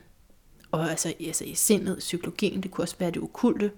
Og 0.71 0.89
altså, 0.89 1.13
altså 1.19 1.43
i 1.43 1.55
sindet, 1.55 1.97
psykologien, 1.97 2.63
det 2.63 2.71
kunne 2.71 2.83
også 2.83 2.95
være 2.99 3.11
det 3.11 3.21
okulte. 3.21 3.71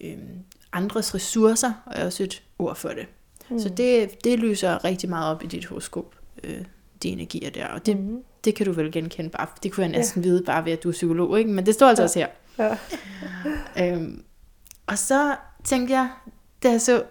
Øhm, 0.00 0.38
andres 0.72 1.14
ressourcer 1.14 1.72
er 1.86 2.04
også 2.06 2.22
et 2.22 2.42
ord 2.58 2.76
for 2.76 2.88
det. 2.88 3.06
Mm. 3.50 3.58
Så 3.58 3.68
det, 3.68 4.24
det 4.24 4.38
lyser 4.38 4.84
rigtig 4.84 5.08
meget 5.08 5.30
op 5.30 5.44
i 5.44 5.46
dit 5.46 5.66
horoskop, 5.66 6.14
øh, 6.44 6.64
de 7.02 7.08
energier 7.08 7.50
der. 7.50 7.66
Og 7.66 7.86
det, 7.86 7.96
Mhm. 7.96 8.22
det 8.44 8.54
kan 8.54 8.66
du 8.66 8.72
vel 8.72 8.92
genkende 8.92 9.30
bare. 9.30 9.46
Det 9.62 9.72
kunne 9.72 9.84
jeg 9.86 9.92
næsten 9.92 10.22
ja. 10.22 10.28
vide 10.28 10.42
bare 10.44 10.64
ved, 10.64 10.72
at 10.72 10.82
du 10.82 10.88
er 10.88 10.92
psykolog, 10.92 11.38
ikke? 11.38 11.50
Men 11.50 11.66
det 11.66 11.74
står 11.74 11.86
altså 11.88 12.02
Ja. 12.02 12.04
også 12.06 12.18
her. 12.18 12.28
Ja. 12.58 12.76
Øhm, 13.94 14.22
og 14.86 14.98
så 14.98 15.36
tænkte 15.64 15.94
jeg, 15.94 16.08
da 16.62 16.70
jeg 16.70 16.80
så 16.80 17.02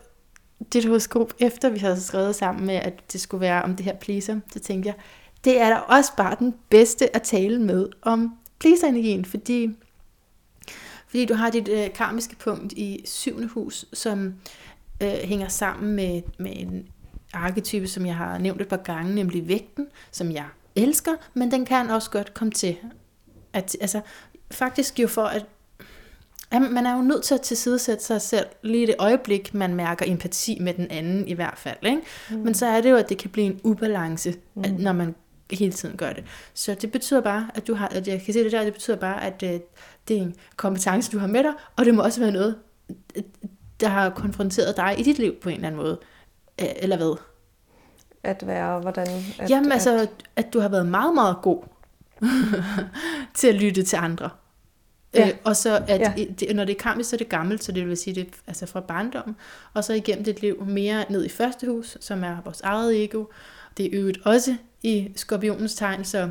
dit 0.74 0.86
horoskop, 0.86 1.34
efter 1.40 1.70
vi 1.70 1.80
havde 1.80 2.02
skrevet 2.02 2.36
sammen 2.36 2.66
med, 2.66 2.76
at 2.76 3.14
det 3.14 3.22
skulle 3.22 3.42
være 3.42 3.62
om 3.62 3.76
det 3.76 3.86
her 3.86 3.96
pleaser, 3.96 4.40
så 4.54 4.60
tænkte 4.60 4.88
jeg, 4.88 4.96
det 5.44 5.62
er 5.62 5.70
da 5.70 5.76
også 5.76 6.12
bare 6.18 6.36
den 6.40 6.56
bedste 6.70 7.16
at 7.16 7.22
tale 7.22 7.60
med 7.62 7.88
om 8.02 8.36
pleaser-energien, 8.60 9.26
fordi, 9.26 9.70
fordi 11.12 11.26
du 11.26 11.34
har 11.34 11.50
dit 11.50 11.68
øh, 11.68 11.94
karmiske 11.94 12.36
punkt 12.36 12.74
i 12.74 13.02
syvende 13.06 13.48
hus, 13.48 13.86
som 13.94 14.34
øh, 15.04 15.10
hænger 15.10 15.48
sammen 15.48 15.96
med, 15.96 16.22
med 16.40 16.52
en 16.56 16.88
arketype, 17.34 17.88
som 17.88 18.06
jeg 18.06 18.16
har 18.16 18.38
nævnt 18.38 18.62
et 18.62 18.68
par 18.68 18.78
gange, 18.78 19.16
nemlig 19.16 19.48
vægten, 19.48 19.88
som 20.12 20.32
jeg 20.32 20.46
elsker, 20.76 21.12
men 21.34 21.52
den 21.52 21.66
kan 21.66 21.90
også 21.90 22.12
godt 22.12 22.34
komme 22.34 22.52
til 22.52 22.78
at, 23.54 23.78
altså, 23.82 24.02
faktisk 24.52 25.00
jo 25.00 25.08
for 25.08 25.24
at 25.24 25.46
Jamen, 26.54 26.74
man 26.74 26.86
er 26.86 26.96
jo 26.96 27.02
nødt 27.02 27.24
til 27.24 27.36
at 27.36 27.42
tilsidesætte 27.42 28.04
sig 28.04 28.22
selv 28.22 28.46
lige 28.62 28.88
det 28.88 28.96
øjeblik, 29.00 29.54
man 29.54 29.76
mærker 29.76 30.06
empati 30.08 30.58
med 30.62 30.74
den 30.74 30.88
anden 30.92 31.28
i 31.28 31.34
hvert 31.34 31.58
fald. 31.58 31.78
Ikke? 31.84 32.02
Mm. 32.30 32.38
Men 32.38 32.54
så 32.54 32.66
er 32.66 32.82
det 32.82 32.90
jo, 32.90 32.96
at 32.96 33.10
det 33.10 33.18
kan 33.18 33.30
blive 33.30 33.46
en 33.46 33.60
ubalance, 33.64 34.36
mm. 34.56 34.64
at, 34.64 34.80
når 34.80 34.92
man 34.92 35.16
hele 35.52 35.72
tiden 35.74 35.98
gør 35.98 36.14
det. 36.14 36.24
Så 36.54 36.76
det 36.82 36.92
betyder 36.92 37.22
bare, 37.22 37.50
at 37.54 37.68
du 37.68 37.74
har, 37.74 37.88
at 37.88 38.08
jeg 38.08 38.22
kan 38.22 38.34
se 38.34 38.44
det 38.44 38.52
der, 38.52 38.64
det 38.64 38.74
betyder 38.74 38.98
bare, 38.98 39.24
at 39.24 39.44
øh, 39.44 39.60
det 40.08 40.18
er 40.18 40.22
en 40.22 40.36
kompetence, 40.56 41.12
du 41.12 41.20
har 41.20 41.28
med 41.28 41.44
dig, 41.44 41.52
og 41.78 41.86
det 41.86 41.96
må 41.96 42.02
også 42.04 42.20
være 42.20 42.32
noget, 42.32 42.56
der 43.80 43.88
har 43.88 44.10
konfronteret 44.10 44.78
dig 44.78 44.96
i 45.00 45.04
dit 45.04 45.20
liv 45.20 45.36
på 45.36 45.50
en 45.50 45.56
eller 45.56 45.68
anden 45.68 45.82
måde. 45.82 46.00
Øh, 46.62 46.68
Eller 46.76 46.98
hvad? 46.98 47.16
At 48.24 48.48
være, 48.48 48.80
hvordan... 48.80 49.08
At, 49.40 49.50
Jamen 49.50 49.72
at, 49.72 49.74
altså, 49.74 50.08
at 50.36 50.54
du 50.54 50.60
har 50.60 50.70
været 50.70 50.86
meget, 50.86 51.14
meget 51.14 51.36
god 51.42 51.64
til 53.34 53.48
at 53.48 53.56
lytte 53.56 53.84
til 53.84 53.96
andre. 53.98 54.30
Ja. 55.14 55.28
Øh, 55.28 55.34
og 55.44 55.56
så, 55.56 55.84
at 55.88 56.00
Ja. 56.00 56.14
det, 56.40 56.56
når 56.56 56.66
det 56.66 56.76
er 56.76 56.80
karmisk, 56.80 57.10
så 57.10 57.16
er 57.16 57.18
det 57.18 57.30
gammelt, 57.30 57.64
så 57.64 57.72
det 57.72 57.88
vil 57.88 57.98
sige, 57.98 58.16
det 58.16 58.22
er 58.28 58.32
altså 58.48 58.66
fra 58.66 58.80
barndommen. 58.80 59.36
Og 59.74 59.84
så 59.84 59.94
igennem 59.94 60.24
dit 60.24 60.42
liv 60.42 60.66
mere 60.66 61.06
ned 61.10 61.26
i 61.26 61.30
første 61.30 61.68
hus, 61.68 61.98
som 62.02 62.24
er 62.24 62.38
vores 62.44 62.62
eget 62.62 63.04
ego. 63.04 63.26
Det 63.78 63.86
er 63.86 63.90
øvet 63.94 64.18
også 64.26 64.56
i 64.84 65.12
skorpionens 65.16 65.76
tegn, 65.76 66.04
så 66.06 66.30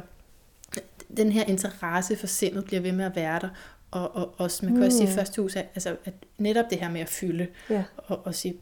den 1.17 1.33
her 1.33 1.45
interesse 1.45 2.17
for 2.17 2.27
sindet 2.27 2.65
bliver 2.65 2.81
ved 2.83 2.93
med 2.93 3.05
at 3.05 3.17
være 3.17 3.41
der. 3.41 3.49
Og, 3.91 4.17
og 4.17 4.35
også, 4.39 4.65
man 4.65 4.73
kan 4.75 4.81
mm. 4.81 4.87
også 4.87 4.99
sige, 4.99 5.09
at 5.09 5.15
første 5.15 5.43
hus 5.43 5.57
er 5.57 5.63
altså, 5.75 5.97
at 6.05 6.15
netop 6.39 6.65
det 6.71 6.79
her 6.79 6.91
med 6.91 7.01
at 7.01 7.09
fylde, 7.09 7.47
Ja. 7.71 7.85
og, 7.97 8.21
og 8.27 8.35
sige, 8.35 8.55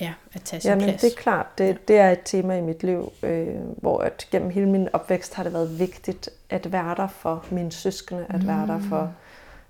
ja, 0.00 0.14
at 0.32 0.42
tage 0.42 0.60
sin 0.60 0.68
Jamen, 0.70 0.84
plads. 0.84 1.00
det 1.00 1.12
er 1.12 1.16
klart. 1.16 1.58
Det, 1.58 1.88
det 1.88 1.96
er 1.98 2.10
et 2.10 2.20
tema 2.24 2.56
i 2.58 2.60
mit 2.60 2.82
liv, 2.82 3.12
øh, 3.22 3.54
hvor 3.76 3.98
at 3.98 4.28
gennem 4.30 4.50
hele 4.50 4.68
min 4.68 4.88
opvækst 4.92 5.34
har 5.34 5.42
det 5.42 5.52
været 5.52 5.78
vigtigt 5.78 6.28
at 6.50 6.72
være 6.72 6.94
der 6.94 7.08
for 7.08 7.44
mine 7.50 7.72
søskende, 7.72 8.26
at 8.28 8.46
være 8.46 8.66
der 8.66 8.78
for 8.80 9.14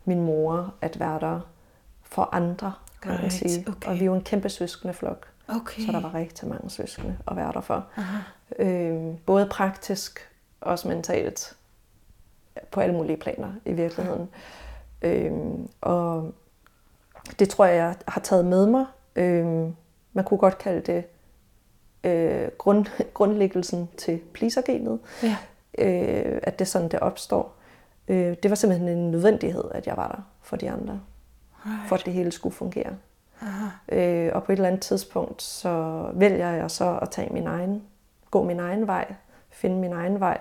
min 0.05 0.21
mor, 0.21 0.75
at 0.81 1.01
være 1.01 1.21
der 1.21 1.41
for 2.03 2.29
andre, 2.33 2.73
kan 3.03 3.11
man 3.11 3.21
Right, 3.21 3.33
sige. 3.33 3.65
okay. 3.69 3.89
Og 3.89 3.95
vi 3.95 4.01
er 4.01 4.05
jo 4.07 4.15
en 4.15 4.23
kæmpe 4.25 4.49
søskendeflok, 4.49 5.27
Okay. 5.49 5.83
så 5.87 5.93
der 5.93 6.01
var 6.01 6.15
rigtig 6.15 6.49
mange 6.49 6.71
søskende 6.71 7.17
at 7.31 7.37
være 7.37 7.53
der 7.53 7.61
for. 7.61 7.87
Aha. 7.97 8.19
Øh, 8.59 9.15
både 9.27 9.47
praktisk 9.47 10.31
og 10.61 10.71
også 10.71 10.89
mentalt. 10.89 11.57
På 12.71 12.81
alle 12.81 12.95
mulige 12.95 13.17
planer 13.17 13.53
i 13.65 13.73
virkeligheden. 13.73 14.29
Øh, 15.03 15.33
og 15.81 16.33
det 17.39 17.49
tror 17.49 17.65
jeg, 17.65 17.77
jeg 17.77 17.95
har 18.09 18.21
taget 18.21 18.45
med 18.45 18.67
mig. 18.67 18.87
Øh, 19.17 19.47
man 20.13 20.25
kunne 20.25 20.39
godt 20.39 20.59
kalde 20.59 20.81
det 20.81 21.05
øh, 22.05 22.49
grund, 22.59 22.87
grundlæggelsen 23.15 23.89
til 23.97 24.21
pleasergenet. 24.33 24.99
Ja. 25.23 25.37
Øh, 25.79 26.41
at 26.43 26.59
det 26.59 26.65
er 26.65 26.69
sådan, 26.69 26.89
det 26.89 27.01
opstår. 27.01 27.55
Øh, 28.09 28.37
det 28.43 28.51
var 28.51 28.55
simpelthen 28.55 28.89
en 28.89 29.11
nødvendighed, 29.11 29.65
at 29.71 29.87
jeg 29.87 29.97
var 29.97 30.09
der 30.09 30.23
for 30.43 30.57
de 30.57 30.71
andre. 30.71 31.01
Right. 31.67 31.89
For 31.89 31.97
at 31.97 32.03
det 32.05 32.13
hele 32.13 32.33
skulle 32.33 32.55
fungere. 32.55 32.97
Aha. 33.41 33.67
Øh, 33.89 34.31
og 34.35 34.45
på 34.45 34.53
et 34.53 34.57
eller 34.57 34.69
andet 34.69 34.83
tidspunkt, 34.83 35.43
så 35.43 36.07
vælger 36.15 36.51
jeg 36.51 36.71
så 36.71 36.99
at 37.03 37.11
tage 37.11 37.33
min 37.33 37.47
egen, 37.47 37.83
gå 38.31 38.43
min 38.43 38.61
egen 38.61 38.87
vej, 38.87 39.14
finde 39.51 39.77
min 39.77 39.93
egen 39.93 40.20
vej. 40.20 40.39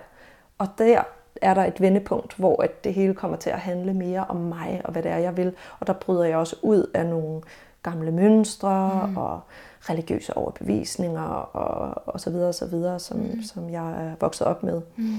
Og 0.58 0.68
der 0.78 1.02
er 1.42 1.54
der 1.54 1.64
et 1.64 1.80
vendepunkt, 1.80 2.34
hvor 2.36 2.62
at 2.62 2.84
det 2.84 2.94
hele 2.94 3.14
kommer 3.14 3.36
til 3.36 3.50
at 3.50 3.58
handle 3.58 3.94
mere 3.94 4.24
om 4.28 4.36
mig 4.36 4.80
og 4.84 4.92
hvad 4.92 5.02
det 5.02 5.10
er, 5.10 5.18
jeg 5.18 5.36
vil. 5.36 5.54
Og 5.80 5.86
der 5.86 5.92
bryder 5.92 6.24
jeg 6.24 6.36
også 6.36 6.56
ud 6.62 6.90
af 6.94 7.06
nogle 7.06 7.42
gamle 7.82 8.12
mønstre 8.12 9.06
mm. 9.08 9.16
og 9.16 9.40
religiøse 9.80 10.36
overbevisninger 10.36 11.22
og, 11.22 12.02
og 12.06 12.20
så 12.20 12.30
videre 12.30 12.48
og 12.48 12.54
så 12.54 12.66
videre, 12.66 12.98
som, 12.98 13.16
mm. 13.16 13.42
som 13.42 13.70
jeg 13.70 14.06
er 14.06 14.14
vokset 14.20 14.46
op 14.46 14.62
med. 14.62 14.80
Mm. 14.96 15.14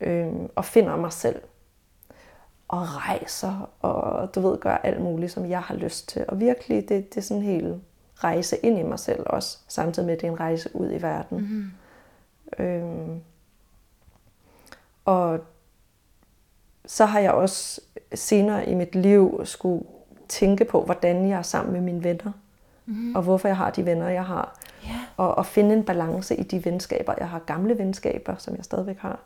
Øhm, 0.00 0.48
og 0.54 0.64
finder 0.64 0.96
mig 0.96 1.12
selv 1.12 1.42
og 2.68 2.80
rejser, 3.08 3.70
og 3.80 4.34
du 4.34 4.40
ved, 4.40 4.58
gør 4.58 4.76
alt 4.76 5.00
muligt, 5.00 5.32
som 5.32 5.50
jeg 5.50 5.60
har 5.60 5.74
lyst 5.74 6.08
til. 6.08 6.24
Og 6.28 6.40
virkelig, 6.40 6.88
det, 6.88 7.14
det 7.14 7.16
er 7.16 7.22
sådan 7.22 7.42
en 7.42 7.48
hel 7.48 7.80
rejse 8.16 8.56
ind 8.56 8.78
i 8.78 8.82
mig 8.82 8.98
selv 8.98 9.22
også, 9.26 9.58
samtidig 9.68 10.06
med, 10.06 10.14
at 10.14 10.20
det 10.20 10.26
er 10.26 10.32
en 10.32 10.40
rejse 10.40 10.76
ud 10.76 10.92
i 10.92 11.02
verden. 11.02 11.38
Mm-hmm. 11.38 11.70
Øhm, 12.58 13.20
og 15.04 15.38
så 16.86 17.04
har 17.04 17.20
jeg 17.20 17.32
også 17.32 17.80
senere 18.14 18.68
i 18.68 18.74
mit 18.74 18.94
liv 18.94 19.40
skulle 19.44 19.84
tænke 20.28 20.64
på, 20.64 20.84
hvordan 20.84 21.28
jeg 21.28 21.38
er 21.38 21.42
sammen 21.42 21.72
med 21.72 21.80
mine 21.80 22.04
venner, 22.04 22.32
mm-hmm. 22.86 23.16
og 23.16 23.22
hvorfor 23.22 23.48
jeg 23.48 23.56
har 23.56 23.70
de 23.70 23.86
venner, 23.86 24.08
jeg 24.08 24.24
har. 24.24 24.60
Ja. 24.84 25.00
Og, 25.16 25.34
og 25.34 25.46
finde 25.46 25.74
en 25.74 25.84
balance 25.84 26.36
i 26.36 26.42
de 26.42 26.64
venskaber. 26.64 27.14
Jeg 27.18 27.28
har 27.28 27.38
gamle 27.38 27.78
venskaber, 27.78 28.36
som 28.38 28.56
jeg 28.56 28.64
stadigvæk 28.64 28.98
har, 28.98 29.18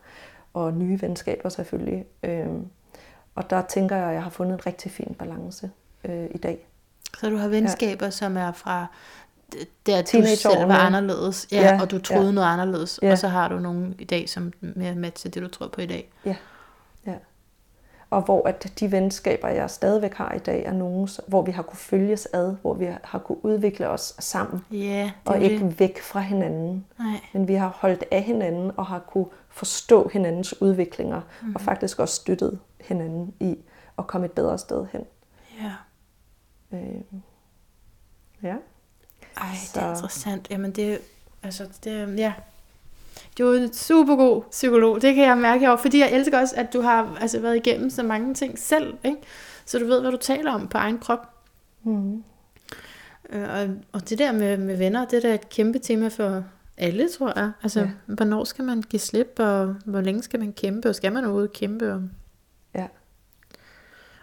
og 0.53 0.73
nye 0.73 1.01
venskaber 1.01 1.49
selvfølgelig. 1.49 2.05
Øhm, 2.23 2.67
og 3.35 3.49
der 3.49 3.61
tænker 3.61 3.95
jeg, 3.95 4.07
at 4.07 4.13
jeg 4.13 4.23
har 4.23 4.29
fundet 4.29 4.53
en 4.53 4.65
rigtig 4.65 4.91
fin 4.91 5.15
balance 5.19 5.71
øh, 6.03 6.27
i 6.31 6.37
dag. 6.37 6.67
Så 7.17 7.29
du 7.29 7.35
har 7.35 7.47
venskaber, 7.47 8.05
ja. 8.05 8.11
som 8.11 8.37
er 8.37 8.51
fra 8.51 8.87
der 9.85 10.01
du 10.01 10.07
Teenageårene. 10.07 10.37
selv 10.59 10.67
var 10.69 10.75
anderledes, 10.77 11.47
ja, 11.51 11.61
Ja, 11.61 11.81
og 11.81 11.91
du 11.91 11.99
troede 11.99 12.25
ja. 12.25 12.31
noget 12.31 12.47
anderledes, 12.47 12.99
Ja. 13.01 13.11
og 13.11 13.17
så 13.17 13.27
har 13.27 13.47
du 13.47 13.59
nogen 13.59 13.95
i 13.99 14.03
dag, 14.03 14.29
som 14.29 14.53
mere 14.61 15.09
til 15.11 15.33
det, 15.33 15.41
du 15.43 15.47
tror 15.47 15.67
på 15.67 15.81
i 15.81 15.85
dag. 15.85 16.09
Ja. 16.25 16.35
ja. 17.05 17.13
Og 18.09 18.21
hvor 18.21 18.47
at 18.47 18.73
de 18.79 18.91
venskaber, 18.91 19.47
jeg 19.47 19.69
stadigvæk 19.69 20.13
har 20.13 20.33
i 20.33 20.39
dag, 20.39 20.65
er 20.65 20.73
nogen, 20.73 21.09
hvor 21.27 21.41
vi 21.41 21.51
har 21.51 21.63
kunne 21.63 21.77
følges 21.77 22.27
ad, 22.33 22.55
hvor 22.61 22.73
vi 22.73 22.87
har 23.03 23.19
kunne 23.19 23.45
udvikle 23.45 23.87
os 23.89 24.15
sammen, 24.19 24.65
Ja, 24.71 25.03
det 25.03 25.13
og 25.25 25.35
er 25.37 25.39
ikke 25.41 25.65
det. 25.65 25.79
væk 25.79 26.01
fra 26.01 26.19
hinanden. 26.19 26.85
Nej. 26.99 27.19
Men 27.33 27.47
vi 27.47 27.53
har 27.53 27.67
holdt 27.79 28.03
af 28.11 28.23
hinanden 28.23 28.71
og 28.77 28.85
har 28.85 28.99
kunne 28.99 29.25
forstå 29.49 30.07
hinandens 30.13 30.61
udviklinger, 30.61 31.21
mm. 31.41 31.55
og 31.55 31.61
faktisk 31.61 31.99
også 31.99 32.15
støttet 32.15 32.59
hinanden 32.81 33.33
i 33.39 33.57
at 33.97 34.07
komme 34.07 34.25
et 34.25 34.31
bedre 34.31 34.57
sted 34.57 34.85
hen. 34.91 35.01
Ja. 35.61 35.71
Øh, 36.77 37.01
ja. 38.43 38.55
Ej, 39.41 39.45
det 39.73 39.81
er 39.81 39.95
Så- 39.95 39.99
interessant. 39.99 40.47
Jamen 40.51 40.71
det, 40.71 40.93
er- 40.93 40.97
altså 41.43 41.63
det, 41.83 41.91
er- 41.93 42.07
ja. 42.17 42.33
Du 43.37 43.47
er 43.47 43.57
en 43.57 43.73
super 43.73 44.15
god 44.15 44.43
psykolog, 44.51 45.01
det 45.01 45.15
kan 45.15 45.23
jeg 45.23 45.37
mærke 45.37 45.59
herovre, 45.59 45.81
fordi 45.81 45.99
jeg 45.99 46.11
elsker 46.11 46.39
også, 46.39 46.55
at 46.57 46.73
du 46.73 46.81
har 46.81 47.17
altså, 47.21 47.39
været 47.39 47.55
igennem 47.55 47.89
så 47.89 48.03
mange 48.03 48.33
ting 48.33 48.59
selv, 48.59 48.93
ikke? 49.03 49.17
så 49.65 49.79
du 49.79 49.85
ved, 49.85 50.01
hvad 50.01 50.11
du 50.11 50.17
taler 50.17 50.51
om 50.51 50.67
på 50.67 50.77
egen 50.77 50.97
krop. 50.99 51.29
Mm. 51.83 52.23
Øh, 53.29 53.49
Og, 53.53 53.67
og 53.91 54.09
det 54.09 54.19
der 54.19 54.31
med, 54.31 54.57
med 54.57 54.77
venner, 54.77 55.05
det 55.05 55.17
er 55.17 55.21
da 55.29 55.33
et 55.33 55.49
kæmpe 55.49 55.79
tema 55.79 56.07
for 56.07 56.43
alle, 56.77 57.09
tror 57.17 57.33
jeg. 57.39 57.51
Altså, 57.63 57.79
Ja. 57.79 57.87
hvornår 58.05 58.43
skal 58.43 58.63
man 58.65 58.81
give 58.81 58.99
slip, 58.99 59.33
og 59.39 59.75
hvor 59.85 60.01
længe 60.01 60.23
skal 60.23 60.39
man 60.39 60.53
kæmpe, 60.53 60.89
og 60.89 60.95
skal 60.95 61.13
man 61.13 61.23
overhovedet 61.23 61.53
kæmpe? 61.53 61.93
Og. 61.93 62.01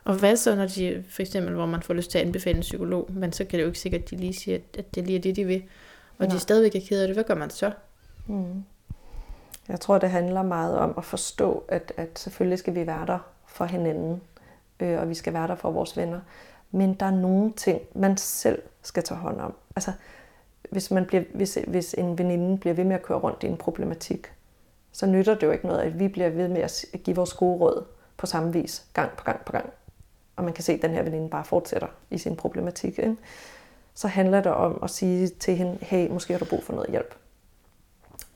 Og 0.07 0.15
hvad 0.15 0.37
så, 0.37 0.55
når 0.55 0.67
de, 0.67 1.05
for 1.09 1.23
eksempel, 1.23 1.55
hvor 1.55 1.67
man 1.67 1.83
får 1.83 1.95
lyst 1.95 2.11
til 2.11 2.19
at 2.19 2.27
anbefale 2.27 2.57
en 2.57 2.61
psykolog, 2.61 3.11
men 3.13 3.33
så 3.33 3.45
kan 3.45 3.59
det 3.59 3.63
jo 3.63 3.67
ikke 3.67 3.79
sikkert, 3.79 4.03
at 4.03 4.11
de 4.11 4.17
lige 4.17 4.35
siger, 4.35 4.59
at 4.79 4.95
det 4.95 5.07
lige 5.07 5.19
er 5.19 5.23
det, 5.23 5.37
de 5.37 5.45
vil, 5.45 5.63
og 6.19 6.27
Nej. 6.27 6.35
de 6.35 6.41
stadigvæk 6.41 6.75
er 6.75 6.87
ked 6.89 7.01
af 7.01 7.09
det. 7.09 7.17
Hvad 7.17 7.25
gør 7.25 7.35
man 7.35 7.51
så? 7.51 7.73
Mm. 8.27 8.65
Jeg 9.69 9.81
tror, 9.81 9.99
det 9.99 10.11
handler 10.11 10.43
meget 10.43 10.79
om 10.79 10.95
at 10.97 11.05
forstå, 11.05 11.65
at, 11.69 11.93
at 11.97 12.19
selvfølgelig 12.19 12.59
skal 12.59 12.75
vi 12.75 12.87
være 12.87 13.07
der 13.07 13.19
for 13.47 13.65
hinanden, 13.65 14.21
øh, 14.81 15.01
og 15.01 15.09
vi 15.09 15.15
skal 15.15 15.33
være 15.33 15.49
der 15.49 15.55
for 15.55 15.71
vores 15.71 15.97
venner. 15.97 16.21
Men 16.71 16.95
der 16.95 17.07
er 17.07 17.11
nogle 17.11 17.53
ting, 17.53 17.81
man 17.95 18.17
selv 18.17 18.63
skal 18.83 19.03
tage 19.03 19.19
hånd 19.19 19.41
om. 19.41 19.55
Altså, 19.77 19.93
hvis, 20.71 20.91
man 20.91 21.07
bliver, 21.07 21.23
hvis, 21.35 21.59
hvis 21.67 21.95
en 21.99 22.19
veninde 22.19 22.59
bliver 22.59 22.75
ved 22.75 22.85
med 22.85 22.97
at 22.97 23.03
køre 23.03 23.19
rundt 23.19 23.43
i 23.43 23.47
en 23.47 23.57
problematik, 23.57 24.27
så 24.93 25.07
nytter 25.07 25.35
det 25.35 25.43
jo 25.43 25.51
ikke 25.51 25.67
noget, 25.67 25.81
at 25.81 25.99
vi 25.99 26.09
bliver 26.09 26.29
ved 26.29 26.49
med 26.49 26.61
at 26.63 26.85
give 27.05 27.17
vores 27.17 27.33
gode 27.33 27.59
råd 27.59 27.85
på 28.17 28.27
samme 28.27 28.53
vis, 28.53 28.87
gang 28.95 29.11
på 29.17 29.25
gang 29.25 29.45
på 29.45 29.53
gang. 29.53 29.73
Og 30.37 30.45
man 30.45 30.53
kan 30.53 30.65
se, 30.65 30.73
at 30.73 30.83
den 30.83 30.91
her 30.91 31.03
veninde 31.03 31.31
bare 31.31 31.45
fortsætter 31.45 31.89
i 32.11 32.19
sin 32.19 32.37
problematik. 32.37 32.99
Ikke? 32.99 33.17
Så 33.95 34.09
handler 34.09 34.43
det 34.43 34.53
om 34.53 34.79
at 34.83 34.91
sige 34.91 35.29
til 35.29 35.57
hende, 35.57 35.79
hey, 35.81 36.11
måske 36.11 36.33
har 36.33 36.39
du 36.39 36.45
brug 36.45 36.63
for 36.63 36.73
noget 36.73 36.91
hjælp. 36.91 37.15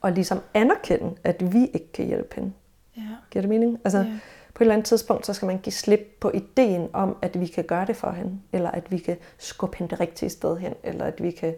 Og 0.01 0.13
ligesom 0.13 0.41
anerkende, 0.55 1.17
at 1.25 1.53
vi 1.53 1.67
ikke 1.67 1.93
kan 1.93 2.07
hjælpe 2.07 2.35
hende. 2.35 2.53
Ja. 2.97 3.03
Giver 3.31 3.43
det 3.43 3.49
mening? 3.49 3.79
Altså, 3.85 3.99
Ja. 3.99 4.19
På 4.55 4.63
et 4.63 4.67
eller 4.67 4.75
andet 4.75 4.87
tidspunkt, 4.87 5.27
så 5.27 5.33
skal 5.35 5.47
man 5.47 5.59
give 5.59 5.73
slip 5.73 6.17
på 6.21 6.31
ideen 6.35 6.89
om, 6.93 7.17
at 7.23 7.41
vi 7.41 7.47
kan 7.47 7.65
gøre 7.65 7.87
det 7.87 7.97
for 7.97 8.11
hende, 8.11 8.41
eller 8.53 8.71
at 8.71 8.91
vi 8.93 8.99
kan 8.99 9.17
skubbe 9.39 9.77
hende 9.77 9.91
det 9.91 10.01
rigtige 10.01 10.31
sted 10.31 10.57
hen, 10.57 10.75
eller 10.83 11.05
at 11.05 11.23
vi 11.23 11.31
kan 11.31 11.55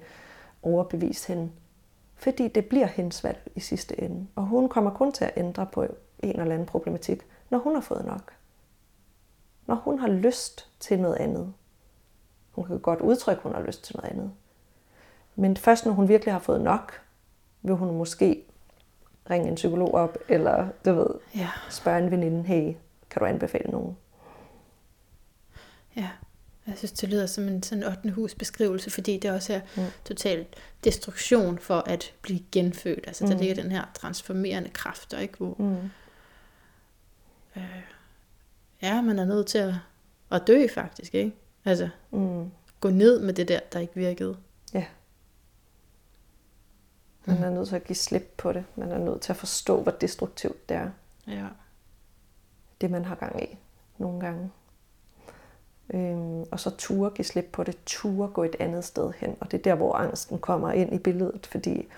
overbevise 0.63 1.29
hende. 1.29 1.51
Fordi 2.17 2.49
det 2.49 2.67
bliver 2.67 2.87
hendes 2.87 3.25
valg 3.25 3.41
i 3.55 3.61
sidste 3.61 4.01
ende. 4.01 4.27
Og 4.37 4.43
hun 4.43 4.69
kommer 4.69 4.91
kun 4.91 5.13
til 5.13 5.25
at 5.25 5.33
ændre 5.37 5.67
på 5.73 5.83
en 5.83 6.41
eller 6.41 6.55
anden 6.55 6.67
problematik, 6.67 7.23
når 7.51 7.59
hun 7.59 7.75
har 7.75 7.83
fået 7.83 8.05
nok. 8.07 8.33
Når 9.73 9.77
hun 9.79 9.99
har 9.99 10.09
lyst 10.09 10.67
til 10.81 10.99
noget 11.01 11.17
andet. 11.17 11.55
Hun 12.53 12.65
kan 12.67 12.79
godt 12.79 13.01
udtrykke, 13.01 13.39
at 13.41 13.43
hun 13.43 13.55
har 13.55 13.63
lyst 13.63 13.85
til 13.85 13.97
noget 13.97 14.11
andet. 14.13 14.33
Men 15.37 15.57
først 15.57 15.87
når 15.87 15.93
hun 15.93 16.09
virkelig 16.09 16.35
har 16.35 16.39
fået 16.41 16.61
nok, 16.61 17.01
vil 17.63 17.75
hun 17.75 17.97
måske 17.97 18.45
ringe 19.31 19.49
en 19.49 19.55
psykolog 19.55 19.95
op, 19.95 20.19
eller 20.29 20.69
du 20.85 20.93
ved, 20.95 21.07
Ja. 21.35 21.49
spørge 21.71 21.99
en 22.05 22.11
veninde, 22.11 22.43
hey, 22.43 22.75
kan 23.11 23.21
du 23.21 23.25
anbefale 23.25 23.71
nogen? 23.71 23.97
Ja, 25.97 26.11
jeg 26.67 26.79
synes, 26.79 26.93
det 26.93 27.09
lyder 27.09 27.27
som 27.27 27.45
en 27.49 27.63
sådan 27.63 27.85
8. 27.85 28.11
hus 28.11 28.35
beskrivelse, 28.35 28.91
fordi 28.91 29.19
det 29.19 29.31
også 29.31 29.55
er 29.55 29.61
Mm. 29.77 29.83
totalt 30.05 30.57
destruktion 30.85 31.59
for 31.59 31.79
at 31.87 32.15
blive 32.23 32.41
genfødt. 32.53 33.05
Altså, 33.07 33.27
der 33.27 33.35
Mm. 33.35 33.39
ligger 33.41 33.55
den 33.63 33.73
her 33.73 33.85
transformerende 33.95 34.69
kraft, 34.71 35.11
der 35.11 35.19
ikke 35.19 35.37
hvor, 35.39 35.55
Mm. 35.59 35.91
øh, 37.57 37.83
ja, 38.83 39.01
man 39.01 39.19
er 39.19 39.25
nødt 39.25 39.47
til 39.47 39.59
at, 39.59 39.75
at 40.31 40.43
dø 40.47 40.67
faktisk, 40.75 41.15
ikke? 41.15 41.37
Altså, 41.65 41.89
Mm. 42.11 42.51
gå 42.81 42.91
ned 42.91 43.21
med 43.21 43.35
det 43.35 43.49
der, 43.49 43.61
der 43.73 43.79
ikke 43.81 43.95
virkede. 43.95 44.37
Ja. 44.75 44.85
Man 47.25 47.43
er 47.45 47.51
nødt 47.51 47.69
til 47.69 47.77
at 47.77 47.85
give 47.85 47.97
slip 47.97 48.35
på 48.37 48.53
det. 48.53 48.65
Man 48.77 48.93
er 48.93 48.99
nødt 48.99 49.21
til 49.21 49.33
at 49.33 49.37
forstå, 49.37 49.83
hvor 49.83 49.93
destruktivt 49.93 50.69
det 50.69 50.77
er. 50.77 50.91
Ja. 51.27 51.47
Det, 52.81 52.91
man 52.91 53.05
har 53.05 53.15
gang 53.15 53.43
i 53.43 53.59
nogle 53.99 54.21
gange. 54.21 54.51
Øhm, 55.95 56.41
og 56.53 56.61
så 56.61 56.71
ture 56.77 57.11
give 57.11 57.25
slip 57.25 57.49
på 57.53 57.65
det. 57.65 57.77
Ture 57.87 58.29
gå 58.29 58.43
et 58.45 58.57
andet 58.61 58.85
sted 58.85 59.13
hen. 59.17 59.37
Og 59.41 59.51
det 59.51 59.59
er 59.59 59.63
der, 59.63 59.75
hvor 59.75 59.95
angsten 59.95 60.39
kommer 60.39 60.73
ind 60.73 60.93
i 60.95 60.99
billedet. 60.99 61.47
Fordi 61.47 61.89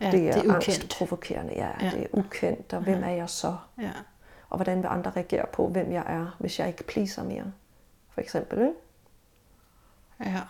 Ja, 0.00 0.10
det 0.10 0.28
er, 0.28 0.32
det 0.32 0.36
er 0.36 0.38
ukendt. 0.44 0.54
angstprovokerende. 0.54 1.52
Ja, 1.56 1.70
Ja. 1.80 1.90
det 1.90 2.02
er 2.02 2.06
ukendt. 2.12 2.72
Og 2.72 2.82
hvem 2.82 2.98
Ja. 2.98 3.06
er 3.10 3.14
jeg 3.14 3.30
så? 3.30 3.56
Ja. 3.80 3.92
Og 4.52 4.58
hvordan 4.58 4.82
vil 4.82 4.88
andre 4.88 5.10
reagere 5.10 5.46
på, 5.52 5.68
hvem 5.68 5.92
jeg 5.92 6.04
er, 6.06 6.36
hvis 6.38 6.58
jeg 6.58 6.68
ikke 6.68 6.84
pleaser 6.84 7.22
mere? 7.22 7.52
For 8.10 8.20
eksempel, 8.20 8.58
ikke? 8.58 8.72
Ja. 10.20 10.40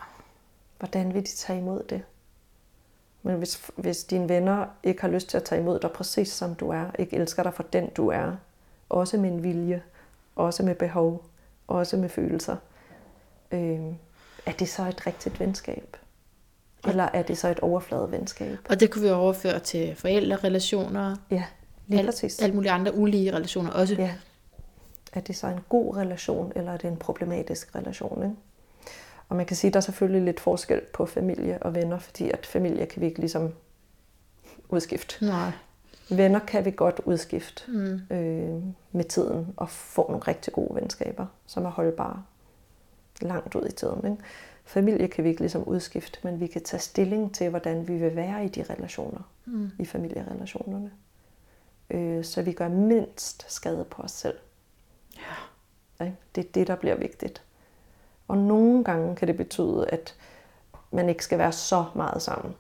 Hvordan 0.79 1.15
vil 1.15 1.23
de 1.23 1.37
tage 1.37 1.59
imod 1.59 1.83
det? 1.83 2.03
Men 3.23 3.37
hvis, 3.37 3.71
hvis 3.77 4.05
dine 4.05 4.29
venner 4.29 4.67
ikke 4.83 5.01
har 5.01 5.09
lyst 5.09 5.29
til 5.29 5.37
at 5.37 5.45
tage 5.45 5.61
imod 5.61 5.81
dig 5.81 5.91
præcis 5.91 6.29
som 6.29 6.55
du 6.55 6.71
er, 6.71 6.91
ikke 6.99 7.17
elsker 7.17 7.43
dig 7.43 7.55
for 7.55 7.63
den 7.63 7.91
du 7.91 8.09
er, 8.09 8.33
også 8.89 9.17
med 9.17 9.31
en 9.31 9.43
vilje, 9.43 9.83
også 10.37 10.63
med 10.63 10.75
behov, 10.75 11.25
også 11.67 11.97
med 11.97 12.09
følelser, 12.09 12.57
øh, 13.51 13.81
er 14.47 14.53
det 14.59 14.69
så 14.69 14.83
et 14.83 15.07
rigtigt 15.07 15.41
venskab? 15.41 15.97
Eller 16.89 17.09
er 17.13 17.23
det 17.23 17.39
så 17.39 17.49
et 17.49 17.61
overfladevenskab? 17.61 18.59
Og 18.69 18.81
det 18.81 18.91
kunne 18.91 19.05
vi 19.05 19.11
overføre 19.11 19.59
til 19.59 19.97
forældrerelationer, 19.97 21.17
Ja, 21.31 21.45
præcis. 22.05 22.43
alle 22.43 22.55
mulige 22.55 22.73
andre 22.73 22.95
ulige 22.95 23.33
relationer 23.33 23.71
også. 23.71 23.95
Ja. 23.95 24.15
Er 25.13 25.21
det 25.21 25.37
så 25.37 25.47
en 25.47 25.61
god 25.69 25.97
relation, 25.97 26.53
eller 26.57 26.73
er 26.73 26.77
det 26.77 26.89
en 26.89 26.97
problematisk 26.97 27.75
relation? 27.77 28.23
Ikke? 28.23 28.37
Og 29.29 29.37
man 29.37 29.47
kan 29.47 29.57
sige, 29.57 29.69
at 29.69 29.75
der 29.75 29.79
er 29.79 29.83
selvfølgelig 29.83 30.23
lidt 30.23 30.41
forskel 30.41 30.81
på 30.95 31.07
familie 31.07 31.63
og 31.63 31.75
venner, 31.75 31.99
fordi 31.99 32.31
at 32.31 32.47
familie 32.47 32.87
kan 32.87 33.01
vi 33.01 33.07
ikke 33.07 33.21
ligesom 33.21 33.53
udskifte. 34.69 35.25
Nej. 35.27 35.51
Venner 36.11 36.39
kan 36.39 36.65
vi 36.65 36.71
godt 36.71 37.01
udskifte 37.05 37.63
Mm. 37.71 38.01
øh, 38.17 38.63
med 38.93 39.05
tiden 39.05 39.47
og 39.57 39.69
få 39.71 40.07
nogle 40.09 40.23
rigtig 40.29 40.53
gode 40.53 40.75
venskaber, 40.75 41.27
som 41.47 41.65
er 41.65 41.71
holdbare 41.71 42.23
langt 43.23 43.55
ud 43.55 43.67
i 43.69 43.73
tiden. 43.73 43.99
Ikke? 44.13 44.23
Familie 44.65 45.09
kan 45.09 45.25
vi 45.25 45.29
ikke 45.29 45.41
ligesom 45.41 45.63
udskifte, 45.69 46.19
men 46.23 46.41
vi 46.41 46.47
kan 46.47 46.63
tage 46.63 46.81
stilling 46.81 47.35
til, 47.35 47.49
hvordan 47.51 47.89
vi 47.89 47.97
vil 47.97 48.17
være 48.17 48.45
i 48.45 48.49
de 48.49 48.65
relationer, 48.71 49.21
Mm. 49.45 49.71
i 49.79 49.85
familierelationerne. 49.85 50.91
Øh, 51.93 52.25
så 52.25 52.43
vi 52.43 52.53
gør 52.53 52.69
mindst 52.69 53.53
skade 53.53 53.85
på 53.91 54.03
os 54.03 54.11
selv. 54.11 54.39
Ja. 55.17 56.11
Det 56.35 56.45
er 56.45 56.49
det, 56.55 56.67
der 56.67 56.77
bliver 56.77 56.95
vigtigt. 56.95 57.43
Og 58.29 58.39
nogle 58.39 58.85
gange 58.85 59.17
kan 59.17 59.29
det 59.29 59.37
betyde, 59.37 59.87
at 59.89 60.15
man 60.91 61.09
ikke 61.09 61.25
skal 61.25 61.39
være 61.39 61.53
så 61.53 61.85
meget 61.95 62.23
sammen. 62.23 62.55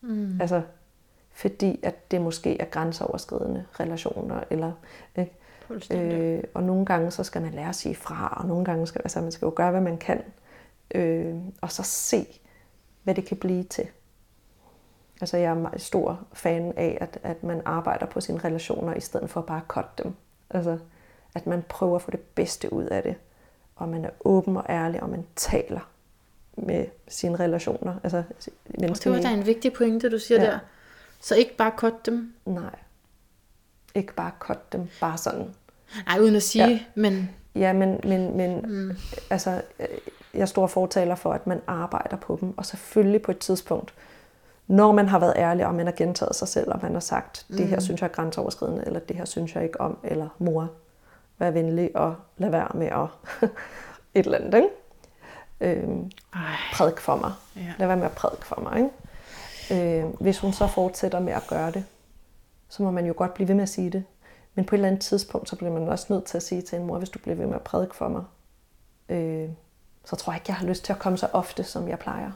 Mm. 0.00 0.40
Altså, 0.40 0.62
fordi 1.30 1.80
at 1.82 2.10
det 2.10 2.20
måske 2.20 2.60
er 2.60 2.64
grænseoverskridende 2.64 3.64
relationer. 3.80 4.40
Eller, 4.50 4.72
ikke? 5.16 5.32
Øh, 5.90 6.44
og 6.54 6.62
nogle 6.62 6.86
gange 6.86 7.10
så 7.10 7.24
skal 7.24 7.42
man 7.42 7.52
lære 7.54 7.68
at 7.68 7.74
sige 7.74 7.94
fra, 7.94 8.36
og 8.40 8.46
nogle 8.46 8.64
gange 8.64 8.86
skal 8.86 9.00
altså, 9.04 9.20
man 9.20 9.32
skal 9.32 9.46
jo 9.46 9.52
gøre, 9.56 9.70
hvad 9.70 9.80
man 9.80 9.98
kan. 9.98 10.22
Øh, 10.94 11.34
og 11.60 11.72
så 11.72 11.82
se, 11.82 12.40
hvad 13.02 13.14
det 13.14 13.26
kan 13.26 13.36
blive 13.36 13.62
til. 13.62 13.88
Altså 15.20 15.36
jeg 15.36 15.50
er 15.50 15.54
meget 15.54 15.80
stor 15.82 16.20
fan 16.32 16.72
af, 16.76 16.98
at, 17.00 17.18
at 17.22 17.42
man 17.44 17.62
arbejder 17.64 18.06
på 18.06 18.20
sine 18.20 18.38
relationer, 18.38 18.94
i 18.94 19.00
stedet 19.00 19.30
for 19.30 19.40
bare 19.40 19.56
at 19.60 19.66
cutte 19.68 19.90
dem. 20.02 20.14
Altså, 20.50 20.78
at 21.34 21.46
man 21.46 21.62
prøver 21.68 21.96
at 21.96 22.02
få 22.02 22.10
det 22.10 22.20
bedste 22.20 22.72
ud 22.72 22.84
af 22.84 23.02
det. 23.02 23.14
Og 23.76 23.88
man 23.88 24.04
er 24.04 24.10
åben 24.24 24.56
og 24.56 24.64
ærlig, 24.68 25.02
og 25.02 25.08
man 25.08 25.26
taler 25.36 25.90
med 26.56 26.86
sine 27.08 27.36
relationer. 27.36 27.94
Altså, 28.02 28.16
Og 28.16 28.24
det 28.72 28.80
mennesker 28.80 29.10
var 29.10 29.20
da 29.20 29.30
en 29.30 29.46
vigtig 29.46 29.72
pointe, 29.72 30.10
du 30.10 30.18
siger 30.18 30.40
Ja. 30.42 30.46
der. 30.50 30.58
Så 31.20 31.34
ikke 31.34 31.56
bare 31.56 31.72
cut 31.76 32.06
dem. 32.06 32.34
Nej. 32.46 32.74
Ikke 33.94 34.14
bare 34.14 34.30
cutte 34.38 34.62
dem, 34.72 34.88
bare 35.00 35.18
sådan. 35.18 35.54
Nej, 36.06 36.18
uden 36.20 36.36
at 36.36 36.42
sige, 36.42 36.68
Ja. 36.68 36.80
men 36.94 37.30
Ja, 37.54 37.72
men, 37.72 38.00
men, 38.04 38.36
men 38.36 38.60
mm, 38.60 38.96
altså, 39.30 39.62
jeg 40.34 40.40
er 40.40 40.46
stor 40.46 40.66
fortaler 40.66 41.14
for, 41.14 41.32
at 41.32 41.46
man 41.46 41.60
arbejder 41.66 42.16
på 42.16 42.38
dem. 42.40 42.58
Og 42.58 42.66
selvfølgelig 42.66 43.22
på 43.22 43.30
et 43.30 43.38
tidspunkt, 43.38 43.94
når 44.70 44.92
man 44.92 45.08
har 45.08 45.18
været 45.18 45.32
ærlig, 45.36 45.66
og 45.66 45.74
man 45.74 45.86
har 45.86 45.92
gentaget 45.92 46.34
sig 46.36 46.48
selv, 46.48 46.72
og 46.72 46.78
man 46.82 46.92
har 46.92 47.00
sagt, 47.00 47.46
det 47.48 47.68
her 47.68 47.76
Mm. 47.76 47.80
synes 47.80 48.00
jeg 48.00 48.08
er 48.08 48.12
grænseoverskridende, 48.12 48.82
eller 48.86 49.00
det 49.00 49.16
her 49.16 49.24
synes 49.24 49.54
jeg 49.54 49.62
ikke 49.64 49.80
om, 49.80 49.98
eller 50.04 50.28
mor, 50.38 50.68
vær 51.38 51.50
venlig 51.50 51.96
og 51.96 52.14
lad 52.36 52.50
være 52.50 52.68
med 52.74 52.86
at 52.86 53.06
et 54.14 54.24
eller 54.24 54.38
andet, 54.38 54.54
ikke? 54.54 54.68
Øhm, 55.60 56.10
prædik 56.72 57.00
for 57.00 57.16
mig. 57.16 57.32
ja. 57.56 57.72
Lad 57.78 57.86
være 57.86 57.96
med 57.96 58.04
at 58.04 58.12
prædike 58.12 58.44
for 58.46 58.60
mig. 58.60 58.76
Ikke? 59.70 60.04
Øh, 60.04 60.04
hvis 60.20 60.38
hun 60.38 60.52
så 60.52 60.66
fortsætter 60.66 61.20
med 61.20 61.32
at 61.32 61.42
gøre 61.48 61.70
det, 61.70 61.84
så 62.68 62.82
må 62.82 62.90
man 62.90 63.06
jo 63.06 63.14
godt 63.16 63.34
blive 63.34 63.48
ved 63.48 63.54
med 63.54 63.62
at 63.62 63.68
sige 63.68 63.90
det. 63.90 64.04
Men 64.54 64.64
på 64.64 64.74
et 64.74 64.76
eller 64.78 64.88
andet 64.88 65.02
tidspunkt, 65.02 65.48
så 65.48 65.56
bliver 65.56 65.72
man 65.72 65.88
også 65.88 66.06
nødt 66.08 66.24
til 66.24 66.36
at 66.36 66.42
sige 66.42 66.62
til 66.62 66.78
en 66.78 66.86
mor, 66.86 66.98
hvis 66.98 67.08
du 67.10 67.18
bliver 67.18 67.34
ved 67.34 67.46
med 67.46 67.54
at 67.54 67.62
prædike 67.62 67.94
for 67.96 68.08
mig, 68.08 68.22
øh, 69.08 69.48
så 70.10 70.16
tror 70.16 70.32
jeg 70.32 70.40
ikke, 70.40 70.50
jeg 70.50 70.56
har 70.56 70.66
lyst 70.66 70.84
til 70.84 70.92
at 70.92 70.98
komme 70.98 71.18
så 71.18 71.28
ofte, 71.32 71.64
som 71.64 71.88
jeg 71.88 71.98
plejer. 71.98 72.30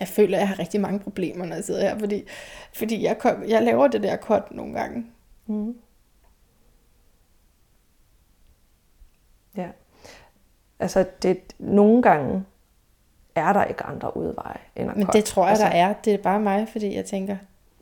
Jeg 0.00 0.08
føler, 0.08 0.36
at 0.36 0.40
jeg 0.40 0.48
har 0.48 0.58
rigtig 0.58 0.80
mange 0.80 1.00
problemer, 1.00 1.46
når 1.46 1.54
jeg 1.54 1.64
sidder 1.64 1.80
her, 1.80 1.98
fordi, 1.98 2.24
fordi 2.72 3.02
jeg, 3.02 3.18
kom, 3.18 3.44
jeg 3.48 3.62
laver 3.62 3.88
det 3.88 4.02
der 4.02 4.16
cut 4.16 4.42
nogle 4.50 4.74
gange. 4.74 5.06
Mm. 5.46 5.76
Ja. 9.56 9.68
Altså, 10.78 11.06
det, 11.22 11.54
nogle 11.58 12.02
gange 12.02 12.44
er 13.34 13.52
der 13.52 13.64
ikke 13.64 13.82
andre 13.82 14.16
udveje 14.16 14.58
end 14.76 14.90
at 14.90 14.96
Men 14.96 15.06
det 15.06 15.24
tror 15.24 15.42
jeg, 15.42 15.50
altså, 15.50 15.64
der 15.64 15.70
er. 15.70 15.92
Det 15.92 16.14
er 16.14 16.18
bare 16.18 16.40
mig, 16.40 16.68
fordi 16.68 16.94
jeg 16.94 17.04
tænker, 17.04 17.36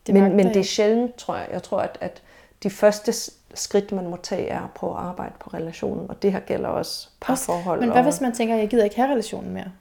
det 0.06 0.14
men, 0.14 0.36
men 0.36 0.46
det 0.46 0.56
er 0.56 0.64
sjældent, 0.64 1.14
tror 1.14 1.36
jeg. 1.36 1.48
Jeg 1.52 1.62
tror, 1.62 1.80
at, 1.80 1.98
at 2.00 2.22
de 2.62 2.70
første 2.70 3.12
skridt, 3.54 3.92
man 3.92 4.08
må 4.10 4.16
tage, 4.16 4.48
er 4.48 4.60
at 4.60 4.70
prøve 4.70 4.92
at 4.92 4.98
arbejde 4.98 5.34
på 5.40 5.50
relationen. 5.54 6.10
Og 6.10 6.22
det 6.22 6.32
her 6.32 6.40
gælder 6.40 6.68
også 6.68 7.08
parforhold. 7.20 7.80
Men 7.80 7.88
hvad 7.88 7.98
og, 7.98 8.04
hvis 8.04 8.20
man 8.20 8.34
tænker, 8.34 8.54
at 8.54 8.60
jeg 8.60 8.68
gider 8.68 8.84
ikke 8.84 8.96
have 8.96 9.10
relationen 9.10 9.52
mere? 9.54 9.72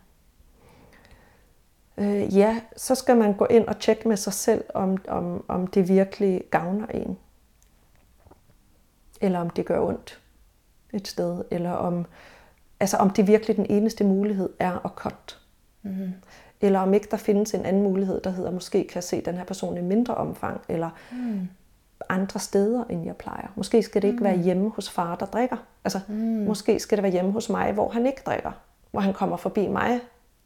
øh, 1.97 2.37
Ja, 2.37 2.61
så 2.77 2.95
skal 2.95 3.17
man 3.17 3.33
gå 3.33 3.45
ind 3.45 3.67
og 3.67 3.79
tjekke 3.79 4.07
med 4.07 4.17
sig 4.17 4.33
selv, 4.33 4.63
om, 4.73 4.97
om, 5.07 5.45
om 5.47 5.67
det 5.67 5.87
virkelig 5.89 6.43
gavner 6.51 6.87
en. 6.87 7.17
Eller 9.21 9.39
om 9.39 9.49
det 9.49 9.65
gør 9.65 9.79
ondt 9.79 10.19
et 10.93 11.07
sted. 11.07 11.43
Eller 11.51 11.71
om, 11.71 12.05
altså 12.79 12.97
om 12.97 13.09
det 13.09 13.27
virkelig 13.27 13.55
den 13.55 13.65
eneste 13.69 14.03
mulighed 14.03 14.49
er 14.59 14.85
at 14.85 14.91
cut. 14.95 15.39
Mm-hmm. 15.83 16.13
Eller 16.61 16.79
om 16.79 16.93
ikke 16.93 17.07
der 17.11 17.17
findes 17.17 17.53
en 17.53 17.65
anden 17.65 17.83
mulighed, 17.83 18.21
der 18.21 18.29
hedder, 18.29 18.51
måske 18.51 18.77
kan 18.77 18.95
jeg 18.95 19.03
se 19.03 19.21
den 19.21 19.37
her 19.37 19.43
person 19.43 19.77
i 19.77 19.81
mindre 19.81 20.15
omfang. 20.15 20.61
Eller 20.69 20.89
Mm. 21.11 21.47
Andre 22.09 22.39
steder, 22.39 22.83
end 22.89 23.05
jeg 23.05 23.15
plejer. 23.15 23.47
Måske 23.55 23.83
skal 23.83 24.01
det 24.01 24.07
ikke 24.07 24.19
mm. 24.19 24.23
være 24.23 24.37
hjemme 24.37 24.69
hos 24.69 24.89
far, 24.89 25.15
der 25.15 25.25
drikker. 25.25 25.57
Altså, 25.83 25.99
mm. 26.07 26.15
måske 26.15 26.79
skal 26.79 26.97
det 26.97 27.03
være 27.03 27.11
hjemme 27.11 27.31
hos 27.31 27.49
mig, 27.49 27.71
hvor 27.71 27.89
han 27.89 28.05
ikke 28.05 28.21
drikker. 28.25 28.51
Hvor 28.91 28.99
han 28.99 29.13
kommer 29.13 29.37
forbi 29.37 29.67
mig, 29.67 29.99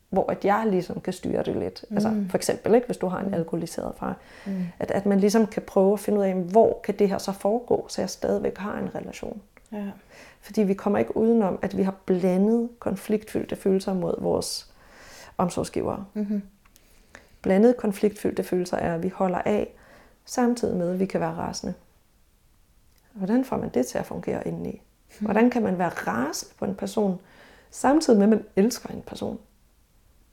hvor 0.09 0.31
at 0.31 0.45
jeg 0.45 0.63
ligesom 0.67 1.01
kan 1.01 1.13
styre 1.13 1.43
det 1.43 1.55
lidt. 1.55 1.85
Mm. 1.89 1.95
Altså 1.95 2.25
for 2.29 2.37
eksempel, 2.37 2.75
ikke, 2.75 2.87
hvis 2.87 2.97
du 2.97 3.07
har 3.07 3.19
en 3.19 3.33
alkoholiseret 3.33 3.93
far. 3.97 4.17
Mm. 4.45 4.63
At, 4.79 4.91
at 4.91 5.05
man 5.05 5.19
ligesom 5.19 5.47
kan 5.47 5.63
prøve 5.67 5.93
at 5.93 5.99
finde 5.99 6.19
ud 6.19 6.23
af, 6.23 6.33
hvor 6.33 6.79
kan 6.83 6.99
det 6.99 7.09
her 7.09 7.17
så 7.17 7.31
foregå, 7.31 7.85
så 7.89 8.01
jeg 8.01 8.09
stadigvæk 8.09 8.57
har 8.57 8.77
en 8.77 8.95
relation. 8.95 9.41
Ja. 9.71 9.85
Fordi 10.41 10.63
vi 10.63 10.73
kommer 10.73 10.99
ikke 10.99 11.17
udenom, 11.17 11.59
at 11.61 11.77
vi 11.77 11.83
har 11.83 11.95
blandet 12.05 12.69
konfliktfyldte 12.79 13.55
følelser 13.55 13.93
mod 13.93 14.21
vores 14.21 14.73
omsorgsgivere. 15.37 16.05
Mm-hmm. 16.13 16.41
Blandet 17.41 17.77
konfliktfyldte 17.77 18.43
følelser 18.43 18.77
er, 18.77 18.95
at 18.95 19.03
vi 19.03 19.09
holder 19.09 19.37
af, 19.45 19.75
samtidig 20.25 20.77
med, 20.77 20.89
at 20.89 20.99
vi 20.99 21.05
kan 21.05 21.21
være 21.21 21.33
rasende. 21.33 21.73
Hvordan 23.13 23.45
får 23.45 23.57
man 23.57 23.69
det 23.69 23.85
til 23.85 23.97
at 23.97 24.05
fungere 24.05 24.47
indeni? 24.47 24.81
Hvordan 25.19 25.49
kan 25.49 25.63
man 25.63 25.77
være 25.77 25.89
rasende 25.89 26.53
på 26.59 26.65
en 26.65 26.75
person, 26.75 27.19
samtidig 27.71 28.19
med, 28.19 28.27
at 28.27 28.29
man 28.29 28.45
elsker 28.55 28.89
en 28.89 29.01
person? 29.01 29.39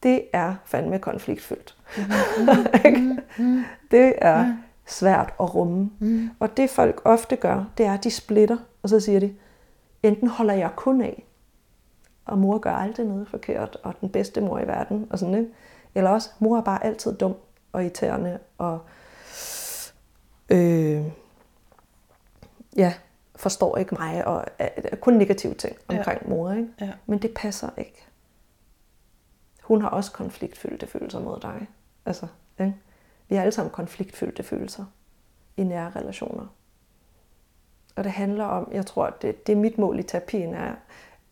Det 0.03 0.25
er 0.33 0.55
fandme 0.65 0.99
konfliktfyldt. 0.99 1.77
Det 3.91 4.15
er 4.19 4.57
svært 4.87 5.35
at 5.41 5.55
rumme. 5.55 5.91
Mm. 5.99 6.31
Og 6.41 6.57
det 6.57 6.71
folk 6.71 7.03
ofte 7.05 7.37
gør, 7.37 7.65
det 7.79 7.87
er, 7.87 7.95
at 7.95 8.05
de 8.05 8.11
splitter, 8.11 8.57
og 8.83 8.89
så 8.89 9.01
siger 9.01 9.21
de, 9.21 9.35
enten 10.03 10.29
holder 10.29 10.55
jeg 10.55 10.71
kun 10.77 11.01
af, 11.01 11.25
og 12.25 12.39
mor 12.39 12.59
gør 12.59 12.73
aldrig 12.73 13.07
noget 13.07 13.29
forkert, 13.29 13.77
og 13.83 13.95
den 14.01 14.09
bedste 14.09 14.41
mor 14.41 14.59
i 14.59 14.67
verden, 14.67 15.07
og 15.11 15.19
sådan, 15.19 15.35
ikke? 15.35 15.51
Eller 15.95 16.11
også, 16.11 16.31
mor 16.39 16.59
er 16.59 16.63
bare 16.63 16.85
altid 16.85 17.15
dum 17.15 17.35
og 17.73 17.83
irriterende, 17.83 18.39
og 18.59 18.81
øh, 20.53 21.13
ja, 22.77 22.95
forstår 23.37 23.77
ikke 23.77 23.95
mig, 23.99 24.27
og 24.27 24.45
er 24.59 24.97
kun 24.97 25.15
negative 25.15 25.55
ting 25.55 25.77
omkring 25.89 26.23
ja. 26.23 26.29
mor. 26.29 26.53
Ikke? 26.53 26.69
Ja. 26.81 26.91
Men 27.07 27.19
det 27.19 27.35
passer 27.37 27.71
ikke. 27.77 28.07
Hun 29.63 29.83
har 29.83 29.89
også 29.89 30.13
konfliktfyldte 30.13 30.87
følelser 30.87 31.21
mod 31.21 31.41
dig. 31.41 31.69
Altså, 32.07 32.27
ikke? 32.61 32.75
Vi 33.29 33.35
har 33.35 33.43
alle 33.43 33.53
sammen 33.53 33.71
konfliktfyldte 33.71 34.43
følelser 34.43 34.85
i 35.57 35.65
nære 35.65 35.93
relationer. 35.97 36.47
Og 37.97 38.05
det 38.05 38.13
handler 38.13 38.45
om, 38.45 38.69
jeg 38.73 38.87
tror, 38.87 39.11
det, 39.23 39.47
det 39.47 39.53
er 39.53 39.57
mit 39.57 39.79
mål 39.79 39.99
i 39.99 40.03
terapien, 40.03 40.55
er, 40.55 40.75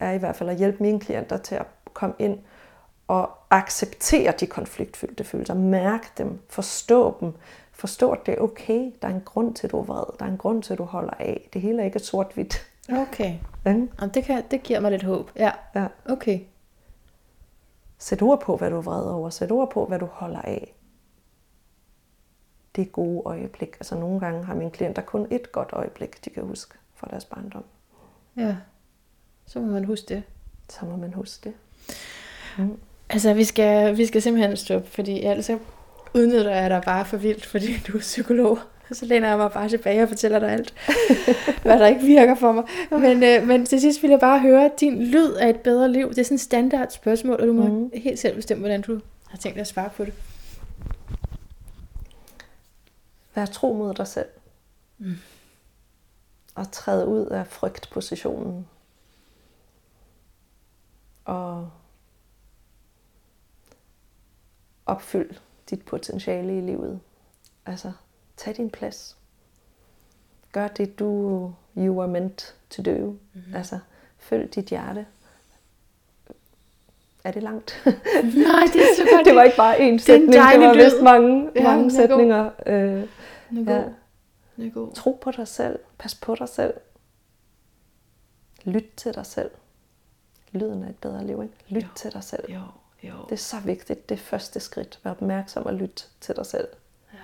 er 0.00 0.10
i 0.10 0.18
hvert 0.18 0.36
fald 0.36 0.48
at 0.50 0.56
hjælpe 0.56 0.82
mine 0.82 1.00
klienter 1.00 1.36
til 1.36 1.54
at 1.54 1.66
komme 1.92 2.14
ind 2.18 2.38
og 3.08 3.30
acceptere 3.50 4.32
de 4.40 4.46
konfliktfyldte 4.46 5.24
følelser, 5.24 5.54
mærke 5.54 6.06
dem, 6.18 6.40
forstå 6.48 7.16
dem, 7.20 7.32
forstå, 7.80 8.10
at 8.12 8.26
det 8.26 8.34
er 8.34 8.38
okay. 8.38 8.92
Der 9.02 9.08
er 9.08 9.14
en 9.14 9.22
grund 9.24 9.54
til, 9.54 9.66
at 9.66 9.70
du 9.70 9.78
er 9.78 9.82
vred. 9.82 10.18
Der 10.18 10.24
er 10.24 10.28
en 10.30 10.38
grund 10.38 10.62
til, 10.62 10.72
at 10.72 10.78
du 10.78 10.84
holder 10.84 11.14
af. 11.18 11.48
Det 11.52 11.62
hele 11.62 11.80
er 11.80 11.84
ikke 11.84 11.98
sort-hvidt. 11.98 12.66
Okay. 12.92 13.34
Ja? 13.64 13.76
det, 14.14 14.24
kan, 14.24 14.44
det 14.50 14.62
giver 14.62 14.80
mig 14.80 14.90
lidt 14.90 15.02
håb. 15.02 15.30
Ja. 15.36 15.50
ja. 15.74 15.86
Okay. 16.08 16.40
Sæt 17.98 18.22
ord 18.22 18.40
på, 18.40 18.56
hvad 18.56 18.70
du 18.70 18.76
er 18.76 18.82
vred 18.82 19.04
over. 19.04 19.30
Sæt 19.30 19.50
ord 19.50 19.70
på, 19.70 19.86
hvad 19.86 19.98
du 19.98 20.06
holder 20.06 20.40
af. 20.40 20.74
Det 22.76 22.82
er 22.82 22.86
gode 22.86 23.22
øjeblik. 23.24 23.76
Altså 23.80 23.94
nogle 23.94 24.20
gange 24.20 24.44
har 24.44 24.54
mine 24.54 24.70
klienter 24.70 25.02
kun 25.02 25.26
et 25.30 25.52
godt 25.52 25.68
øjeblik, 25.72 26.24
de 26.24 26.30
kan 26.30 26.42
huske 26.42 26.74
fra 26.94 27.08
deres 27.10 27.24
barndom. 27.24 27.64
Ja. 28.36 28.56
Så 29.46 29.60
må 29.60 29.66
man 29.66 29.84
huske 29.84 30.14
det. 30.14 30.22
Så 30.68 30.86
må 30.86 30.96
man 30.96 31.14
huske 31.14 31.44
det. 31.44 31.54
Mm. 32.58 32.78
Altså, 33.10 33.34
vi 33.34 33.44
skal, 33.44 33.96
vi 33.96 34.06
skal 34.06 34.22
simpelthen 34.22 34.56
stoppe, 34.56 34.88
fordi 34.88 35.20
altså 35.20 35.58
udnytter 36.14 36.50
jeg 36.50 36.70
dig 36.70 36.82
bare 36.84 37.04
for 37.04 37.16
vildt, 37.16 37.46
fordi 37.46 37.78
du 37.88 37.96
er 37.96 38.00
psykolog. 38.00 38.58
Så 38.92 39.06
læner 39.06 39.28
jeg 39.28 39.38
mig 39.38 39.52
bare 39.52 39.68
tilbage 39.68 40.02
og 40.02 40.08
fortæller 40.08 40.38
dig 40.38 40.52
alt, 40.52 40.74
hvad 41.62 41.78
der 41.78 41.86
ikke 41.86 42.00
virker 42.00 42.34
for 42.34 42.52
mig. 42.52 42.64
Men, 42.90 43.22
øh, 43.22 43.46
men 43.46 43.66
til 43.66 43.80
sidst 43.80 44.02
vil 44.02 44.10
jeg 44.10 44.20
bare 44.20 44.40
høre, 44.40 44.70
din 44.80 45.02
lyd 45.02 45.32
af 45.32 45.48
et 45.50 45.60
bedre 45.60 45.92
liv. 45.92 46.08
Det 46.08 46.18
er 46.18 46.22
sådan 46.22 46.34
et 46.34 46.40
standard 46.40 46.90
spørgsmål, 46.90 47.40
og 47.40 47.46
du 47.46 47.52
må 47.52 47.66
mm. 47.66 47.90
helt 47.94 48.18
selv 48.18 48.36
bestemme, 48.36 48.60
hvordan 48.60 48.82
du 48.82 49.00
har 49.28 49.38
tænkt 49.38 49.54
dig 49.54 49.60
at 49.60 49.66
svare 49.66 49.90
på 49.96 50.04
det. 50.04 50.14
Vær 53.34 53.46
tro 53.46 53.72
mod 53.72 53.94
dig 53.94 54.06
selv. 54.06 54.28
Mm. 54.98 55.14
Og 56.54 56.72
træde 56.72 57.06
ud 57.06 57.26
af 57.26 57.46
frygtpositionen. 57.46 58.66
Og 61.24 61.70
opfyld 64.86 65.30
dit 65.70 65.84
potentiale 65.84 66.58
i 66.58 66.60
livet. 66.60 67.00
Altså, 67.66 67.92
tag 68.36 68.56
din 68.56 68.70
plads. 68.70 69.16
Gør 70.52 70.68
det, 70.68 70.98
du 70.98 71.52
you 71.76 72.00
are 72.02 72.08
meant 72.08 72.54
to 72.70 72.82
do. 72.82 72.96
Mm-hmm. 72.96 73.54
Altså, 73.54 73.78
følg 74.18 74.54
dit 74.54 74.64
hjerte. 74.64 75.06
Er 77.24 77.30
det 77.32 77.42
langt? 77.42 77.82
Nej, 78.46 78.64
det 78.72 78.82
er 78.82 78.94
så 78.96 79.08
godt. 79.12 79.26
det 79.26 79.34
var 79.34 79.42
ikke 79.42 79.56
bare 79.56 79.76
én 79.76 79.98
sætning, 79.98 80.32
det, 80.32 80.40
var 80.40 80.74
vist 80.74 81.02
mange, 81.02 81.50
ja, 81.54 81.62
mange 81.62 81.90
sætninger. 81.90 82.50
Øh, 82.66 83.08
ja. 83.68 83.84
Tro 84.94 85.18
på 85.20 85.30
dig 85.30 85.48
selv. 85.48 85.78
Pas 85.98 86.14
på 86.14 86.34
dig 86.34 86.48
selv. 86.48 86.74
Lyt 88.64 88.84
til 88.96 89.14
dig 89.14 89.26
selv. 89.26 89.50
Lyden 90.52 90.84
er 90.84 90.88
et 90.88 90.96
bedre 90.96 91.26
liv, 91.26 91.42
ikke? 91.42 91.54
Lyt 91.68 91.82
jo. 91.82 91.88
til 91.94 92.12
dig 92.12 92.24
selv. 92.24 92.52
Jo. 92.52 92.60
Jo. 93.02 93.14
Det 93.24 93.32
er 93.32 93.36
så 93.36 93.60
vigtigt. 93.64 94.08
Det 94.08 94.18
første 94.18 94.60
skridt. 94.60 95.00
Vær 95.04 95.10
opmærksom 95.10 95.66
og 95.66 95.74
lyt 95.74 96.08
til 96.20 96.36
dig 96.36 96.46
selv. 96.46 96.68
Ja. 97.12 97.18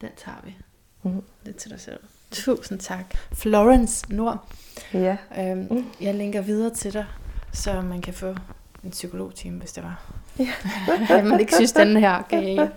Den 0.00 0.10
tager 0.16 0.38
vi. 0.44 0.56
Mm. 1.02 1.22
Lidt 1.42 1.56
til 1.56 1.70
dig 1.70 1.80
selv. 1.80 2.00
Tusind 2.30 2.78
tak. 2.78 3.14
Florence 3.32 4.14
Nord. 4.14 4.48
Ja. 4.94 5.16
Øhm, 5.38 5.66
mm. 5.70 5.84
Jeg 6.00 6.14
linker 6.14 6.40
videre 6.40 6.74
til 6.74 6.92
dig, 6.92 7.06
så 7.52 7.80
man 7.80 8.00
kan 8.00 8.14
få 8.14 8.34
en 8.84 8.90
psykologtime, 8.90 9.58
hvis 9.58 9.72
det 9.72 9.82
var. 9.82 10.12
Ja. 11.08 11.22
man 11.22 11.40
ikke 11.40 11.54
synes, 11.54 11.72
den 11.72 11.96
her 11.96 12.22
kan 12.22 12.56
jeg. 12.56 12.70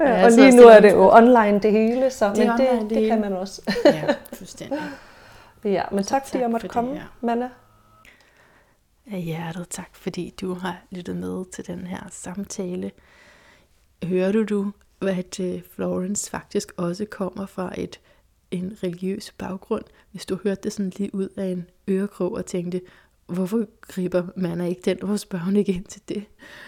Ja, 0.00 0.24
og 0.24 0.30
lige 0.30 0.56
nu 0.56 0.62
er 0.62 0.80
det 0.80 0.92
jo 0.92 1.10
online 1.12 1.60
det 1.60 1.72
hele, 1.72 2.10
så 2.10 2.28
det, 2.28 2.38
men 2.38 2.48
det, 2.48 2.68
det, 2.80 2.90
det 2.90 3.08
kan 3.08 3.20
man 3.20 3.32
også. 3.32 3.62
ja, 3.84 4.14
fuldstændig. 4.32 4.78
Ja, 5.64 5.82
men 5.90 6.04
tak, 6.04 6.22
tak 6.22 6.26
fordi 6.28 6.42
jeg 6.42 6.50
måtte 6.50 6.68
komme, 6.68 6.90
det, 6.90 6.96
ja. 6.96 7.02
Manna 7.20 7.48
af 9.06 9.22
hjertet. 9.22 9.68
Tak 9.70 9.96
fordi 9.96 10.34
du 10.40 10.54
har 10.54 10.82
lyttet 10.90 11.16
med 11.16 11.44
til 11.52 11.66
den 11.66 11.86
her 11.86 12.08
samtale. 12.10 12.90
Hører 14.04 14.32
du 14.42 14.72
at 15.00 15.40
øh, 15.40 15.62
Florence 15.74 16.30
faktisk 16.30 16.72
også 16.76 17.04
kommer 17.04 17.46
fra 17.46 17.80
et 17.80 18.00
en 18.52 18.78
religiøs 18.82 19.32
baggrund, 19.38 19.84
hvis 20.10 20.26
du 20.26 20.38
hørte 20.44 20.60
det 20.62 20.72
sådan 20.72 20.92
lige 20.96 21.14
ud 21.14 21.28
af 21.36 21.46
en 21.46 21.66
ørekrog 21.88 22.32
og 22.32 22.46
tænkte, 22.46 22.80
hvorfor 23.26 23.66
griber 23.80 24.26
man 24.36 24.60
ikke 24.60 24.82
den, 24.84 24.98
hvorfor 24.98 25.16
spørger 25.16 25.44
hun 25.44 25.56
ikke 25.56 25.72
ind 25.72 25.84
til 25.84 26.02
det? 26.08 26.24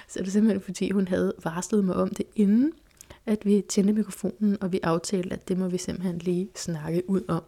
Så 0.09 0.18
er 0.18 0.22
det 0.22 0.32
simpelthen 0.32 0.61
fordi, 0.61 0.91
hun 0.91 1.09
havde 1.09 1.35
varslet 1.45 1.85
mig 1.85 1.97
om 1.97 2.09
det 2.09 2.26
inden, 2.37 2.72
at 3.26 3.47
vi 3.47 3.64
tændte 3.68 3.93
mikrofonen, 3.93 4.62
og 4.62 4.72
vi 4.72 4.80
aftalte, 4.82 5.32
at 5.32 5.49
det 5.49 5.59
må 5.59 5.68
vi 5.68 5.78
simpelthen 5.78 6.18
lige 6.18 6.49
snakke 6.55 7.11
ud 7.11 7.22
om 7.28 7.43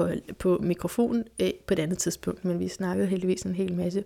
og 0.00 0.14
på 0.38 0.58
mikrofon 0.62 1.24
øh, 1.38 1.50
på 1.66 1.74
et 1.74 1.78
andet 1.78 1.98
tidspunkt, 1.98 2.44
men 2.44 2.60
vi 2.60 2.68
snakkede 2.68 3.06
heldigvis 3.06 3.42
en 3.42 3.54
hel 3.54 3.74
masse, 3.74 4.04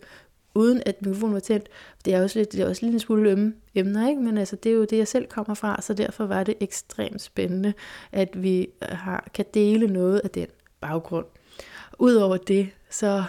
uden 0.54 0.82
at 0.86 1.02
mikrofonen 1.02 1.34
var 1.34 1.40
tændt. 1.40 1.68
Det 2.04 2.14
er 2.14 2.22
også 2.22 2.38
lidt, 2.38 2.52
det 2.52 2.60
er 2.60 2.68
også 2.68 2.86
lidt 2.86 2.94
en 2.94 3.00
smule 3.00 3.30
ømme 3.30 3.54
emner, 3.74 4.08
ikke? 4.08 4.22
men 4.22 4.38
altså, 4.38 4.56
det 4.56 4.72
er 4.72 4.76
jo 4.76 4.84
det, 4.84 4.98
jeg 4.98 5.08
selv 5.08 5.26
kommer 5.26 5.54
fra, 5.54 5.82
så 5.82 5.94
derfor 5.94 6.26
var 6.26 6.44
det 6.44 6.54
ekstremt 6.60 7.22
spændende, 7.22 7.74
at 8.12 8.42
vi 8.42 8.60
øh, 8.62 8.88
har, 8.88 9.28
kan 9.34 9.44
dele 9.54 9.86
noget 9.86 10.20
af 10.24 10.30
den 10.30 10.46
baggrund. 10.80 11.26
Udover 11.98 12.36
det, 12.36 12.70
så 12.90 13.24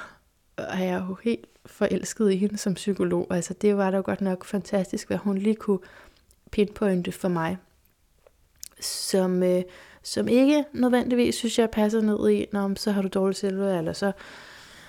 øh, 0.60 0.66
er 0.70 0.84
jeg 0.84 1.06
jo 1.10 1.16
helt 1.24 1.46
forelsket 1.66 2.32
i 2.32 2.36
hende 2.36 2.58
som 2.58 2.74
psykolog. 2.74 3.28
Altså, 3.30 3.54
det 3.54 3.78
var 3.78 3.92
da 3.92 3.98
godt 3.98 4.22
nok 4.22 4.46
fantastisk, 4.46 5.08
hvad 5.08 5.18
hun 5.18 5.38
lige 5.38 5.56
kunne 5.56 5.80
pinpointe 6.52 7.12
for 7.12 7.28
mig. 7.28 7.58
Som, 8.80 9.44
øh, 9.44 9.62
som 10.04 10.28
ikke 10.28 10.64
nødvendigvis 10.74 11.36
synes 11.36 11.60
jeg 11.60 11.70
passer 11.70 12.02
ned 12.02 12.30
i, 12.30 12.46
når 12.52 12.72
så 12.76 12.92
har 12.92 13.02
du 13.02 13.08
dårlig 13.08 13.36
selvværd, 13.36 13.78
eller 13.78 13.94
så 13.94 14.12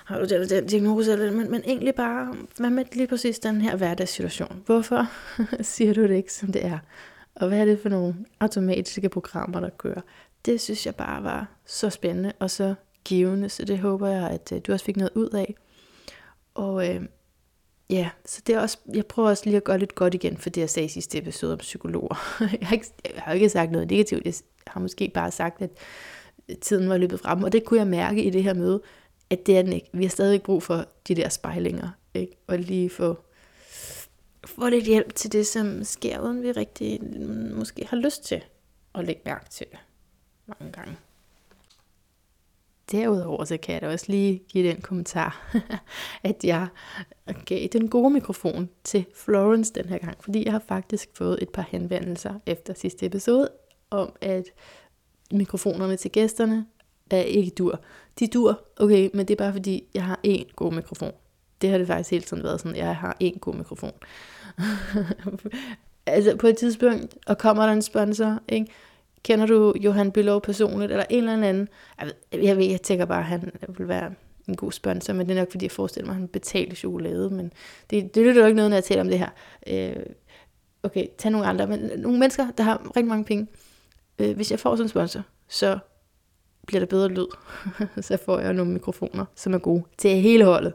har 0.05 0.19
du 0.19 0.25
den, 0.25 0.49
den 0.49 0.67
diagnose, 0.67 1.11
eller, 1.11 1.31
men, 1.31 1.51
men 1.51 1.61
egentlig 1.65 1.95
bare, 1.95 2.35
hvad 2.57 2.69
med 2.69 2.85
lige 2.93 3.07
præcis 3.07 3.39
den 3.39 3.61
her 3.61 3.75
hverdagssituation? 3.75 4.61
Hvorfor 4.65 5.07
siger 5.61 5.93
du 5.93 6.03
det 6.03 6.15
ikke, 6.15 6.33
som 6.33 6.51
det 6.51 6.65
er? 6.65 6.79
Og 7.35 7.47
hvad 7.47 7.59
er 7.59 7.65
det 7.65 7.79
for 7.79 7.89
nogle 7.89 8.15
automatiske 8.39 9.09
programmer, 9.09 9.59
der 9.59 9.69
kører? 9.69 10.01
Det 10.45 10.61
synes 10.61 10.85
jeg 10.85 10.95
bare 10.95 11.23
var 11.23 11.47
så 11.65 11.89
spændende 11.89 12.31
og 12.39 12.51
så 12.51 12.75
givende, 13.03 13.49
så 13.49 13.65
det 13.65 13.79
håber 13.79 14.07
jeg, 14.07 14.29
at 14.29 14.51
øh, 14.51 14.61
du 14.67 14.71
også 14.71 14.85
fik 14.85 14.97
noget 14.97 15.11
ud 15.15 15.29
af. 15.29 15.55
Og 16.53 16.89
øh, 16.89 17.01
ja, 17.89 18.09
så 18.25 18.41
det 18.47 18.55
er 18.55 18.59
også, 18.59 18.77
jeg 18.93 19.05
prøver 19.05 19.29
også 19.29 19.43
lige 19.45 19.57
at 19.57 19.63
gøre 19.63 19.77
lidt 19.77 19.95
godt 19.95 20.13
igen 20.13 20.37
for 20.37 20.49
det, 20.49 20.61
jeg 20.61 20.69
sagde 20.69 20.85
i 20.85 20.89
sidste 20.89 21.17
episode 21.17 21.53
om 21.53 21.59
psykologer. 21.59 22.37
jeg, 22.59 22.67
har 22.67 22.73
ikke, 22.73 22.87
jeg 23.15 23.23
har 23.23 23.33
ikke 23.33 23.49
sagt 23.49 23.71
noget 23.71 23.89
negativt, 23.89 24.25
jeg 24.25 24.33
har 24.67 24.79
måske 24.79 25.11
bare 25.13 25.31
sagt, 25.31 25.61
at 25.61 25.69
tiden 26.61 26.89
var 26.89 26.97
løbet 26.97 27.19
frem, 27.19 27.43
og 27.43 27.51
det 27.51 27.65
kunne 27.65 27.79
jeg 27.79 27.87
mærke 27.87 28.23
i 28.23 28.29
det 28.29 28.43
her 28.43 28.53
møde, 28.53 28.81
at 29.29 29.45
det 29.45 29.57
er 29.57 29.61
den 29.61 29.73
ikke. 29.73 29.89
Vi 29.93 30.03
har 30.03 30.09
stadig 30.09 30.41
brug 30.41 30.63
for 30.63 30.85
de 31.07 31.15
der 31.15 31.29
spejlinger, 31.29 31.89
ikke? 32.13 32.37
og 32.47 32.59
lige 32.59 32.89
få 32.89 33.17
få 34.45 34.69
lidt 34.69 34.85
hjælp 34.85 35.15
til 35.15 35.31
det, 35.31 35.47
som 35.47 35.83
sker, 35.83 36.19
uden 36.19 36.43
vi 36.43 36.51
rigtig 36.51 36.99
mm, 37.01 37.55
måske 37.55 37.85
har 37.85 37.97
lyst 37.97 38.23
til 38.23 38.43
at 38.95 39.05
lægge 39.05 39.21
mærke 39.25 39.49
til 39.49 39.65
det 39.71 39.79
mange 40.47 40.71
gange. 40.71 40.97
Derudover 42.91 43.45
så 43.45 43.57
kan 43.57 43.73
jeg 43.73 43.81
da 43.81 43.91
også 43.91 44.05
lige 44.09 44.43
give 44.49 44.69
den 44.69 44.81
kommentar, 44.81 45.51
at 46.23 46.43
jeg 46.43 46.67
gav 47.45 47.67
den 47.67 47.89
gode 47.89 48.09
mikrofon 48.09 48.69
til 48.83 49.05
Florence 49.15 49.73
den 49.73 49.89
her 49.89 49.97
gang, 49.97 50.23
fordi 50.23 50.45
jeg 50.45 50.51
har 50.51 50.63
faktisk 50.67 51.09
fået 51.13 51.39
et 51.41 51.49
par 51.49 51.65
henvendelser 51.69 52.33
efter 52.45 52.73
sidste 52.73 53.05
episode 53.05 53.49
om, 53.95 54.15
at 54.21 54.45
mikrofonerne 55.31 55.95
til 55.95 56.11
gæsterne 56.11 56.65
er 57.11 57.21
ikke 57.21 57.51
dur. 57.51 57.79
De 58.19 58.27
dur, 58.27 58.61
okay, 58.77 59.09
men 59.13 59.27
det 59.27 59.33
er 59.33 59.43
bare 59.43 59.53
fordi, 59.53 59.83
jeg 59.93 60.03
har 60.03 60.19
én 60.27 60.53
god 60.55 60.73
mikrofon. 60.73 61.11
Det 61.61 61.69
har 61.69 61.77
det 61.77 61.87
faktisk 61.87 62.11
hele 62.11 62.23
tiden 62.23 62.43
været 62.43 62.59
sådan, 62.59 62.77
jeg 62.77 62.95
har 62.95 63.17
én 63.23 63.39
god 63.39 63.53
mikrofon. 63.53 63.91
altså 66.05 66.35
på 66.35 66.47
et 66.47 66.57
tidspunkt, 66.57 67.15
og 67.27 67.37
kommer 67.37 67.65
der 67.65 67.73
en 67.73 67.81
sponsor, 67.81 68.39
ikke? 68.47 68.67
Kender 69.23 69.45
du 69.45 69.73
Johan 69.79 70.11
Bylov 70.11 70.41
personligt, 70.41 70.91
eller 70.91 71.05
en 71.09 71.29
eller 71.29 71.47
anden? 71.49 71.67
Jeg 71.99 72.07
ved, 72.07 72.39
jeg, 72.43 72.57
ved, 72.57 72.65
jeg 72.65 72.81
tænker 72.81 73.05
bare, 73.05 73.19
at 73.19 73.25
han 73.25 73.51
vil 73.77 73.87
være 73.87 74.13
en 74.47 74.55
god 74.55 74.71
sponsor, 74.71 75.13
men 75.13 75.27
det 75.27 75.37
er 75.37 75.41
nok 75.41 75.51
fordi, 75.51 75.65
jeg 75.65 75.71
forestiller 75.71 76.05
mig, 76.05 76.13
at 76.13 76.19
han 76.19 76.27
betaler 76.27 76.75
chokolade, 76.75 77.29
men 77.29 77.53
det, 77.89 78.15
det 78.15 78.27
er 78.27 78.33
jo 78.33 78.45
ikke 78.45 78.55
noget, 78.55 78.71
når 78.71 78.77
jeg 78.77 78.83
taler 78.83 79.01
om 79.01 79.09
det 79.09 79.19
her. 79.19 79.29
Øh, 79.67 80.03
okay, 80.83 81.07
tag 81.17 81.31
nogle 81.31 81.47
andre, 81.47 81.67
men 81.67 81.91
nogle 81.97 82.19
mennesker, 82.19 82.51
der 82.57 82.63
har 82.63 82.91
rigtig 82.95 83.09
mange 83.09 83.25
penge. 83.25 83.47
Øh, 84.19 84.35
hvis 84.35 84.51
jeg 84.51 84.59
får 84.59 84.75
sådan 84.75 84.85
en 84.85 84.89
sponsor, 84.89 85.21
så 85.47 85.79
bliver 86.67 86.79
der 86.79 86.87
bedre 86.87 87.07
lyd. 87.07 87.27
så 88.01 88.17
får 88.25 88.39
jeg 88.39 88.53
nogle 88.53 88.71
mikrofoner, 88.71 89.25
som 89.35 89.53
er 89.53 89.57
gode 89.57 89.83
til 89.97 90.09
hele 90.11 90.45
holdet. 90.45 90.73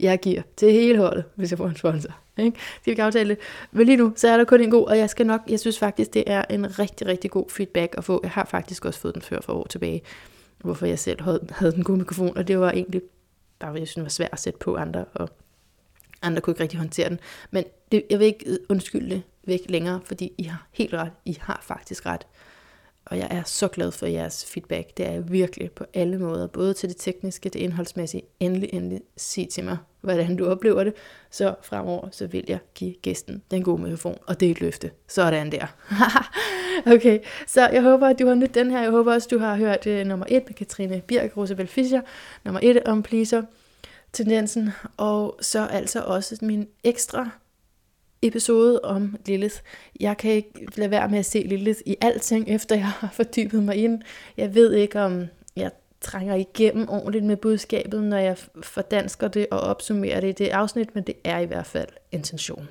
Jeg 0.00 0.20
giver 0.20 0.42
til 0.56 0.72
hele 0.72 0.98
holdet, 0.98 1.24
hvis 1.34 1.50
jeg 1.50 1.58
får 1.58 1.68
en 1.68 1.76
sponsor. 1.76 2.10
Ikke? 2.38 2.56
De 2.56 2.84
vi 2.84 2.90
ikke 2.90 3.02
aftale 3.02 3.28
det. 3.28 3.38
Men 3.72 3.86
lige 3.86 3.96
nu, 3.96 4.12
så 4.16 4.28
er 4.28 4.36
der 4.36 4.44
kun 4.44 4.60
en 4.60 4.70
god, 4.70 4.86
og 4.86 4.98
jeg 4.98 5.10
skal 5.10 5.26
nok, 5.26 5.40
jeg 5.48 5.60
synes 5.60 5.78
faktisk, 5.78 6.14
det 6.14 6.24
er 6.26 6.44
en 6.50 6.78
rigtig, 6.78 7.06
rigtig 7.06 7.30
god 7.30 7.50
feedback 7.50 7.94
at 7.98 8.04
få. 8.04 8.20
Jeg 8.22 8.30
har 8.30 8.44
faktisk 8.44 8.84
også 8.84 9.00
fået 9.00 9.14
den 9.14 9.22
før 9.22 9.40
for 9.40 9.52
år 9.52 9.66
tilbage, 9.66 10.02
hvorfor 10.58 10.86
jeg 10.86 10.98
selv 10.98 11.22
havde, 11.22 11.46
havde 11.50 11.72
den 11.72 11.84
gode 11.84 11.98
mikrofon, 11.98 12.36
og 12.36 12.48
det 12.48 12.60
var 12.60 12.70
egentlig 12.70 13.02
bare, 13.58 13.72
jeg 13.72 13.78
synes, 13.78 13.94
det 13.94 14.02
var 14.02 14.08
svært 14.08 14.32
at 14.32 14.40
sætte 14.40 14.58
på 14.58 14.76
andre, 14.76 15.04
og 15.14 15.28
andre 16.22 16.40
kunne 16.40 16.52
ikke 16.52 16.62
rigtig 16.62 16.78
håndtere 16.78 17.08
den. 17.08 17.20
Men 17.50 17.64
det, 17.92 18.04
jeg 18.10 18.18
vil 18.18 18.26
ikke 18.26 18.50
øh, 18.50 18.56
undskylde 18.68 19.10
det 19.10 19.22
væk 19.46 19.60
længere, 19.68 20.00
fordi 20.04 20.32
I 20.38 20.42
har 20.42 20.66
helt 20.72 20.94
ret. 20.94 21.10
I 21.24 21.38
har 21.40 21.60
faktisk 21.62 22.06
ret. 22.06 22.26
Og 23.10 23.18
jeg 23.18 23.28
er 23.30 23.42
så 23.46 23.68
glad 23.68 23.90
for 23.90 24.06
jeres 24.06 24.44
feedback. 24.44 24.96
Det 24.96 25.06
er 25.06 25.12
jeg 25.12 25.30
virkelig 25.30 25.70
på 25.70 25.84
alle 25.94 26.18
måder. 26.18 26.46
Både 26.46 26.74
til 26.74 26.88
det 26.88 26.96
tekniske, 26.96 27.48
det 27.48 27.58
indholdsmæssige. 27.58 28.22
Endelig, 28.40 28.70
endelig 28.72 29.00
sig 29.16 29.48
til 29.48 29.64
mig, 29.64 29.76
hvordan 30.00 30.36
du 30.36 30.46
oplever 30.46 30.84
det. 30.84 30.94
Så 31.30 31.54
fremover, 31.62 32.08
så 32.10 32.26
vil 32.26 32.44
jeg 32.48 32.58
give 32.74 32.94
gæsten 33.02 33.42
den 33.50 33.62
gode 33.62 33.82
mikrofon. 33.82 34.18
Og 34.26 34.40
det 34.40 34.46
er 34.46 34.50
et 34.50 34.60
løfte. 34.60 34.90
Sådan 35.08 35.52
der. 35.52 35.66
okay, 36.94 37.18
så 37.46 37.68
jeg 37.68 37.82
håber, 37.82 38.06
at 38.06 38.18
du 38.18 38.26
har 38.26 38.34
nydt 38.34 38.54
den 38.54 38.70
her. 38.70 38.82
Jeg 38.82 38.90
håber 38.90 39.12
også, 39.14 39.28
du 39.30 39.38
har 39.38 39.56
hørt 39.56 39.86
uh, 39.86 39.92
nummer 39.92 40.26
1 40.28 40.42
med 40.46 40.54
Katrine 40.54 41.02
Birk 41.06 41.36
Rosabel 41.36 41.66
Fischer. 41.66 42.00
Nummer 42.44 42.60
1 42.62 42.82
om 42.86 43.02
pleaser 43.02 43.42
tendensen. 44.12 44.70
Og 44.96 45.38
så 45.40 45.66
altså 45.66 46.02
også 46.02 46.38
min 46.42 46.68
ekstra 46.84 47.30
episode 48.22 48.84
om 48.84 49.16
Lilith. 49.26 49.56
Jeg 50.00 50.16
kan 50.16 50.30
ikke 50.30 50.68
lade 50.76 50.90
være 50.90 51.08
med 51.08 51.18
at 51.18 51.26
se 51.26 51.38
Lilith 51.38 51.80
i 51.86 51.96
alting, 52.00 52.48
efter 52.48 52.76
jeg 52.76 52.86
har 52.86 53.10
fordybet 53.12 53.62
mig 53.62 53.76
ind. 53.76 54.02
Jeg 54.36 54.54
ved 54.54 54.72
ikke, 54.74 55.00
om 55.00 55.26
jeg 55.56 55.70
trænger 56.00 56.34
igennem 56.34 56.88
ordentligt 56.88 57.24
med 57.24 57.36
budskabet, 57.36 58.02
når 58.02 58.16
jeg 58.16 58.38
fordansker 58.62 59.28
det 59.28 59.46
og 59.50 59.60
opsummerer 59.60 60.20
det 60.20 60.28
i 60.28 60.44
det 60.44 60.48
afsnit, 60.48 60.94
men 60.94 61.04
det 61.04 61.14
er 61.24 61.38
i 61.38 61.44
hvert 61.44 61.66
fald 61.66 61.88
intention. 62.12 62.68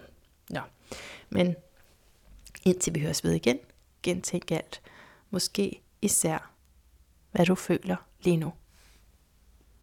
Nå. 0.50 0.60
Men 1.30 1.56
indtil 2.66 2.95
vi 2.95 3.00
høres 3.00 3.24
ved 3.24 3.32
igen, 3.32 3.60
gentænk 4.04 4.52
alt. 4.52 4.82
Måske 5.30 5.82
især, 6.02 6.52
hvad 7.32 7.45
du 7.45 7.56
føler 7.56 7.95
lige 8.24 8.38
nu. 8.38 8.54